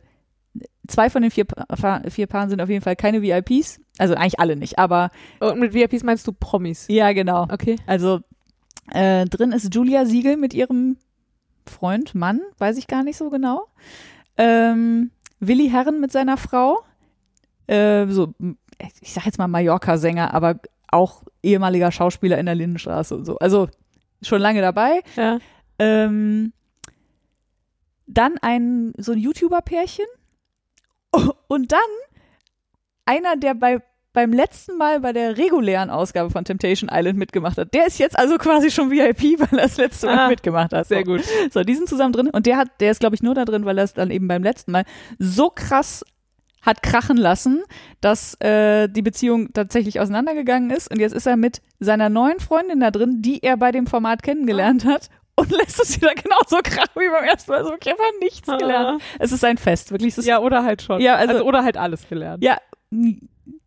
zwei 0.87 1.09
von 1.09 1.21
den 1.21 1.31
vier, 1.31 1.45
pa 1.45 2.01
vier 2.09 2.27
Paaren 2.27 2.49
sind 2.49 2.61
auf 2.61 2.69
jeden 2.69 2.83
Fall 2.83 2.95
keine 2.95 3.21
VIPs. 3.21 3.79
Also 3.97 4.15
eigentlich 4.15 4.39
alle 4.39 4.55
nicht, 4.55 4.79
aber. 4.79 5.11
Und 5.39 5.59
mit 5.59 5.73
VIPs 5.73 6.03
meinst 6.03 6.27
du 6.27 6.33
Promis? 6.33 6.85
Ja, 6.89 7.13
genau. 7.13 7.43
Okay. 7.49 7.75
Also 7.85 8.21
äh, 8.91 9.25
drin 9.25 9.51
ist 9.51 9.73
Julia 9.73 10.05
Siegel 10.05 10.37
mit 10.37 10.53
ihrem 10.53 10.97
Freund, 11.65 12.15
Mann, 12.15 12.41
weiß 12.57 12.77
ich 12.77 12.87
gar 12.87 13.03
nicht 13.03 13.17
so 13.17 13.29
genau. 13.29 13.67
Ähm, 14.37 15.11
Willi 15.39 15.69
Herren 15.69 15.99
mit 15.99 16.11
seiner 16.11 16.37
Frau. 16.37 16.83
Äh, 17.67 18.07
so, 18.07 18.33
ich 19.01 19.13
sag 19.13 19.25
jetzt 19.25 19.37
mal 19.37 19.47
Mallorca-Sänger, 19.47 20.33
aber 20.33 20.59
auch 20.89 21.23
ehemaliger 21.41 21.91
Schauspieler 21.91 22.37
in 22.37 22.45
der 22.45 22.55
Lindenstraße 22.55 23.15
und 23.15 23.25
so. 23.25 23.37
Also 23.37 23.69
schon 24.21 24.41
lange 24.41 24.61
dabei. 24.61 25.01
Ja. 25.15 25.39
Ähm, 25.79 26.53
dann 28.05 28.37
ein 28.41 28.93
so 28.97 29.13
ein 29.13 29.17
YouTuber-Pärchen 29.17 30.05
und 31.47 31.71
dann 31.71 31.79
einer, 33.05 33.35
der 33.35 33.53
bei 33.55 33.79
beim 34.15 34.31
letzten 34.31 34.77
Mal 34.77 34.99
bei 34.99 35.11
der 35.11 35.39
regulären 35.39 35.89
Ausgabe 35.89 36.29
von 36.29 36.45
Temptation 36.45 36.87
Island 36.93 37.17
mitgemacht 37.17 37.57
hat. 37.57 37.73
Der 37.73 37.87
ist 37.87 37.97
jetzt 37.97 38.15
also 38.19 38.37
quasi 38.37 38.69
schon 38.69 38.91
VIP, 38.91 39.39
weil 39.39 39.57
er 39.59 39.63
das 39.63 39.77
letzte 39.77 40.05
Mal 40.05 40.19
Ah, 40.19 40.27
mitgemacht 40.27 40.71
hat. 40.71 40.85
sehr 40.87 40.99
so. 41.03 41.13
gut. 41.13 41.23
So, 41.51 41.63
die 41.63 41.73
sind 41.73 41.89
zusammen 41.89 42.13
drin 42.13 42.29
und 42.29 42.45
der 42.45 42.57
hat, 42.57 42.67
der 42.79 42.91
ist 42.91 42.99
glaube 42.99 43.15
ich 43.15 43.23
nur 43.23 43.33
da 43.33 43.43
drin, 43.43 43.65
weil 43.65 43.75
er 43.79 43.85
es 43.85 43.95
dann 43.95 44.11
eben 44.11 44.27
beim 44.27 44.43
letzten 44.43 44.71
Mal 44.71 44.83
so 45.17 45.49
krass 45.49 46.05
hat 46.61 46.83
krachen 46.83 47.17
lassen, 47.17 47.63
dass 48.01 48.35
äh, 48.39 48.87
die 48.87 49.01
Beziehung 49.01 49.51
tatsächlich 49.51 49.99
auseinandergegangen 49.99 50.69
ist 50.69 50.91
und 50.91 50.99
jetzt 50.99 51.13
ist 51.13 51.25
er 51.25 51.35
mit 51.35 51.63
seiner 51.79 52.09
neuen 52.09 52.39
Freundin 52.39 52.81
da 52.81 52.91
drin, 52.91 53.23
die 53.23 53.41
er 53.41 53.57
bei 53.57 53.71
dem 53.71 53.87
Format 53.87 54.21
kennengelernt 54.21 54.85
hat 54.85 55.09
und 55.35 55.49
lässt 55.51 55.81
es 55.81 55.95
wieder 55.99 56.13
genauso 56.13 56.57
krachen 56.63 56.91
wie 57.01 57.09
beim 57.09 57.23
ersten 57.23 57.49
Mal. 57.49 57.57
Also 57.57 57.71
wirklich 57.71 57.95
einfach 57.95 58.11
nichts 58.21 58.47
Ah. 58.47 58.57
gelernt. 58.57 59.01
Es 59.17 59.31
ist 59.31 59.43
ein 59.43 59.57
Fest, 59.57 59.91
wirklich. 59.91 60.15
Ja, 60.17 60.37
oder 60.37 60.63
halt 60.63 60.83
schon. 60.83 61.01
Ja, 61.01 61.15
also- 61.15 61.43
oder 61.43 61.63
halt 61.63 61.77
alles 61.77 62.07
gelernt. 62.07 62.43
ja, 62.43 62.57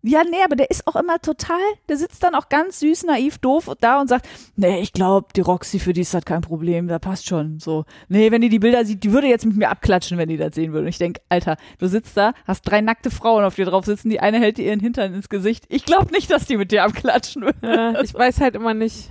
ja, 0.02 0.22
nee, 0.22 0.42
aber 0.44 0.54
der 0.54 0.70
ist 0.70 0.86
auch 0.86 0.94
immer 0.94 1.20
total, 1.20 1.58
der 1.88 1.96
sitzt 1.96 2.22
dann 2.22 2.36
auch 2.36 2.48
ganz 2.48 2.78
süß, 2.78 3.04
naiv, 3.04 3.38
doof 3.38 3.70
da 3.80 4.00
und 4.00 4.08
sagt, 4.08 4.28
nee, 4.54 4.80
ich 4.80 4.92
glaube, 4.92 5.28
die 5.34 5.40
Roxy, 5.40 5.80
für 5.80 5.92
die 5.92 6.02
ist 6.02 6.14
das 6.14 6.24
kein 6.24 6.42
Problem, 6.42 6.86
da 6.86 7.00
passt 7.00 7.26
schon, 7.26 7.58
so. 7.58 7.84
Nee, 8.08 8.30
wenn 8.30 8.40
die 8.40 8.48
die 8.48 8.60
Bilder 8.60 8.84
sieht, 8.84 9.02
die 9.02 9.12
würde 9.12 9.26
jetzt 9.26 9.44
mit 9.44 9.56
mir 9.56 9.68
abklatschen, 9.68 10.16
wenn 10.16 10.28
die 10.28 10.36
das 10.36 10.54
sehen 10.54 10.72
würde. 10.72 10.84
Und 10.84 10.90
ich 10.90 10.98
denk, 10.98 11.18
Alter, 11.28 11.56
du 11.78 11.88
sitzt 11.88 12.16
da, 12.16 12.34
hast 12.46 12.62
drei 12.62 12.80
nackte 12.80 13.10
Frauen 13.10 13.44
auf 13.44 13.56
dir 13.56 13.64
drauf 13.64 13.84
sitzen, 13.84 14.08
die 14.08 14.20
eine 14.20 14.38
hält 14.38 14.58
dir 14.58 14.66
ihren 14.66 14.80
Hintern 14.80 15.12
ins 15.12 15.28
Gesicht. 15.28 15.64
Ich 15.68 15.84
glaube 15.84 16.12
nicht, 16.12 16.30
dass 16.30 16.46
die 16.46 16.56
mit 16.56 16.70
dir 16.70 16.84
abklatschen 16.84 17.42
würde. 17.42 17.58
Ja, 17.62 18.00
ich 18.00 18.14
weiß 18.14 18.40
halt 18.40 18.54
immer 18.54 18.74
nicht. 18.74 19.10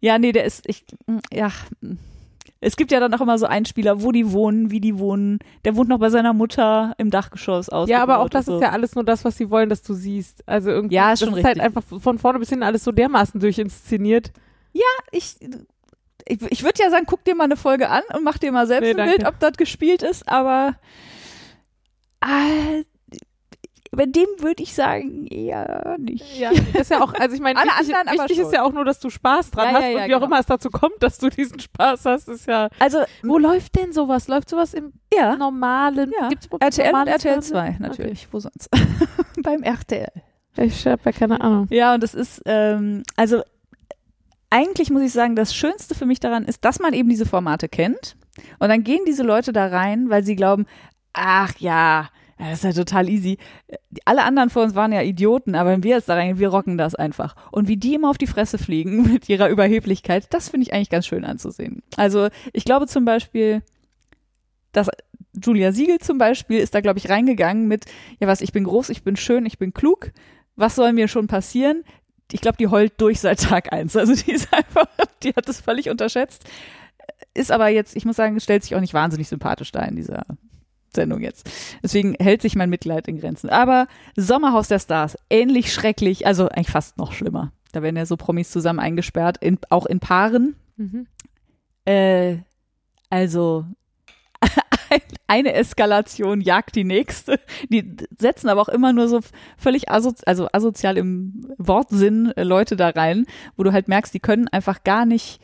Ja, 0.00 0.18
nee, 0.18 0.32
der 0.32 0.44
ist, 0.44 0.64
ich, 0.66 0.84
ja, 1.32 1.52
es 2.62 2.76
gibt 2.76 2.92
ja 2.92 3.00
dann 3.00 3.12
auch 3.14 3.20
immer 3.22 3.38
so 3.38 3.46
Einspieler, 3.46 4.02
wo 4.02 4.12
die 4.12 4.32
wohnen, 4.32 4.70
wie 4.70 4.80
die 4.80 4.98
wohnen. 4.98 5.38
Der 5.64 5.76
wohnt 5.76 5.88
noch 5.88 5.98
bei 5.98 6.10
seiner 6.10 6.32
Mutter 6.34 6.94
im 6.98 7.10
Dachgeschoss 7.10 7.70
aus. 7.70 7.88
Ja, 7.88 8.02
aber 8.02 8.18
auch 8.18 8.28
das 8.28 8.48
ist 8.48 8.60
ja 8.60 8.70
alles 8.70 8.94
nur 8.94 9.04
das, 9.04 9.24
was 9.24 9.36
sie 9.38 9.48
wollen, 9.50 9.70
dass 9.70 9.82
du 9.82 9.94
siehst. 9.94 10.46
Also 10.46 10.70
irgendwie, 10.70 10.94
Ja, 10.96 11.12
ist 11.12 11.22
das 11.22 11.28
schon 11.28 11.38
ist 11.38 11.44
halt 11.44 11.58
einfach 11.58 11.82
von 11.82 12.18
vorne 12.18 12.38
bis 12.38 12.50
hinten 12.50 12.64
alles 12.64 12.84
so 12.84 12.92
dermaßen 12.92 13.40
durchinszeniert. 13.40 14.32
ich, 15.10 15.36
ich, 16.26 16.42
ich 16.50 16.62
würde 16.62 16.82
ja 16.82 16.90
sagen, 16.90 17.06
guck 17.06 17.24
dir 17.24 17.34
mal 17.34 17.44
eine 17.44 17.56
Folge 17.56 17.88
an 17.88 18.02
und 18.14 18.24
mach 18.24 18.36
dir 18.38 18.52
mal 18.52 18.66
selbst 18.66 18.84
Nee, 18.84 18.90
ein 18.90 18.96
danke. 18.98 19.16
Bild, 19.16 19.28
ob 19.28 19.38
das 19.40 19.52
gespielt 19.54 20.02
ist, 20.02 20.28
aber 20.28 20.74
äh, 22.22 22.84
bei 23.92 24.06
dem 24.06 24.26
würde 24.38 24.62
ich 24.62 24.72
sagen, 24.74 25.26
eher 25.26 25.96
nicht. 25.98 26.38
Ja, 26.38 26.50
das 26.50 26.82
ist 26.82 26.90
ja 26.92 27.02
auch, 27.02 27.12
also 27.14 27.34
ich 27.34 27.40
meine, 27.40 27.58
Alle 27.58 27.70
wichtig, 27.70 27.96
anderen 27.96 28.18
wichtig 28.20 28.36
schon. 28.36 28.46
ist 28.46 28.52
ja 28.52 28.62
auch 28.62 28.72
nur, 28.72 28.84
dass 28.84 29.00
du 29.00 29.10
Spaß 29.10 29.50
dran 29.50 29.68
Ja, 29.68 29.74
hast 29.74 29.82
ja, 29.82 29.88
ja, 29.88 29.96
und 29.96 30.08
wie 30.08 30.14
auch 30.14 30.18
genau. 30.18 30.26
immer 30.26 30.40
es 30.40 30.46
dazu 30.46 30.70
kommt, 30.70 31.02
dass 31.02 31.18
du 31.18 31.28
diesen 31.28 31.58
Spaß 31.58 32.04
hast, 32.04 32.28
ist 32.28 32.46
ja. 32.46 32.68
Also, 32.78 32.98
Wo 33.22 33.38
läuft 33.38 33.76
denn 33.76 33.92
sowas? 33.92 34.28
Läuft 34.28 34.48
sowas 34.48 34.74
im 34.74 34.92
normalen? 35.38 36.12
Ja. 36.20 36.28
Gibt's 36.28 36.48
RTL 36.60 36.86
und 36.86 36.92
normales 36.92 37.12
RTL 37.14 37.32
Fernsehen? 37.32 37.52
2 37.52 37.76
natürlich, 37.80 38.28
wo 38.32 38.38
sonst? 38.38 38.68
Beim 39.42 39.62
RTL. 39.62 40.08
Okay. 40.52 40.66
Ich 40.66 40.86
habe 40.86 41.00
ja 41.04 41.12
keine 41.12 41.40
Ahnung. 41.40 41.66
Ja, 41.70 41.94
und 41.94 42.02
das 42.02 42.14
ist, 42.14 42.42
ähm, 42.44 43.02
also 43.16 43.42
eigentlich 44.50 44.90
muss 44.90 45.02
ich 45.02 45.12
sagen, 45.12 45.36
das 45.36 45.54
Schönste 45.54 45.94
für 45.94 46.06
mich 46.06 46.20
daran 46.20 46.44
ist, 46.44 46.64
dass 46.64 46.78
man 46.80 46.92
eben 46.92 47.08
diese 47.08 47.26
Formate 47.26 47.68
kennt. 47.68 48.16
Und 48.58 48.68
dann 48.68 48.84
gehen 48.84 49.00
diese 49.06 49.22
Leute 49.22 49.52
da 49.52 49.66
rein, 49.66 50.10
weil 50.10 50.24
sie 50.24 50.36
glauben, 50.36 50.66
ach 51.12 51.52
ja, 51.58 52.08
das 52.48 52.64
ist 52.64 52.64
ja 52.64 52.72
total 52.72 53.08
easy. 53.08 53.38
Alle 54.06 54.24
anderen 54.24 54.48
vor 54.48 54.62
uns 54.62 54.74
waren 54.74 54.92
ja 54.92 55.02
Idioten, 55.02 55.54
aber 55.54 55.70
wenn 55.70 55.82
wir 55.82 55.96
jetzt 55.96 56.08
da 56.08 56.14
reingehen, 56.14 56.38
wir 56.38 56.48
rocken 56.48 56.78
das 56.78 56.94
einfach. 56.94 57.36
Und 57.52 57.68
wie 57.68 57.76
die 57.76 57.94
immer 57.94 58.08
auf 58.08 58.18
die 58.18 58.26
Fresse 58.26 58.56
fliegen 58.56 59.02
mit 59.12 59.28
ihrer 59.28 59.48
Überheblichkeit, 59.48 60.26
das 60.30 60.48
finde 60.48 60.66
ich 60.66 60.72
eigentlich 60.72 60.90
ganz 60.90 61.06
schön 61.06 61.24
anzusehen. 61.24 61.82
Also 61.96 62.28
ich 62.52 62.64
glaube 62.64 62.86
zum 62.86 63.04
Beispiel, 63.04 63.62
dass 64.72 64.88
Julia 65.34 65.72
Siegel 65.72 65.98
zum 65.98 66.18
Beispiel 66.18 66.58
ist 66.58 66.74
da, 66.74 66.80
glaube 66.80 66.98
ich, 66.98 67.10
reingegangen 67.10 67.68
mit, 67.68 67.84
ja 68.18 68.26
was, 68.26 68.40
ich 68.40 68.52
bin 68.52 68.64
groß, 68.64 68.88
ich 68.88 69.04
bin 69.04 69.16
schön, 69.16 69.44
ich 69.44 69.58
bin 69.58 69.74
klug, 69.74 70.10
was 70.56 70.74
soll 70.74 70.92
mir 70.92 71.08
schon 71.08 71.26
passieren? 71.26 71.84
Ich 72.32 72.40
glaube, 72.40 72.56
die 72.58 72.68
heult 72.68 73.00
durch 73.00 73.20
seit 73.20 73.40
Tag 73.40 73.72
eins. 73.72 73.96
Also 73.96 74.14
die 74.14 74.32
ist 74.32 74.52
einfach, 74.54 74.86
die 75.22 75.30
hat 75.30 75.48
das 75.48 75.60
völlig 75.60 75.90
unterschätzt. 75.90 76.44
Ist 77.34 77.52
aber 77.52 77.68
jetzt, 77.68 77.96
ich 77.96 78.06
muss 78.06 78.16
sagen, 78.16 78.38
stellt 78.40 78.62
sich 78.62 78.74
auch 78.74 78.80
nicht 78.80 78.94
wahnsinnig 78.94 79.28
sympathisch 79.28 79.72
da 79.72 79.82
in 79.84 79.96
dieser 79.96 80.24
Sendung 80.94 81.20
jetzt. 81.20 81.48
Deswegen 81.82 82.14
hält 82.20 82.42
sich 82.42 82.56
mein 82.56 82.70
Mitleid 82.70 83.08
in 83.08 83.18
Grenzen. 83.18 83.50
Aber 83.50 83.86
Sommerhaus 84.16 84.68
der 84.68 84.78
Stars, 84.78 85.16
ähnlich 85.28 85.72
schrecklich, 85.72 86.26
also 86.26 86.48
eigentlich 86.48 86.70
fast 86.70 86.98
noch 86.98 87.12
schlimmer. 87.12 87.52
Da 87.72 87.82
werden 87.82 87.96
ja 87.96 88.06
so 88.06 88.16
Promis 88.16 88.50
zusammen 88.50 88.80
eingesperrt, 88.80 89.38
in, 89.40 89.58
auch 89.68 89.86
in 89.86 90.00
Paaren. 90.00 90.56
Mhm. 90.76 91.06
Äh, 91.84 92.38
also 93.08 93.66
eine 95.26 95.52
Eskalation 95.52 96.40
jagt 96.40 96.74
die 96.76 96.84
nächste. 96.84 97.38
Die 97.68 97.96
setzen 98.18 98.48
aber 98.48 98.60
auch 98.60 98.68
immer 98.68 98.92
nur 98.92 99.08
so 99.08 99.20
völlig 99.56 99.90
aso 99.90 100.12
also 100.26 100.48
asozial 100.52 100.96
im 100.96 101.54
Wortsinn 101.58 102.32
äh, 102.36 102.42
Leute 102.42 102.76
da 102.76 102.88
rein, 102.90 103.26
wo 103.56 103.62
du 103.62 103.72
halt 103.72 103.88
merkst, 103.88 104.12
die 104.12 104.20
können 104.20 104.48
einfach 104.48 104.82
gar 104.82 105.06
nicht, 105.06 105.40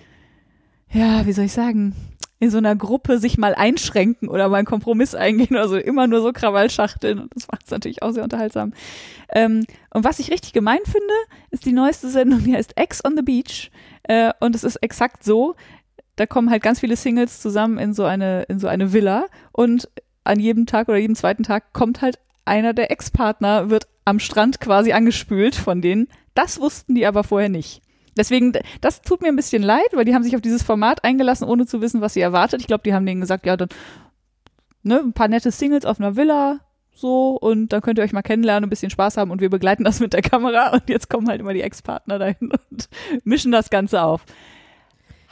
ja, 0.91 1.27
wie 1.27 1.33
soll 1.33 1.45
ich 1.45 1.53
sagen, 1.53 1.95
in 2.39 2.51
so 2.51 2.59
einer 2.59 2.77
Gruppe 2.77 3.19
sich 3.19 3.39
mal 3.39 3.55
einschränken 3.55 4.29
oder 4.29 4.49
mal 4.49 4.59
einen 4.59 4.67
Kompromiss 4.67 5.15
eingehen 5.15 5.57
oder 5.57 5.69
so, 5.69 5.77
immer 5.77 6.07
nur 6.07 6.21
so 6.21 6.33
Krawallschachteln 6.33 7.19
und 7.19 7.35
das 7.35 7.49
macht 7.49 7.65
es 7.65 7.71
natürlich 7.71 8.03
auch 8.03 8.13
sehr 8.13 8.25
unterhaltsam. 8.25 8.75
Ähm, 9.31 9.65
und 9.91 10.05
was 10.05 10.19
ich 10.19 10.31
richtig 10.31 10.53
gemein 10.53 10.81
finde, 10.85 11.15
ist 11.51 11.65
die 11.65 11.73
neueste 11.73 12.09
Sendung, 12.09 12.45
die 12.45 12.55
heißt 12.55 12.77
Ex 12.77 13.05
on 13.05 13.17
the 13.17 13.23
Beach 13.23 13.71
äh, 14.03 14.33
und 14.41 14.55
es 14.55 14.65
ist 14.65 14.77
exakt 14.77 15.25
so, 15.25 15.55
da 16.17 16.27
kommen 16.27 16.51
halt 16.51 16.63
ganz 16.63 16.81
viele 16.81 16.97
Singles 16.97 17.41
zusammen 17.41 17.79
in 17.79 17.95
so 17.95 18.05
eine, 18.05 18.43
in 18.45 18.59
so 18.59 18.69
eine 18.69 18.93
Villa 18.93 19.27
und 19.53 19.89
an 20.25 20.41
jedem 20.41 20.67
Tag 20.67 20.89
oder 20.89 20.99
jedem 20.99 21.15
zweiten 21.15 21.43
Tag 21.43 21.73
kommt 21.73 22.03
halt 22.03 22.19
einer 22.45 22.75
der 22.75 22.91
Ex-Partner, 22.91 23.71
wird 23.71 23.89
am 24.05 24.19
Strand 24.19 24.61
quasi 24.61 24.93
angespült 24.93 25.55
von 25.55 25.81
denen. 25.83 26.09
Das 26.35 26.61
wussten 26.61 26.95
die 26.95 27.07
aber 27.07 27.25
vorher 27.25 27.49
nicht. 27.49 27.83
Deswegen, 28.17 28.53
das 28.81 29.03
tut 29.03 29.23
mir 29.23 29.29
ein 29.29 29.37
bisschen 29.37 29.63
leid, 29.63 29.89
weil 29.93 30.05
die 30.05 30.15
haben 30.15 30.23
sich 30.23 30.35
auf 30.35 30.41
dieses 30.41 30.63
Format 30.63 31.05
eingelassen, 31.05 31.47
ohne 31.47 31.67
zu 31.67 31.81
wissen, 31.81 32.01
was 32.01 32.15
sie 32.15 32.21
erwartet. 32.21 32.61
Ich 32.61 32.67
glaube, 32.67 32.83
die 32.85 32.95
haben 32.95 33.07
denen 33.07 33.21
gesagt, 33.21 33.47
ja, 33.47 33.57
dann, 33.57 33.69
ne, 34.83 35.01
ein 35.01 35.13
paar 35.13 35.29
nette 35.29 35.51
Singles 35.51 35.85
auf 35.85 36.01
einer 36.01 36.17
Villa, 36.17 36.61
so, 36.97 37.37
und 37.39 37.75
dann 37.75 37.83
könnt 37.83 37.99
ihr 37.99 38.05
euch 38.05 38.15
mal 38.15 38.23
kennenlernen, 38.23 38.67
ein 38.67 38.71
bisschen 38.71 38.89
Spaß 38.89 39.19
haben 39.19 39.31
und 39.31 39.43
wir 39.43 39.51
begleiten 39.51 39.85
das 39.85 40.01
mit 40.01 40.15
der 40.15 40.23
Kamera 40.23 40.71
und 40.73 40.89
jetzt 40.89 41.11
kommen 41.11 41.29
halt 41.29 41.41
immer 41.41 41.53
die 41.53 41.61
Ex-Partner 41.61 42.19
dahin 42.19 42.53
und 42.53 42.89
mischen 43.25 43.53
das 43.53 43.69
Ganze 43.69 44.03
auf. 44.03 44.25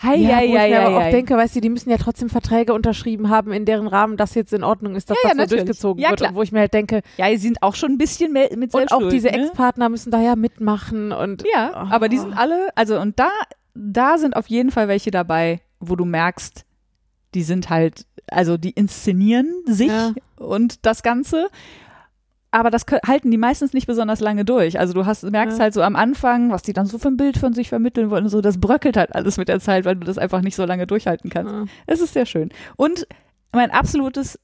Hei, 0.04 0.16
Ja, 0.16 0.36
hei, 0.36 0.48
wo 0.48 0.52
ich 0.54 0.58
hei, 0.60 0.68
mir 0.70 0.80
aber 0.80 0.90
hei, 0.90 0.96
auch 0.96 1.00
hei. 1.02 1.10
denke, 1.12 1.36
weißt 1.36 1.56
du, 1.56 1.60
die 1.60 1.70
müssen 1.70 1.90
ja 1.90 1.96
trotzdem 1.96 2.28
Verträge 2.28 2.74
unterschrieben 2.74 3.30
haben, 3.30 3.52
in 3.52 3.64
deren 3.64 3.86
Rahmen 3.86 4.16
das 4.16 4.34
jetzt 4.34 4.52
in 4.52 4.62
Ordnung 4.62 4.94
ist, 4.96 5.08
dass 5.10 5.16
Ja, 5.22 5.30
ja, 5.30 5.34
das 5.34 5.36
so 5.36 5.40
natürlich. 5.42 5.64
durchgezogen 5.64 6.02
Ja, 6.02 6.10
wird. 6.10 6.18
klar. 6.20 6.30
Und 6.30 6.36
wo 6.36 6.42
ich 6.42 6.52
mir 6.52 6.60
halt 6.60 6.74
denke, 6.74 7.00
Ja, 7.16 7.30
die 7.30 7.36
sind 7.38 7.62
auch 7.62 7.74
schon 7.74 7.92
ein 7.92 7.98
bisschen 7.98 8.32
mehr 8.32 8.48
mit 8.56 8.74
und 8.74 8.92
auch 8.92 9.08
diese 9.08 9.28
ne? 9.28 9.44
Ex-Partner 9.46 9.88
müssen 9.88 10.10
da 10.10 10.20
ja 10.20 10.36
mitmachen 10.36 11.12
und 11.12 11.44
Ja, 11.52 11.72
aber 11.90 12.08
die 12.08 12.18
sind 12.18 12.36
alle, 12.36 12.68
also 12.74 13.00
und 13.00 13.18
da, 13.18 13.28
da 13.74 14.18
sind 14.18 14.36
auf 14.36 14.46
jeden 14.48 14.70
Fall 14.70 14.88
welche 14.88 15.10
dabei, 15.10 15.60
wo 15.80 15.96
du 15.96 16.04
merkst, 16.04 16.64
die 17.34 17.42
sind 17.42 17.70
halt, 17.70 18.06
also 18.30 18.56
die 18.56 18.70
inszenieren 18.70 19.52
sich 19.66 19.88
Ja. 19.88 20.12
und 20.36 20.84
das 20.86 21.02
Ganze. 21.02 21.48
Aber 22.54 22.70
das 22.70 22.86
halten 23.04 23.32
die 23.32 23.36
meistens 23.36 23.72
nicht 23.72 23.88
besonders 23.88 24.20
lange 24.20 24.44
durch. 24.44 24.78
Also 24.78 24.92
du 24.94 25.06
hast, 25.06 25.24
merkst 25.24 25.58
Ja. 25.58 25.64
halt 25.64 25.74
so 25.74 25.82
am 25.82 25.96
Anfang, 25.96 26.52
was 26.52 26.62
die 26.62 26.72
dann 26.72 26.86
so 26.86 26.98
für 26.98 27.08
ein 27.08 27.16
Bild 27.16 27.36
von 27.36 27.52
sich 27.52 27.68
vermitteln 27.68 28.10
wollen 28.10 28.22
und 28.24 28.30
so, 28.30 28.40
das 28.40 28.60
bröckelt 28.60 28.96
halt 28.96 29.12
alles 29.12 29.38
mit 29.38 29.48
der 29.48 29.58
Zeit, 29.58 29.84
weil 29.84 29.96
du 29.96 30.06
das 30.06 30.18
einfach 30.18 30.40
nicht 30.40 30.54
so 30.54 30.64
lange 30.64 30.86
durchhalten 30.86 31.30
kannst. 31.30 31.52
Ja. 31.52 31.64
Es 31.86 32.00
ist 32.00 32.12
sehr 32.12 32.26
schön. 32.26 32.50
Und 32.76 33.08
mein 33.50 33.72
absolutes 33.72 34.38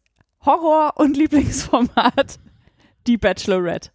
Horror- 0.45 0.95
und 0.97 1.17
Lieblingsformat, 1.17 2.41
die 3.07 3.17
Bachelorette. 3.17 3.91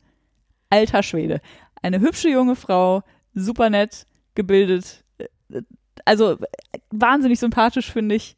Alter 0.70 1.04
Schwede. 1.04 1.42
Eine 1.82 2.00
hübsche 2.00 2.30
junge 2.30 2.56
Frau, 2.56 3.04
super 3.34 3.70
nett, 3.70 4.06
gebildet, 4.34 5.04
also 6.06 6.38
wahnsinnig 6.90 7.40
sympathisch, 7.40 7.92
finde 7.92 8.16
ich. 8.16 8.38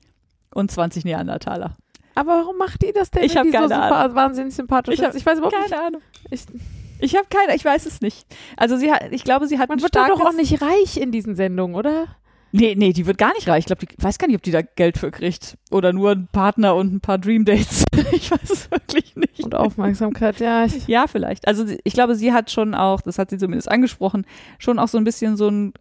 Und 0.55 0.71
20 0.71 1.05
Neandertaler. 1.05 1.75
Aber 2.17 2.31
warum 2.31 2.57
macht 2.57 2.81
die 2.81 2.91
das 2.91 3.11
denn? 3.11 3.23
Ich 3.23 3.35
wenn 3.35 3.37
hab 3.37 3.45
die 3.45 3.51
keine 3.51 3.67
so 3.67 3.75
super, 3.75 4.15
wahnsinnig 4.15 4.55
sympathisch 4.55 4.95
Ich 4.95 5.03
hab? 5.03 5.13
Ich 5.13 5.23
weiß 5.23 5.37
überhaupt 5.37 5.55
nicht. 5.55 5.69
Keine 5.69 5.85
Ahnung. 5.85 6.01
Ich, 6.31 6.45
Ich 6.99 7.15
habe 7.15 7.27
keine, 7.29 7.55
ich 7.55 7.63
weiß 7.63 7.85
es 7.85 8.01
nicht. 8.01 8.25
Also 8.55 8.75
sie 8.75 8.91
hat, 8.91 9.11
ich 9.11 9.23
glaube, 9.23 9.45
sie 9.45 9.59
hat 9.59 9.69
man 9.69 9.83
wird 9.83 9.95
da 9.95 10.07
doch 10.07 10.19
auch 10.21 10.33
nicht 10.33 10.59
reich 10.63 10.97
in 10.97 11.11
diesen 11.11 11.35
Sendungen, 11.35 11.75
oder? 11.75 12.07
Nee, 12.51 12.73
nee, 12.75 12.91
die 12.91 13.05
wird 13.05 13.19
gar 13.19 13.33
nicht 13.33 13.47
reich. 13.47 13.59
Ich 13.59 13.65
glaube, 13.67 13.85
ich 13.87 14.03
weiß 14.03 14.17
gar 14.17 14.25
nicht, 14.25 14.35
ob 14.35 14.41
die 14.41 14.49
da 14.49 14.63
Geld 14.63 14.97
für 14.97 15.11
kriegt. 15.11 15.59
Oder 15.69 15.93
nur 15.93 16.11
einen 16.11 16.27
Partner 16.31 16.73
und 16.73 16.91
ein 16.91 17.01
paar 17.01 17.19
Dream 17.19 17.45
Dates. 17.45 17.83
ich 18.11 18.31
weiß 18.31 18.49
es 18.49 18.71
wirklich 18.71 19.15
nicht. 19.15 19.43
Und 19.43 19.53
Aufmerksamkeit, 19.53 20.39
ja. 20.39 20.65
Ich, 20.65 20.87
Ja, 20.87 21.05
vielleicht. 21.05 21.47
Also 21.47 21.65
ich 21.83 21.93
glaube, 21.93 22.15
sie 22.15 22.33
hat 22.33 22.49
schon 22.49 22.73
auch, 22.73 23.01
das 23.01 23.19
hat 23.19 23.29
sie 23.29 23.37
zumindest 23.37 23.69
angesprochen, 23.69 24.25
schon 24.57 24.79
auch 24.79 24.87
so 24.87 24.97
ein 24.97 25.03
bisschen 25.03 25.37
so 25.37 25.49
ein 25.49 25.73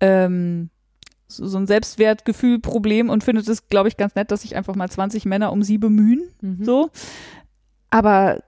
ähm, 0.00 0.70
so, 1.28 1.46
so 1.46 1.58
ein 1.58 1.66
Selbstwertgefühl-Problem 1.66 3.10
und 3.10 3.22
findet 3.22 3.46
es, 3.48 3.68
glaube 3.68 3.88
ich, 3.88 3.96
ganz 3.96 4.14
nett, 4.14 4.30
dass 4.30 4.42
sich 4.42 4.56
einfach 4.56 4.74
mal 4.74 4.90
20 4.90 5.24
Männer 5.26 5.52
um 5.52 5.62
sie 5.62 5.78
bemühen. 5.78 6.22
mhm. 6.40 6.64
So. 6.64 6.90
Aber 7.90 8.42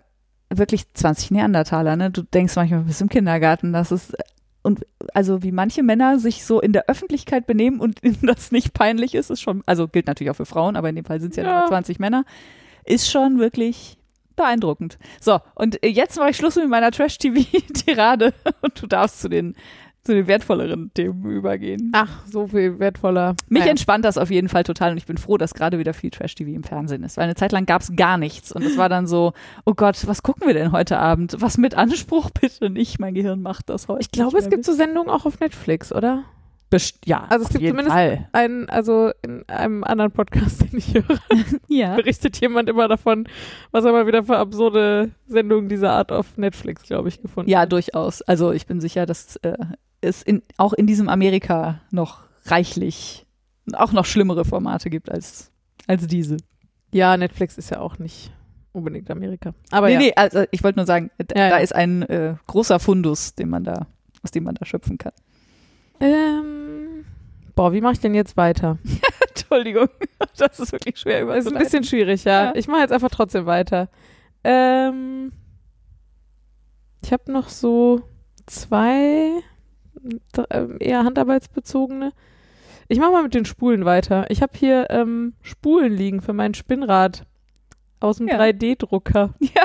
wirklich 0.50 0.92
20 0.92 1.30
Neandertaler, 1.30 1.96
ne? 1.96 2.10
Du 2.10 2.22
denkst 2.22 2.56
manchmal, 2.56 2.80
du 2.80 2.86
bist 2.86 3.00
im 3.00 3.08
Kindergarten, 3.08 3.72
das 3.72 3.92
ist 3.92 4.14
und 4.62 4.84
also 5.14 5.42
wie 5.42 5.52
manche 5.52 5.82
Männer 5.82 6.18
sich 6.18 6.44
so 6.44 6.60
in 6.60 6.72
der 6.74 6.86
Öffentlichkeit 6.88 7.46
benehmen 7.46 7.80
und 7.80 8.00
ihnen 8.04 8.18
das 8.22 8.52
nicht 8.52 8.74
peinlich 8.74 9.14
ist, 9.14 9.30
ist 9.30 9.40
schon, 9.40 9.62
also 9.66 9.88
gilt 9.88 10.06
natürlich 10.06 10.30
auch 10.30 10.36
für 10.36 10.44
Frauen, 10.46 10.76
aber 10.76 10.88
in 10.90 10.96
dem 10.96 11.04
Fall 11.04 11.20
sind 11.20 11.30
es 11.30 11.36
ja, 11.36 11.44
Ja. 11.44 11.60
nur 11.60 11.68
20 11.68 11.98
Männer, 11.98 12.24
ist 12.84 13.10
schon 13.10 13.38
wirklich 13.38 13.96
beeindruckend. 14.36 14.98
So, 15.20 15.38
und 15.54 15.82
äh, 15.82 15.88
jetzt 15.88 16.18
mache 16.18 16.30
ich 16.30 16.36
Schluss 16.36 16.56
mit 16.56 16.68
meiner 16.68 16.90
Trash-TV-Tirade 16.90 18.34
und 18.60 18.82
du 18.82 18.86
darfst 18.86 19.20
zu 19.20 19.28
den, 19.28 19.54
zu 20.02 20.14
den 20.14 20.26
wertvolleren 20.26 20.90
Themen 20.94 21.24
übergehen. 21.30 21.90
Ach, 21.94 22.24
so 22.26 22.46
viel 22.46 22.78
wertvoller. 22.78 23.34
Mich 23.48 23.60
Naja. 23.60 23.70
entspannt 23.72 24.04
das 24.04 24.16
auf 24.18 24.30
jeden 24.30 24.48
Fall 24.48 24.64
total 24.64 24.92
und 24.92 24.96
ich 24.96 25.06
bin 25.06 25.18
froh, 25.18 25.36
dass 25.36 25.52
gerade 25.54 25.78
wieder 25.78 25.92
viel 25.92 26.10
Trash-TV 26.10 26.50
im 26.52 26.62
Fernsehen 26.64 27.02
ist, 27.04 27.16
weil 27.16 27.24
eine 27.24 27.34
Zeit 27.34 27.52
lang 27.52 27.66
gab 27.66 27.82
es 27.82 27.94
gar 27.96 28.16
nichts 28.16 28.50
und 28.52 28.62
es 28.64 28.78
war 28.78 28.88
dann 28.88 29.06
so, 29.06 29.32
oh 29.66 29.74
Gott, 29.74 30.06
was 30.06 30.22
gucken 30.22 30.46
wir 30.46 30.54
denn 30.54 30.72
heute 30.72 30.98
Abend? 30.98 31.36
Was 31.38 31.58
mit 31.58 31.74
Anspruch 31.74 32.30
bitte 32.40 32.70
nicht, 32.70 32.98
mein 32.98 33.14
Gehirn 33.14 33.42
macht 33.42 33.68
das 33.68 33.88
heute. 33.88 34.00
Ich 34.00 34.10
glaube, 34.10 34.38
es 34.38 34.48
gibt 34.48 34.64
so 34.64 34.72
Sendungen 34.72 35.10
auch 35.10 35.26
auf 35.26 35.38
Netflix, 35.40 35.92
oder? 35.92 36.24
Best 36.70 36.98
ja, 37.04 37.24
Also 37.28 37.44
es 37.46 37.50
gibt 37.50 37.64
zumindest 37.66 37.88
Fall. 37.90 38.28
Ein, 38.32 38.68
also 38.70 39.10
in 39.22 39.46
einem 39.48 39.82
anderen 39.84 40.12
Podcast, 40.12 40.62
den 40.62 40.78
ich 40.78 40.94
höre, 40.94 41.18
Ja. 41.68 41.96
berichtet 41.96 42.40
jemand 42.40 42.68
immer 42.68 42.86
davon, 42.88 43.28
was 43.72 43.84
er 43.84 43.92
mal 43.92 44.06
wieder 44.06 44.22
für 44.24 44.38
absurde 44.38 45.10
Sendungen 45.26 45.68
dieser 45.68 45.92
Art 45.92 46.12
auf 46.12 46.36
Netflix, 46.38 46.84
glaube 46.84 47.08
ich, 47.08 47.20
gefunden 47.20 47.50
Ja, 47.50 47.60
hat. 47.60 47.72
durchaus. 47.72 48.22
Also 48.22 48.52
ich 48.52 48.66
bin 48.66 48.80
sicher, 48.80 49.04
dass 49.04 49.36
äh, 49.36 49.56
es 50.00 50.22
in, 50.22 50.42
auch 50.56 50.72
in 50.72 50.86
diesem 50.86 51.08
Amerika 51.08 51.80
noch 51.90 52.22
reichlich 52.46 53.26
auch 53.74 53.92
noch 53.92 54.04
schlimmere 54.04 54.44
Formate 54.44 54.90
gibt 54.90 55.10
als, 55.10 55.52
als 55.86 56.06
diese. 56.06 56.36
Ja, 56.92 57.16
Netflix 57.16 57.58
ist 57.58 57.70
ja 57.70 57.80
auch 57.80 57.98
nicht 57.98 58.32
unbedingt 58.72 59.10
Amerika. 59.10 59.54
Aber 59.70 59.88
nee, 59.88 59.92
ja. 59.94 59.98
nee, 60.00 60.12
also 60.16 60.44
ich 60.52 60.62
wollte 60.64 60.78
nur 60.78 60.86
sagen, 60.86 61.10
Ja, 61.18 61.24
da 61.34 61.48
ja. 61.50 61.56
ist 61.58 61.74
ein 61.74 62.02
äh, 62.02 62.34
großer 62.46 62.78
Fundus, 62.80 63.34
den 63.34 63.48
man 63.48 63.64
da, 63.64 63.86
aus 64.22 64.30
dem 64.30 64.44
man 64.44 64.54
da 64.54 64.64
schöpfen 64.64 64.98
kann. 64.98 65.12
Ähm, 66.00 67.04
boah, 67.54 67.72
wie 67.72 67.80
mache 67.80 67.94
ich 67.94 68.00
denn 68.00 68.14
jetzt 68.14 68.36
weiter? 68.36 68.78
Entschuldigung, 69.28 69.88
das 70.38 70.58
ist 70.58 70.72
wirklich 70.72 70.98
schwer 70.98 71.26
Das 71.26 71.46
ist 71.46 71.52
ein 71.52 71.58
bisschen 71.58 71.84
schwierig, 71.84 72.24
ja. 72.24 72.46
Ja. 72.46 72.52
Ich 72.54 72.68
mache 72.68 72.80
jetzt 72.80 72.92
einfach 72.92 73.10
trotzdem 73.10 73.46
weiter. 73.46 73.88
Ähm, 74.44 75.32
ich 77.02 77.12
habe 77.12 77.30
noch 77.30 77.48
so 77.48 78.02
zwei 78.46 79.42
ähm, 80.50 80.76
eher 80.80 81.04
handarbeitsbezogene. 81.04 82.12
Ich 82.88 82.98
mache 82.98 83.12
mal 83.12 83.22
mit 83.22 83.34
den 83.34 83.44
Spulen 83.44 83.84
weiter. 83.84 84.26
Ich 84.30 84.42
habe 84.42 84.52
hier 84.56 84.88
ähm, 84.90 85.34
Spulen 85.42 85.92
liegen 85.92 86.20
für 86.22 86.32
mein 86.32 86.54
Spinnrad 86.54 87.24
aus 88.00 88.16
dem 88.16 88.28
Ja. 88.28 88.40
3D-Drucker. 88.40 89.34
Ja. 89.40 89.64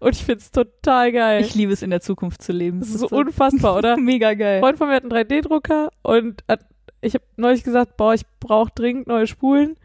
Und 0.00 0.14
ich 0.14 0.24
find's 0.24 0.50
total 0.52 1.10
geil. 1.12 1.40
Ich 1.40 1.54
liebe 1.54 1.72
es, 1.72 1.82
in 1.82 1.90
der 1.90 2.00
Zukunft 2.00 2.42
zu 2.42 2.52
leben. 2.52 2.80
das 2.80 2.90
ist 2.90 3.00
so 3.00 3.08
unfassbar, 3.08 3.76
oder? 3.76 3.96
mega 4.00 4.34
geil. 4.34 4.56
Ein 4.56 4.62
Freund 4.62 4.78
von 4.78 4.88
mir 4.88 4.94
hat 4.94 5.02
einen 5.02 5.12
3D-Drucker 5.12 5.90
und 6.02 6.44
hat, 6.48 6.60
ich 7.00 7.14
habe 7.14 7.24
neulich 7.36 7.64
gesagt, 7.64 7.96
boah, 7.96 8.14
ich 8.14 8.22
brauche 8.40 8.70
dringend 8.74 9.08
neue 9.08 9.26
Spulen, 9.26 9.76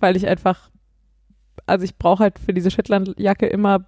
weil 0.00 0.16
ich 0.16 0.26
einfach, 0.26 0.70
also 1.66 1.84
ich 1.84 1.96
brauche 1.96 2.22
halt 2.24 2.38
für 2.38 2.52
diese 2.52 2.70
Shetland-Jacke 2.70 3.46
immer, 3.46 3.86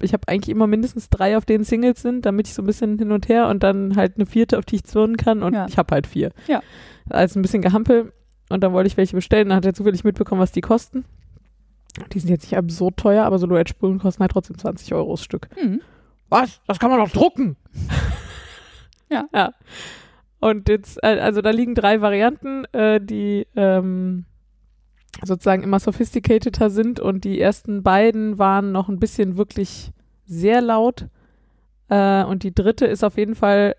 ich 0.00 0.12
habe 0.12 0.26
eigentlich 0.28 0.50
immer 0.54 0.66
mindestens 0.66 1.08
drei, 1.10 1.36
auf 1.36 1.44
denen 1.44 1.64
Singles 1.64 2.02
sind, 2.02 2.24
damit 2.26 2.46
ich 2.48 2.54
so 2.54 2.62
ein 2.62 2.66
bisschen 2.66 2.98
hin 2.98 3.10
und 3.12 3.28
her 3.28 3.48
und 3.48 3.62
dann 3.62 3.96
halt 3.96 4.16
eine 4.16 4.26
vierte, 4.26 4.58
auf 4.58 4.64
die 4.64 4.76
ich 4.76 4.84
zwirnen 4.84 5.16
kann 5.16 5.42
und 5.42 5.54
Ja. 5.54 5.66
ich 5.68 5.78
habe 5.78 5.94
halt 5.94 6.06
vier. 6.06 6.30
Ja. 6.48 6.62
Also 7.10 7.38
ein 7.38 7.42
bisschen 7.42 7.62
gehampel 7.62 8.12
und 8.50 8.62
dann 8.62 8.72
wollte 8.72 8.86
ich 8.88 8.96
welche 8.96 9.16
bestellen, 9.16 9.48
dann 9.48 9.56
hat 9.56 9.64
er 9.66 9.74
zufällig 9.74 10.04
mitbekommen, 10.04 10.40
was 10.40 10.52
die 10.52 10.60
kosten. 10.60 11.04
Die 12.12 12.18
sind 12.18 12.30
jetzt 12.30 12.44
nicht 12.44 12.56
absurd 12.56 12.96
teuer, 12.96 13.24
aber 13.24 13.38
Silhouette-Spulen 13.38 13.98
kosten 13.98 14.20
halt 14.20 14.32
trotzdem 14.32 14.58
20 14.58 14.94
Euro 14.94 15.12
das 15.12 15.24
Stück. 15.24 15.48
Hm. 15.56 15.82
Was? 16.28 16.60
Das 16.66 16.78
kann 16.78 16.90
man 16.90 16.98
doch 17.00 17.10
drucken. 17.10 17.56
Ja. 19.10 19.26
Ja. 19.34 19.52
Und 20.40 20.68
jetzt, 20.68 20.98
äh, 21.02 21.18
also 21.20 21.42
da 21.42 21.50
liegen 21.50 21.74
drei 21.74 22.00
Varianten, 22.00 22.64
äh, 22.72 23.00
die 23.00 23.46
ähm, 23.54 24.24
sozusagen 25.22 25.62
immer 25.62 25.78
sophisticateder 25.78 26.70
sind 26.70 26.98
und 26.98 27.24
die 27.24 27.40
ersten 27.40 27.82
beiden 27.82 28.38
waren 28.38 28.72
noch 28.72 28.88
ein 28.88 28.98
bisschen 28.98 29.36
wirklich 29.36 29.92
sehr 30.24 30.60
laut. 30.60 31.08
Äh, 31.88 32.24
und 32.24 32.42
die 32.42 32.54
dritte 32.54 32.86
ist 32.86 33.04
auf 33.04 33.18
jeden 33.18 33.34
Fall, 33.34 33.76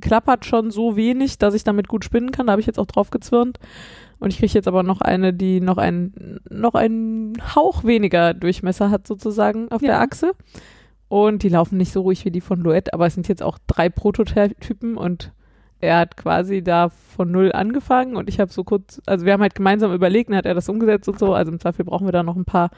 klappert 0.00 0.44
schon 0.44 0.70
so 0.70 0.96
wenig, 0.96 1.38
dass 1.38 1.54
ich 1.54 1.64
damit 1.64 1.88
gut 1.88 2.04
spinnen 2.04 2.30
kann. 2.32 2.46
Da 2.46 2.52
habe 2.52 2.60
ich 2.60 2.66
jetzt 2.66 2.78
auch 2.78 2.86
drauf 2.86 3.10
gezwirnt. 3.10 3.58
Und 4.18 4.30
ich 4.32 4.38
kriege 4.38 4.52
jetzt 4.52 4.68
aber 4.68 4.82
noch 4.82 5.00
eine, 5.00 5.32
die 5.32 5.60
noch 5.60 5.78
einen, 5.78 6.40
noch 6.50 6.74
einen 6.74 7.32
Hauch 7.54 7.84
weniger 7.84 8.34
Durchmesser 8.34 8.90
hat, 8.90 9.06
sozusagen, 9.06 9.70
auf 9.70 9.80
Ja. 9.82 9.88
der 9.88 10.00
Achse. 10.00 10.32
Und 11.08 11.42
die 11.42 11.48
laufen 11.48 11.78
nicht 11.78 11.90
so 11.92 12.02
ruhig 12.02 12.24
wie 12.24 12.30
die 12.30 12.40
von 12.42 12.60
Loette, 12.60 12.92
aber 12.92 13.06
es 13.06 13.14
sind 13.14 13.28
jetzt 13.28 13.42
auch 13.42 13.58
drei 13.66 13.88
Prototypen 13.88 14.96
und 14.96 15.32
er 15.80 15.96
hat 15.98 16.16
quasi 16.16 16.62
da 16.62 16.90
von 16.90 17.30
null 17.32 17.50
angefangen 17.52 18.14
und 18.14 18.28
ich 18.28 18.38
habe 18.38 18.52
so 18.52 18.62
kurz, 18.64 19.00
also 19.06 19.24
wir 19.24 19.32
haben 19.32 19.40
halt 19.40 19.54
gemeinsam 19.54 19.92
überlegt, 19.94 20.28
dann 20.28 20.36
hat 20.36 20.46
er 20.46 20.54
das 20.54 20.68
umgesetzt 20.68 21.08
und 21.08 21.18
so, 21.18 21.32
also 21.34 21.50
im 21.50 21.58
Zweifel 21.58 21.84
brauchen 21.86 22.06
wir 22.06 22.12
da 22.12 22.22
noch 22.22 22.36
ein 22.36 22.44
paar 22.44 22.70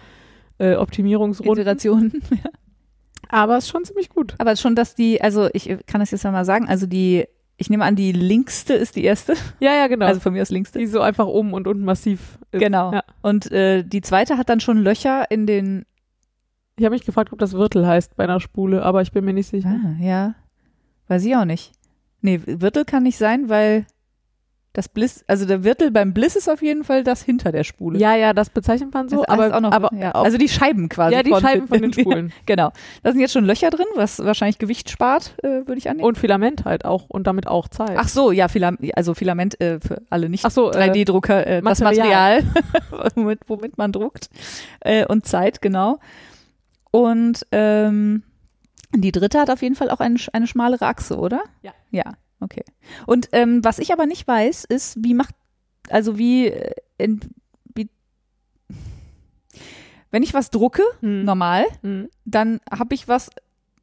äh, 0.59 0.77
Optimierungsrunden. 0.77 1.61
Iterationen. 1.61 2.23
Aber 3.33 3.57
es 3.57 3.65
ist 3.65 3.71
schon 3.71 3.85
ziemlich 3.85 4.11
gut. 4.11 4.35
Aber 4.39 4.55
schon, 4.57 4.77
dass 4.77 4.95
die, 4.95 5.21
also 5.21 5.49
ich 5.55 5.65
kann 5.87 6.01
das 6.01 6.11
jetzt 6.11 6.23
mal 6.23 6.45
sagen, 6.45 6.69
also 6.69 6.87
die, 6.87 7.25
ich 7.57 7.71
nehme 7.71 7.85
an, 7.85 7.97
die 7.97 8.13
linkste 8.13 8.75
ist 8.75 8.95
die 8.95 9.05
erste. 9.05 9.35
Ja, 9.59 9.75
ja, 9.75 9.87
genau. 9.87 10.07
Also 10.07 10.21
von 10.21 10.35
mir 10.35 10.43
aus 10.43 10.51
linkste. 10.51 10.79
die 10.79 10.87
so 10.87 11.01
einfach 11.01 11.27
oben 11.27 11.55
und 11.55 11.67
unten 11.67 11.85
massiv 11.85 12.39
ist. 12.51 12.61
Genau. 12.61 12.93
Ja. 12.93 13.03
Und 13.23 13.51
äh, 13.51 13.85
die 13.85 14.03
zweite 14.03 14.37
hat 14.37 14.51
dann 14.51 14.61
schon 14.61 14.79
Löcher 14.79 15.31
in 15.31 15.47
den. 15.47 15.87
Ich 16.77 16.85
habe 16.85 16.95
mich 16.95 17.05
gefragt, 17.05 17.33
ob 17.33 17.39
das 17.39 17.55
Wirtel 17.55 17.87
heißt 17.87 18.17
bei 18.17 18.25
einer 18.25 18.41
Spule, 18.41 18.83
aber 18.83 19.03
ich 19.03 19.13
bin 19.13 19.25
mir 19.25 19.33
nicht 19.33 19.49
sicher. 19.49 19.69
Ah, 19.69 20.03
ja. 20.03 20.35
Weiß 21.09 21.25
ich 21.25 21.35
auch 21.35 21.45
nicht. 21.45 21.73
Nee, 22.21 22.41
Wirtel 22.45 22.85
kann 22.85 23.03
nicht 23.03 23.19
sein, 23.19 23.49
weil 23.49 23.87
das 24.73 24.89
Bliss, 24.89 25.23
also 25.27 25.45
der 25.45 25.65
Wirtel 25.65 25.91
beim 25.91 26.15
Bliss 26.15 26.35
ist 26.35 26.49
auf 26.49 26.63
jeden 26.63 26.83
Fall 26.83 27.05
das 27.05 27.23
hinter 27.23 27.53
der 27.53 27.63
Spule. 27.63 27.99
Ja, 27.99 28.17
ja, 28.17 28.33
das 28.33 28.49
bezeichnet 28.49 28.95
man 28.95 29.09
so, 29.09 29.19
Das 29.19 29.29
aber, 29.29 29.55
auch 29.55 29.61
noch, 29.61 29.73
aber 29.73 29.95
ja. 29.95 30.13
also 30.13 30.39
die 30.39 30.49
Scheiben 30.49 30.89
quasi. 30.89 31.15
ja, 31.15 31.23
die 31.23 31.35
Scheiben 31.35 31.69
von 31.69 31.83
den 31.83 31.93
Spulen. 31.93 32.33
genau. 32.47 32.73
Da 33.03 33.13
sind 33.13 33.21
jetzt 33.21 33.33
schon 33.33 33.45
Löcher 33.45 33.69
drin, 33.69 33.87
was 33.97 34.19
wahrscheinlich 34.25 34.59
Gewicht 34.59 34.89
spart, 34.89 35.35
äh, 35.43 35.67
würde 35.67 35.77
ich 35.77 35.91
annehmen. 35.91 36.07
Und 36.07 36.17
Filament 36.17 36.65
halt 36.65 36.87
auch 36.87 37.05
und 37.09 37.27
damit 37.27 37.47
auch 37.47 37.69
Zeit. 37.69 37.97
Ach 37.97 38.09
so, 38.09 38.33
ja, 38.33 38.49
Filam 38.49 38.79
also 38.95 39.13
Filament 39.13 39.61
äh, 39.61 39.79
für 39.79 40.01
alle 40.09 40.31
nicht 40.31 40.45
Ach 40.47 40.51
so, 40.51 40.73
äh, 40.73 40.91
3D-Drucker, 40.91 41.47
äh, 41.47 41.63
das 41.63 41.81
Material. 41.81 42.43
Womit, 43.15 43.41
womit 43.49 43.79
man 43.79 43.93
druckt. 43.93 44.31
Äh, 44.81 45.05
und 45.07 45.27
Zeit, 45.27 45.61
genau. 45.61 45.99
Und 46.91 47.47
ähm, 47.53 48.23
die 48.95 49.13
dritte 49.13 49.41
hat 49.41 49.51
auf 49.51 49.63
jeden 49.63 49.75
Fall 49.75 49.91
auch 49.91 50.01
eine, 50.01 50.17
eine 50.33 50.47
schmalere 50.47 50.87
Achse, 50.87 51.19
oder? 51.19 51.43
Ja. 51.63 51.73
Ja, 51.91 52.05
okay. 52.43 52.65
Und 53.07 53.29
ähm, 53.33 53.65
was 53.65 53.79
ich 53.79 53.93
aber 53.93 54.07
nicht 54.07 54.27
weiß, 54.27 54.65
ist, 54.65 54.97
wie 55.03 55.15
macht, 55.15 55.35
also 55.89 56.19
wie, 56.19 56.49
äh, 56.49 56.75
in, 56.99 57.21
wie 57.75 57.89
wenn 60.11 60.23
ich 60.23 60.35
was 60.35 60.51
drucke, 60.51 60.83
Hm. 61.01 61.25
normal, 61.25 61.65
Hm. 61.83 62.09
dann 62.25 62.61
habe 62.71 62.95
ich 62.95 63.09
was, 63.09 63.31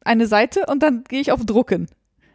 eine 0.04 0.26
Seite 0.26 0.66
und 0.66 0.82
dann 0.82 1.04
gehe 1.04 1.20
ich 1.20 1.32
auf 1.32 1.44
Drucken 1.44 1.88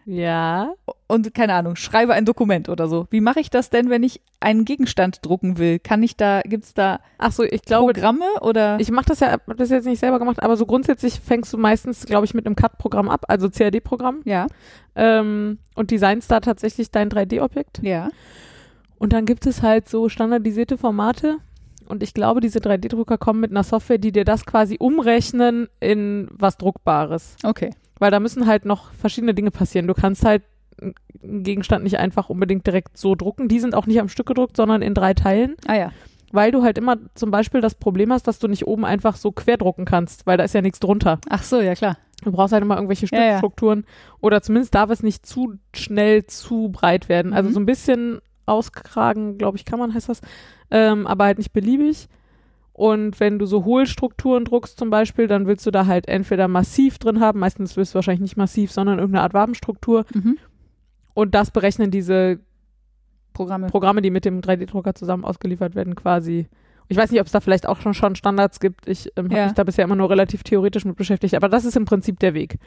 Ja. 0.06 0.74
und 1.08 1.34
keine 1.34 1.53
Ahnung, 1.53 1.76
schreibe 1.76 2.14
ein 2.14 2.26
Dokument 2.26 2.70
oder 2.70 2.88
so. 2.88 3.08
Wie 3.10 3.22
mache 3.22 3.39
ich 3.39 3.49
das 3.49 3.70
denn, 3.70 3.89
wenn 3.89 4.03
ich 4.03 4.22
einen 4.39 4.64
Gegenstand 4.66 5.26
drucken 5.26 5.58
will? 5.58 5.80
Kann 5.80 6.03
ich 6.03 6.16
da, 6.16 6.41
gibt's 6.41 6.74
da 6.74 6.99
Ach 7.18 7.32
so, 7.32 7.43
ich 7.43 7.64
glaube, 7.64 7.93
Programme 7.93 8.26
oder? 8.41 8.80
ich 8.80 8.91
mache 8.91 9.06
das 9.08 9.20
ja, 9.20 9.32
hab 9.32 9.58
das 9.58 9.70
jetzt 9.70 9.86
nicht 9.86 9.99
selber 9.99 10.20
gemacht, 10.20 10.43
aber 10.43 10.58
so 10.58 10.66
grundsätzlich 10.66 11.20
fängst 11.20 11.51
du 11.53 11.58
meistens, 11.58 12.06
glaube 12.06 12.26
ich, 12.26 12.34
mit 12.34 12.45
einem 12.45 12.56
CAD-Programm 12.56 13.10
ab, 13.10 13.26
also 13.28 13.49
CAD-Programm, 13.49 14.22
ja, 14.26 14.47
ähm, 14.95 15.58
und 15.76 15.91
designst 15.91 16.32
da 16.32 16.39
tatsächlich 16.39 16.91
dein 16.91 17.10
3D-Objekt. 17.10 17.80
ja. 17.82 18.10
Und 18.97 19.12
dann 19.12 19.26
gibt 19.26 19.45
es 19.45 19.62
halt 19.62 19.89
so 19.89 20.08
standardisierte 20.08 20.78
Formate. 20.78 21.38
Und 21.88 22.03
ich 22.03 22.13
glaube, 22.13 22.41
diese 22.41 22.59
3D-Drucker 22.59 23.17
kommen 23.17 23.39
mit 23.39 23.51
einer 23.51 23.63
Software, 23.63 23.97
die 23.97 24.11
dir 24.11 24.25
das 24.25 24.45
quasi 24.45 24.77
umrechnen 24.79 25.67
in 25.79 26.27
was 26.31 26.57
Druckbares. 26.57 27.36
Okay. 27.43 27.69
Weil 27.99 28.11
da 28.11 28.19
müssen 28.19 28.47
halt 28.47 28.65
noch 28.65 28.91
verschiedene 28.93 29.33
Dinge 29.33 29.51
passieren. 29.51 29.88
Du 29.88 29.93
kannst 29.93 30.25
halt 30.25 30.43
einen 30.81 31.43
Gegenstand 31.43 31.83
nicht 31.83 31.97
einfach 31.99 32.29
unbedingt 32.29 32.67
direkt 32.67 32.97
so 32.97 33.15
drucken. 33.15 33.47
Die 33.47 33.59
sind 33.59 33.75
auch 33.75 33.86
nicht 33.88 33.99
am 34.01 34.09
Stück 34.09 34.25
gedruckt, 34.27 34.57
sondern 34.57 34.81
in 34.81 34.93
drei 34.93 35.13
Teilen, 35.13 35.55
Ah 35.67 35.75
ja. 35.75 35.91
weil 36.33 36.51
du 36.51 36.63
halt 36.63 36.77
immer 36.77 36.97
zum 37.13 37.31
Beispiel 37.31 37.61
das 37.61 37.75
Problem 37.75 38.11
hast, 38.11 38.27
dass 38.27 38.39
du 38.39 38.47
nicht 38.49 38.67
oben 38.67 38.83
einfach 38.83 39.15
so 39.15 39.31
quer 39.31 39.55
drucken 39.57 39.86
kannst, 39.86 40.27
weil 40.27 40.38
da 40.38 40.43
ist 40.43 40.53
ja 40.53 40.61
nichts 40.61 40.79
drunter. 40.81 41.19
Ach 41.29 41.43
so, 41.43 41.61
ja 41.61 41.75
klar. 41.75 41.97
Du 42.23 42.31
brauchst 42.31 42.51
halt 42.53 42.63
immer 42.63 42.75
irgendwelche 42.75 43.05
Ja, 43.07 43.17
ja. 43.21 43.27
Stückstrukturen 43.38 43.86
oder 44.19 44.41
zumindest 44.41 44.75
darf 44.75 44.89
es 44.89 45.01
nicht 45.03 45.25
zu 45.25 45.53
schnell 45.73 46.25
zu 46.25 46.69
breit 46.73 47.07
werden. 47.07 47.31
Also 47.33 47.49
Mhm. 47.49 47.53
so 47.53 47.59
ein 47.61 47.65
bisschen 47.65 48.19
auskragen, 48.45 49.38
glaube 49.38 49.57
ich, 49.57 49.65
kann 49.65 49.79
man, 49.79 49.93
heißt 49.93 50.09
das, 50.09 50.21
ähm, 50.72 51.07
aber 51.07 51.26
halt 51.26 51.38
nicht 51.38 51.53
beliebig. 51.53 52.07
Und 52.74 53.20
wenn 53.22 53.39
du 53.39 53.45
so 53.45 53.63
Hohlstrukturen 53.63 54.43
druckst 54.43 54.78
zum 54.78 54.89
Beispiel, 54.89 55.28
dann 55.28 55.47
willst 55.47 55.66
du 55.66 55.72
da 55.72 55.86
halt 55.86 56.07
entweder 56.09 56.47
massiv 56.49 56.97
drin 56.99 57.22
haben, 57.22 57.39
meistens 57.39 57.78
willst 57.78 57.93
du 57.93 57.95
wahrscheinlich 57.95 58.22
nicht 58.22 58.36
massiv, 58.38 58.72
sondern 58.72 58.99
irgendeine 58.99 59.24
Art 59.24 59.34
Wabenstruktur. 59.34 60.05
Mhm. 60.13 60.38
Und 61.13 61.34
das 61.36 61.51
berechnen 61.51 61.89
diese 61.91 62.39
Programme. 63.34 63.68
Programme, 63.68 64.01
die 64.01 64.11
mit 64.11 64.26
dem 64.26 64.41
3D-Drucker 64.41 64.93
zusammen 64.95 65.24
ausgeliefert 65.24 65.76
werden, 65.76 65.95
quasi. 65.95 66.47
Ich 66.88 66.97
weiß 66.97 67.11
nicht, 67.11 67.22
ob 67.22 67.28
es 67.28 67.32
da 67.32 67.39
vielleicht 67.39 67.66
auch 67.68 67.80
schon, 67.82 67.93
schon 67.93 68.16
Standards 68.16 68.59
gibt. 68.59 68.88
Ich 68.88 69.09
ähm, 69.16 69.26
habe 69.26 69.36
Ja. 69.36 69.43
mich 69.45 69.53
da 69.53 69.63
bisher 69.63 69.86
immer 69.86 69.95
nur 69.95 70.09
relativ 70.09 70.43
theoretisch 70.43 70.86
mit 70.86 70.97
beschäftigt, 70.97 71.34
aber 71.36 71.47
das 71.49 71.66
ist 71.66 71.78
im 71.78 71.86
Prinzip 71.86 72.20
der 72.20 72.34
Weg. 72.34 72.57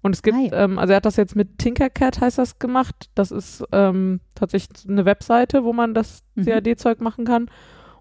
Und 0.00 0.14
es 0.14 0.22
gibt, 0.22 0.36
ja. 0.36 0.64
ähm, 0.64 0.78
also 0.78 0.92
er 0.92 0.96
hat 0.98 1.06
das 1.06 1.16
jetzt 1.16 1.34
mit 1.34 1.58
Tinkercad, 1.58 2.20
heißt 2.20 2.38
das, 2.38 2.58
gemacht. 2.58 3.10
Das 3.14 3.30
ist 3.30 3.64
ähm, 3.72 4.20
tatsächlich 4.34 4.88
eine 4.88 5.04
Webseite, 5.04 5.64
wo 5.64 5.72
man 5.72 5.94
das 5.94 6.22
Mhm. 6.36 6.44
CAD-Zeug 6.44 7.00
machen 7.00 7.24
kann. 7.24 7.50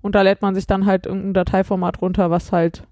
Und 0.01 0.13
da 0.13 0.21
lädt 0.21 0.41
man 0.43 0.53
sich 0.53 0.67
dann 0.67 0.85
halt 0.85 1.05
irgendein 1.07 1.33
Dateiformat 1.33 2.01
runter, 2.01 2.29
was 2.29 2.51
halt, 2.51 2.83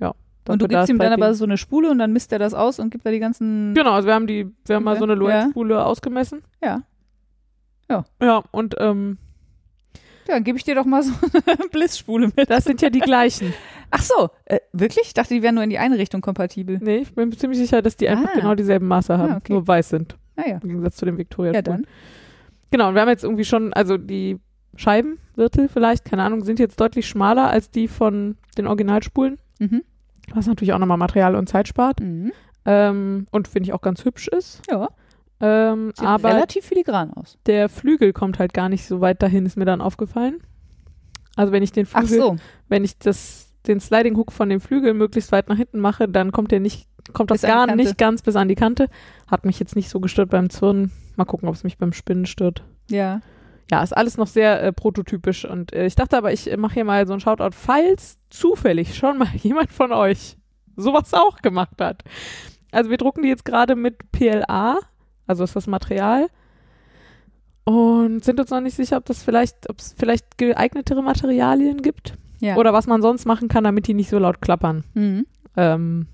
ja. 0.00 0.14
Und 0.48 0.62
du 0.62 0.66
gibst 0.66 0.88
ihm 0.88 0.98
dann 0.98 1.12
3D. 1.12 1.14
aber 1.14 1.34
so 1.34 1.44
eine 1.44 1.58
Spule 1.58 1.90
und 1.90 1.98
dann 1.98 2.12
misst 2.12 2.32
er 2.32 2.38
das 2.38 2.54
aus 2.54 2.78
und 2.80 2.90
gibt 2.90 3.04
da 3.04 3.10
die 3.10 3.18
ganzen. 3.20 3.74
Genau, 3.74 3.92
also 3.92 4.08
wir 4.08 4.14
haben 4.14 4.26
die, 4.26 4.50
wir 4.64 4.76
haben 4.76 4.84
mal 4.84 4.92
Okay, 4.92 4.98
so 5.00 5.04
eine 5.04 5.12
ja. 5.12 5.18
Lorenz-Spule 5.18 5.84
ausgemessen. 5.84 6.42
Ja. 6.62 6.82
Ja. 7.90 8.04
Ja, 8.22 8.42
und 8.50 8.74
ähm, 8.78 9.18
Ja, 10.28 10.34
dann 10.34 10.44
gebe 10.44 10.56
ich 10.58 10.64
dir 10.64 10.74
doch 10.74 10.84
mal 10.84 11.02
so 11.02 11.12
eine 11.46 11.68
Blitzspule 11.70 12.30
mit. 12.36 12.48
das 12.50 12.64
sind 12.64 12.80
ja 12.82 12.90
die 12.90 13.00
gleichen. 13.00 13.52
Ach 13.90 14.02
so, 14.02 14.30
äh, 14.46 14.60
wirklich? 14.72 15.06
Ich 15.08 15.14
dachte, 15.14 15.34
die 15.34 15.42
wären 15.42 15.54
nur 15.56 15.64
in 15.64 15.70
die 15.70 15.78
eine 15.78 15.98
Richtung 15.98 16.20
kompatibel. 16.20 16.78
Nee, 16.80 16.98
ich 16.98 17.14
bin 17.14 17.32
ziemlich 17.32 17.58
sicher, 17.58 17.82
dass 17.82 17.96
die 17.96 18.08
einfach 18.08 18.30
Ah. 18.34 18.38
genau 18.40 18.54
dieselben 18.54 18.86
Maße 18.88 19.18
haben, 19.18 19.32
Ah, 19.32 19.36
okay. 19.38 19.52
nur 19.52 19.66
weiß 19.66 19.88
sind, 19.90 20.16
Naja. 20.36 20.58
im 20.62 20.68
Gegensatz 20.68 20.96
zu 20.96 21.04
den 21.04 21.18
Victoria. 21.18 21.52
Ja, 21.52 21.62
dann. 21.62 21.86
Genau, 22.70 22.88
und 22.88 22.94
wir 22.94 23.02
haben 23.02 23.08
jetzt 23.08 23.24
irgendwie 23.24 23.44
schon, 23.44 23.72
also 23.74 23.98
die 23.98 24.38
Scheibenwirtel 24.76 25.68
vielleicht, 25.68 26.04
keine 26.04 26.22
Ahnung, 26.22 26.42
sind 26.44 26.58
jetzt 26.58 26.80
deutlich 26.80 27.06
schmaler 27.06 27.48
als 27.50 27.70
die 27.70 27.88
von 27.88 28.36
den 28.56 28.66
Originalspulen, 28.66 29.38
Mhm. 29.58 29.82
was 30.34 30.46
natürlich 30.46 30.72
auch 30.72 30.78
nochmal 30.78 30.96
Material 30.96 31.36
und 31.36 31.48
Zeit 31.48 31.68
spart 31.68 32.00
Mhm. 32.00 32.32
ähm, 32.64 33.26
und 33.30 33.48
finde 33.48 33.68
ich 33.68 33.72
auch 33.74 33.82
ganz 33.82 34.04
hübsch 34.04 34.28
ist. 34.28 34.62
Ja, 34.70 34.88
Ähm, 35.44 35.92
sieht 35.96 36.06
aber 36.06 36.28
relativ 36.28 36.64
filigran 36.64 37.12
aus. 37.14 37.36
der 37.46 37.68
Flügel 37.68 38.12
kommt 38.12 38.38
halt 38.38 38.54
gar 38.54 38.68
nicht 38.68 38.86
so 38.86 39.00
weit 39.00 39.20
dahin, 39.22 39.44
ist 39.44 39.56
mir 39.56 39.64
dann 39.64 39.80
aufgefallen. 39.80 40.40
Also 41.34 41.52
wenn 41.52 41.64
ich 41.64 41.72
den 41.72 41.86
Ach 41.92 42.04
Flügel, 42.04 42.18
so, 42.20 42.36
wenn 42.68 42.84
ich 42.84 42.96
das, 42.98 43.52
den 43.66 43.80
Sliding 43.80 44.16
Hook 44.16 44.30
von 44.30 44.48
dem 44.48 44.60
Flügel 44.60 44.94
möglichst 44.94 45.32
weit 45.32 45.48
nach 45.48 45.56
hinten 45.56 45.80
mache, 45.80 46.08
dann 46.08 46.30
kommt 46.30 46.52
der 46.52 46.60
nicht, 46.60 46.86
kommt 47.12 47.32
das 47.32 47.40
Bis 47.40 47.50
gar 47.50 47.74
nicht 47.74 47.98
ganz 47.98 48.22
bis 48.22 48.36
an 48.36 48.46
die 48.46 48.54
Kante. 48.54 48.88
Hat 49.26 49.44
mich 49.44 49.58
jetzt 49.58 49.74
nicht 49.74 49.88
so 49.88 49.98
gestört 49.98 50.30
beim 50.30 50.48
Zwirnen. 50.48 50.92
Mal 51.16 51.24
gucken, 51.24 51.48
ob 51.48 51.54
es 51.56 51.64
mich 51.64 51.76
beim 51.76 51.92
Spinnen 51.92 52.26
stört. 52.26 52.62
ja. 52.88 53.20
Ja, 53.70 53.82
ist 53.82 53.96
alles 53.96 54.18
noch 54.18 54.26
sehr 54.26 54.62
äh, 54.62 54.70
prototypisch 54.70 55.46
und 55.46 55.72
äh, 55.72 55.86
ich 55.86 55.94
dachte 55.94 56.18
aber, 56.18 56.30
ich 56.30 56.50
äh, 56.50 56.58
mache 56.58 56.74
hier 56.74 56.84
mal 56.84 57.06
so 57.06 57.14
ein 57.14 57.20
Shoutout, 57.20 57.52
falls 57.52 58.18
zufällig 58.28 58.94
schon 58.96 59.16
mal 59.16 59.28
jemand 59.36 59.72
von 59.72 59.92
euch 59.92 60.36
sowas 60.76 61.14
auch 61.14 61.38
gemacht 61.38 61.80
hat. 61.80 62.02
Also 62.70 62.90
wir 62.90 62.98
drucken 62.98 63.22
die 63.22 63.30
jetzt 63.30 63.46
gerade 63.46 63.74
mit 63.74 64.12
PLA, 64.12 64.78
also 65.32 65.44
ist 65.44 65.56
das 65.56 65.66
Material 65.66 66.28
und 67.64 68.24
sind 68.24 68.40
uns 68.40 68.50
noch 68.50 68.60
nicht 68.60 68.76
sicher, 68.76 68.96
ob 68.96 69.04
das 69.06 69.22
vielleicht, 69.22 69.68
ob 69.70 69.78
es 69.78 69.94
vielleicht 69.96 70.36
geeignetere 70.38 71.02
Materialien 71.02 71.82
gibt 71.82 72.14
Ja. 72.40 72.56
oder 72.56 72.72
was 72.72 72.86
man 72.86 73.02
sonst 73.02 73.24
machen 73.24 73.48
kann, 73.48 73.64
damit 73.64 73.86
die 73.86 73.94
nicht 73.94 74.10
so 74.10 74.18
laut 74.18 74.40
klappern. 74.40 74.84
Mhm. 74.94 75.26
Ähm, 75.56 76.06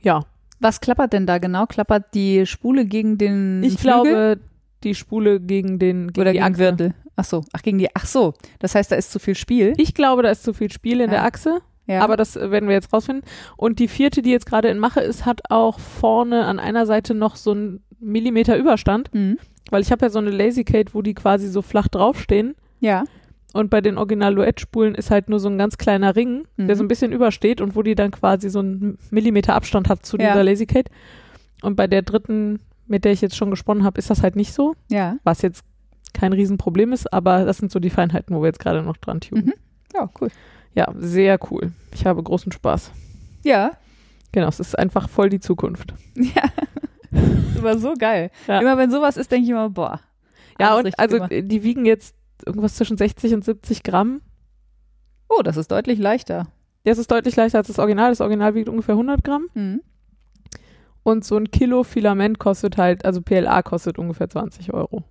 ja, 0.00 0.24
Was 0.60 0.80
klappert 0.80 1.12
denn 1.12 1.26
da 1.26 1.38
genau? 1.38 1.66
Klappert 1.66 2.14
die 2.14 2.46
Spule 2.46 2.84
gegen 2.86 3.16
den 3.18 3.62
ich 3.62 3.74
Flügel 3.78 3.82
glaube, 4.02 4.40
die 4.84 4.94
Spule 4.94 5.40
gegen 5.40 5.78
den 5.78 6.08
gegen 6.08 6.20
oder 6.20 6.32
die 6.32 6.38
gegen 6.38 6.54
Achse. 6.54 6.94
Ach 7.16 7.24
so, 7.24 7.44
ach 7.52 7.60
gegen 7.62 7.76
die. 7.78 7.88
Ach 7.94 8.06
so, 8.06 8.32
das 8.60 8.74
heißt, 8.74 8.90
da 8.92 8.96
ist 8.96 9.10
zu 9.12 9.18
viel 9.18 9.34
Spiel. 9.34 9.74
Ich 9.76 9.92
glaube, 9.94 10.22
da 10.22 10.30
ist 10.30 10.42
zu 10.42 10.54
viel 10.54 10.70
Spiel 10.72 11.00
in 11.02 11.10
Ja. 11.10 11.16
der 11.16 11.24
Achse. 11.24 11.60
Ja. 11.90 12.00
Aber 12.02 12.16
das 12.16 12.36
äh, 12.36 12.50
werden 12.50 12.68
wir 12.68 12.74
jetzt 12.76 12.92
rausfinden. 12.92 13.24
Und 13.56 13.78
die 13.78 13.88
vierte, 13.88 14.22
die 14.22 14.30
jetzt 14.30 14.46
gerade 14.46 14.68
in 14.68 14.78
Mache 14.78 15.00
ist, 15.00 15.26
hat 15.26 15.40
auch 15.50 15.78
vorne 15.78 16.44
an 16.46 16.58
einer 16.58 16.86
Seite 16.86 17.14
noch 17.14 17.36
so 17.36 17.50
einen 17.52 17.82
Millimeter 17.98 18.56
Überstand, 18.56 19.12
mhm. 19.12 19.38
weil 19.70 19.82
ich 19.82 19.90
habe 19.92 20.06
ja 20.06 20.10
so 20.10 20.18
eine 20.18 20.30
Lazy 20.30 20.64
Kate, 20.64 20.94
wo 20.94 21.02
die 21.02 21.14
quasi 21.14 21.48
so 21.48 21.62
flach 21.62 21.88
draufstehen. 21.88 22.54
ja. 22.80 23.04
Und 23.52 23.68
bei 23.68 23.80
den 23.80 23.98
Original 23.98 24.36
Duett-Spulen 24.36 24.94
ist 24.94 25.10
halt 25.10 25.28
nur 25.28 25.40
so 25.40 25.48
ein 25.48 25.58
ganz 25.58 25.76
kleiner 25.76 26.14
Ring, 26.14 26.44
Mhm. 26.56 26.68
der 26.68 26.76
so 26.76 26.84
ein 26.84 26.88
bisschen 26.88 27.10
übersteht 27.10 27.60
und 27.60 27.74
wo 27.74 27.82
die 27.82 27.96
dann 27.96 28.12
quasi 28.12 28.48
so 28.48 28.60
einen 28.60 28.96
Millimeter 29.10 29.56
Abstand 29.56 29.88
hat 29.88 30.06
zu 30.06 30.16
Ja. 30.18 30.28
dieser 30.28 30.44
Lazy 30.44 30.66
Kate. 30.66 30.88
Und 31.62 31.74
bei 31.74 31.88
der 31.88 32.02
dritten, 32.02 32.60
mit 32.86 33.04
der 33.04 33.10
ich 33.10 33.20
jetzt 33.22 33.34
schon 33.36 33.50
gesponnen 33.50 33.82
habe, 33.82 33.98
ist 33.98 34.08
das 34.08 34.22
halt 34.22 34.36
nicht 34.36 34.52
so, 34.52 34.76
Ja. 34.88 35.16
was 35.24 35.42
jetzt 35.42 35.64
kein 36.14 36.32
Riesenproblem 36.32 36.92
ist, 36.92 37.12
aber 37.12 37.44
das 37.44 37.56
sind 37.58 37.72
so 37.72 37.80
die 37.80 37.90
Feinheiten, 37.90 38.36
wo 38.36 38.40
wir 38.40 38.46
jetzt 38.46 38.60
gerade 38.60 38.82
noch 38.84 38.96
dran 38.98 39.20
tunen. 39.20 39.46
Mhm. 39.46 39.54
Ja, 39.94 40.08
cool. 40.20 40.28
Ja, 40.74 40.92
sehr 40.96 41.38
cool. 41.50 41.72
Ich 41.92 42.06
habe 42.06 42.22
großen 42.22 42.52
Spaß. 42.52 42.92
Ja. 43.42 43.72
Genau, 44.32 44.48
es 44.48 44.60
ist 44.60 44.78
einfach 44.78 45.08
voll 45.08 45.28
die 45.28 45.40
Zukunft. 45.40 45.94
Ja. 46.14 46.42
Das 47.54 47.62
war 47.64 47.78
so 47.78 47.94
geil. 47.98 48.30
Ja. 48.46 48.60
Immer 48.60 48.78
wenn 48.78 48.92
sowas 48.92 49.16
ist, 49.16 49.32
denke 49.32 49.44
ich 49.44 49.50
immer, 49.50 49.68
boah. 49.68 50.00
Ja, 50.60 50.76
und 50.76 50.96
also 50.98 51.16
gemacht. 51.16 51.32
die 51.32 51.62
wiegen 51.64 51.84
jetzt 51.84 52.14
irgendwas 52.46 52.76
zwischen 52.76 52.96
60 52.96 53.34
und 53.34 53.44
70 53.44 53.82
Gramm. 53.82 54.20
Oh, 55.28 55.42
das 55.42 55.56
ist 55.56 55.72
deutlich 55.72 55.98
leichter. 55.98 56.46
Das 56.84 56.98
ist 56.98 57.10
deutlich 57.10 57.34
leichter 57.36 57.58
als 57.58 57.66
das 57.66 57.78
Original. 57.78 58.10
Das 58.10 58.20
Original 58.20 58.54
wiegt 58.54 58.68
ungefähr 58.68 58.94
100 58.94 59.24
Gramm. 59.24 59.48
Mhm. 59.54 59.82
Und 61.02 61.24
so 61.24 61.36
ein 61.36 61.50
Kilo 61.50 61.82
Filament 61.82 62.38
kostet 62.38 62.76
halt, 62.76 63.04
also 63.04 63.20
PLA 63.22 63.62
kostet 63.62 63.98
ungefähr 63.98 64.28
20 64.28 64.72
Euro. 64.72 65.02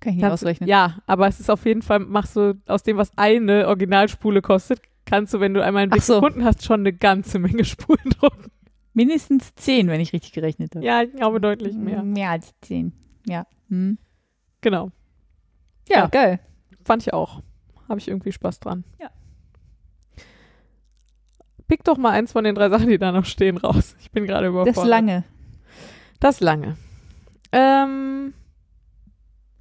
Kann 0.00 0.10
ich 0.12 0.16
nicht 0.16 0.22
Kannst 0.22 0.42
ausrechnen. 0.42 0.68
Ja, 0.68 0.98
aber 1.06 1.26
es 1.26 1.40
ist 1.40 1.50
auf 1.50 1.64
jeden 1.66 1.82
Fall, 1.82 1.98
machst 2.00 2.36
du 2.36 2.60
aus 2.66 2.82
dem, 2.82 2.96
was 2.96 3.10
eine 3.16 3.66
Originalspule 3.68 4.42
kostet, 4.42 4.80
kannst 5.04 5.34
du, 5.34 5.40
wenn 5.40 5.54
du 5.54 5.62
einmal 5.64 5.82
einen 5.82 5.90
Blick 5.90 6.02
so. 6.02 6.20
gefunden 6.20 6.44
hast, 6.44 6.64
schon 6.64 6.80
eine 6.80 6.92
ganze 6.92 7.38
Menge 7.38 7.64
Spulen 7.64 8.10
drucken. 8.20 8.50
Mindestens 8.94 9.54
zehn, 9.54 9.88
wenn 9.88 10.00
ich 10.00 10.12
richtig 10.12 10.32
gerechnet 10.32 10.74
habe. 10.74 10.84
Ja, 10.84 11.02
ich 11.02 11.12
glaube 11.12 11.40
deutlich 11.40 11.74
mehr. 11.74 12.02
Mehr 12.02 12.30
als 12.30 12.54
zehn. 12.60 12.92
Ja. 13.26 13.46
Mhm. 13.68 13.98
Genau. 14.60 14.90
Ja, 15.88 15.98
Ja. 15.98 16.06
geil. 16.08 16.40
Fand 16.84 17.02
ich 17.02 17.12
auch. 17.12 17.42
Habe 17.88 18.00
ich 18.00 18.08
irgendwie 18.08 18.32
Spaß 18.32 18.60
dran. 18.60 18.84
Ja. 19.00 19.10
Pick 21.68 21.84
doch 21.84 21.98
mal 21.98 22.10
eins 22.12 22.32
von 22.32 22.44
den 22.44 22.54
drei 22.54 22.70
Sachen, 22.70 22.88
die 22.88 22.98
da 22.98 23.12
noch 23.12 23.24
stehen, 23.26 23.56
raus. 23.58 23.94
Ich 24.00 24.10
bin 24.10 24.24
gerade 24.26 24.46
überfordert. 24.48 24.76
Das 24.76 24.84
lange. 24.86 25.24
Das 26.18 26.40
lange. 26.40 26.76
Ähm, 27.52 28.32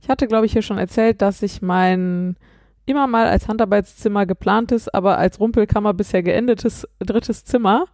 ich 0.07 0.09
hatte, 0.09 0.27
glaube 0.27 0.45
ich, 0.45 0.53
hier 0.53 0.61
schon 0.61 0.77
erzählt, 0.77 1.21
dass 1.21 1.41
ich 1.41 1.61
mein 1.61 2.38
immer 2.85 3.07
mal 3.07 3.27
als 3.27 3.49
Handarbeitszimmer 3.49 4.25
geplantes, 4.25 4.88
aber 4.88 5.17
als 5.17 5.38
Rumpelkammer 5.38 5.93
bisher 5.93 6.23
geendetes 6.23 6.88
drittes 6.99 7.43
Zimmer 7.43 7.88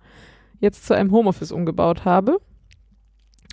jetzt 0.60 0.86
zu 0.86 0.94
einem 0.94 1.12
Homeoffice 1.12 1.52
umgebaut 1.52 2.06
habe. 2.06 2.40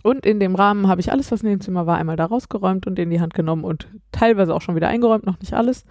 Und 0.03 0.27
in 0.27 0.41
dem 0.41 0.55
Rahmen 0.55 0.89
habe 0.89 1.01
ich 1.01 1.11
alles, 1.11 1.33
was 1.33 1.41
in 1.41 1.49
dem 1.49 1.63
Zimmer 1.63 1.87
war, 1.87 1.97
einmal 1.97 2.17
da 2.17 2.27
rausgeräumt 2.27 2.87
und 2.87 2.99
in 2.99 3.09
die 3.09 3.23
Hand 3.23 3.33
genommen 3.33 3.65
und 3.65 3.89
teilweise 4.13 4.55
auch 4.55 4.61
schon 4.61 4.77
wieder 4.77 4.89
eingeräumt, 4.89 5.25
noch 5.25 5.41
nicht 5.41 5.55
alles. 5.55 5.87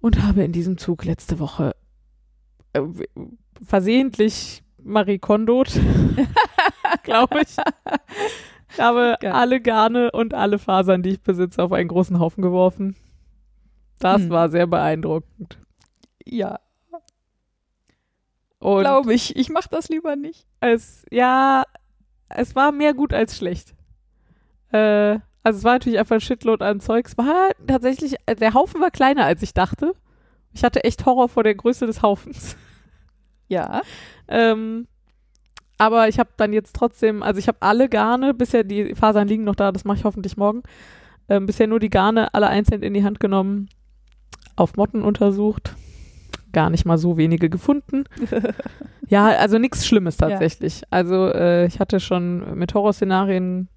Und 0.00 0.22
habe 0.22 0.44
in 0.44 0.52
diesem 0.52 0.78
Zug 0.78 1.04
letzte 1.04 1.38
Woche 1.38 1.76
äh, 2.72 2.80
versehentlich 3.62 4.62
Marie 4.82 5.18
Kondot, 5.18 5.78
glaube 7.02 7.42
ich. 7.42 7.56
Ich 8.72 8.80
habe 8.80 9.16
Geil. 9.20 9.32
alle 9.32 9.60
Garne 9.60 10.10
und 10.10 10.34
alle 10.34 10.58
Fasern, 10.58 11.02
die 11.02 11.10
ich 11.10 11.20
besitze, 11.22 11.62
auf 11.62 11.72
einen 11.72 11.88
großen 11.88 12.18
Haufen 12.18 12.42
geworfen. 12.42 12.96
Das 13.98 14.22
Hm. 14.22 14.30
war 14.30 14.48
sehr 14.50 14.66
beeindruckend. 14.66 15.58
Ja, 16.24 16.58
glaube 18.60 19.14
ich. 19.14 19.36
Ich 19.36 19.48
mache 19.48 19.68
das 19.70 19.88
lieber 19.88 20.16
nicht. 20.16 20.46
es, 20.60 21.04
ja, 21.10 21.64
es 22.28 22.54
war 22.56 22.72
mehr 22.72 22.94
gut 22.94 23.12
als 23.12 23.36
schlecht. 23.36 23.74
Äh, 24.72 25.18
also 25.42 25.58
es 25.58 25.64
war 25.64 25.74
natürlich 25.74 25.98
einfach 25.98 26.16
ein 26.16 26.20
Shitload 26.20 26.64
an 26.64 26.80
Zeug. 26.80 27.06
Es 27.06 27.16
war 27.16 27.50
tatsächlich, 27.66 28.16
der 28.28 28.54
Haufen 28.54 28.80
war 28.80 28.90
kleiner 28.90 29.24
als 29.24 29.42
ich 29.42 29.54
dachte. 29.54 29.92
Ich 30.52 30.64
hatte 30.64 30.82
echt 30.84 31.06
Horror 31.06 31.28
vor 31.28 31.44
der 31.44 31.54
Größe 31.54 31.86
des 31.86 32.02
Haufens. 32.02 32.56
Ja. 33.48 33.82
Ähm, 34.28 34.88
aber 35.78 36.08
ich 36.08 36.18
habe 36.18 36.30
dann 36.36 36.52
jetzt 36.52 36.74
trotzdem, 36.74 37.22
also 37.22 37.38
ich 37.38 37.48
habe 37.48 37.58
alle 37.60 37.88
Garne, 37.88 38.34
bisher 38.34 38.64
die 38.64 38.94
Fasern 38.94 39.28
liegen 39.28 39.44
noch 39.44 39.54
da, 39.54 39.72
das 39.72 39.84
mache 39.84 39.98
ich 39.98 40.04
hoffentlich 40.04 40.36
morgen. 40.36 40.62
Ähm, 41.28 41.46
bisher 41.46 41.66
nur 41.66 41.80
die 41.80 41.90
Garne 41.90 42.32
alle 42.34 42.48
einzeln 42.48 42.82
in 42.82 42.94
die 42.94 43.04
Hand 43.04 43.20
genommen, 43.20 43.68
auf 44.54 44.76
Motten 44.76 45.02
untersucht. 45.02 45.74
gar 46.52 46.70
nicht 46.70 46.86
mal 46.86 46.96
so 46.96 47.16
wenige 47.18 47.50
gefunden. 47.50 48.04
ja, 49.08 49.26
also 49.26 49.58
nichts 49.58 49.86
Schlimmes 49.86 50.16
tatsächlich. 50.16 50.82
Also 50.90 51.28
äh, 51.28 51.66
ich 51.66 51.80
hatte 51.80 52.00
schon 52.00 52.58
mit 52.58 52.72
Horrorszenarien 52.72 53.68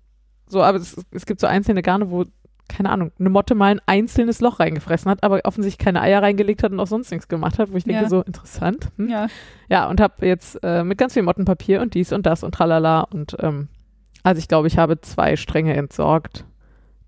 so, 0.50 0.64
aber 0.64 0.80
es, 0.80 0.96
es 1.12 1.26
gibt 1.26 1.40
so 1.40 1.48
einzelne 1.48 1.84
Garne, 1.84 2.10
wo 2.10 2.26
keine 2.70 2.90
Ahnung, 2.91 3.12
eine 3.20 3.30
Motte 3.30 3.56
mal 3.56 3.72
ein 3.72 3.82
einzelnes 3.86 4.40
Loch 4.40 4.60
reingefressen 4.60 5.12
hat, 5.12 5.24
aber 5.24 5.41
offensichtlich 5.44 5.84
keine 5.84 6.02
Eier 6.02 6.22
reingelegt 6.22 6.64
hat 6.64 6.72
und 6.72 6.80
auch 6.80 6.88
sonst 6.88 7.12
nichts 7.12 7.28
gemacht 7.28 7.60
hat, 7.60 7.72
wo 7.74 7.78
ich 7.78 7.84
denke, 7.84 8.04
Ja. 8.04 8.10
so 8.10 8.22
interessant. 8.22 8.90
Hm? 8.98 9.10
Ja. 9.10 9.28
Ja, 9.70 9.90
und 9.90 10.00
habe 10.00 10.26
jetzt 10.26 10.58
äh, 10.64 10.84
mit 10.84 10.98
ganz 10.98 11.14
viel 11.14 11.24
Mottenpapier 11.24 11.82
und 11.82 11.94
dies 11.96 12.14
und 12.14 12.26
das 12.26 12.44
und 12.44 12.54
tralala 12.56 13.02
und 13.02 13.36
ähm, 13.40 13.68
also 14.24 14.40
ich 14.40 14.48
glaube, 14.48 14.68
ich 14.68 14.78
habe 14.78 15.02
zwei 15.02 15.36
Stränge 15.36 15.74
entsorgt, 15.76 16.46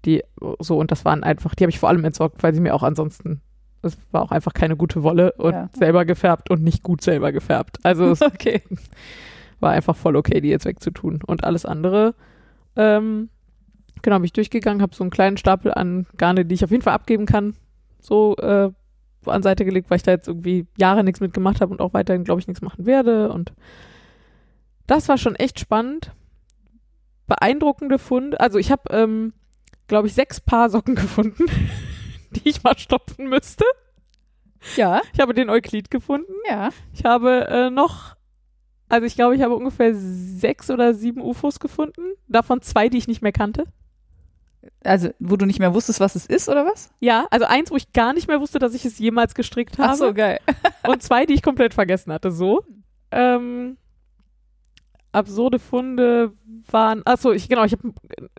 die 0.06 0.24
so 0.60 0.78
und 0.78 0.92
das 0.92 1.06
waren 1.06 1.24
einfach, 1.24 1.56
die 1.56 1.64
habe 1.64 1.70
ich 1.72 1.80
vor 1.80 1.90
allem 1.90 2.04
entsorgt, 2.06 2.42
weil 2.44 2.54
sie 2.54 2.62
mir 2.62 2.74
auch 2.74 2.84
ansonsten, 2.84 3.42
es 3.84 3.98
war 4.12 4.22
auch 4.24 4.32
einfach 4.32 4.54
keine 4.54 4.76
gute 4.76 5.04
Wolle 5.04 5.34
und 5.34 5.54
Ja. 5.54 5.70
selber 5.74 6.06
gefärbt 6.06 6.50
und 6.50 6.64
nicht 6.64 6.84
gut 6.84 7.02
selber 7.02 7.32
gefärbt. 7.32 7.78
Also 7.84 8.06
es 8.12 8.22
Okay. 8.22 8.62
war 9.60 9.72
einfach 9.72 9.96
voll 9.96 10.16
okay, 10.16 10.42
die 10.42 10.50
jetzt 10.50 10.66
wegzutun. 10.66 11.20
Und 11.26 11.44
alles 11.44 11.66
andere, 11.66 12.16
ähm, 12.76 13.30
genau, 14.02 14.18
bin 14.18 14.26
ich 14.26 14.34
durchgegangen, 14.34 14.82
habe 14.82 14.96
so 14.96 15.04
einen 15.04 15.12
kleinen 15.12 15.38
Stapel 15.38 15.74
an 15.74 16.06
Garne, 16.18 16.46
die 16.46 16.56
ich 16.56 16.64
auf 16.64 16.72
jeden 16.72 16.84
Fall 16.84 16.94
abgeben 16.94 17.26
kann, 17.26 17.56
so 18.00 18.36
äh, 18.38 18.72
an 19.26 19.44
Seite 19.44 19.66
gelegt, 19.66 19.90
weil 19.90 19.98
ich 19.98 20.04
da 20.04 20.12
jetzt 20.12 20.28
irgendwie 20.28 20.66
Jahre 20.78 21.04
nichts 21.04 21.20
mitgemacht 21.20 21.62
habe 21.62 21.72
und 21.72 21.82
auch 21.82 21.94
weiterhin, 21.94 22.24
glaube 22.24 22.42
ich, 22.42 22.48
nichts 22.48 22.62
machen 22.62 22.86
werde. 22.86 23.32
Und 23.32 23.54
das 24.88 25.08
war 25.10 25.18
schon 25.18 25.36
echt 25.36 25.60
spannend. 25.60 26.12
Beeindruckende 27.28 28.00
Funde. 28.00 28.40
Also 28.40 28.58
ich 28.58 28.72
habe, 28.72 28.84
ähm, 28.90 29.34
glaube 29.88 30.08
ich, 30.08 30.14
sechs 30.14 30.42
Paar 30.42 30.70
Socken 30.70 30.96
gefunden, 30.96 31.46
die 32.32 32.50
ich 32.50 32.64
mal 32.64 32.78
stopfen 32.78 33.30
müsste. 33.30 33.64
Ja, 34.76 35.02
Ich 35.14 35.20
habe 35.20 35.34
den 35.34 35.50
Euklid 35.50 35.90
gefunden. 35.90 36.34
ja. 36.48 36.70
Ich 36.94 37.04
habe 37.06 37.48
äh, 37.48 37.70
noch, 37.70 38.16
also 38.90 39.06
ich 39.06 39.16
glaube, 39.16 39.36
ich 39.36 39.42
habe 39.42 39.56
ungefähr 39.56 39.94
sechs 39.96 40.70
oder 40.70 40.94
sieben 40.94 41.22
UFOs 41.22 41.60
gefunden. 41.60 42.02
Davon 42.28 42.62
zwei, 42.62 42.90
die 42.90 42.98
ich 42.98 43.08
nicht 43.08 43.22
mehr 43.22 43.32
kannte. 43.32 43.66
Also, 44.84 45.10
wo 45.20 45.38
du 45.38 45.46
nicht 45.46 45.60
mehr 45.60 45.74
wusstest, 45.74 46.00
was 46.00 46.16
es 46.16 46.26
ist, 46.26 46.50
oder 46.50 46.66
was? 46.66 46.92
Ja, 47.00 47.28
also 47.32 47.46
eins, 47.46 47.72
wo 47.72 47.76
ich 47.76 47.94
gar 47.94 48.14
nicht 48.14 48.28
mehr 48.28 48.40
wusste, 48.40 48.60
dass 48.60 48.74
ich 48.74 48.86
es 48.86 49.00
jemals 49.00 49.34
gestrickt 49.36 49.78
habe. 49.78 49.90
Ach 49.90 49.96
so, 49.96 50.14
geil. 50.14 50.40
Und 50.88 51.02
zwei, 51.02 51.26
die 51.26 51.34
ich 51.34 51.44
komplett 51.44 51.74
vergessen 51.74 52.14
hatte. 52.14 52.32
So. 52.32 52.64
Ähm, 53.12 53.78
absurde 55.12 55.60
Funde 55.60 56.34
waren, 56.70 57.02
achso, 57.06 57.32
ich, 57.32 57.50
genau, 57.50 57.64
ich 57.64 57.74
habe 57.74 57.94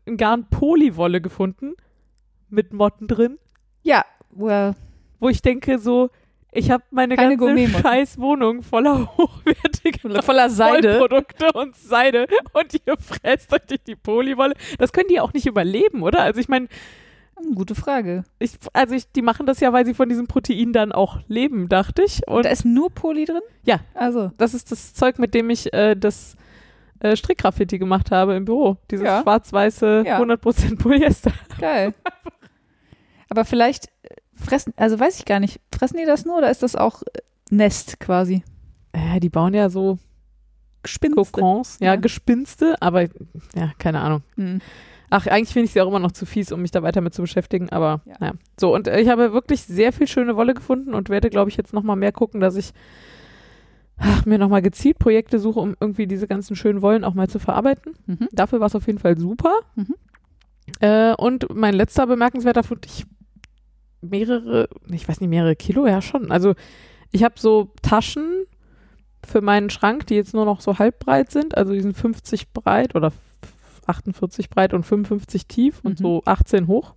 ein 0.07 0.17
Garn 0.17 0.49
Polywolle 0.49 1.21
gefunden. 1.21 1.75
Mit 2.49 2.73
Motten 2.73 3.09
drin. 3.09 3.39
Ja, 3.83 4.05
well, 4.31 4.75
Wo 5.19 5.29
ich 5.29 5.41
denke 5.41 5.79
so, 5.79 6.11
ich 6.53 6.71
habe 6.71 6.85
meine 6.91 7.17
Keine 7.17 7.37
ganze 7.37 7.69
scheiß 7.81 8.19
Wohnung 8.19 8.63
voller 8.63 9.11
hochwertiger 9.17 10.23
voller 10.23 10.51
Seide. 10.51 11.01
Wollprodukte 11.01 11.53
und 11.53 11.75
Seide 11.77 12.27
und 12.53 12.75
ihr 12.87 12.97
fräst 12.99 13.53
euch 13.53 13.63
durch 13.67 13.83
die 13.83 13.97
Polywolle. 13.97 14.55
Das 14.79 14.93
können 14.93 15.09
die 15.09 15.19
auch 15.21 15.33
nicht 15.33 15.47
überleben, 15.47 16.03
oder? 16.03 16.21
Also 16.23 16.41
ich 16.41 16.49
meine, 16.49 16.69
Gute 17.55 17.75
Frage. 17.75 18.23
ich, 18.39 18.53
also 18.73 18.95
ich, 18.95 19.11
die 19.11 19.23
machen 19.23 19.47
das 19.47 19.59
ja, 19.59 19.73
weil 19.73 19.85
sie 19.85 19.95
von 19.95 20.09
diesem 20.09 20.29
Protein 20.29 20.73
dann 20.73 20.93
auch 20.93 21.19
leben, 21.27 21.69
dachte 21.69 22.03
ich. 22.03 22.21
Und 22.29 22.45
da 22.45 22.51
ist 22.51 22.65
nur 22.65 22.91
Poly 22.91 23.25
drin? 23.25 23.41
Ja. 23.65 23.81
Also, 23.95 24.31
das 24.37 24.55
ist 24.55 24.71
das 24.71 24.95
Zeug, 24.95 25.19
mit 25.19 25.35
dem 25.35 25.51
ich 25.51 25.73
äh, 25.73 25.97
das 25.97 26.37
äh, 27.01 27.17
Strickgraffiti 27.17 27.79
gemacht 27.79 28.13
habe 28.13 28.35
im 28.35 28.45
Büro. 28.45 28.77
Dieses 28.91 29.07
Ja. 29.07 29.23
schwarz-weiße 29.23 30.05
Ja. 30.07 30.21
100% 30.21 30.79
Polyester. 30.79 31.33
geil. 31.59 31.95
Aber 33.29 33.45
vielleicht 33.45 33.89
fressen, 34.43 34.73
also 34.77 34.99
weiß 34.99 35.19
ich 35.19 35.25
gar 35.25 35.41
nicht, 35.41 35.61
fressen 35.75 35.97
die 35.99 36.05
das 36.07 36.25
nur 36.25 36.39
oder 36.39 36.51
ist 36.51 36.63
das 36.63 36.77
auch 36.77 37.03
äh, 37.03 37.21
Nest 37.51 38.01
quasi? 38.01 38.43
Ja, 38.95 39.19
die 39.21 39.29
bauen 39.31 39.55
ja 39.55 39.71
so 39.71 39.99
Gespinste. 40.83 41.17
Kokons, 41.33 41.79
ja, 41.81 41.95
Ja. 41.95 41.97
Gespinste, 41.97 42.75
aber 42.81 43.03
ja, 43.55 43.73
keine 43.79 44.01
Ahnung. 44.01 44.23
Hm. 44.37 44.61
Ach, 45.11 45.27
eigentlich 45.27 45.53
finde 45.53 45.67
ich 45.67 45.73
sie 45.73 45.81
auch 45.81 45.89
immer 45.89 45.99
noch 45.99 46.13
zu 46.13 46.25
fies, 46.27 46.53
um 46.53 46.63
mich 46.63 46.71
da 46.71 46.83
weiter 46.83 47.01
mit 47.03 47.15
zu 47.15 47.23
beschäftigen, 47.23 47.69
aber 47.71 48.01
Ja. 48.07 48.15
naja. 48.19 48.33
So, 48.59 48.75
und 48.75 48.89
äh, 48.89 49.01
ich 49.01 49.09
habe 49.09 49.33
wirklich 49.33 49.63
sehr 49.63 49.93
viel 49.93 50.09
schöne 50.09 50.37
Wolle 50.37 50.55
gefunden 50.55 50.95
und 50.95 51.09
werde, 51.11 51.31
glaube 51.31 51.51
ich, 51.51 51.57
jetzt 51.57 51.73
nochmal 51.73 51.97
mehr 51.97 52.13
gucken, 52.13 52.41
dass 52.41 52.57
ich 52.57 52.73
ach, 53.99 54.25
mir 54.27 54.39
nochmal 54.39 54.63
gezielt 54.63 54.99
Projekte 54.99 55.39
suche, 55.39 55.61
um 55.61 55.77
irgendwie 55.79 56.07
diese 56.07 56.27
ganzen 56.27 56.57
schönen 56.57 56.83
Wollen 56.83 57.05
auch 57.05 57.15
mal 57.15 57.29
zu 57.29 57.39
verarbeiten. 57.39 57.93
Mhm. 58.07 58.29
Dafür 58.33 58.59
war 58.61 58.67
es 58.67 58.75
auf 58.75 58.87
jeden 58.87 58.99
Fall 58.99 59.17
super. 59.19 59.55
Mhm. 59.77 59.95
Äh, 60.81 61.15
und 61.15 61.47
mein 61.55 61.75
letzter 61.75 62.07
bemerkenswerter 62.07 62.63
Fund, 62.63 62.87
ich 62.87 63.05
mehrere, 64.03 64.69
ich 64.91 65.09
weiß 65.09 65.21
nicht, 65.21 65.31
mehrere 65.31 65.57
Kilo, 65.57 65.87
ja 65.87 66.03
schon. 66.03 66.31
Also 66.31 66.55
ich 67.11 67.25
habe 67.25 67.35
so 67.39 67.71
Taschen 67.83 68.45
für 69.25 69.41
meinen 69.41 69.71
Schrank, 69.71 70.07
die 70.09 70.15
jetzt 70.17 70.35
nur 70.35 70.45
noch 70.45 70.61
so 70.61 70.79
halb 70.79 70.99
breit 70.99 71.31
sind, 71.31 71.57
also 71.57 71.73
die 71.73 71.81
sind 71.81 71.97
50 71.97 72.53
breit 72.53 72.95
oder 72.95 73.13
48 73.87 74.51
breit 74.51 74.75
und 74.75 74.85
55 74.85 75.47
tief 75.47 75.81
und 75.83 76.01
Mhm. 76.01 76.03
so 76.03 76.23
18 76.25 76.67
hoch. 76.67 76.95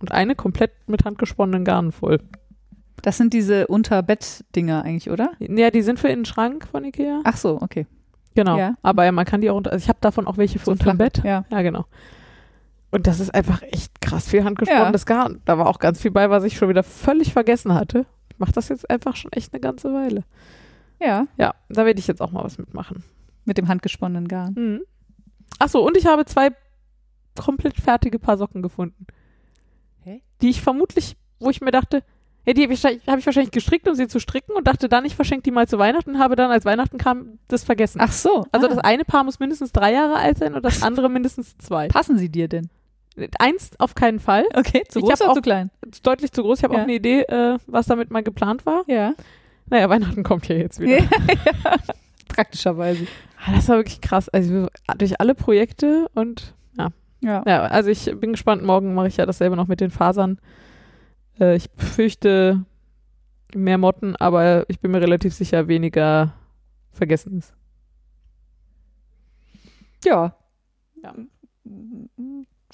Und 0.00 0.12
eine 0.12 0.34
komplett 0.34 0.72
mit 0.86 1.04
handgesponnenen 1.04 1.64
Garnen 1.64 1.90
voll. 1.92 2.20
Das 3.02 3.16
sind 3.16 3.32
diese 3.32 3.66
Unterbett-Dinger 3.66 4.82
eigentlich, 4.82 5.10
oder? 5.10 5.30
Ja, 5.38 5.70
die 5.70 5.82
sind 5.82 5.98
für 5.98 6.08
in 6.08 6.20
den 6.20 6.24
Schrank 6.24 6.66
von 6.68 6.84
Ikea. 6.84 7.20
Ach 7.24 7.36
so, 7.36 7.60
okay. 7.62 7.86
Genau. 8.34 8.58
ja. 8.58 8.74
Aber 8.82 9.04
ja, 9.04 9.12
man 9.12 9.24
kann 9.24 9.40
die 9.40 9.48
auch 9.48 9.56
unter, 9.56 9.72
also 9.72 9.82
ich 9.82 9.88
habe 9.88 9.98
davon 10.02 10.26
auch 10.26 10.36
welche 10.36 10.58
für 10.58 10.66
So 10.66 10.74
flach, 10.76 10.96
Bett. 10.96 11.22
Ja. 11.24 11.44
Ja, 11.50 11.62
genau. 11.62 11.86
Und 12.96 13.06
das 13.06 13.20
ist 13.20 13.34
einfach 13.34 13.60
echt 13.60 14.00
krass 14.00 14.26
viel 14.26 14.42
handgesponnenes 14.42 15.04
Garn. 15.04 15.42
Da 15.44 15.58
war 15.58 15.66
auch 15.66 15.80
ganz 15.80 16.00
viel 16.00 16.10
bei, 16.10 16.30
was 16.30 16.44
ich 16.44 16.56
schon 16.56 16.70
wieder 16.70 16.82
völlig 16.82 17.34
vergessen 17.34 17.74
hatte. 17.74 18.06
Ich 18.32 18.38
mache 18.38 18.52
das 18.52 18.70
jetzt 18.70 18.88
einfach 18.88 19.16
schon 19.16 19.30
echt 19.32 19.52
eine 19.52 19.60
ganze 19.60 19.92
Weile. 19.92 20.24
Ja, 20.98 21.26
Ja, 21.36 21.54
da 21.68 21.84
werde 21.84 22.00
ich 22.00 22.06
jetzt 22.06 22.22
auch 22.22 22.32
mal 22.32 22.42
was 22.42 22.56
mitmachen. 22.56 23.04
mit 23.44 23.58
dem 23.58 23.68
handgesponnenen 23.68 24.28
Garn. 24.28 24.54
Mhm. 24.54 24.80
Achso, 25.58 25.80
und 25.80 25.94
ich 25.98 26.06
habe 26.06 26.24
zwei 26.24 26.52
komplett 27.38 27.76
fertige 27.76 28.18
Paar 28.18 28.38
Socken 28.38 28.62
gefunden. 28.62 29.06
Hä? 30.02 30.22
Die 30.40 30.48
ich 30.48 30.62
vermutlich, 30.62 31.18
wo 31.38 31.50
ich 31.50 31.60
mir 31.60 31.72
dachte, 31.72 32.02
ja, 32.46 32.54
die 32.54 32.62
habe 32.62 32.72
ich, 32.72 32.82
hab 32.82 33.18
ich 33.18 33.26
wahrscheinlich 33.26 33.52
gestrickt, 33.52 33.86
um 33.88 33.94
sie 33.94 34.08
zu 34.08 34.20
stricken 34.20 34.52
und 34.52 34.66
dachte 34.66 34.88
dann, 34.88 35.04
ich 35.04 35.16
verschenke 35.16 35.42
die 35.42 35.50
mal 35.50 35.68
zu 35.68 35.78
Weihnachten 35.78 36.12
und 36.12 36.18
habe 36.18 36.34
dann, 36.34 36.50
als 36.50 36.64
Weihnachten 36.64 36.96
kam, 36.96 37.40
das 37.48 37.62
vergessen. 37.62 37.98
Ach 38.00 38.12
so. 38.12 38.46
Also 38.52 38.68
ah. 38.68 38.70
das 38.70 38.78
eine 38.78 39.04
Paar 39.04 39.22
muss 39.22 39.38
mindestens 39.38 39.72
drei 39.72 39.92
Jahre 39.92 40.14
alt 40.14 40.38
sein 40.38 40.54
und 40.54 40.64
das 40.64 40.82
andere 40.82 41.10
mindestens 41.10 41.58
zwei. 41.58 41.88
passen 41.88 42.16
sie 42.16 42.30
dir 42.30 42.48
denn? 42.48 42.70
Eins 43.38 43.70
auf 43.78 43.94
keinen 43.94 44.20
Fall. 44.20 44.44
Okay, 44.54 44.82
zu 44.88 44.98
Ich 44.98 45.04
groß 45.04 45.12
hab 45.12 45.20
oder 45.20 45.30
auch- 45.30 45.34
zu 45.34 45.42
klein? 45.42 45.70
Ist 45.90 46.06
deutlich 46.06 46.32
zu 46.32 46.42
groß. 46.42 46.58
Ich 46.58 46.64
habe 46.64 46.74
Ja. 46.74 46.80
auch 46.80 46.84
eine 46.84 46.94
Idee, 46.94 47.22
äh, 47.22 47.58
was 47.66 47.86
damit 47.86 48.10
mal 48.10 48.22
geplant 48.22 48.66
war. 48.66 48.82
Ja. 48.86 49.14
Naja, 49.68 49.88
Weihnachten 49.88 50.22
kommt 50.22 50.46
ja 50.48 50.56
jetzt 50.56 50.78
wieder. 50.80 50.98
Praktischerweise. 52.28 53.06
Ah, 53.44 53.52
Das 53.54 53.68
war 53.68 53.76
wirklich 53.78 54.00
krass. 54.00 54.28
Also 54.28 54.68
durch 54.98 55.20
alle 55.20 55.34
Projekte 55.34 56.08
und 56.14 56.54
Ja. 57.22 57.42
ja, 57.46 57.62
also 57.62 57.88
ich 57.88 58.04
bin 58.20 58.32
gespannt. 58.32 58.62
Morgen 58.62 58.92
mache 58.94 59.08
ich 59.08 59.16
ja 59.16 59.24
dasselbe 59.26 59.56
noch 59.56 59.66
mit 59.68 59.80
den 59.80 59.90
Fasern. 59.90 60.38
Äh, 61.40 61.56
ich 61.56 61.70
fürchte 61.76 62.64
mehr 63.54 63.78
Motten, 63.78 64.14
aber 64.16 64.66
ich 64.68 64.80
bin 64.80 64.90
mir 64.90 65.00
relativ 65.00 65.32
sicher, 65.34 65.66
weniger 65.66 66.34
Vergessenes. 66.92 67.54
Ja. 70.04 70.36
Ja. 71.02 71.14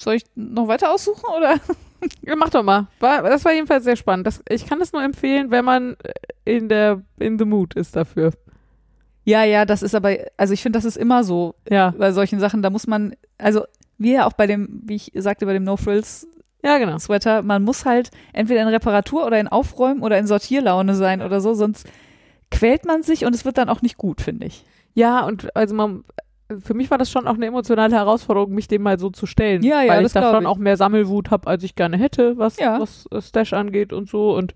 Soll 0.03 0.15
ich 0.15 0.23
noch 0.35 0.67
weiter 0.67 0.91
aussuchen 0.91 1.23
oder? 1.35 1.59
Mach 2.37 2.49
doch 2.49 2.63
mal. 2.63 2.87
War, 2.99 3.23
das 3.23 3.45
war 3.45 3.53
jedenfalls 3.53 3.85
sehr 3.85 3.95
spannend. 3.95 4.27
Das, 4.27 4.43
ich 4.49 4.65
kann 4.65 4.79
das 4.79 4.91
nur 4.91 5.03
empfehlen, 5.03 5.51
wenn 5.51 5.63
man 5.63 5.95
in 6.45 6.67
der 6.69 7.01
in 7.19 7.39
the 7.39 7.45
mood 7.45 7.75
ist 7.75 7.95
dafür. 7.95 8.31
Ja, 9.23 9.43
ja, 9.43 9.65
das 9.65 9.83
ist 9.83 9.95
aber, 9.95 10.17
also 10.35 10.53
ich 10.53 10.61
finde, 10.61 10.77
das 10.77 10.85
ist 10.85 10.97
immer 10.97 11.23
so 11.23 11.55
Ja, 11.69 11.93
bei 11.97 12.11
solchen 12.11 12.39
Sachen. 12.41 12.61
Da 12.61 12.69
muss 12.69 12.87
man, 12.87 13.15
also 13.37 13.63
wie 13.97 14.13
ja 14.13 14.25
auch 14.25 14.33
bei 14.33 14.47
dem, 14.47 14.81
wie 14.83 14.95
ich 14.95 15.11
sagte, 15.15 15.45
bei 15.45 15.53
dem 15.53 15.63
No 15.63 15.77
Frills 15.77 16.27
ja 16.63 16.77
genau. 16.77 16.97
Sweater, 16.97 17.41
man 17.41 17.63
muss 17.63 17.85
halt 17.85 18.11
entweder 18.31 18.61
in 18.61 18.67
Reparatur 18.69 19.25
oder 19.25 19.39
in 19.39 19.47
Aufräumen 19.47 20.01
oder 20.01 20.17
in 20.17 20.27
Sortierlaune 20.27 20.95
sein 20.95 21.21
oder 21.21 21.41
so, 21.41 21.53
sonst 21.53 21.87
quält 22.51 22.85
man 22.85 23.03
sich 23.03 23.25
und 23.25 23.35
es 23.35 23.45
wird 23.45 23.57
dann 23.57 23.69
auch 23.69 23.81
nicht 23.81 23.97
gut, 23.97 24.21
finde 24.21 24.47
ich. 24.47 24.65
Ja, 24.93 25.25
und 25.25 25.55
also 25.55 25.75
man, 25.75 26.03
für 26.61 26.73
mich 26.73 26.89
war 26.91 26.97
das 26.97 27.09
schon 27.11 27.27
auch 27.27 27.35
eine 27.35 27.45
emotionale 27.45 27.95
Herausforderung, 27.95 28.51
mich 28.53 28.67
dem 28.67 28.81
mal 28.83 28.99
so 28.99 29.09
zu 29.09 29.25
stellen. 29.25 29.63
Ja, 29.63 29.81
ja, 29.81 29.93
weil 29.93 30.03
das 30.03 30.11
ich 30.15 30.21
da 30.21 30.31
schon 30.33 30.43
ich. 30.43 30.47
auch 30.47 30.57
mehr 30.57 30.77
Sammelwut 30.77 31.31
habe, 31.31 31.47
als 31.47 31.63
ich 31.63 31.75
gerne 31.75 31.97
hätte, 31.97 32.37
was, 32.37 32.57
Ja. 32.59 32.79
was 32.79 33.05
äh, 33.11 33.21
Stash 33.21 33.53
angeht 33.53 33.93
und 33.93 34.09
so. 34.09 34.35
Und 34.35 34.53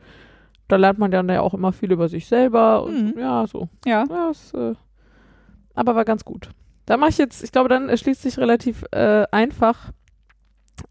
da 0.67 0.75
lernt 0.75 0.99
man 0.99 1.11
dann 1.11 1.29
ja 1.29 1.41
auch 1.41 1.53
immer 1.53 1.71
viel 1.73 1.91
über 1.91 2.09
sich 2.09 2.27
selber 2.27 2.83
und 2.83 3.15
Mhm. 3.15 3.19
ja, 3.19 3.45
so. 3.47 3.69
Ja. 3.85 4.03
Ja, 4.09 4.29
es, 4.29 4.53
äh, 4.53 4.73
aber 5.75 5.95
war 5.95 6.05
ganz 6.05 6.25
gut. 6.25 6.49
Da 6.85 6.97
mache 6.97 7.09
ich 7.11 7.17
jetzt, 7.17 7.43
ich 7.43 7.51
glaube, 7.51 7.69
dann 7.69 7.95
schließt 7.97 8.21
sich 8.21 8.37
relativ 8.37 8.83
äh, 8.91 9.25
einfach 9.31 9.91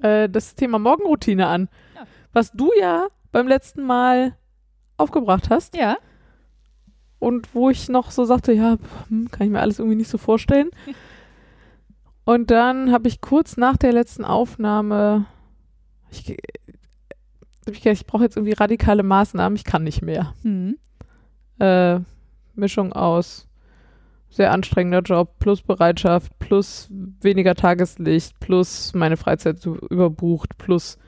äh, 0.02 0.28
das 0.28 0.54
Thema 0.54 0.78
Morgenroutine 0.78 1.46
an, 1.46 1.68
Ja. 1.94 2.02
was 2.32 2.52
du 2.52 2.70
ja 2.78 3.06
beim 3.32 3.46
letzten 3.48 3.82
Mal 3.84 4.34
aufgebracht 4.96 5.50
hast 5.50 5.76
Ja. 5.76 5.96
Und 7.18 7.54
wo 7.54 7.70
ich 7.70 7.88
noch 7.88 8.10
so 8.10 8.24
sagte, 8.24 8.52
ja, 8.52 8.76
hm, 9.08 9.30
kann 9.30 9.46
ich 9.46 9.52
mir 9.52 9.60
alles 9.60 9.78
irgendwie 9.78 9.96
nicht 9.96 10.10
so 10.10 10.18
vorstellen. 10.18 10.70
Und 12.24 12.50
dann 12.50 12.90
habe 12.90 13.06
ich 13.06 13.20
kurz 13.20 13.56
nach 13.56 13.76
der 13.76 13.92
letzten 13.92 14.24
Aufnahme, 14.24 15.26
ich, 16.10 16.36
hab 17.64 17.72
ich, 17.72 17.82
gedacht, 17.82 18.00
ich 18.00 18.06
brauche 18.06 18.24
jetzt 18.24 18.36
irgendwie 18.36 18.54
radikale 18.54 19.04
Maßnahmen, 19.04 19.54
ich 19.54 19.62
kann 19.62 19.84
nicht 19.84 20.02
mehr. 20.02 20.34
Mhm. 20.42 20.76
Äh, 21.60 22.00
Mischung 22.56 22.92
aus 22.92 23.46
sehr 24.28 24.50
anstrengender 24.50 25.02
Job 25.02 25.38
plus 25.38 25.62
Bereitschaft 25.62 26.36
plus 26.40 26.88
weniger 26.90 27.54
Tageslicht 27.54 28.38
plus 28.40 28.92
meine 28.92 29.16
Freizeit 29.16 29.60
so 29.60 29.76
überbucht 29.76 30.58
plus 30.58 30.98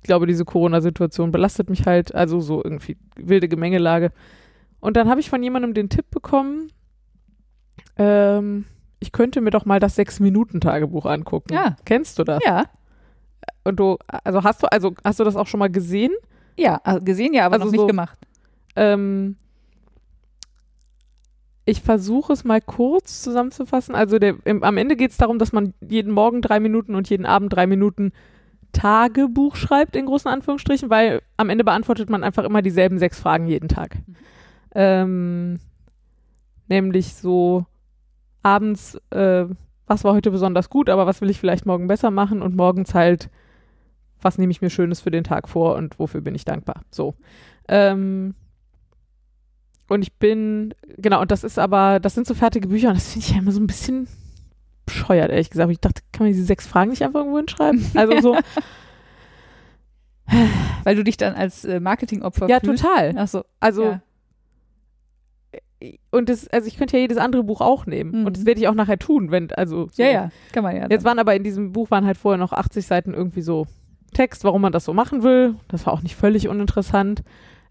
ich 0.00 0.02
glaube, 0.02 0.26
diese 0.26 0.46
Corona-Situation 0.46 1.30
belastet 1.30 1.68
mich 1.68 1.84
halt, 1.84 2.14
also 2.14 2.40
so 2.40 2.64
irgendwie 2.64 2.96
wilde 3.16 3.48
Gemengelage. 3.48 4.12
Und 4.80 4.96
dann 4.96 5.08
habe 5.08 5.20
ich 5.20 5.28
von 5.30 5.42
jemandem 5.42 5.74
den 5.74 5.88
Tipp 5.88 6.10
bekommen, 6.10 6.70
ähm, 7.96 8.64
ich 8.98 9.12
könnte 9.12 9.40
mir 9.40 9.50
doch 9.50 9.64
mal 9.64 9.80
das 9.80 9.94
Sechs-Minuten-Tagebuch 9.96 11.06
angucken. 11.06 11.52
Ja. 11.54 11.76
Kennst 11.84 12.18
du 12.18 12.24
das? 12.24 12.40
Ja. 12.44 12.64
Und 13.64 13.80
du, 13.80 13.98
also 14.24 14.42
hast 14.44 14.62
du, 14.62 14.66
also 14.70 14.94
hast 15.04 15.20
du 15.20 15.24
das 15.24 15.36
auch 15.36 15.46
schon 15.46 15.60
mal 15.60 15.70
gesehen? 15.70 16.12
Ja, 16.56 16.80
also 16.84 17.02
gesehen 17.02 17.32
ja, 17.32 17.46
aber 17.46 17.54
Also 17.54 17.66
noch 17.66 17.72
nicht 17.72 17.80
so- 17.80 17.86
gemacht. 17.86 18.18
Ähm, 18.76 19.36
ich 21.64 21.82
versuche 21.82 22.32
es 22.32 22.44
mal 22.44 22.60
kurz 22.60 23.22
zusammenzufassen. 23.22 23.94
Also 23.94 24.18
der, 24.18 24.34
im, 24.44 24.62
am 24.62 24.76
Ende 24.76 24.96
geht 24.96 25.10
es 25.12 25.16
darum, 25.16 25.38
dass 25.38 25.52
man 25.52 25.72
jeden 25.86 26.12
Morgen 26.12 26.42
drei 26.42 26.58
Minuten 26.60 26.94
und 26.94 27.08
jeden 27.08 27.26
Abend 27.26 27.52
drei 27.52 27.66
Minuten 27.66 28.12
Tagebuch 28.72 29.56
schreibt, 29.56 29.96
in 29.96 30.06
großen 30.06 30.30
Anführungsstrichen, 30.30 30.90
weil 30.90 31.22
am 31.36 31.50
Ende 31.50 31.64
beantwortet 31.64 32.08
man 32.10 32.24
einfach 32.24 32.44
immer 32.44 32.62
dieselben 32.62 32.98
sechs 32.98 33.18
Fragen 33.20 33.46
jeden 33.46 33.68
Tag. 33.68 33.96
Ähm, 34.74 35.58
nämlich 36.68 37.14
so 37.14 37.66
abends, 38.42 38.96
äh, 39.10 39.46
was 39.86 40.04
war 40.04 40.14
heute 40.14 40.30
besonders 40.30 40.70
gut, 40.70 40.88
aber 40.88 41.06
was 41.06 41.20
will 41.20 41.30
ich 41.30 41.40
vielleicht 41.40 41.66
morgen 41.66 41.88
besser 41.88 42.10
machen 42.10 42.42
und 42.42 42.56
morgens 42.56 42.94
halt, 42.94 43.28
was 44.22 44.38
nehme 44.38 44.52
ich 44.52 44.62
mir 44.62 44.70
Schönes 44.70 45.00
für 45.00 45.10
den 45.10 45.24
Tag 45.24 45.48
vor 45.48 45.74
und 45.76 45.98
wofür 45.98 46.20
bin 46.20 46.34
ich 46.34 46.44
dankbar. 46.44 46.82
So. 46.90 47.14
Ähm, 47.68 48.34
und 49.88 50.02
ich 50.02 50.14
bin, 50.14 50.74
genau, 50.98 51.20
und 51.20 51.32
das 51.32 51.42
ist 51.42 51.58
aber, 51.58 51.98
das 51.98 52.14
sind 52.14 52.26
so 52.26 52.34
fertige 52.34 52.68
Bücher 52.68 52.88
und 52.88 52.96
das 52.96 53.12
finde 53.12 53.26
ich 53.26 53.32
ja 53.32 53.38
immer 53.38 53.50
so 53.50 53.60
ein 53.60 53.66
bisschen 53.66 54.06
bescheuert, 54.86 55.30
ehrlich 55.30 55.50
gesagt. 55.50 55.70
Ich 55.72 55.80
dachte, 55.80 56.02
kann 56.12 56.26
man 56.26 56.32
diese 56.32 56.44
sechs 56.44 56.66
Fragen 56.66 56.90
nicht 56.90 57.02
einfach 57.02 57.20
irgendwo 57.20 57.38
hinschreiben? 57.38 57.84
Also 57.94 58.20
so, 58.20 58.38
Weil 60.84 60.96
du 60.96 61.04
dich 61.04 61.16
dann 61.16 61.34
als 61.34 61.64
äh, 61.64 61.80
Marketingopfer 61.80 62.48
ja, 62.48 62.60
fühlst. 62.60 62.84
total. 62.84 63.16
Achso. 63.18 63.44
Also, 63.58 63.84
ja. 63.84 64.02
Und 66.10 66.28
das, 66.28 66.48
also 66.48 66.66
ich 66.66 66.76
könnte 66.76 66.96
ja 66.96 67.02
jedes 67.02 67.18
andere 67.18 67.42
Buch 67.42 67.60
auch 67.60 67.86
nehmen. 67.86 68.20
Mhm. 68.20 68.26
Und 68.26 68.36
das 68.36 68.44
werde 68.44 68.60
ich 68.60 68.68
auch 68.68 68.74
nachher 68.74 68.98
tun, 68.98 69.30
wenn, 69.30 69.50
also. 69.52 69.88
So. 69.92 70.02
ja, 70.02 70.10
ja, 70.10 70.30
kann 70.52 70.62
man 70.62 70.76
ja. 70.76 70.86
Jetzt 70.88 71.04
waren 71.04 71.18
aber 71.18 71.34
in 71.34 71.44
diesem 71.44 71.72
Buch 71.72 71.90
waren 71.90 72.06
halt 72.06 72.18
vorher 72.18 72.38
noch 72.38 72.52
80 72.52 72.86
Seiten 72.86 73.14
irgendwie 73.14 73.42
so 73.42 73.66
Text, 74.12 74.44
warum 74.44 74.62
man 74.62 74.72
das 74.72 74.84
so 74.84 74.92
machen 74.92 75.22
will. 75.22 75.54
Das 75.68 75.86
war 75.86 75.92
auch 75.92 76.02
nicht 76.02 76.16
völlig 76.16 76.48
uninteressant. 76.48 77.22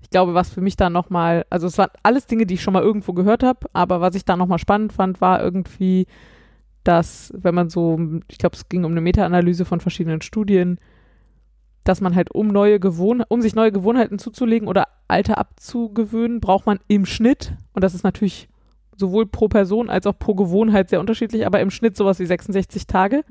Ich 0.02 0.10
glaube, 0.10 0.34
was 0.34 0.50
für 0.50 0.62
mich 0.62 0.78
dann 0.78 0.94
nochmal, 0.94 1.46
also 1.50 1.68
es 1.68 1.78
waren 1.78 1.92
alles 2.04 2.26
Dinge, 2.26 2.46
die 2.46 2.56
ich 2.56 2.62
schon 2.62 2.74
mal 2.74 2.84
irgendwo 2.84 3.14
gehört 3.14 3.44
habe, 3.44 3.68
aber 3.74 4.02
was 4.02 4.16
ich 4.16 4.26
dann 4.26 4.40
nochmal 4.40 4.60
spannend 4.60 4.94
fand, 4.94 5.20
war 5.20 5.44
irgendwie, 5.44 6.08
dass, 6.84 7.34
wenn 7.36 7.54
man 7.54 7.70
so, 7.70 8.00
ich 8.30 8.38
glaube, 8.38 8.56
es 8.56 8.70
ging 8.70 8.86
um 8.86 8.92
eine 8.92 9.02
Meta-Analyse 9.02 9.66
von 9.66 9.82
verschiedenen 9.82 10.22
Studien, 10.22 10.80
dass 11.84 12.02
man 12.02 12.16
halt, 12.16 12.32
um 12.32 12.48
neue 12.48 12.80
Gewohn 12.80 13.24
um 13.28 13.42
sich 13.42 13.56
neue 13.56 13.72
Gewohnheiten 13.72 14.20
zuzulegen 14.20 14.68
oder 14.68 14.88
alte 15.08 15.38
abzugewöhnen, 15.38 16.40
braucht 16.40 16.66
man 16.66 16.80
im 16.88 17.06
Schnitt, 17.06 17.54
und 17.74 17.84
das 17.84 17.94
ist 17.96 18.04
natürlich 18.04 18.48
sowohl 18.98 19.26
pro 19.26 19.48
Person 19.48 19.90
als 19.90 20.06
auch 20.06 20.18
pro 20.20 20.36
Gewohnheit 20.36 20.90
sehr 20.90 21.00
unterschiedlich, 21.00 21.46
aber 21.46 21.62
im 21.62 21.72
Schnitt 21.72 21.96
sowas 21.96 22.20
wie 22.20 22.26
66 22.26 22.86
Tage. 22.86 23.24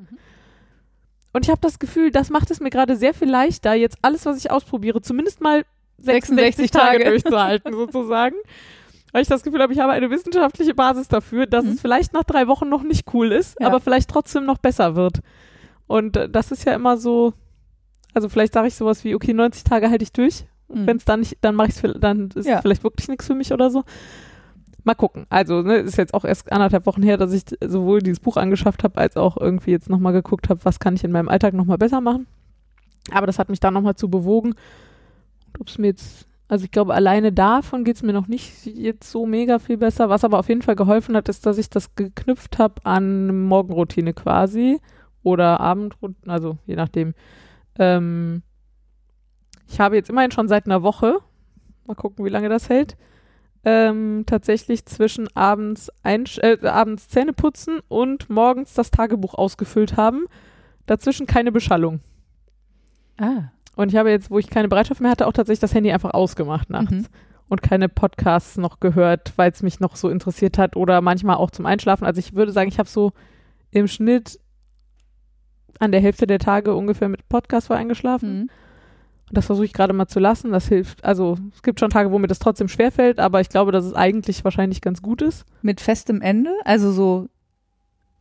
Und 1.33 1.45
ich 1.45 1.51
habe 1.51 1.61
das 1.61 1.79
Gefühl, 1.79 2.11
das 2.11 2.31
macht 2.31 2.51
es 2.51 2.59
mir 2.61 2.71
gerade 2.71 2.97
sehr 2.97 3.13
viel 3.15 3.29
leichter, 3.31 3.75
jetzt 3.75 3.99
alles, 4.03 4.25
was 4.27 4.39
ich 4.39 4.51
ausprobiere, 4.51 5.03
zumindest 5.03 5.41
mal 5.41 5.65
66, 5.99 6.57
66 6.57 6.71
Tage, 6.71 6.99
Tage. 6.99 7.11
durchzuhalten, 7.11 7.73
sozusagen. 7.75 8.37
Weil 9.13 9.23
ich 9.23 9.29
das 9.29 9.43
Gefühl 9.43 9.61
habe, 9.63 9.73
ich 9.73 9.79
habe 9.79 9.93
eine 9.93 10.11
wissenschaftliche 10.11 10.75
Basis 10.75 11.09
dafür, 11.09 11.47
dass 11.47 11.65
Mhm. 11.65 11.73
es 11.73 11.81
vielleicht 11.81 12.13
nach 12.13 12.25
drei 12.25 12.47
Wochen 12.47 12.69
noch 12.69 12.83
nicht 12.83 13.13
cool 13.15 13.33
ist, 13.33 13.59
Ja. 13.61 13.67
aber 13.67 13.81
vielleicht 13.81 14.11
trotzdem 14.11 14.45
noch 14.47 14.59
besser 14.59 14.97
wird. 14.97 15.21
Und 15.87 16.17
äh, 16.17 16.29
das 16.29 16.51
ist 16.51 16.65
ja 16.65 16.75
immer 16.75 16.97
so, 16.97 17.33
also 18.19 18.29
vielleicht 18.29 18.53
sage 18.53 18.67
ich 18.67 18.75
sowas 18.75 19.05
wie, 19.05 19.15
okay, 19.15 19.33
90 19.33 19.63
Tage 19.63 19.89
halte 19.91 20.03
ich 20.03 20.13
durch. 20.13 20.45
Mhm. 20.69 20.87
Wenn 20.89 20.97
es 20.97 21.05
dann 21.05 21.21
nicht, 21.21 21.39
dann 21.41 21.55
mache 21.55 21.69
ich 21.69 21.83
es, 21.83 22.01
dann 22.01 22.31
ist 22.35 22.47
Ja. 22.49 22.57
es 22.57 22.63
vielleicht 22.63 22.83
wirklich 22.83 23.07
nichts 23.09 23.27
für 23.29 23.37
mich 23.37 23.53
oder 23.53 23.71
so. 23.71 23.85
Mal 24.83 24.95
gucken. 24.95 25.27
Also, 25.31 25.63
ne, 25.63 25.77
ist 25.77 25.97
jetzt 25.99 26.15
auch 26.15 26.25
erst 26.25 26.51
anderthalb 26.51 26.85
Wochen 26.87 27.03
her, 27.05 27.17
dass 27.17 27.33
ich 27.33 27.43
sowohl 27.65 28.01
dieses 28.01 28.19
Buch 28.19 28.37
angeschafft 28.37 28.83
habe, 28.83 28.99
als 28.99 29.17
auch 29.17 29.37
irgendwie 29.37 29.71
jetzt 29.71 29.89
nochmal 29.89 30.13
geguckt 30.13 30.49
habe, 30.49 30.65
was 30.65 30.81
kann 30.81 30.97
ich 30.97 31.05
in 31.05 31.13
meinem 31.13 31.29
Alltag 31.29 31.55
nochmal 31.55 31.79
besser 31.79 32.01
machen. 32.01 32.27
Aber 33.13 33.27
das 33.27 33.39
hat 33.39 33.51
mich 33.51 33.61
dann 33.61 33.75
nochmal 33.75 33.95
zu 33.95 34.11
bewogen. 34.11 34.55
Ob 35.61 35.69
es 35.69 35.79
mir 35.79 35.87
jetzt, 35.89 36.27
also 36.49 36.65
ich 36.65 36.73
glaube, 36.73 36.95
alleine 36.95 37.33
davon 37.33 37.85
geht 37.85 37.97
es 37.97 38.03
mir 38.03 38.13
noch 38.13 38.27
nicht 38.27 38.67
jetzt 38.67 39.11
so 39.11 39.27
mega 39.27 39.59
viel 39.61 39.77
besser. 39.77 40.09
Was 40.09 40.25
aber 40.25 40.39
auf 40.41 40.49
jeden 40.49 40.63
Fall 40.63 40.77
geholfen 40.77 41.17
hat, 41.17 41.29
ist, 41.29 41.47
dass 41.47 41.59
ich 41.59 41.71
das 41.71 41.95
geknüpft 41.95 42.59
habe 42.59 42.75
an 42.85 43.45
Morgenroutine 43.47 44.13
quasi 44.13 44.81
oder 45.23 45.61
Abendroutine, 45.61 46.33
also 46.33 46.59
je 46.67 46.77
nachdem. 46.77 47.15
Ähm, 47.79 48.43
ich 49.69 49.81
habe 49.81 49.97
jetzt 49.97 50.11
immerhin 50.11 50.31
schon 50.31 50.49
seit 50.49 50.67
einer 50.67 50.83
Woche, 50.83 51.19
mal 51.87 51.95
gucken, 51.95 52.25
wie 52.25 52.31
lange 52.31 52.49
das 52.49 52.69
hält, 52.69 52.97
ähm, 53.65 54.25
tatsächlich 54.27 54.87
zwischen 54.87 55.29
abends, 55.37 55.91
äh, 56.03 56.57
abends 56.67 57.09
Zähne 57.09 57.33
putzen 57.33 57.81
und 57.89 58.31
morgens 58.31 58.75
das 58.75 58.91
Tagebuch 58.91 59.35
ausgefüllt 59.35 59.97
haben. 59.97 60.27
Dazwischen 60.87 61.27
keine 61.27 61.53
Beschallung. 61.53 62.01
Ah. 63.19 63.51
Und 63.77 63.91
ich 63.93 63.97
habe 63.97 64.11
jetzt, 64.11 64.31
wo 64.31 64.39
ich 64.39 64.49
keine 64.49 64.69
Bereitschaft 64.69 65.01
mehr 65.01 65.11
hatte, 65.11 65.27
auch 65.27 65.33
tatsächlich 65.33 65.61
das 65.61 65.75
Handy 65.75 65.93
einfach 65.93 66.13
ausgemacht 66.15 66.71
nachts 66.71 66.91
Mhm. 66.93 67.07
und 67.49 67.63
keine 67.63 67.89
Podcasts 67.89 68.57
noch 68.57 68.81
gehört, 68.81 69.33
weil 69.37 69.51
es 69.51 69.63
mich 69.63 69.81
noch 69.81 69.97
so 69.97 70.09
interessiert 70.09 70.57
hat 70.59 70.77
oder 70.77 71.01
manchmal 71.01 71.37
auch 71.37 71.51
zum 71.51 71.67
Einschlafen. 71.67 72.05
Also 72.07 72.19
ich 72.21 72.35
würde 72.35 72.53
sagen, 72.53 72.69
ich 72.69 72.79
habe 72.79 72.89
so 72.89 73.13
im 73.71 73.87
Schnitt 73.87 74.39
an 75.79 75.93
der 75.93 76.01
Hälfte 76.01 76.27
der 76.27 76.39
Tage 76.39 76.75
ungefähr 76.75 77.09
mit 77.09 77.29
Podcast 77.29 77.71
war 77.71 77.77
eingeschlafen. 77.77 78.35
Mhm. 78.35 78.51
Und 79.29 79.37
das 79.37 79.47
versuche 79.47 79.67
ich 79.67 79.73
gerade 79.75 79.93
mal 79.93 80.07
zu 80.09 80.21
lassen. 80.21 80.53
Das 80.53 80.69
hilft. 80.69 81.05
Also 81.05 81.37
es 81.55 81.63
gibt 81.63 81.81
schon 81.81 81.91
Tage, 81.91 82.11
wo 82.11 82.19
mir 82.19 82.29
das 82.29 82.39
trotzdem 82.39 82.69
schwerfällt, 82.69 83.21
aber 83.21 83.41
ich 83.41 83.51
glaube, 83.51 83.73
dass 83.73 83.85
es 83.85 83.93
eigentlich 83.93 84.43
wahrscheinlich 84.45 84.81
ganz 84.81 85.03
gut 85.03 85.21
ist. 85.23 85.45
Mit 85.61 85.81
festem 85.81 86.23
Ende, 86.23 86.51
also 86.65 86.91
so, 86.93 87.29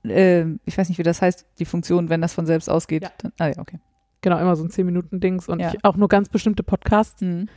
äh, 0.03 0.45
ich 0.65 0.77
weiß 0.77 0.89
nicht, 0.89 0.97
wie 0.97 1.03
das 1.03 1.21
heißt, 1.21 1.45
die 1.59 1.65
Funktion, 1.65 2.09
wenn 2.09 2.21
das 2.21 2.33
von 2.33 2.45
selbst 2.45 2.69
ausgeht. 2.69 3.03
Ja. 3.03 3.11
Dann, 3.19 3.31
ah 3.39 3.47
ja, 3.47 3.57
okay. 3.57 3.79
Genau, 4.21 4.37
immer 4.39 4.55
so 4.55 4.63
ein 4.63 4.69
10-Minuten-Dings 4.69 5.47
und 5.47 5.59
Ja. 5.61 5.71
ich, 5.73 5.85
auch 5.85 5.95
nur 5.95 6.09
ganz 6.09 6.27
bestimmte 6.29 6.63
Podcasts, 6.63 7.21
Mhm. 7.21 7.47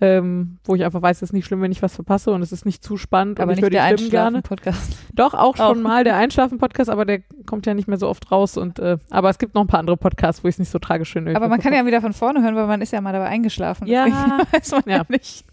Ähm, 0.00 0.58
wo 0.64 0.74
ich 0.74 0.84
einfach 0.84 1.00
weiß, 1.00 1.16
es 1.18 1.22
ist 1.22 1.32
nicht 1.32 1.46
schlimm, 1.46 1.62
wenn 1.62 1.72
ich 1.72 1.82
was 1.82 1.94
verpasse 1.94 2.30
und 2.32 2.42
es 2.42 2.52
ist 2.52 2.66
nicht 2.66 2.84
zu 2.84 2.96
spannend 2.98 3.40
Aber 3.40 3.52
und 3.52 3.58
ich 3.58 3.62
nicht 3.62 3.72
der. 3.72 3.84
Einschlafen-Podcast. 3.84 4.96
Doch, 5.14 5.32
auch 5.34 5.56
schon 5.56 5.64
Auch. 5.78 5.82
mal 5.82 6.04
der 6.04 6.16
Einschlafen-Podcast, 6.16 6.90
aber 6.90 7.04
der 7.06 7.20
kommt 7.46 7.64
ja 7.66 7.72
nicht 7.74 7.88
mehr 7.88 7.96
so 7.98 8.08
oft 8.08 8.30
raus. 8.30 8.56
Und, 8.58 8.78
äh, 8.78 8.98
aber 9.10 9.30
es 9.30 9.38
gibt 9.38 9.54
noch 9.54 9.62
ein 9.62 9.68
paar 9.68 9.80
andere 9.80 9.96
Podcasts, 9.96 10.44
wo 10.44 10.48
ich 10.48 10.56
es 10.56 10.58
nicht 10.58 10.70
so 10.70 10.78
tragisch 10.78 11.12
finde. 11.12 11.34
Aber 11.34 11.48
man 11.48 11.60
kann 11.60 11.72
ja 11.72 11.86
wieder 11.86 12.00
von 12.02 12.12
vorne 12.12 12.42
hören, 12.42 12.56
weil 12.56 12.66
man 12.66 12.82
ist 12.82 12.92
ja 12.92 13.00
mal 13.00 13.12
dabei 13.12 13.26
eingeschlafen. 13.26 13.86
Ja. 13.86 14.06
Weiß 14.52 14.72
man 14.72 14.82
ja, 14.86 14.96
Ja. 14.98 15.04
nicht. 15.08 15.44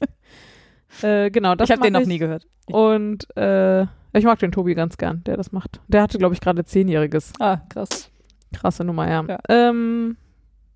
Äh, 1.02 1.32
genau, 1.32 1.56
das 1.56 1.70
ich 1.70 1.76
habe 1.76 1.82
den 1.84 1.94
noch 1.94 2.06
nie 2.06 2.20
gehört. 2.20 2.46
Und 2.68 3.26
äh, 3.38 3.84
ich 4.14 4.26
mag 4.26 4.40
den 4.40 4.52
Tobi 4.52 4.76
ganz 4.76 4.98
gern, 4.98 5.24
der 5.26 5.38
das 5.38 5.52
macht. 5.52 5.80
Der 5.88 6.02
hatte, 6.02 6.18
glaube 6.18 6.36
ich, 6.36 6.42
gerade 6.42 6.64
Zehnjähriges. 6.66 7.34
Ah, 7.40 7.58
krass. 7.70 8.12
Krasse 8.54 8.84
Nummer, 8.84 9.10
ja. 9.10 9.24
Ja. 9.28 9.40
Ähm, 9.50 10.18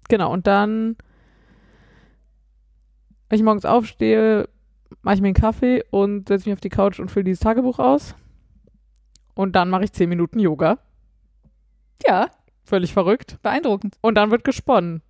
genau, 0.10 0.32
und 0.34 0.48
dann, 0.48 0.96
wenn 3.30 3.38
ich 3.38 3.44
morgens 3.44 3.66
aufstehe, 3.66 4.48
mache 5.02 5.16
ich 5.16 5.22
mir 5.22 5.28
einen 5.28 5.34
Kaffee 5.36 5.84
und 5.92 6.28
setze 6.28 6.48
mich 6.48 6.54
auf 6.54 6.62
die 6.62 6.70
Couch 6.70 7.00
und 7.00 7.12
fülle 7.12 7.26
dieses 7.26 7.42
Tagebuch 7.42 7.80
aus. 7.80 8.16
Und 9.34 9.56
dann 9.56 9.70
mache 9.70 9.84
ich 9.84 9.94
zehn 9.94 10.10
Minuten 10.10 10.40
Yoga. 10.40 10.80
Ja, 12.06 12.30
Völlig 12.64 12.94
verrückt. 12.94 13.38
beeindruckend. 13.42 13.98
Und 14.02 14.16
dann 14.16 14.32
wird 14.32 14.44
gesponnen. 14.44 15.02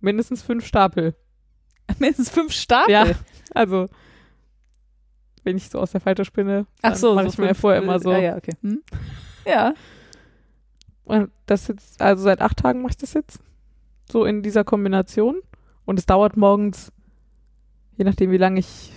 Mindestens 0.00 0.42
fünf 0.42 0.66
Stapel. 0.66 1.14
Mindestens 1.98 2.30
fünf 2.30 2.52
Stapel. 2.52 2.92
Ja, 2.92 3.06
also 3.54 3.86
wenn 5.44 5.56
ich 5.56 5.70
so 5.70 5.78
aus 5.78 5.92
der 5.92 6.00
Falte 6.00 6.24
spinne, 6.24 6.66
dann 6.82 6.92
Ach 6.92 6.96
so, 6.96 7.14
mache 7.14 7.26
so 7.26 7.32
ich 7.34 7.38
mir 7.38 7.54
vorher 7.54 7.80
immer 7.80 8.00
so. 8.00 8.10
Ja, 8.10 8.18
ja, 8.18 8.36
okay. 8.36 8.52
Hm? 8.62 8.82
Ja. 9.46 9.74
Und 11.04 11.30
das 11.46 11.68
jetzt, 11.68 12.02
also 12.02 12.24
seit 12.24 12.40
acht 12.40 12.56
Tagen 12.56 12.82
mache 12.82 12.90
ich 12.90 12.96
das 12.96 13.14
jetzt. 13.14 13.38
So 14.10 14.24
in 14.24 14.42
dieser 14.42 14.64
Kombination. 14.64 15.40
Und 15.84 16.00
es 16.00 16.06
dauert 16.06 16.36
morgens, 16.36 16.92
je 17.96 18.04
nachdem 18.04 18.30
wie 18.30 18.38
lange 18.38 18.60
ich, 18.60 18.92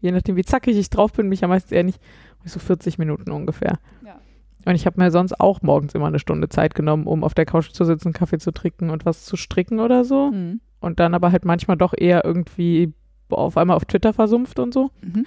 je 0.00 0.12
nachdem 0.12 0.36
wie 0.36 0.44
zackig 0.44 0.76
ich 0.76 0.90
drauf 0.90 1.12
bin, 1.12 1.28
mich 1.28 1.40
ja 1.40 1.48
meistens 1.48 1.72
eher 1.72 1.84
nicht, 1.84 2.00
so 2.44 2.58
40 2.58 2.98
Minuten 2.98 3.30
ungefähr. 3.30 3.78
Ja. 4.04 4.20
Und 4.64 4.74
ich 4.74 4.86
habe 4.86 5.00
mir 5.00 5.10
sonst 5.10 5.38
auch 5.40 5.62
morgens 5.62 5.94
immer 5.94 6.06
eine 6.06 6.18
Stunde 6.18 6.48
Zeit 6.48 6.74
genommen, 6.74 7.06
um 7.06 7.24
auf 7.24 7.34
der 7.34 7.46
Couch 7.46 7.70
zu 7.70 7.84
sitzen, 7.84 8.12
Kaffee 8.12 8.38
zu 8.38 8.52
trinken 8.52 8.90
und 8.90 9.04
was 9.04 9.24
zu 9.24 9.36
stricken 9.36 9.80
oder 9.80 10.04
so. 10.04 10.30
Mhm. 10.30 10.60
Und 10.80 11.00
dann 11.00 11.14
aber 11.14 11.32
halt 11.32 11.44
manchmal 11.44 11.76
doch 11.76 11.94
eher 11.96 12.24
irgendwie 12.24 12.92
auf 13.30 13.56
einmal 13.56 13.76
auf 13.76 13.84
Twitter 13.84 14.12
versumpft 14.12 14.58
und 14.58 14.72
so. 14.72 14.90
Mhm. 15.02 15.26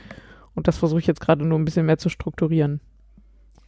Und 0.53 0.67
das 0.67 0.77
versuche 0.77 0.99
ich 0.99 1.07
jetzt 1.07 1.21
gerade 1.21 1.45
nur 1.45 1.59
ein 1.59 1.65
bisschen 1.65 1.85
mehr 1.85 1.97
zu 1.97 2.09
strukturieren. 2.09 2.81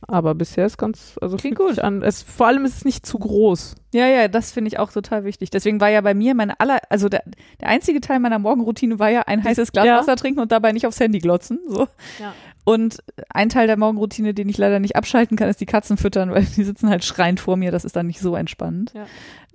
Aber 0.08 0.36
bisher 0.36 0.66
ist 0.66 0.78
ganz, 0.78 1.18
also 1.22 1.38
Klingt 1.38 1.58
sich 1.70 1.84
An. 1.84 2.02
Es, 2.02 2.22
vor 2.24 2.48
allem 2.48 2.66
ist 2.66 2.78
es 2.78 2.86
nicht 2.86 3.06
zu 3.06 3.20
groß. 3.20 3.76
Ja, 3.94 4.08
ja, 4.08 4.28
das 4.28 4.52
finde 4.52 4.68
ich 4.70 4.80
auch 4.80 4.92
total 4.92 5.24
wichtig. 5.24 5.50
Deswegen 5.50 5.80
war 5.80 5.90
ja 5.90 6.02
bei 6.02 6.14
mir 6.14 6.36
meine 6.36 6.60
aller, 6.60 6.80
also 6.90 7.10
der, 7.10 7.24
der 7.62 7.70
einzige 7.70 8.02
Teil 8.02 8.20
meiner 8.20 8.40
Morgenroutine 8.40 9.00
war 9.00 9.10
ja 9.10 9.22
ein 9.22 9.44
heißes 9.44 9.72
Glas 9.72 9.86
Ja. 9.86 9.98
Wasser 9.98 10.16
trinken 10.16 10.40
und 10.40 10.52
dabei 10.52 10.72
nicht 10.72 10.88
aufs 10.88 11.00
Handy 11.00 11.20
glotzen. 11.20 11.60
So. 11.68 11.88
Ja. 12.20 12.34
Und 12.66 13.00
ein 13.30 13.50
Teil 13.50 13.68
der 13.68 13.78
Morgenroutine, 13.78 14.34
den 14.34 14.50
ich 14.50 14.58
leider 14.58 14.80
nicht 14.80 14.96
abschalten 14.96 15.38
kann, 15.38 15.50
ist 15.50 15.60
die 15.62 15.66
Katzen 15.66 15.98
füttern, 15.98 16.32
weil 16.32 16.46
die 16.46 16.64
sitzen 16.64 16.90
halt 16.90 17.04
schreiend 17.04 17.40
vor 17.40 17.58
mir. 17.58 17.72
Das 17.72 17.86
ist 17.86 17.96
dann 17.96 18.08
nicht 18.08 18.20
so 18.20 18.36
entspannt. 18.36 18.94
Ja. 18.94 19.06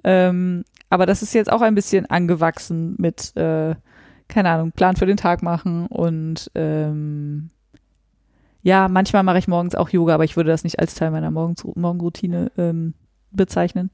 Ähm, 0.04 0.64
aber 0.90 1.06
das 1.06 1.22
ist 1.22 1.34
jetzt 1.34 1.50
auch 1.50 1.60
ein 1.62 1.74
bisschen 1.74 2.06
angewachsen 2.06 2.94
mit, 2.98 3.36
äh, 3.36 3.74
keine 4.28 4.50
Ahnung, 4.50 4.72
Plan 4.72 4.96
für 4.96 5.06
den 5.06 5.16
Tag 5.16 5.42
machen 5.42 5.86
und 5.86 6.50
ähm, 6.54 7.50
ja, 8.62 8.88
manchmal 8.88 9.22
mache 9.22 9.38
ich 9.38 9.48
morgens 9.48 9.74
auch 9.74 9.88
Yoga, 9.90 10.14
aber 10.14 10.24
ich 10.24 10.36
würde 10.36 10.50
das 10.50 10.64
nicht 10.64 10.78
als 10.78 10.94
Teil 10.94 11.10
meiner 11.10 11.30
Morgens 11.30 11.64
Morgenroutine 11.64 12.50
ähm, 12.58 12.94
bezeichnen. 13.30 13.90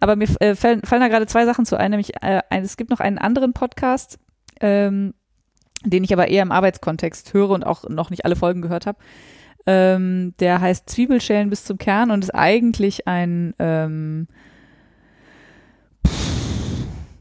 Aber 0.00 0.16
mir 0.16 0.28
äh, 0.40 0.54
fallen, 0.54 0.82
fallen 0.82 1.00
da 1.02 1.08
gerade 1.08 1.26
zwei 1.26 1.44
Sachen 1.44 1.66
zu 1.66 1.78
ein, 1.78 1.90
nämlich 1.90 2.22
äh, 2.22 2.42
es 2.50 2.76
gibt 2.76 2.90
noch 2.90 3.00
einen 3.00 3.18
anderen 3.18 3.52
Podcast, 3.52 4.18
ähm, 4.60 5.14
den 5.84 6.04
ich 6.04 6.12
aber 6.12 6.28
eher 6.28 6.42
im 6.42 6.52
Arbeitskontext 6.52 7.32
höre 7.34 7.50
und 7.50 7.64
auch 7.64 7.88
noch 7.88 8.10
nicht 8.10 8.24
alle 8.24 8.36
Folgen 8.36 8.62
gehört 8.62 8.86
habe. 8.86 8.98
Ähm, 9.64 10.34
der 10.40 10.60
heißt 10.60 10.90
Zwiebelschälen 10.90 11.48
bis 11.48 11.64
zum 11.64 11.78
Kern 11.78 12.10
und 12.10 12.24
ist 12.24 12.34
eigentlich 12.34 13.06
ein 13.06 13.54
ähm, 13.58 14.26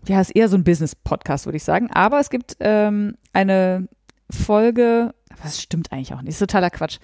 ja, 0.08 0.20
ist 0.20 0.36
eher 0.36 0.50
so 0.50 0.58
ein 0.58 0.64
Business-Podcast, 0.64 1.46
würde 1.46 1.58
ich 1.58 1.64
sagen. 1.64 1.90
Aber 1.92 2.20
es 2.20 2.30
gibt 2.30 2.58
ähm, 2.60 3.16
eine 3.34 3.88
Folge, 4.30 5.14
was 5.44 5.62
stimmt 5.62 5.92
eigentlich 5.92 6.14
auch 6.14 6.22
nicht, 6.22 6.30
ist 6.34 6.40
totaler 6.40 6.70
Quatsch. 6.70 6.98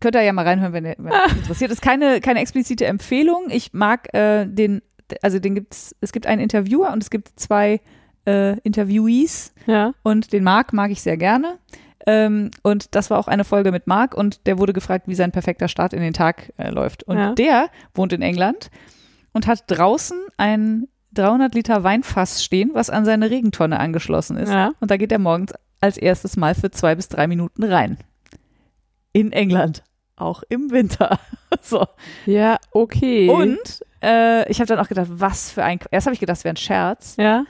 Könnt 0.00 0.14
ihr 0.16 0.22
ja 0.22 0.32
mal 0.32 0.46
reinhören, 0.46 0.72
wenn 0.72 0.86
ihr 0.86 0.94
wenn 0.98 1.12
interessiert. 1.36 1.70
Ist 1.70 1.82
keine, 1.82 2.20
keine 2.20 2.40
explizite 2.40 2.86
Empfehlung. 2.86 3.44
Ich 3.50 3.72
mag 3.74 4.12
äh, 4.14 4.46
den, 4.46 4.80
also 5.22 5.38
den 5.38 5.54
gibt's, 5.54 5.94
es 6.00 6.12
gibt 6.12 6.26
einen 6.26 6.40
Interviewer 6.40 6.92
und 6.92 7.02
es 7.02 7.10
gibt 7.10 7.38
zwei 7.38 7.80
äh, 8.26 8.58
Interviewees 8.60 9.52
Ja. 9.66 9.92
und 10.02 10.32
den 10.32 10.44
Marc 10.44 10.72
mag 10.72 10.90
ich 10.90 11.02
sehr 11.02 11.16
gerne. 11.18 11.58
Ähm, 12.06 12.50
und 12.62 12.94
das 12.94 13.10
war 13.10 13.18
auch 13.18 13.28
eine 13.28 13.44
Folge 13.44 13.70
mit 13.72 13.86
Marc 13.86 14.14
und 14.14 14.46
der 14.46 14.58
wurde 14.58 14.72
gefragt, 14.72 15.08
wie 15.08 15.14
sein 15.14 15.32
perfekter 15.32 15.68
Start 15.68 15.92
in 15.92 16.00
den 16.00 16.12
Tag 16.14 16.52
äh, 16.56 16.70
läuft. 16.70 17.02
Und 17.02 17.18
Ja. 17.18 17.34
der 17.34 17.68
wohnt 17.94 18.12
in 18.12 18.22
England 18.22 18.70
und 19.32 19.46
hat 19.46 19.64
draußen 19.66 20.18
ein 20.38 20.86
300 21.14 21.54
Liter 21.54 21.82
Weinfass 21.82 22.44
stehen, 22.44 22.70
was 22.74 22.90
an 22.90 23.04
seine 23.04 23.30
Regentonne 23.30 23.78
angeschlossen 23.80 24.36
ist. 24.36 24.50
Ja. 24.50 24.72
Und 24.80 24.90
da 24.90 24.96
geht 24.96 25.12
er 25.12 25.18
morgens 25.18 25.52
als 25.86 25.96
erstes 25.96 26.36
Mal 26.36 26.54
für 26.54 26.70
zwei 26.70 26.94
bis 26.94 27.08
drei 27.08 27.26
Minuten 27.26 27.64
rein. 27.64 27.98
In 29.12 29.32
England. 29.32 29.82
Auch 30.16 30.42
im 30.48 30.70
Winter. 30.70 31.18
so. 31.62 31.86
Ja, 32.26 32.58
okay. 32.70 33.28
Und 33.28 33.84
äh, 34.02 34.50
ich 34.50 34.60
habe 34.60 34.66
dann 34.68 34.78
auch 34.78 34.88
gedacht, 34.88 35.08
was 35.10 35.50
für 35.50 35.62
ein. 35.64 35.78
Erst 35.90 36.06
habe 36.06 36.14
ich 36.14 36.20
gedacht, 36.20 36.38
es 36.38 36.44
wäre 36.44 36.54
ein 36.54 36.58
Scherz 36.58 37.16
Ja. 37.18 37.44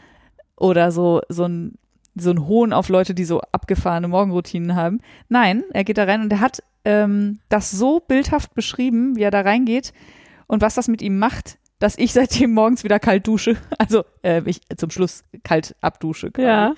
oder 0.57 0.91
so, 0.91 1.21
so 1.29 1.45
ein, 1.45 1.75
so 2.15 2.31
ein 2.31 2.47
Hohn 2.47 2.73
auf 2.73 2.89
Leute, 2.89 3.15
die 3.15 3.25
so 3.25 3.41
abgefahrene 3.53 4.09
Morgenroutinen 4.09 4.75
haben. 4.75 5.01
Nein, 5.29 5.65
er 5.73 5.85
geht 5.85 5.99
da 5.99 6.05
rein 6.05 6.23
und 6.23 6.33
er 6.33 6.41
hat 6.41 6.63
ähm, 6.85 7.39
das 7.49 7.71
so 7.71 8.01
bildhaft 8.01 8.55
beschrieben, 8.55 9.17
wie 9.17 9.23
er 9.23 9.31
da 9.31 9.43
reingeht 9.43 9.93
und 10.47 10.63
was 10.63 10.75
das 10.75 10.89
mit 10.89 11.03
ihm 11.03 11.19
macht, 11.19 11.59
dass 11.79 11.99
ich 11.99 12.13
seitdem 12.13 12.53
morgens 12.53 12.85
wieder 12.85 12.99
kalt 12.99 13.27
dusche. 13.27 13.57
Also 13.79 14.05
äh, 14.23 14.43
ich 14.47 14.61
zum 14.77 14.91
Schluss 14.91 15.25
kalt 15.45 15.77
abdusche. 15.81 16.31
Quasi. 16.31 16.47
Ja. 16.49 16.75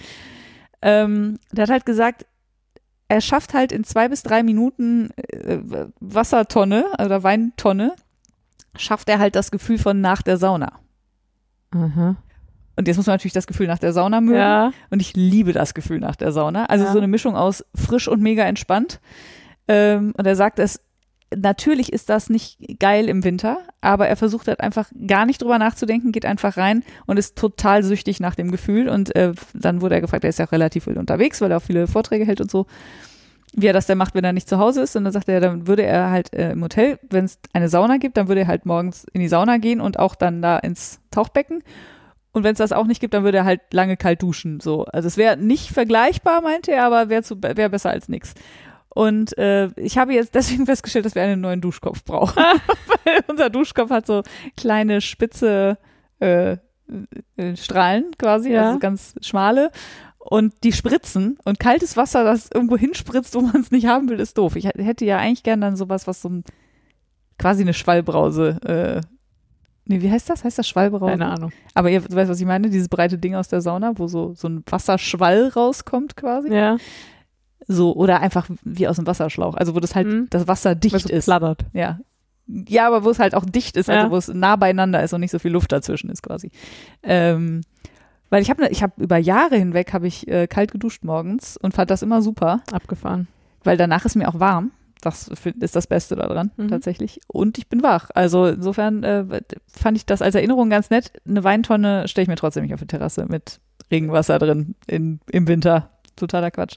Ähm, 0.83 1.39
der 1.53 1.65
hat 1.65 1.71
halt 1.71 1.87
gesagt, 1.87 2.27
er 3.09 3.21
schafft 3.21 3.55
halt 3.55 3.73
in 3.73 3.85
zwei 3.85 4.09
bis 4.09 4.23
drei 4.23 4.43
Minuten 4.43 5.11
äh, 5.17 5.59
Wassertonne 6.01 6.85
oder 7.03 7.23
Weintonne, 7.23 7.95
schafft 8.77 9.09
er 9.09 9.19
halt 9.19 9.35
das 9.35 9.51
Gefühl 9.51 9.79
von 9.79 10.01
nach 10.01 10.23
der 10.23 10.37
Sauna. 10.37 10.73
Aha. 11.71 12.17
Und 12.77 12.87
jetzt 12.87 12.97
muss 12.97 13.07
man 13.07 13.15
natürlich 13.15 13.33
das 13.33 13.47
Gefühl 13.49 13.67
nach 13.67 13.79
der 13.79 13.93
Sauna 13.93 14.21
mögen. 14.21 14.39
Ja. 14.39 14.71
Und 14.91 15.01
ich 15.03 15.15
liebe 15.17 15.53
das 15.53 15.75
Gefühl 15.75 15.99
nach 15.99 16.15
der 16.17 16.31
Sauna. 16.33 16.67
Also 16.67 16.85
Ja. 16.85 16.93
so 16.93 16.99
eine 16.99 17.09
Mischung 17.09 17.35
aus 17.35 17.65
frisch 17.75 18.07
und 18.07 18.21
mega 18.23 18.45
entspannt. 18.45 19.01
Ähm, 19.67 20.13
und 20.17 20.27
er 20.27 20.37
sagt, 20.37 20.59
es 20.61 20.81
natürlich 21.35 21.93
ist 21.93 22.09
das 22.09 22.31
nicht 22.31 22.59
geil 22.79 23.09
im 23.09 23.25
Winter, 23.25 23.59
aber 23.81 24.09
er 24.09 24.17
versucht 24.17 24.49
halt 24.49 24.61
einfach 24.61 24.91
gar 25.07 25.27
nicht 25.27 25.43
drüber 25.43 25.59
nachzudenken, 25.59 26.13
geht 26.13 26.27
einfach 26.27 26.57
rein 26.57 26.85
und 27.07 27.19
ist 27.19 27.37
total 27.37 27.83
süchtig 27.83 28.21
nach 28.21 28.35
dem 28.35 28.51
Gefühl. 28.51 28.89
Und 28.89 29.15
äh, 29.15 29.33
dann 29.55 29.81
wurde 29.81 29.97
er 29.97 30.01
gefragt, 30.01 30.25
er 30.25 30.31
ist 30.31 30.39
ja 30.39 30.47
auch 30.47 30.53
relativ 30.53 30.85
viel 30.85 30.99
unterwegs, 30.99 31.41
weil 31.41 31.51
er 31.51 31.59
auch 31.59 31.63
viele 31.63 31.87
Vorträge 31.87 32.25
hält 32.25 32.41
und 32.41 32.51
so, 32.51 32.67
wie 33.53 33.67
er 33.67 33.73
das 33.73 33.87
denn 33.87 33.99
macht, 33.99 34.15
wenn 34.15 34.25
er 34.25 34.33
nicht 34.33 34.49
zu 34.49 34.59
Hause 34.59 34.83
ist. 34.83 34.97
Und 34.97 35.05
dann 35.05 35.13
sagt 35.13 35.29
er, 35.29 35.41
dann 35.41 35.67
würde 35.67 35.83
er 35.83 36.11
halt 36.11 36.33
äh, 36.33 36.53
im 36.53 36.63
Hotel, 36.63 36.99
wenn 37.11 37.25
es 37.25 37.39
eine 37.53 37.69
Sauna 37.69 37.99
gibt, 37.99 38.17
dann 38.17 38.29
würde 38.29 38.43
er 38.43 38.47
halt 38.47 38.67
morgens 38.67 39.05
in 39.13 39.21
die 39.21 39.29
Sauna 39.29 39.59
gehen 39.59 39.81
und 39.81 39.99
auch 39.99 40.15
dann 40.15 40.43
da 40.43 40.59
ins 40.59 41.01
Tauchbecken. 41.11 41.63
Und 42.33 42.45
wenn 42.45 42.53
es 42.53 42.59
das 42.59 42.73
auch 42.73 42.87
nicht 42.87 43.01
gibt, 43.01 43.15
dann 43.15 43.25
würde 43.25 43.39
er 43.39 43.45
halt 43.45 43.61
lange 43.73 43.97
kalt 43.97 44.23
duschen. 44.23 44.61
So, 44.61 44.85
also 44.85 45.07
es 45.07 45.17
wäre 45.17 45.37
nicht 45.37 45.71
vergleichbar, 45.71 46.41
meinte 46.41 46.73
er, 46.73 46.85
aber 46.85 47.09
wäre 47.09 47.25
wär 47.57 47.69
besser 47.69 47.91
als 47.91 48.09
nichts. 48.09 48.35
Und 48.99 49.39
äh, 49.39 49.69
ich 49.77 49.97
habe 49.97 50.13
jetzt 50.13 50.35
deswegen 50.35 50.67
festgestellt, 50.67 51.05
dass 51.07 51.15
wir 51.15 51.23
einen 51.23 51.41
neuen 51.41 51.61
Duschkopf 51.61 52.03
brauchen. 52.03 52.35
Weil 53.05 53.21
unser 53.29 53.49
Duschkopf 53.49 53.91
hat 53.91 54.07
so 54.09 54.25
kleine 54.57 55.01
spitze 55.01 55.79
äh, 56.19 56.57
äh, 57.37 57.55
Strahlen 57.57 58.07
quasi, 58.19 58.51
Ja. 58.51 58.67
also 58.67 58.81
ganz 58.81 59.15
schmale. 59.21 59.71
Und 60.19 60.53
die 60.65 60.73
spritzen 60.73 61.39
und 61.45 61.61
kaltes 61.61 61.97
Wasser, 61.97 62.25
das 62.25 62.51
irgendwo 62.53 62.77
hinspritzt, 62.77 63.37
wo 63.37 63.41
man 63.41 63.61
es 63.61 63.71
nicht 63.71 63.87
haben 63.87 64.09
will, 64.09 64.19
ist 64.19 64.37
doof. 64.37 64.57
Ich 64.57 64.65
hätte 64.67 65.05
ja 65.05 65.19
eigentlich 65.19 65.45
gern 65.45 65.61
dann 65.61 65.77
sowas, 65.77 66.09
was 66.09 66.21
so 66.21 66.29
ein, 66.31 66.43
quasi 67.39 67.63
eine 67.63 67.75
Schwallbrause. 67.75 68.59
Äh, 68.65 69.01
nee, 69.85 70.03
wie 70.03 70.11
heißt 70.11 70.29
das? 70.29 70.43
Heißt 70.43 70.59
das 70.59 70.67
Schwallbrause? 70.67 71.13
Keine 71.13 71.27
Ahnung. 71.27 71.53
Aber 71.73 71.89
ihr 71.89 72.03
weißt, 72.03 72.29
was 72.31 72.41
ich 72.41 72.47
meine? 72.47 72.69
Dieses 72.69 72.89
breite 72.89 73.17
Ding 73.17 73.37
aus 73.37 73.47
der 73.47 73.61
Sauna, 73.61 73.93
wo 73.97 74.09
so, 74.09 74.35
so 74.35 74.49
ein 74.49 74.65
Wasserschwall 74.69 75.51
rauskommt 75.55 76.17
quasi. 76.17 76.53
Ja. 76.53 76.79
So, 77.69 77.95
oder 77.95 78.21
einfach 78.21 78.49
wie 78.65 78.89
aus 78.89 78.97
dem 78.97 79.07
Wasserschlauch. 79.07 79.55
Also 79.55 79.75
wo 79.75 79.81
das 79.81 79.95
halt, 79.95 80.07
Mhm. 80.07 80.27
das 80.31 80.49
Wasser 80.49 80.75
dicht 80.75 80.95
Was 80.95 81.03
so 81.03 81.11
ist. 81.11 81.27
plattert. 81.27 81.65
Ja. 81.75 82.01
Ja, 82.47 82.87
aber 82.87 83.05
wo 83.05 83.11
es 83.11 83.19
halt 83.19 83.35
auch 83.35 83.45
dicht 83.45 83.77
ist, 83.77 83.91
also 83.91 84.07
Ja. 84.07 84.11
wo 84.11 84.17
es 84.17 84.29
nah 84.29 84.57
beieinander 84.57 85.03
ist 85.03 85.13
und 85.13 85.21
nicht 85.21 85.31
so 85.31 85.39
viel 85.39 85.53
Luft 85.53 85.71
dazwischen 85.71 86.09
ist 86.09 86.23
quasi. 86.23 86.51
Ähm, 87.03 87.61
weil 88.31 88.41
ich 88.43 88.49
habe 88.51 88.63
ne, 88.63 88.71
ich 88.71 88.83
habe 88.83 88.95
über 89.03 89.19
Jahre 89.19 89.57
hinweg 89.57 89.93
habe 89.93 90.07
ich 90.07 90.27
äh, 90.29 90.47
kalt 90.47 90.73
geduscht 90.73 91.05
morgens 91.05 91.57
und 91.59 91.75
fand 91.75 91.91
das 91.91 92.03
immer 92.03 92.23
super, 92.23 92.63
Abgefahren. 92.73 93.29
weil 93.65 93.77
danach 93.77 94.05
ist 94.07 94.17
mir 94.17 94.29
auch 94.29 94.41
warm. 94.41 94.71
Das 95.03 95.29
ist 95.61 95.77
das 95.77 95.87
Beste 95.87 96.17
daran 96.17 96.51
Mhm. 96.57 96.69
tatsächlich. 96.69 97.21
Und 97.29 97.57
ich 97.59 97.69
bin 97.69 97.83
wach. 97.83 98.09
Also 98.15 98.47
insofern 98.47 99.05
äh, 99.05 99.25
fand 99.69 99.97
ich 99.99 100.07
das 100.07 100.23
als 100.23 100.35
Erinnerung 100.35 100.71
ganz 100.71 100.91
nett. 100.91 101.13
Eine 101.29 101.45
Weintonne 101.45 102.09
stelle 102.09 102.23
ich 102.25 102.29
mir 102.29 102.35
trotzdem 102.37 102.65
nicht 102.65 102.75
auf 102.75 102.81
die 102.81 102.87
Terrasse 102.87 103.27
mit 103.29 103.61
Regenwasser 103.91 104.39
drin 104.39 104.75
in, 104.87 105.21
im 105.31 105.47
Winter. 105.49 105.91
Totaler 106.19 106.51
Quatsch. 106.51 106.77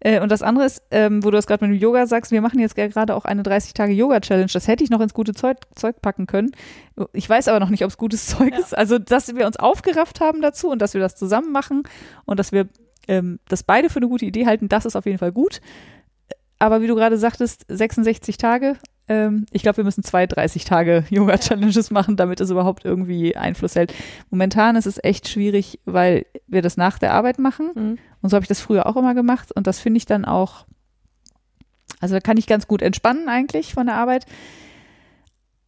Äh, 0.00 0.20
und 0.20 0.30
das 0.30 0.42
andere 0.42 0.64
ist, 0.66 0.82
ähm, 0.90 1.22
wo 1.24 1.30
du 1.30 1.36
das 1.36 1.46
gerade 1.46 1.66
mit 1.66 1.74
dem 1.76 1.80
Yoga 1.80 2.06
sagst, 2.06 2.32
wir 2.32 2.40
machen 2.40 2.58
jetzt 2.58 2.74
gerade 2.74 3.14
auch 3.14 3.24
eine 3.24 3.42
30-Tage-Yoga-Challenge. 3.42 4.50
Das 4.52 4.68
hätte 4.68 4.84
ich 4.84 4.90
noch 4.90 5.00
ins 5.00 5.14
gute 5.14 5.34
Zeug, 5.34 5.58
Zeug 5.74 6.00
packen 6.02 6.26
können. 6.26 6.52
Ich 7.12 7.28
weiß 7.28 7.48
aber 7.48 7.60
noch 7.60 7.70
nicht, 7.70 7.84
ob 7.84 7.90
es 7.90 7.98
gutes 7.98 8.26
Zeug 8.38 8.52
Ja. 8.52 8.58
ist. 8.58 8.76
Also, 8.76 8.98
dass 8.98 9.34
wir 9.34 9.46
uns 9.46 9.56
aufgerafft 9.56 10.20
haben 10.20 10.40
dazu 10.40 10.70
und 10.70 10.80
dass 10.80 10.94
wir 10.94 11.00
das 11.00 11.16
zusammen 11.16 11.52
machen 11.52 11.82
und 12.24 12.38
dass 12.38 12.52
wir 12.52 12.68
ähm, 13.08 13.38
das 13.48 13.62
beide 13.62 13.90
für 13.90 13.98
eine 13.98 14.08
gute 14.08 14.24
Idee 14.24 14.46
halten, 14.46 14.68
das 14.68 14.84
ist 14.86 14.96
auf 14.96 15.06
jeden 15.06 15.18
Fall 15.18 15.32
gut. 15.32 15.60
Aber 16.58 16.80
wie 16.80 16.86
du 16.86 16.94
gerade 16.94 17.18
sagtest, 17.18 17.66
66 17.68 18.38
Tage. 18.38 18.76
Ähm, 19.08 19.46
ich 19.52 19.62
glaube, 19.62 19.78
wir 19.78 19.84
müssen 19.84 20.02
zwei 20.02 20.26
30 20.26 20.64
Tage 20.64 21.04
Yoga-Challenges 21.10 21.90
machen, 21.90 22.16
damit 22.16 22.40
es 22.40 22.50
überhaupt 22.50 22.84
irgendwie 22.84 23.36
Einfluss 23.36 23.76
hält. 23.76 23.94
Momentan 24.30 24.76
ist 24.76 24.86
es 24.86 25.02
echt 25.02 25.28
schwierig, 25.28 25.80
weil 25.84 26.26
wir 26.46 26.62
das 26.62 26.76
nach 26.76 26.98
der 26.98 27.12
Arbeit 27.12 27.38
machen. 27.38 27.70
Mhm. 27.74 27.98
Und 28.22 28.30
so 28.30 28.34
habe 28.36 28.44
ich 28.44 28.48
das 28.48 28.60
früher 28.60 28.86
auch 28.86 28.96
immer 28.96 29.14
gemacht. 29.14 29.52
Und 29.52 29.66
das 29.66 29.78
finde 29.78 29.98
ich 29.98 30.06
dann 30.06 30.24
auch, 30.24 30.66
also 32.00 32.14
da 32.14 32.20
kann 32.20 32.36
ich 32.36 32.46
ganz 32.46 32.66
gut 32.66 32.82
entspannen 32.82 33.28
eigentlich 33.28 33.74
von 33.74 33.86
der 33.86 33.96
Arbeit. 33.96 34.26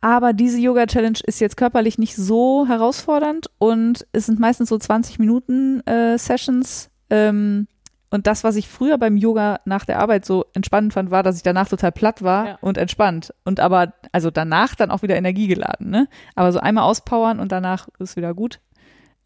Aber 0.00 0.32
diese 0.32 0.58
Yoga-Challenge 0.58 1.18
ist 1.24 1.40
jetzt 1.40 1.56
körperlich 1.56 1.98
nicht 1.98 2.14
so 2.14 2.66
herausfordernd 2.68 3.50
und 3.58 4.06
es 4.12 4.26
sind 4.26 4.38
meistens 4.38 4.68
so 4.68 4.78
20 4.78 5.18
Minuten 5.18 5.80
äh, 5.86 6.16
Sessions. 6.18 6.90
Ähm, 7.10 7.66
und 8.10 8.26
das, 8.26 8.42
was 8.44 8.56
ich 8.56 8.68
früher 8.68 8.96
beim 8.98 9.16
Yoga 9.16 9.60
nach 9.64 9.84
der 9.84 9.98
Arbeit 9.98 10.24
so 10.24 10.46
entspannend 10.54 10.92
fand, 10.94 11.10
war, 11.10 11.22
dass 11.22 11.36
ich 11.36 11.42
danach 11.42 11.68
total 11.68 11.92
platt 11.92 12.22
war 12.22 12.46
Ja. 12.46 12.58
und 12.60 12.78
entspannt. 12.78 13.34
Und 13.44 13.60
aber, 13.60 13.92
also 14.12 14.30
danach 14.30 14.74
dann 14.74 14.90
auch 14.90 15.02
wieder 15.02 15.16
energiegeladen, 15.16 15.90
ne? 15.90 16.08
Aber 16.34 16.52
so 16.52 16.58
einmal 16.60 16.84
auspowern 16.84 17.38
und 17.40 17.52
danach 17.52 17.88
ist 17.98 18.16
wieder 18.16 18.32
gut. 18.34 18.60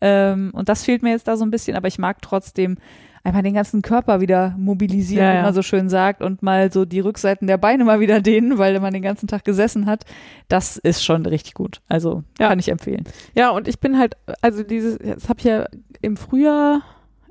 Ähm, 0.00 0.50
und 0.52 0.68
das 0.68 0.84
fehlt 0.84 1.02
mir 1.02 1.10
jetzt 1.10 1.28
da 1.28 1.36
so 1.36 1.44
ein 1.44 1.50
bisschen, 1.52 1.76
aber 1.76 1.86
ich 1.86 1.98
mag 1.98 2.20
trotzdem 2.22 2.76
einmal 3.24 3.44
den 3.44 3.54
ganzen 3.54 3.82
Körper 3.82 4.20
wieder 4.20 4.52
mobilisieren, 4.58 5.24
Ja, 5.24 5.32
wie 5.32 5.36
ja. 5.36 5.42
man 5.42 5.54
so 5.54 5.62
schön 5.62 5.88
sagt, 5.88 6.22
und 6.22 6.42
mal 6.42 6.72
so 6.72 6.84
die 6.84 6.98
Rückseiten 6.98 7.46
der 7.46 7.56
Beine 7.56 7.84
mal 7.84 8.00
wieder 8.00 8.20
dehnen, 8.20 8.58
weil 8.58 8.80
man 8.80 8.92
den 8.92 9.02
ganzen 9.02 9.28
Tag 9.28 9.44
gesessen 9.44 9.86
hat. 9.86 10.04
Das 10.48 10.76
ist 10.76 11.04
schon 11.04 11.24
richtig 11.24 11.54
gut. 11.54 11.80
Also 11.88 12.24
Ja. 12.40 12.48
kann 12.48 12.58
ich 12.58 12.68
empfehlen. 12.68 13.04
Ja, 13.36 13.50
und 13.50 13.68
ich 13.68 13.78
bin 13.78 13.96
halt, 13.96 14.16
also 14.40 14.64
dieses, 14.64 14.98
das 14.98 15.28
habe 15.28 15.38
ich 15.38 15.44
ja 15.44 15.66
im 16.00 16.16
Frühjahr 16.16 16.82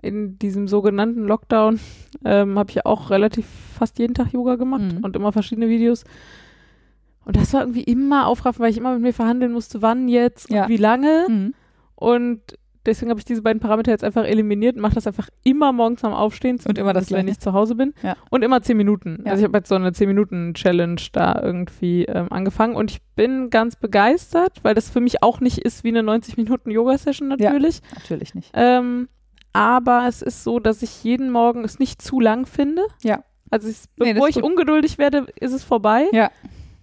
in 0.02 0.38
diesem 0.40 0.68
sogenannten 0.68 1.24
Lockdown, 1.26 1.80
ähm, 2.26 2.58
habe 2.58 2.70
ich 2.70 2.76
ja 2.76 2.82
auch 2.86 3.10
relativ 3.10 3.46
fast 3.78 4.00
jeden 4.00 4.14
Tag 4.14 4.34
Yoga 4.34 4.56
gemacht 4.56 4.82
Mhm. 4.98 5.04
und 5.04 5.16
immer 5.16 5.32
verschiedene 5.32 5.70
Videos. 5.70 6.04
Und 7.26 7.36
das 7.36 7.54
war 7.54 7.62
irgendwie 7.62 7.84
immer 7.84 8.26
aufraffen, 8.28 8.62
weil 8.64 8.72
ich 8.72 8.78
immer 8.78 8.94
mit 8.94 9.02
mir 9.04 9.14
verhandeln 9.14 9.52
musste, 9.52 9.82
wann 9.82 10.08
jetzt 10.08 10.50
Ja. 10.50 10.64
und 10.64 10.70
wie 10.70 10.78
lange. 10.78 11.26
Mhm. 11.30 11.54
Und 11.96 12.42
deswegen 12.88 13.12
habe 13.12 13.20
ich 13.20 13.26
diese 13.26 13.44
beiden 13.44 13.60
Parameter 13.60 13.92
jetzt 13.92 14.04
einfach 14.04 14.24
eliminiert 14.26 14.76
und 14.76 14.82
mache 14.82 14.96
das 14.96 15.06
einfach 15.06 15.30
immer 15.44 15.72
morgens 15.72 16.04
am 16.04 16.14
Aufstehen. 16.14 16.60
Und 16.68 16.80
immer 16.80 16.94
das 16.94 17.12
wenn 17.12 17.28
ich 17.28 17.40
zu 17.40 17.54
Hause 17.54 17.76
bin. 17.76 17.94
Ja. 18.02 18.16
Und 18.32 18.44
immer 18.44 18.64
zehn 18.64 18.76
Minuten. 18.76 19.22
Ja. 19.24 19.34
Also 19.34 19.42
ich 19.42 19.48
habe 19.48 19.60
jetzt 19.60 19.70
so 19.70 19.76
eine 19.76 19.94
zehn 19.94 20.08
Minuten 20.08 20.56
Challenge 20.56 21.00
da 21.12 21.40
irgendwie 21.44 22.06
ähm, 22.06 22.32
angefangen 22.32 22.76
und 22.76 22.90
ich 22.90 23.02
bin 23.16 23.52
ganz 23.52 23.76
begeistert, 23.76 24.58
weil 24.64 24.74
das 24.74 24.90
für 24.90 25.00
mich 25.00 25.22
auch 25.22 25.42
nicht 25.42 25.60
ist 25.60 25.84
wie 25.84 25.90
eine 25.90 26.02
90 26.02 26.38
Minuten 26.38 26.72
Yoga-Session 26.72 27.28
natürlich. 27.28 27.82
Natürlich 27.94 28.34
nicht. 28.34 28.50
Ähm, 28.56 29.10
aber 29.54 30.06
es 30.08 30.22
ist 30.22 30.44
so, 30.44 30.60
dass 30.60 30.82
ich 30.82 31.04
jeden 31.04 31.30
Morgen 31.32 31.64
es 31.64 31.80
nicht 31.80 32.02
zu 32.02 32.20
lang 32.20 32.46
finde. 32.46 32.84
Ja. 33.02 33.24
Also 33.50 33.68
es, 33.68 33.90
Nee, 33.98 34.06
das 34.06 34.14
bevor 34.14 34.30
ist 34.30 34.38
ich 34.38 34.44
ungeduldig 34.44 34.98
werde, 34.98 35.26
ist 35.40 35.52
es 35.54 35.64
vorbei. 35.64 36.06
Ja. 36.14 36.32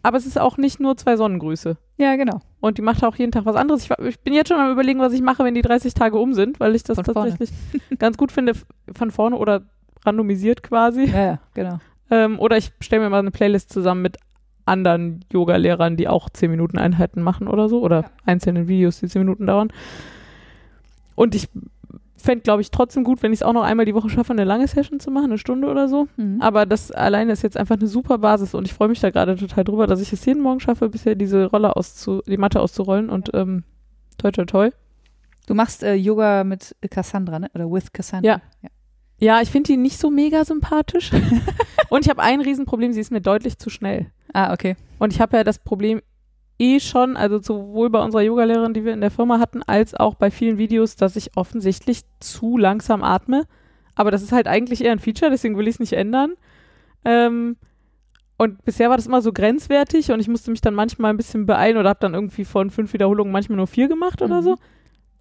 Aber 0.02 0.16
es 0.16 0.26
ist 0.26 0.38
auch 0.38 0.58
nicht 0.58 0.78
nur 0.80 0.96
zwei 0.96 1.16
Sonnengrüße. 1.16 1.76
Ja, 1.96 2.14
genau. 2.16 2.40
Und 2.60 2.78
die 2.78 2.82
macht 2.82 3.02
auch 3.04 3.16
jeden 3.16 3.32
Tag 3.32 3.46
was 3.46 3.56
anderes. 3.56 3.84
Ich, 3.84 3.90
ich 4.06 4.20
bin 4.20 4.32
jetzt 4.34 4.48
schon 4.48 4.60
am 4.60 4.70
überlegen, 4.70 5.00
was 5.00 5.12
ich 5.12 5.22
mache, 5.22 5.44
wenn 5.44 5.54
die 5.54 5.62
30 5.62 5.94
Tage 5.94 6.18
um 6.18 6.34
sind, 6.34 6.60
weil 6.60 6.74
ich 6.74 6.84
das 6.84 6.96
Von 6.96 7.04
tatsächlich 7.04 7.50
ganz 7.98 8.16
gut 8.16 8.30
finde, 8.32 8.52
von 8.94 9.10
vorne 9.10 9.36
oder 9.36 9.62
randomisiert 10.04 10.62
quasi. 10.62 11.04
Ja, 11.06 11.24
ja, 11.24 11.38
genau. 11.54 11.78
Ähm, 12.10 12.38
oder 12.38 12.56
ich 12.56 12.70
stelle 12.80 13.02
mir 13.02 13.10
mal 13.10 13.18
eine 13.18 13.30
Playlist 13.32 13.72
zusammen 13.72 14.02
mit 14.02 14.16
anderen 14.64 15.24
Yoga-Lehrern, 15.32 15.96
die 15.96 16.08
auch 16.08 16.28
10 16.30 16.50
Minuten 16.50 16.78
Einheiten 16.78 17.22
machen 17.22 17.48
oder 17.48 17.68
so. 17.68 17.80
Oder 17.82 18.02
Ja. 18.02 18.10
einzelnen 18.26 18.68
Videos, 18.68 19.00
die 19.00 19.08
10 19.08 19.22
Minuten 19.22 19.46
dauern. 19.46 19.72
Und 21.14 21.34
ich 21.34 21.48
fände, 22.18 22.42
glaube 22.42 22.62
ich, 22.62 22.70
trotzdem 22.70 23.04
gut, 23.04 23.22
wenn 23.22 23.32
ich 23.32 23.40
es 23.40 23.42
auch 23.42 23.52
noch 23.52 23.62
einmal 23.62 23.86
die 23.86 23.94
Woche 23.94 24.10
schaffe, 24.10 24.32
eine 24.32 24.44
lange 24.44 24.66
Session 24.66 25.00
zu 25.00 25.10
machen, 25.10 25.26
eine 25.26 25.38
Stunde 25.38 25.68
oder 25.68 25.88
so. 25.88 26.08
Mhm. 26.16 26.40
Aber 26.40 26.66
das 26.66 26.90
alleine 26.90 27.32
ist 27.32 27.42
jetzt 27.42 27.56
einfach 27.56 27.76
eine 27.76 27.86
super 27.86 28.18
Basis 28.18 28.54
und 28.54 28.66
ich 28.66 28.74
freue 28.74 28.88
mich 28.88 29.00
da 29.00 29.10
gerade 29.10 29.36
total 29.36 29.64
drüber, 29.64 29.86
dass 29.86 30.00
ich 30.00 30.12
es 30.12 30.24
jeden 30.24 30.42
Morgen 30.42 30.60
schaffe, 30.60 30.88
bisher 30.88 31.14
diese 31.14 31.46
Rolle 31.46 31.76
auszu, 31.76 32.22
die 32.26 32.36
Matte 32.36 32.60
auszurollen 32.60 33.08
und 33.08 33.30
ähm, 33.34 33.64
toi 34.18 34.30
toi 34.30 34.44
toi. 34.44 34.70
Du 35.46 35.54
machst 35.54 35.82
äh, 35.82 35.94
Yoga 35.94 36.44
mit 36.44 36.76
Cassandra, 36.90 37.38
ne? 37.38 37.50
Oder 37.54 37.70
with 37.70 37.92
Cassandra. 37.92 38.42
Ja. 38.62 38.70
Ja, 39.20 39.40
ich 39.40 39.50
finde 39.50 39.72
die 39.72 39.76
nicht 39.76 39.98
so 39.98 40.10
mega 40.10 40.44
sympathisch. 40.44 41.10
und 41.88 42.04
ich 42.04 42.10
habe 42.10 42.22
ein 42.22 42.40
Riesenproblem, 42.40 42.92
sie 42.92 43.00
ist 43.00 43.10
mir 43.10 43.20
deutlich 43.20 43.58
zu 43.58 43.68
schnell. 43.68 44.12
Ah, 44.32 44.52
okay. 44.52 44.76
Und 44.98 45.12
ich 45.12 45.20
habe 45.20 45.36
ja 45.36 45.44
das 45.44 45.58
Problem 45.58 46.02
eh 46.58 46.80
schon, 46.80 47.16
also 47.16 47.38
sowohl 47.40 47.88
bei 47.90 48.02
unserer 48.02 48.22
Yogalehrerin, 48.22 48.74
die 48.74 48.84
wir 48.84 48.92
in 48.92 49.00
der 49.00 49.10
Firma 49.10 49.38
hatten, 49.38 49.62
als 49.62 49.94
auch 49.94 50.14
bei 50.14 50.30
vielen 50.30 50.58
Videos, 50.58 50.96
dass 50.96 51.16
ich 51.16 51.36
offensichtlich 51.36 52.02
zu 52.20 52.56
langsam 52.58 53.02
atme. 53.04 53.44
Aber 53.94 54.10
das 54.10 54.22
ist 54.22 54.32
halt 54.32 54.48
eigentlich 54.48 54.84
eher 54.84 54.92
ein 54.92 54.98
Feature, 54.98 55.30
deswegen 55.30 55.56
will 55.56 55.68
ich 55.68 55.74
es 55.76 55.80
nicht 55.80 55.92
ändern. 55.92 56.32
Ähm, 57.04 57.56
und 58.36 58.64
bisher 58.64 58.88
war 58.88 58.96
das 58.96 59.06
immer 59.06 59.20
so 59.22 59.32
grenzwertig 59.32 60.12
und 60.12 60.20
ich 60.20 60.28
musste 60.28 60.50
mich 60.52 60.60
dann 60.60 60.74
manchmal 60.74 61.10
ein 61.12 61.16
bisschen 61.16 61.46
beeilen 61.46 61.76
oder 61.76 61.88
habe 61.88 61.98
dann 62.00 62.14
irgendwie 62.14 62.44
von 62.44 62.70
fünf 62.70 62.92
Wiederholungen 62.92 63.32
manchmal 63.32 63.56
nur 63.56 63.66
vier 63.66 63.88
gemacht 63.88 64.22
oder 64.22 64.38
Mhm. 64.40 64.44
so. 64.44 64.56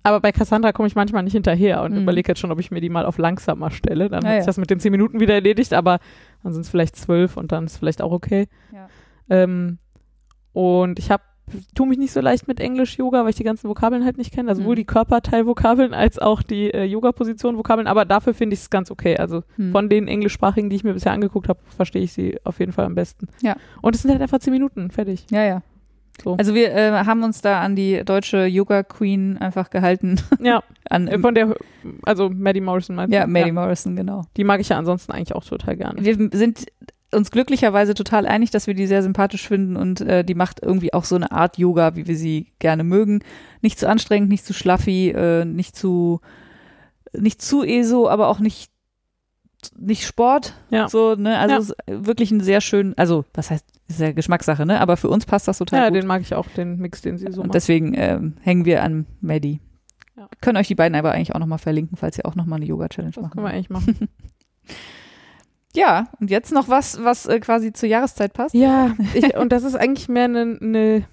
Aber 0.04 0.22
bei 0.22 0.32
Cassandra 0.32 0.72
komme 0.72 0.88
ich 0.88 0.96
manchmal 0.96 1.24
nicht 1.24 1.34
hinterher 1.34 1.82
und 1.82 1.94
Mhm. 1.94 2.04
überlege 2.04 2.30
jetzt 2.32 2.40
schon, 2.40 2.52
ob 2.52 2.60
ich 2.60 2.70
mir 2.72 2.80
die 2.80 2.90
mal 2.90 3.06
auf 3.06 3.18
langsamer 3.18 3.72
stelle. 3.72 4.10
Dann 4.10 4.24
Ah, 4.24 4.28
hat 4.28 4.34
ja. 4.36 4.42
sich 4.42 4.46
das 4.46 4.58
mit 4.58 4.70
den 4.70 4.80
zehn 4.80 4.92
Minuten 4.92 5.20
wieder 5.20 5.34
erledigt, 5.34 5.74
aber 5.74 6.00
dann 6.44 6.54
sind 6.54 6.62
es 6.62 6.70
vielleicht 6.70 6.96
zwölf 6.96 7.36
und 7.38 7.52
dann 7.52 7.66
ist 7.66 7.78
vielleicht 7.78 8.02
auch 8.02 8.12
okay. 8.12 8.48
Ja. 8.72 8.88
Ähm, 9.30 9.80
und 10.58 10.98
ich 11.00 11.12
habe 11.12 11.24
tue 11.76 11.88
mich 11.88 11.98
nicht 11.98 12.12
so 12.12 12.20
leicht 12.20 12.48
mit 12.50 12.60
Englisch-Yoga, 12.60 13.24
weil 13.24 13.30
ich 13.30 13.38
die 13.38 13.46
ganzen 13.46 13.70
Vokabeln 13.70 14.04
halt 14.04 14.18
nicht 14.18 14.34
kenne. 14.34 14.50
Also 14.50 14.60
Mhm. 14.60 14.66
sowohl 14.66 14.76
die 14.76 14.84
Körperteil-Vokabeln 14.86 15.94
als 15.94 16.20
auch 16.20 16.42
die 16.44 16.74
äh, 16.74 16.84
Yoga-Position-Vokabeln. 16.84 17.88
Aber 17.88 18.04
dafür 18.04 18.34
finde 18.34 18.56
ich 18.56 18.60
es 18.62 18.70
ganz 18.70 18.92
okay. 18.92 19.16
Also 19.16 19.44
Hm. 19.56 19.72
von 19.72 19.88
den 19.88 20.10
englischsprachigen, 20.10 20.70
die 20.70 20.76
ich 20.76 20.84
mir 20.84 20.92
bisher 20.94 21.14
angeguckt 21.14 21.48
habe, 21.48 21.60
verstehe 21.74 22.02
ich 22.02 22.12
sie 22.12 22.38
auf 22.44 22.60
jeden 22.60 22.74
Fall 22.74 22.84
am 22.86 22.96
besten. 22.96 23.30
Ja. 23.42 23.56
Und 23.82 23.96
es 23.96 24.02
sind 24.02 24.12
halt 24.12 24.22
einfach 24.22 24.40
zehn 24.40 24.52
Minuten. 24.52 24.92
Fertig. 24.92 25.26
Ja, 25.32 25.44
ja. 25.46 25.62
So. 26.22 26.36
Also 26.36 26.54
wir 26.54 26.74
äh, 26.74 26.92
haben 27.06 27.24
uns 27.24 27.40
da 27.42 27.62
an 27.62 27.78
die 27.78 28.04
deutsche 28.04 28.46
Yoga 28.46 28.84
Queen 28.84 29.38
einfach 29.38 29.70
gehalten. 29.70 30.20
Ja, 30.42 30.64
An, 30.90 31.08
äh, 31.08 31.18
von 31.20 31.34
der, 31.34 31.56
also 32.04 32.30
Maddie 32.30 32.60
Morrison 32.60 32.98
meinst 32.98 33.14
ja, 33.14 33.24
du? 33.26 33.32
Maddie 33.32 33.54
Morrison, 33.54 33.96
genau. 33.96 34.24
Die 34.36 34.44
mag 34.44 34.60
ich 34.60 34.68
ja 34.70 34.78
ansonsten 34.78 35.14
eigentlich 35.14 35.34
auch 35.34 35.46
total 35.46 35.78
gerne. 35.78 36.04
Wir 36.04 36.16
sind 36.34 36.66
uns 37.14 37.32
glücklicherweise 37.32 37.94
total 37.94 38.26
einig, 38.26 38.52
dass 38.52 38.68
wir 38.68 38.74
die 38.74 38.88
sehr 38.88 39.02
sympathisch 39.04 39.48
finden 39.48 39.76
und 39.78 40.02
äh, 40.02 40.24
die 40.26 40.36
macht 40.36 40.60
irgendwie 40.62 40.94
auch 40.94 41.06
so 41.06 41.16
eine 41.16 41.32
Art 41.32 41.58
Yoga, 41.58 41.96
wie 41.96 42.06
wir 42.08 42.18
sie 42.18 42.52
gerne 42.60 42.84
mögen. 42.84 43.22
Nicht 43.62 43.80
zu 43.80 43.88
anstrengend, 43.88 44.30
nicht 44.30 44.46
zu 44.46 44.54
schlaffi, 44.54 45.10
äh, 45.12 45.46
nicht 45.46 45.76
zu 45.76 46.20
nicht 47.14 47.42
zu 47.42 47.64
ESO, 47.64 48.10
aber 48.10 48.28
auch 48.28 48.40
nicht 48.40 48.70
nicht 49.78 50.06
Sport. 50.06 50.54
Ja. 50.70 50.88
So, 50.90 51.16
ne? 51.16 51.38
Also 51.40 51.74
Ja. 51.88 52.06
wirklich 52.06 52.30
ein 52.32 52.42
sehr 52.42 52.62
schön, 52.62 52.94
also 52.98 53.26
was 53.34 53.50
heißt, 53.50 53.66
ist 53.88 54.00
ja 54.00 54.12
Geschmackssache, 54.12 54.66
ne? 54.66 54.80
Aber 54.82 54.98
für 54.98 55.10
uns 55.10 55.26
passt 55.26 55.48
das 55.48 55.58
total 55.58 55.80
Ja, 55.84 55.90
gut. 55.90 55.96
den 55.98 56.06
mag 56.08 56.22
ich 56.22 56.36
auch, 56.36 56.48
den 56.56 56.78
Mix, 56.78 57.02
den 57.02 57.18
sie 57.18 57.26
so 57.32 57.42
und 57.42 57.48
macht. 57.48 57.56
deswegen 57.56 57.94
ähm, 57.96 58.34
hängen 58.42 58.66
wir 58.66 58.84
an 58.84 59.06
Maddie. 59.22 59.60
Ja. 60.16 60.28
Können 60.42 60.58
euch 60.58 60.68
die 60.68 60.76
beiden 60.76 60.96
aber 60.96 61.12
eigentlich 61.14 61.34
auch 61.34 61.40
nochmal 61.40 61.58
verlinken, 61.58 61.98
falls 61.98 62.18
ihr 62.18 62.26
auch 62.26 62.36
nochmal 62.36 62.58
eine 62.58 62.66
Yoga-Challenge 62.66 63.14
Das 63.14 63.22
machen 63.22 63.32
können 63.34 63.46
wir 63.46 63.52
eigentlich 63.54 63.70
machen. 63.70 64.10
Ja, 65.78 66.08
und 66.20 66.32
jetzt 66.32 66.52
noch 66.52 66.70
was, 66.70 67.04
was 67.04 67.28
äh, 67.28 67.40
quasi 67.40 67.72
zur 67.72 67.88
Jahreszeit 67.88 68.34
passt. 68.34 68.56
Ja, 68.56 68.96
ich, 69.14 69.38
und 69.38 69.52
das 69.52 69.64
ist 69.64 69.76
eigentlich 69.76 70.10
mehr 70.10 70.24
eine 70.24 70.58
ne, 70.60 71.06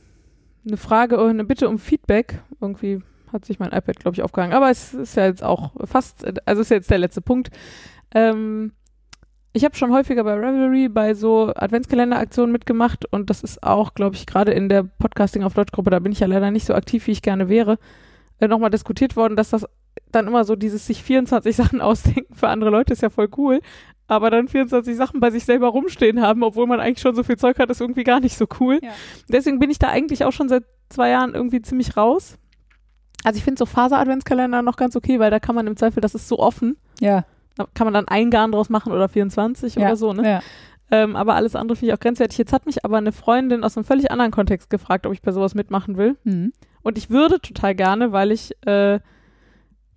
ne 0.63 0.77
Frage 0.79 1.17
oder 1.17 1.29
eine 1.29 1.45
Bitte 1.45 1.69
um 1.69 1.79
Feedback. 1.79 2.41
Irgendwie 2.63 3.03
hat 3.31 3.45
sich 3.45 3.59
mein 3.59 3.73
iPad, 3.73 4.01
glaube 4.01 4.15
ich, 4.15 4.23
aufgehangen. 4.23 4.55
Aber 4.55 4.71
es 4.71 4.95
ist 4.95 5.17
ja 5.17 5.27
jetzt 5.27 5.45
auch 5.45 5.73
fast, 5.85 6.25
also 6.47 6.63
ist 6.63 6.71
jetzt 6.71 6.91
der 6.91 6.97
letzte 6.97 7.21
Punkt. 7.21 7.51
Ähm, 8.15 8.73
ich 9.53 9.67
habe 9.67 9.77
schon 9.77 9.93
häufiger 9.93 10.25
bei 10.25 10.33
Revelry 10.33 10.89
bei 10.89 11.13
so 11.13 11.53
Adventskalender-Aktionen 11.55 12.51
mitgemacht 12.51 13.05
und 13.13 13.29
das 13.29 13.43
ist 13.43 13.63
auch, 13.63 13.93
glaube 13.93 14.17
ich, 14.17 14.25
gerade 14.25 14.53
in 14.53 14.71
der 14.71 14.83
Podcasting 14.83 15.45
auf 15.45 15.53
Deutsch-Gruppe, 15.53 15.91
da 15.91 15.99
bin 15.99 16.11
ich 16.11 16.21
ja 16.21 16.27
leider 16.27 16.51
nicht 16.51 16.67
so 16.67 16.75
aktiv, 16.75 17.07
wie 17.07 17.13
ich 17.13 17.23
gerne 17.23 17.49
wäre, 17.49 17.79
äh, 18.41 18.49
nochmal 18.49 18.71
diskutiert 18.71 19.15
worden, 19.15 19.37
dass 19.37 19.51
das 19.51 19.67
dann 20.11 20.27
immer 20.27 20.45
so 20.45 20.57
dieses 20.57 20.87
sich 20.87 21.03
24 21.03 21.55
Sachen 21.55 21.81
ausdenken 21.83 22.35
für 22.35 22.49
andere 22.49 22.71
Leute 22.71 22.95
ist 22.95 23.03
ja 23.03 23.11
voll 23.11 23.29
cool, 23.37 23.61
aber 24.07 24.31
dann 24.31 24.49
24 24.49 24.97
Sachen 24.97 25.21
bei 25.21 25.31
sich 25.31 25.45
selber 25.45 25.69
rumstehen 25.69 26.21
haben, 26.21 26.43
obwohl 26.43 26.67
man 26.67 26.81
eigentlich 26.81 27.01
schon 27.01 27.15
so 27.15 27.23
viel 27.23 27.37
Zeug 27.37 27.59
hat, 27.59 27.71
ist 27.71 27.81
irgendwie 27.81 28.05
gar 28.05 28.21
nicht 28.21 28.37
so 28.37 28.47
cool. 28.61 28.81
Ja. 28.83 28.91
Deswegen 29.29 29.59
bin 29.59 29.71
ich 29.71 29.79
da 29.79 29.89
eigentlich 29.89 30.25
auch 30.25 30.33
schon 30.33 30.49
seit 30.49 30.65
zwei 30.91 31.11
Jahren 31.11 31.35
irgendwie 31.35 31.63
ziemlich 31.63 31.97
raus. 31.97 32.37
Also 33.25 33.39
ich 33.39 33.45
finde 33.45 33.59
so 33.59 33.67
Faser-Adventskalender 33.67 34.63
noch 34.63 34.77
ganz 34.77 34.97
okay, 34.97 35.19
weil 35.19 35.31
da 35.31 35.41
kann 35.41 35.55
man 35.55 35.67
im 35.67 35.77
Zweifel, 35.77 36.01
das 36.01 36.15
ist 36.15 36.29
so 36.29 36.39
offen, 36.39 36.77
Ja, 37.01 37.25
da 37.57 37.67
kann 37.73 37.87
man 37.87 37.95
dann 37.95 38.09
ein 38.09 38.31
Garn 38.31 38.53
draus 38.53 38.69
machen 38.69 38.93
oder 38.93 39.09
24 39.09 39.77
ja, 39.77 39.87
oder 39.87 39.97
so, 39.97 40.13
ne? 40.13 40.29
Ja. 40.29 40.43
Ähm, 40.91 41.17
aber 41.17 41.35
alles 41.35 41.57
andere 41.57 41.77
finde 41.77 41.93
ich 41.93 41.99
auch 41.99 42.01
grenzwertig. 42.01 42.37
Jetzt 42.37 42.53
hat 42.53 42.67
mich 42.67 42.85
aber 42.85 42.99
eine 42.99 43.13
Freundin 43.13 43.65
aus 43.65 43.77
einem 43.77 43.85
völlig 43.85 44.11
anderen 44.11 44.31
Kontext 44.31 44.69
gefragt, 44.69 45.07
ob 45.07 45.15
ich 45.15 45.23
bei 45.23 45.33
sowas 45.33 45.55
mitmachen 45.55 45.97
will. 45.97 46.17
Mhm. 46.25 46.53
Und 46.83 46.99
ich 46.99 47.09
würde 47.09 47.41
total 47.41 47.75
gerne, 47.75 48.13
weil 48.13 48.31
ich 48.31 48.53
äh, 48.67 49.01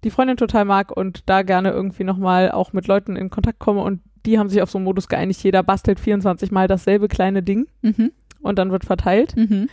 die 0.08 0.12
Freundin 0.12 0.38
total 0.38 0.64
mag 0.64 0.96
und 0.96 1.24
da 1.26 1.42
gerne 1.42 1.72
irgendwie 1.72 2.06
nochmal 2.06 2.50
auch 2.52 2.72
mit 2.72 2.88
Leuten 2.88 3.18
in 3.18 3.30
Kontakt 3.30 3.60
komme 3.60 3.82
und 3.82 4.02
die 4.26 4.40
haben 4.40 4.48
sich 4.50 4.62
auf 4.62 4.72
so 4.72 4.78
einen 4.78 4.86
Modus 4.86 5.08
geeinigt, 5.10 5.44
jeder 5.44 5.64
bastelt 5.64 6.00
24 6.00 6.50
Mal 6.52 6.68
dasselbe 6.68 7.08
kleine 7.10 7.44
Ding 7.44 7.68
Mhm. 7.82 8.12
und 8.42 8.58
dann 8.58 8.72
wird 8.72 8.86
verteilt. 8.86 9.36
Mhm. 9.36 9.70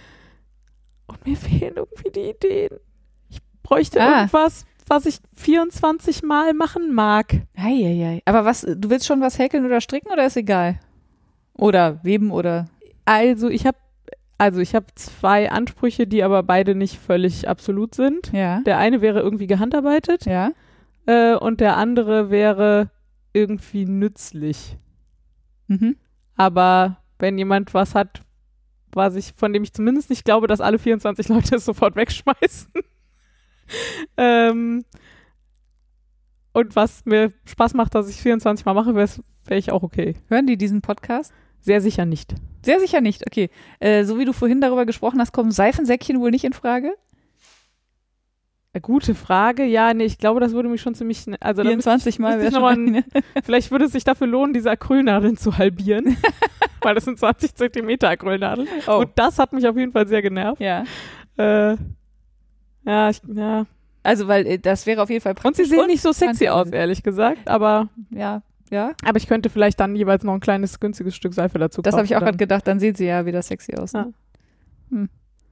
Und 1.07 1.27
mir 1.27 1.37
fehlen 1.37 1.75
irgendwie 1.77 2.11
die 2.11 2.31
Ideen. 2.31 2.79
Ich 3.31 3.39
bräuchte 3.63 4.01
Ah. 4.01 4.17
irgendwas, 4.23 4.65
was 4.87 5.07
ich 5.07 5.19
24 5.35 6.23
Mal 6.23 6.53
machen 6.55 6.93
mag. 6.93 7.43
Eieiei. 7.57 8.23
Aber 8.25 8.45
was, 8.45 8.63
du 8.63 8.91
willst 8.91 9.07
schon 9.07 9.21
was 9.21 9.39
häkeln 9.39 9.65
oder 9.67 9.81
stricken 9.81 10.11
oder 10.13 10.27
ist 10.27 10.37
egal? 10.37 10.79
Oder 11.57 12.03
weben 12.03 12.31
oder. 12.31 12.67
Also 13.05 13.49
ich 13.49 13.67
habe 13.67 13.77
also 14.39 14.61
ich 14.61 14.75
habe 14.75 14.87
zwei 14.95 15.51
Ansprüche, 15.51 16.07
die 16.07 16.23
aber 16.23 16.43
beide 16.43 16.75
nicht 16.75 16.99
völlig 16.99 17.49
absolut 17.49 17.95
sind. 17.95 18.33
Ja. 18.33 18.61
Der 18.61 18.79
eine 18.79 19.01
wäre 19.01 19.21
irgendwie 19.21 19.47
gehandarbeitet 19.47 20.27
Ja. 20.27 20.51
äh, 21.07 21.35
und 21.35 21.61
der 21.61 21.77
andere 21.77 22.31
wäre 22.31 22.91
irgendwie 23.33 23.85
nützlich. 23.85 24.77
Mhm. 25.69 25.97
Aber 26.37 26.99
wenn 27.19 27.39
jemand 27.39 27.75
was 27.75 27.95
hat, 27.95 28.23
was 28.93 29.17
ich, 29.17 29.33
von 29.37 29.53
dem 29.53 29.63
ich 29.63 29.73
zumindest 29.73 30.11
nicht 30.11 30.25
glaube, 30.25 30.47
dass 30.47 30.61
alle 30.61 30.79
24 30.79 31.29
Leute 31.29 31.57
es 31.57 31.65
sofort 31.65 31.97
wegschmeißen. 31.97 32.71
ähm, 34.17 34.85
und 36.53 36.77
was 36.77 37.05
mir 37.05 37.33
Spaß 37.47 37.75
macht, 37.75 37.95
dass 37.95 38.09
ich 38.09 38.17
24 38.17 38.65
Mal 38.65 38.75
mache, 38.75 38.95
wäre 38.95 39.09
wär 39.47 39.59
ich 39.59 39.73
auch 39.73 39.83
okay. 39.83 40.15
Hören 40.29 40.47
die 40.47 40.57
diesen 40.57 40.81
Podcast? 40.81 41.33
Sehr 41.65 41.81
sicher 41.81 42.05
nicht. 42.05 42.35
Sehr 42.63 42.79
sicher 42.79 43.01
nicht. 43.01 43.27
Okay. 43.27 43.49
Äh, 43.81 44.05
so 44.05 44.19
wie 44.19 44.27
du 44.27 44.35
vorhin 44.35 44.61
darüber 44.61 44.85
gesprochen 44.85 45.19
hast, 45.19 45.33
kommen 45.33 45.51
Seifensäckchen 45.51 46.21
wohl 46.21 46.31
nicht 46.31 46.45
in 46.45 46.53
Frage? 46.53 46.93
Äh, 48.75 48.81
Gute 48.81 49.15
Frage. 49.15 49.65
Ja, 49.65 49.95
nee, 49.95 50.05
ich 50.05 50.19
glaube, 50.19 50.41
das 50.41 50.53
würde 50.53 50.69
mich 50.69 50.83
schon 50.83 50.95
ziemlich. 50.95 51.25
Also 51.41 51.63
da 51.63 51.71
müsste 51.71 51.83
24 51.91 52.19
Mal 52.19 52.37
müsste 52.37 52.41
wäre 52.41 52.49
ich 52.49 52.55
schon 52.55 52.63
mal 52.63 52.75
eine. 52.75 53.05
Vielleicht 53.45 53.71
würde 53.71 53.87
es 53.87 53.93
sich 53.93 54.05
dafür 54.05 54.27
lohnen, 54.27 54.53
diese 54.53 54.71
Acrylnadeln 54.71 55.39
zu 55.39 55.57
halbieren. 55.57 56.19
Weil 56.83 56.95
das 56.95 57.07
sind 57.07 57.19
20 57.19 57.55
Zentimeter 57.55 58.11
Acrylnadeln. 58.11 58.69
Oh. 58.87 58.99
Und 58.99 59.11
das 59.15 59.39
hat 59.39 59.55
mich 59.55 59.67
auf 59.67 59.77
jeden 59.79 59.93
Fall 59.93 60.07
sehr 60.07 60.21
genervt. 60.21 60.61
Ja. 60.61 60.85
Äh, 61.39 61.77
ja, 62.85 63.09
ich, 63.09 63.23
ja. 63.27 63.65
Also, 64.03 64.29
weil 64.29 64.47
äh, 64.47 64.59
das 64.59 64.85
wäre 64.85 65.01
auf 65.03 65.09
jeden 65.09 65.23
Fall 65.23 65.33
Und 65.33 65.39
praktisch. 65.41 65.67
sie 65.71 65.77
sehen 65.77 65.87
nicht 65.87 66.03
so 66.03 66.13
sexy 66.13 66.49
aus, 66.49 66.69
ehrlich 66.69 67.03
gesagt. 67.03 67.49
Aber, 67.49 67.89
Ja. 68.11 68.43
Ja. 68.71 68.93
aber 69.05 69.19
ich 69.19 69.27
könnte 69.27 69.51
vielleicht 69.51 69.79
dann 69.81 69.95
jeweils 69.95 70.25
noch 70.25 70.35
ein 70.35 70.41
kleines, 70.41 70.81
günstiges 70.81 71.15
Stück 71.15 71.35
Seife 71.35 71.59
dazu 71.59 71.83
Das 71.83 71.93
habe 71.95 72.03
kaufen. 72.03 72.13
ich 72.13 72.17
auch 72.17 72.21
gerade 72.23 72.39
gedacht. 72.39 72.67
Dann 72.67 72.81
sieht 72.81 72.97
sie 72.97 73.07
ja 73.07 73.27
wieder 73.27 73.43
sexy 73.43 73.75
aus. 73.77 73.93
Ne? 73.93 74.13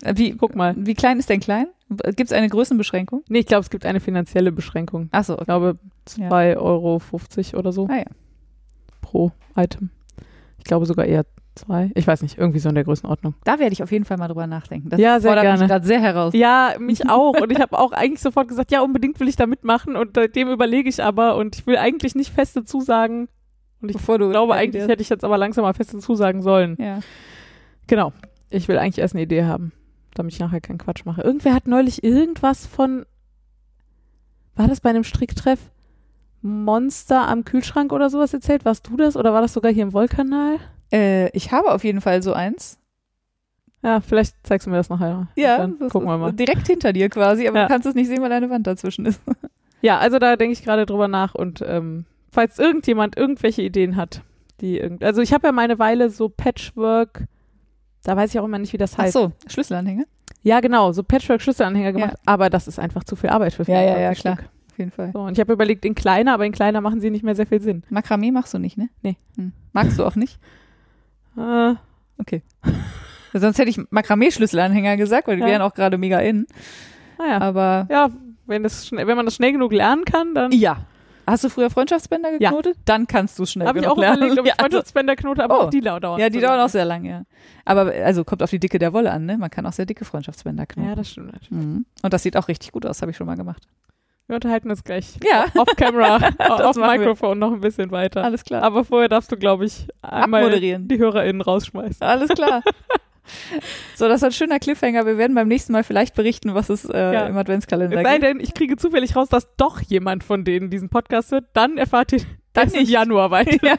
Äh, 0.03 0.15
Wie, 0.17 0.33
Guck 0.37 0.57
mal. 0.57 0.75
wie 0.77 0.95
klein 0.95 1.19
ist 1.19 1.29
denn 1.29 1.41
klein? 1.41 1.67
Gibt 1.89 2.21
es 2.21 2.33
eine 2.33 2.49
Größenbeschränkung? 2.49 3.23
Nee, 3.29 3.41
ich 3.41 3.47
glaube, 3.47 3.61
es 3.63 3.71
gibt 3.71 3.85
eine 3.85 4.01
finanzielle 4.01 4.51
Beschränkung. 4.51 5.09
Achso, 5.13 5.35
Ich 5.35 5.39
okay. 5.41 5.45
glaube, 5.45 5.79
Ja. 6.17 6.29
2,50 6.31 6.57
Euro 6.59 7.01
oder 7.59 7.73
so 7.73 7.87
Ah 7.89 7.99
ja. 7.99 8.05
pro 9.03 9.31
Item. 9.57 9.91
Ich 10.59 10.65
glaube 10.65 10.87
sogar 10.87 11.05
eher 11.07 11.25
zwei. 11.55 11.91
Ich 11.95 12.07
weiß 12.07 12.23
nicht, 12.23 12.39
irgendwie 12.39 12.59
so 12.59 12.69
in 12.69 12.75
der 12.75 12.85
Größenordnung. 12.85 13.35
Da 13.45 13.59
werde 13.59 13.73
ich 13.73 13.83
auf 13.83 13.93
jeden 13.93 14.05
Fall 14.05 14.17
mal 14.17 14.29
drüber 14.29 14.47
nachdenken. 14.47 14.89
Das 14.89 15.01
Ja, 15.01 15.21
sehr 15.21 15.31
fordert 15.31 15.45
mich 15.45 15.59
gerne. 15.59 15.69
gerade 15.69 15.87
sehr 15.87 16.01
heraus. 16.01 16.33
Ja, 16.35 16.75
mich 16.79 17.07
auch. 17.11 17.41
Und 17.41 17.51
ich 17.53 17.61
habe 17.61 17.79
auch 17.79 17.93
eigentlich 17.93 18.21
sofort 18.21 18.49
gesagt, 18.49 18.71
ja, 18.73 18.81
unbedingt 18.83 19.19
will 19.21 19.29
ich 19.29 19.37
da 19.37 19.47
mitmachen. 19.47 19.97
Und 19.97 20.13
seitdem 20.15 20.49
überlege 20.49 20.89
ich 20.89 21.03
aber 21.03 21.37
und 21.37 21.57
ich 21.57 21.67
will 21.67 21.77
eigentlich 21.77 22.15
nicht 22.15 22.33
feste 22.33 22.65
Zusagen. 22.65 23.29
Und 23.81 23.89
ich 23.91 23.97
Bevor 23.97 24.19
du 24.19 24.31
glaube, 24.31 24.55
eigentlich 24.55 24.87
hätte 24.87 25.03
ich 25.03 25.09
jetzt 25.09 25.25
aber 25.25 25.39
langsam 25.39 25.63
mal 25.65 25.75
feste 25.75 25.99
Zusagen 25.99 26.41
sollen. 26.43 26.77
Ja. 26.79 27.01
Genau. 27.87 28.13
Ich 28.51 28.69
will 28.69 28.79
eigentlich 28.79 28.99
erst 28.99 29.15
eine 29.15 29.23
Idee 29.23 29.45
haben, 29.45 29.73
damit 30.15 30.33
ich 30.35 30.39
nachher 30.41 30.61
keinen 30.61 30.79
Quatsch 30.79 31.05
mache. 31.05 31.23
Irgendwer 31.23 31.55
hat 31.55 31.67
neulich 31.67 32.05
irgendwas 32.05 32.67
von, 32.67 33.05
war 34.55 34.69
das 34.69 34.81
bei 34.81 34.91
einem 34.91 35.05
Stricktreff? 35.05 35.59
Monster 36.43 37.29
am 37.29 37.45
Kühlschrank 37.45 37.93
oder 37.93 38.11
sowas 38.11 38.35
erzählt? 38.35 38.65
Warst 38.65 38.89
du 38.89 38.97
das 38.97 39.17
oder 39.17 39.33
war 39.33 39.41
das 39.43 39.53
sogar 39.53 39.73
hier 39.73 39.85
im 39.85 39.93
Wollkanal? 39.93 40.59
Äh, 40.93 41.29
ich 41.37 41.53
habe 41.53 41.73
auf 41.73 41.85
jeden 41.85 42.01
Fall 42.01 42.23
so 42.23 42.33
eins. 42.33 42.79
Ja, 43.83 44.01
vielleicht 44.01 44.35
zeigst 44.47 44.67
du 44.67 44.71
mir 44.71 44.77
das 44.77 44.89
nachher. 44.91 45.27
Ja, 45.35 45.59
Dann 45.59 45.79
gucken 45.89 46.07
wir 46.09 46.17
mal. 46.19 46.33
direkt 46.33 46.67
hinter 46.69 46.93
dir 46.93 47.09
quasi, 47.09 47.49
aber 47.49 47.59
Ja. 47.59 47.63
du 47.67 47.73
kannst 47.73 47.87
es 47.87 47.95
nicht 47.95 48.07
sehen, 48.09 48.23
weil 48.23 48.31
eine 48.33 48.49
Wand 48.51 48.67
dazwischen 48.67 49.07
ist. 49.07 49.21
Ja, 49.85 49.99
also 49.99 50.21
da 50.21 50.37
denke 50.37 50.53
ich 50.53 50.63
gerade 50.63 50.87
drüber 50.87 51.09
nach 51.09 51.35
und 51.35 51.61
ähm, 51.67 52.05
falls 52.31 52.61
irgendjemand 52.61 53.17
irgendwelche 53.17 53.63
Ideen 53.63 53.97
hat, 53.97 54.23
die 54.61 54.79
irgend, 54.79 55.03
also 55.03 55.21
ich 55.23 55.33
habe 55.33 55.49
ja 55.49 55.53
meine 55.53 55.81
Weile 55.81 56.09
so 56.09 56.29
Patchwork, 56.29 57.25
da 58.05 58.17
weiß 58.17 58.33
ich 58.33 58.39
auch 58.39 58.45
immer 58.45 58.61
nicht, 58.61 58.73
wie 58.73 58.77
das 58.79 58.95
Ach 58.95 58.99
heißt. 58.99 59.13
so, 59.15 59.33
Schlüsselanhänger? 59.49 60.05
Ja, 60.45 60.61
genau, 60.61 60.93
so 60.93 61.03
Patchwork-Schlüsselanhänger 61.03 61.93
gemacht, 61.95 62.15
aber 62.25 62.49
das 62.49 62.69
ist 62.69 62.79
einfach 62.79 63.03
zu 63.03 63.17
viel 63.17 63.31
Arbeit 63.31 63.55
für 63.55 63.65
Ja, 63.65 63.81
ja, 63.83 63.95
24 63.95 64.03
ja, 64.05 64.15
klar. 64.15 64.35
Stück. 64.37 64.49
Auf 64.71 64.79
jeden 64.79 64.91
Fall. 64.93 65.11
So, 65.13 65.19
und 65.23 65.33
ich 65.33 65.41
habe 65.41 65.53
überlegt, 65.53 65.85
in 65.85 65.97
kleiner, 65.97 66.35
aber 66.35 66.47
in 66.47 66.53
kleiner 66.53 66.81
machen 66.81 67.01
sie 67.01 67.11
nicht 67.11 67.25
mehr 67.25 67.35
sehr 67.35 67.49
viel 67.49 67.61
Sinn. 67.61 67.83
Makramee 67.91 68.31
machst 68.31 68.55
du 68.55 68.59
nicht, 68.61 68.79
ne? 68.79 68.89
Nee. 69.03 69.17
Hm. 69.37 69.51
Magst 69.73 69.99
du 69.99 70.05
auch 70.05 70.15
nicht? 70.15 70.39
Äh, 71.37 71.75
Sonst 73.35 73.59
hätte 73.59 73.71
ich 73.71 73.81
Makramee-Schlüsselanhänger 73.91 74.97
gesagt, 74.97 75.27
weil 75.29 75.37
die 75.37 75.43
Ja. 75.43 75.49
wären 75.49 75.63
auch 75.63 75.75
gerade 75.75 75.97
mega 75.99 76.19
in. 76.21 76.47
naja. 77.19 77.41
Aber 77.41 77.87
Ja, 77.91 78.11
wenn, 78.47 78.63
das 78.63 78.93
wenn 78.93 79.07
man 79.17 79.25
das 79.25 79.35
schnell 79.37 79.53
genug 79.53 79.73
lernen 79.73 80.05
kann, 80.05 80.35
dann 80.35 80.53
ja. 80.53 80.79
Hast 81.25 81.45
du 81.45 81.49
früher 81.49 81.71
Freundschaftsbänder 81.71 82.31
Ja. 82.41 82.51
geknotet? 82.51 82.77
Dann 82.85 83.07
kannst 83.07 83.39
du 83.39 83.47
schnell 83.47 83.69
habe 83.69 83.79
ich 83.79 83.85
genug 83.85 83.97
auch 83.97 84.01
lernen. 84.01 84.17
überlegt, 84.19 84.41
ob 84.41 84.47
ich 84.47 84.49
ja, 84.51 84.55
also, 84.59 84.63
Freundschaftsbänder 84.65 85.17
knote, 85.17 85.45
aber 85.45 85.59
Oh. 85.61 85.63
auch 85.65 85.71
die 85.71 85.81
dauern. 85.81 86.19
ja, 86.19 86.29
die 86.29 86.41
so 86.41 86.47
dauern 86.47 86.61
auch 86.61 86.69
sehr 86.69 86.85
lang, 86.85 87.05
ja. 87.05 87.23
Aber 87.65 87.93
also 88.05 88.25
kommt 88.25 88.43
auf 88.43 88.51
die 88.51 88.59
Dicke 88.59 88.79
der 88.81 88.93
Wolle 88.93 89.13
an, 89.13 89.25
ne? 89.27 89.39
Man 89.39 89.49
kann 89.49 89.65
auch 89.65 89.73
sehr 89.73 89.87
dicke 89.87 90.05
Freundschaftsbänder 90.05 90.67
knoten. 90.67 90.89
Ja, 90.89 90.95
das 90.97 91.11
stimmt. 91.11 91.33
natürlich. 91.33 91.51
Mhm. 91.53 91.87
Und 92.03 92.13
das 92.13 92.25
sieht 92.25 92.37
auch 92.37 92.49
richtig 92.49 92.73
gut 92.73 92.85
aus, 92.87 93.01
habe 93.03 93.13
ich 93.13 93.17
schon 93.17 93.27
mal 93.29 93.37
gemacht. 93.37 93.63
Wir 94.29 94.37
unterhalten 94.37 94.71
uns 94.71 94.85
gleich 94.85 95.07
Ja. 95.29 95.47
off-camera, 95.57 96.31
auf. 96.39 96.77
Mikrofon 96.99 97.39
noch 97.39 97.53
ein 97.53 97.61
bisschen 97.61 97.91
weiter. 97.91 98.25
Alles 98.25 98.45
klar. 98.45 98.63
Aber 98.63 98.85
vorher 98.85 99.09
darfst 99.09 99.31
du, 99.33 99.37
glaube 99.37 99.65
ich, 99.67 99.89
einmal 100.01 100.49
die 100.59 100.99
HörerInnen 100.99 101.43
rausschmeißen. 101.43 102.03
Alles 102.07 102.31
klar. 102.31 102.63
so, 103.97 104.09
das 104.09 104.23
war 104.23 104.29
ein 104.31 104.33
schöner 104.33 104.59
Cliffhanger. 104.59 105.07
Wir 105.07 105.19
werden 105.19 105.35
beim 105.35 105.49
nächsten 105.49 105.73
Mal 105.73 105.85
vielleicht 105.85 106.15
berichten, 106.15 106.55
was 106.55 106.71
es 106.71 106.85
äh, 106.85 106.97
Ja. 106.99 107.27
im 107.27 107.37
Adventskalender 107.37 107.97
Es 107.99 108.03
sei 108.05 108.13
gibt. 108.13 108.25
denn, 108.25 108.41
ich 108.41 108.55
kriege 108.55 108.77
zufällig 108.77 109.17
raus, 109.17 109.29
dass 109.29 109.55
doch 109.57 109.81
jemand 109.81 110.25
von 110.25 110.45
denen 110.45 110.71
diesen 110.71 110.89
Podcast 110.89 111.33
hört, 111.33 111.45
dann 111.53 111.77
erfahrt 111.77 112.13
ihr 112.13 112.21
Dann 112.53 112.69
nicht. 112.69 112.91
Januar 112.91 113.31
weiter. 113.31 113.57
ja, 113.63 113.77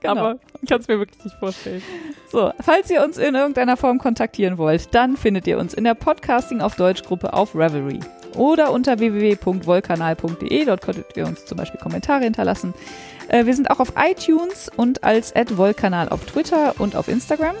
genau. 0.00 0.10
Aber 0.16 0.40
ich 0.62 0.68
kann 0.68 0.80
es 0.80 0.88
mir 0.88 0.98
wirklich 0.98 1.22
nicht 1.24 1.36
vorstellen. 1.36 1.82
So, 2.30 2.50
falls 2.60 2.90
ihr 2.90 3.04
uns 3.04 3.18
in 3.18 3.34
irgendeiner 3.34 3.76
Form 3.76 3.98
kontaktieren 3.98 4.58
wollt, 4.58 4.94
dann 4.94 5.16
findet 5.16 5.46
ihr 5.46 5.58
uns 5.58 5.74
in 5.74 5.84
der 5.84 5.94
Podcasting 5.94 6.60
auf 6.60 6.76
Deutsch 6.76 7.02
Gruppe 7.02 7.32
auf 7.34 7.54
Revelry 7.54 8.00
oder 8.36 8.72
unter 8.72 8.98
www.wollkanal.de. 8.98 10.64
Dort 10.64 10.82
könntet 10.82 11.16
ihr 11.16 11.26
uns 11.26 11.44
zum 11.44 11.58
Beispiel 11.58 11.80
Kommentare 11.80 12.24
hinterlassen. 12.24 12.74
Äh, 13.28 13.46
wir 13.46 13.54
sind 13.54 13.70
auch 13.70 13.80
auf 13.80 13.92
iTunes 13.96 14.70
und 14.76 15.04
als 15.04 15.34
@wollkanal 15.34 16.08
auf 16.08 16.24
Twitter 16.24 16.74
und 16.78 16.96
auf 16.96 17.08
Instagram. 17.08 17.56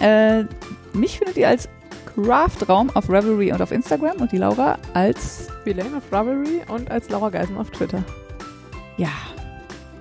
Äh, 0.00 0.44
mich 0.92 1.18
findet 1.18 1.36
ihr 1.36 1.48
als 1.48 1.68
Craftraum 2.14 2.90
auf 2.90 3.08
Revelry 3.08 3.52
und 3.52 3.62
auf 3.62 3.70
Instagram 3.70 4.16
und 4.16 4.32
die 4.32 4.38
Laura 4.38 4.78
als 4.94 5.48
Elaine 5.64 5.96
of 5.96 6.02
Ravelry 6.10 6.62
und 6.68 6.90
als 6.90 7.08
Laura 7.08 7.30
Geisen 7.30 7.56
auf 7.56 7.70
Twitter. 7.70 8.02
Ja. 8.96 9.10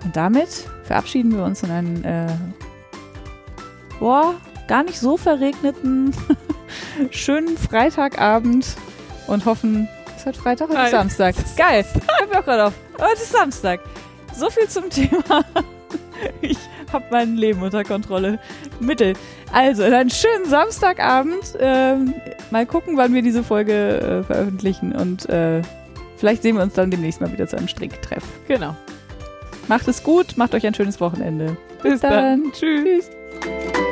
Und 0.04 0.16
damit 0.16 0.50
verabschieden 0.84 1.36
wir 1.36 1.44
uns 1.44 1.62
in 1.64 1.72
einen, 1.72 2.04
äh, 2.06 2.28
boah, 4.00 4.36
gar 4.68 4.84
nicht 4.84 5.00
so 5.00 5.18
verregneten, 5.18 6.14
schönen 7.12 7.58
Freitagabend 7.58 8.66
und 9.30 9.46
hoffen, 9.46 9.88
ist 10.18 10.26
heute 10.26 10.40
Freitag 10.40 10.70
oder. 10.70 10.88
Samstag? 10.88 11.36
Geil, 11.58 11.86
hab 12.20 12.30
ich 12.30 12.38
auch 12.38 12.44
gerade 12.44 12.66
auf. 12.66 12.74
Heute 13.00 13.14
ist 13.14 13.32
Samstag. 13.32 13.80
So 14.36 14.50
viel 14.50 14.68
zum 14.68 14.90
Thema. 14.90 15.46
Ich 16.42 16.58
habe 16.92 17.06
mein 17.12 17.38
Leben 17.38 17.62
unter 17.62 17.84
Kontrolle. 17.84 18.40
Mittel. 18.80 19.14
Also, 19.54 19.84
einen 19.84 20.10
schönen 20.10 20.46
Samstagabend. 20.46 21.56
Ähm, 21.60 22.14
mal 22.52 22.66
gucken, 22.66 22.98
wann 22.98 23.14
wir 23.14 23.22
diese 23.22 23.44
Folge 23.44 24.00
äh, 24.00 24.24
veröffentlichen 24.24 24.94
und 24.94 25.30
äh, 25.30 25.62
vielleicht 26.18 26.42
sehen 26.42 26.56
wir 26.58 26.64
uns 26.64 26.74
dann 26.74 26.92
demnächst 26.92 27.22
mal 27.22 27.32
wieder 27.32 27.48
zu 27.48 27.58
einem 27.58 27.68
Stricktreff. 27.68 28.24
Genau. 28.48 28.76
Macht 29.68 29.88
es 29.88 30.04
gut, 30.04 30.36
macht 30.36 30.56
euch 30.56 30.66
ein 30.66 30.74
schönes 30.74 31.00
Wochenende. 31.00 31.56
Bis 31.84 32.02
dann. 32.02 32.52
Tschüss. 32.52 33.10
Tschüss. 33.40 33.89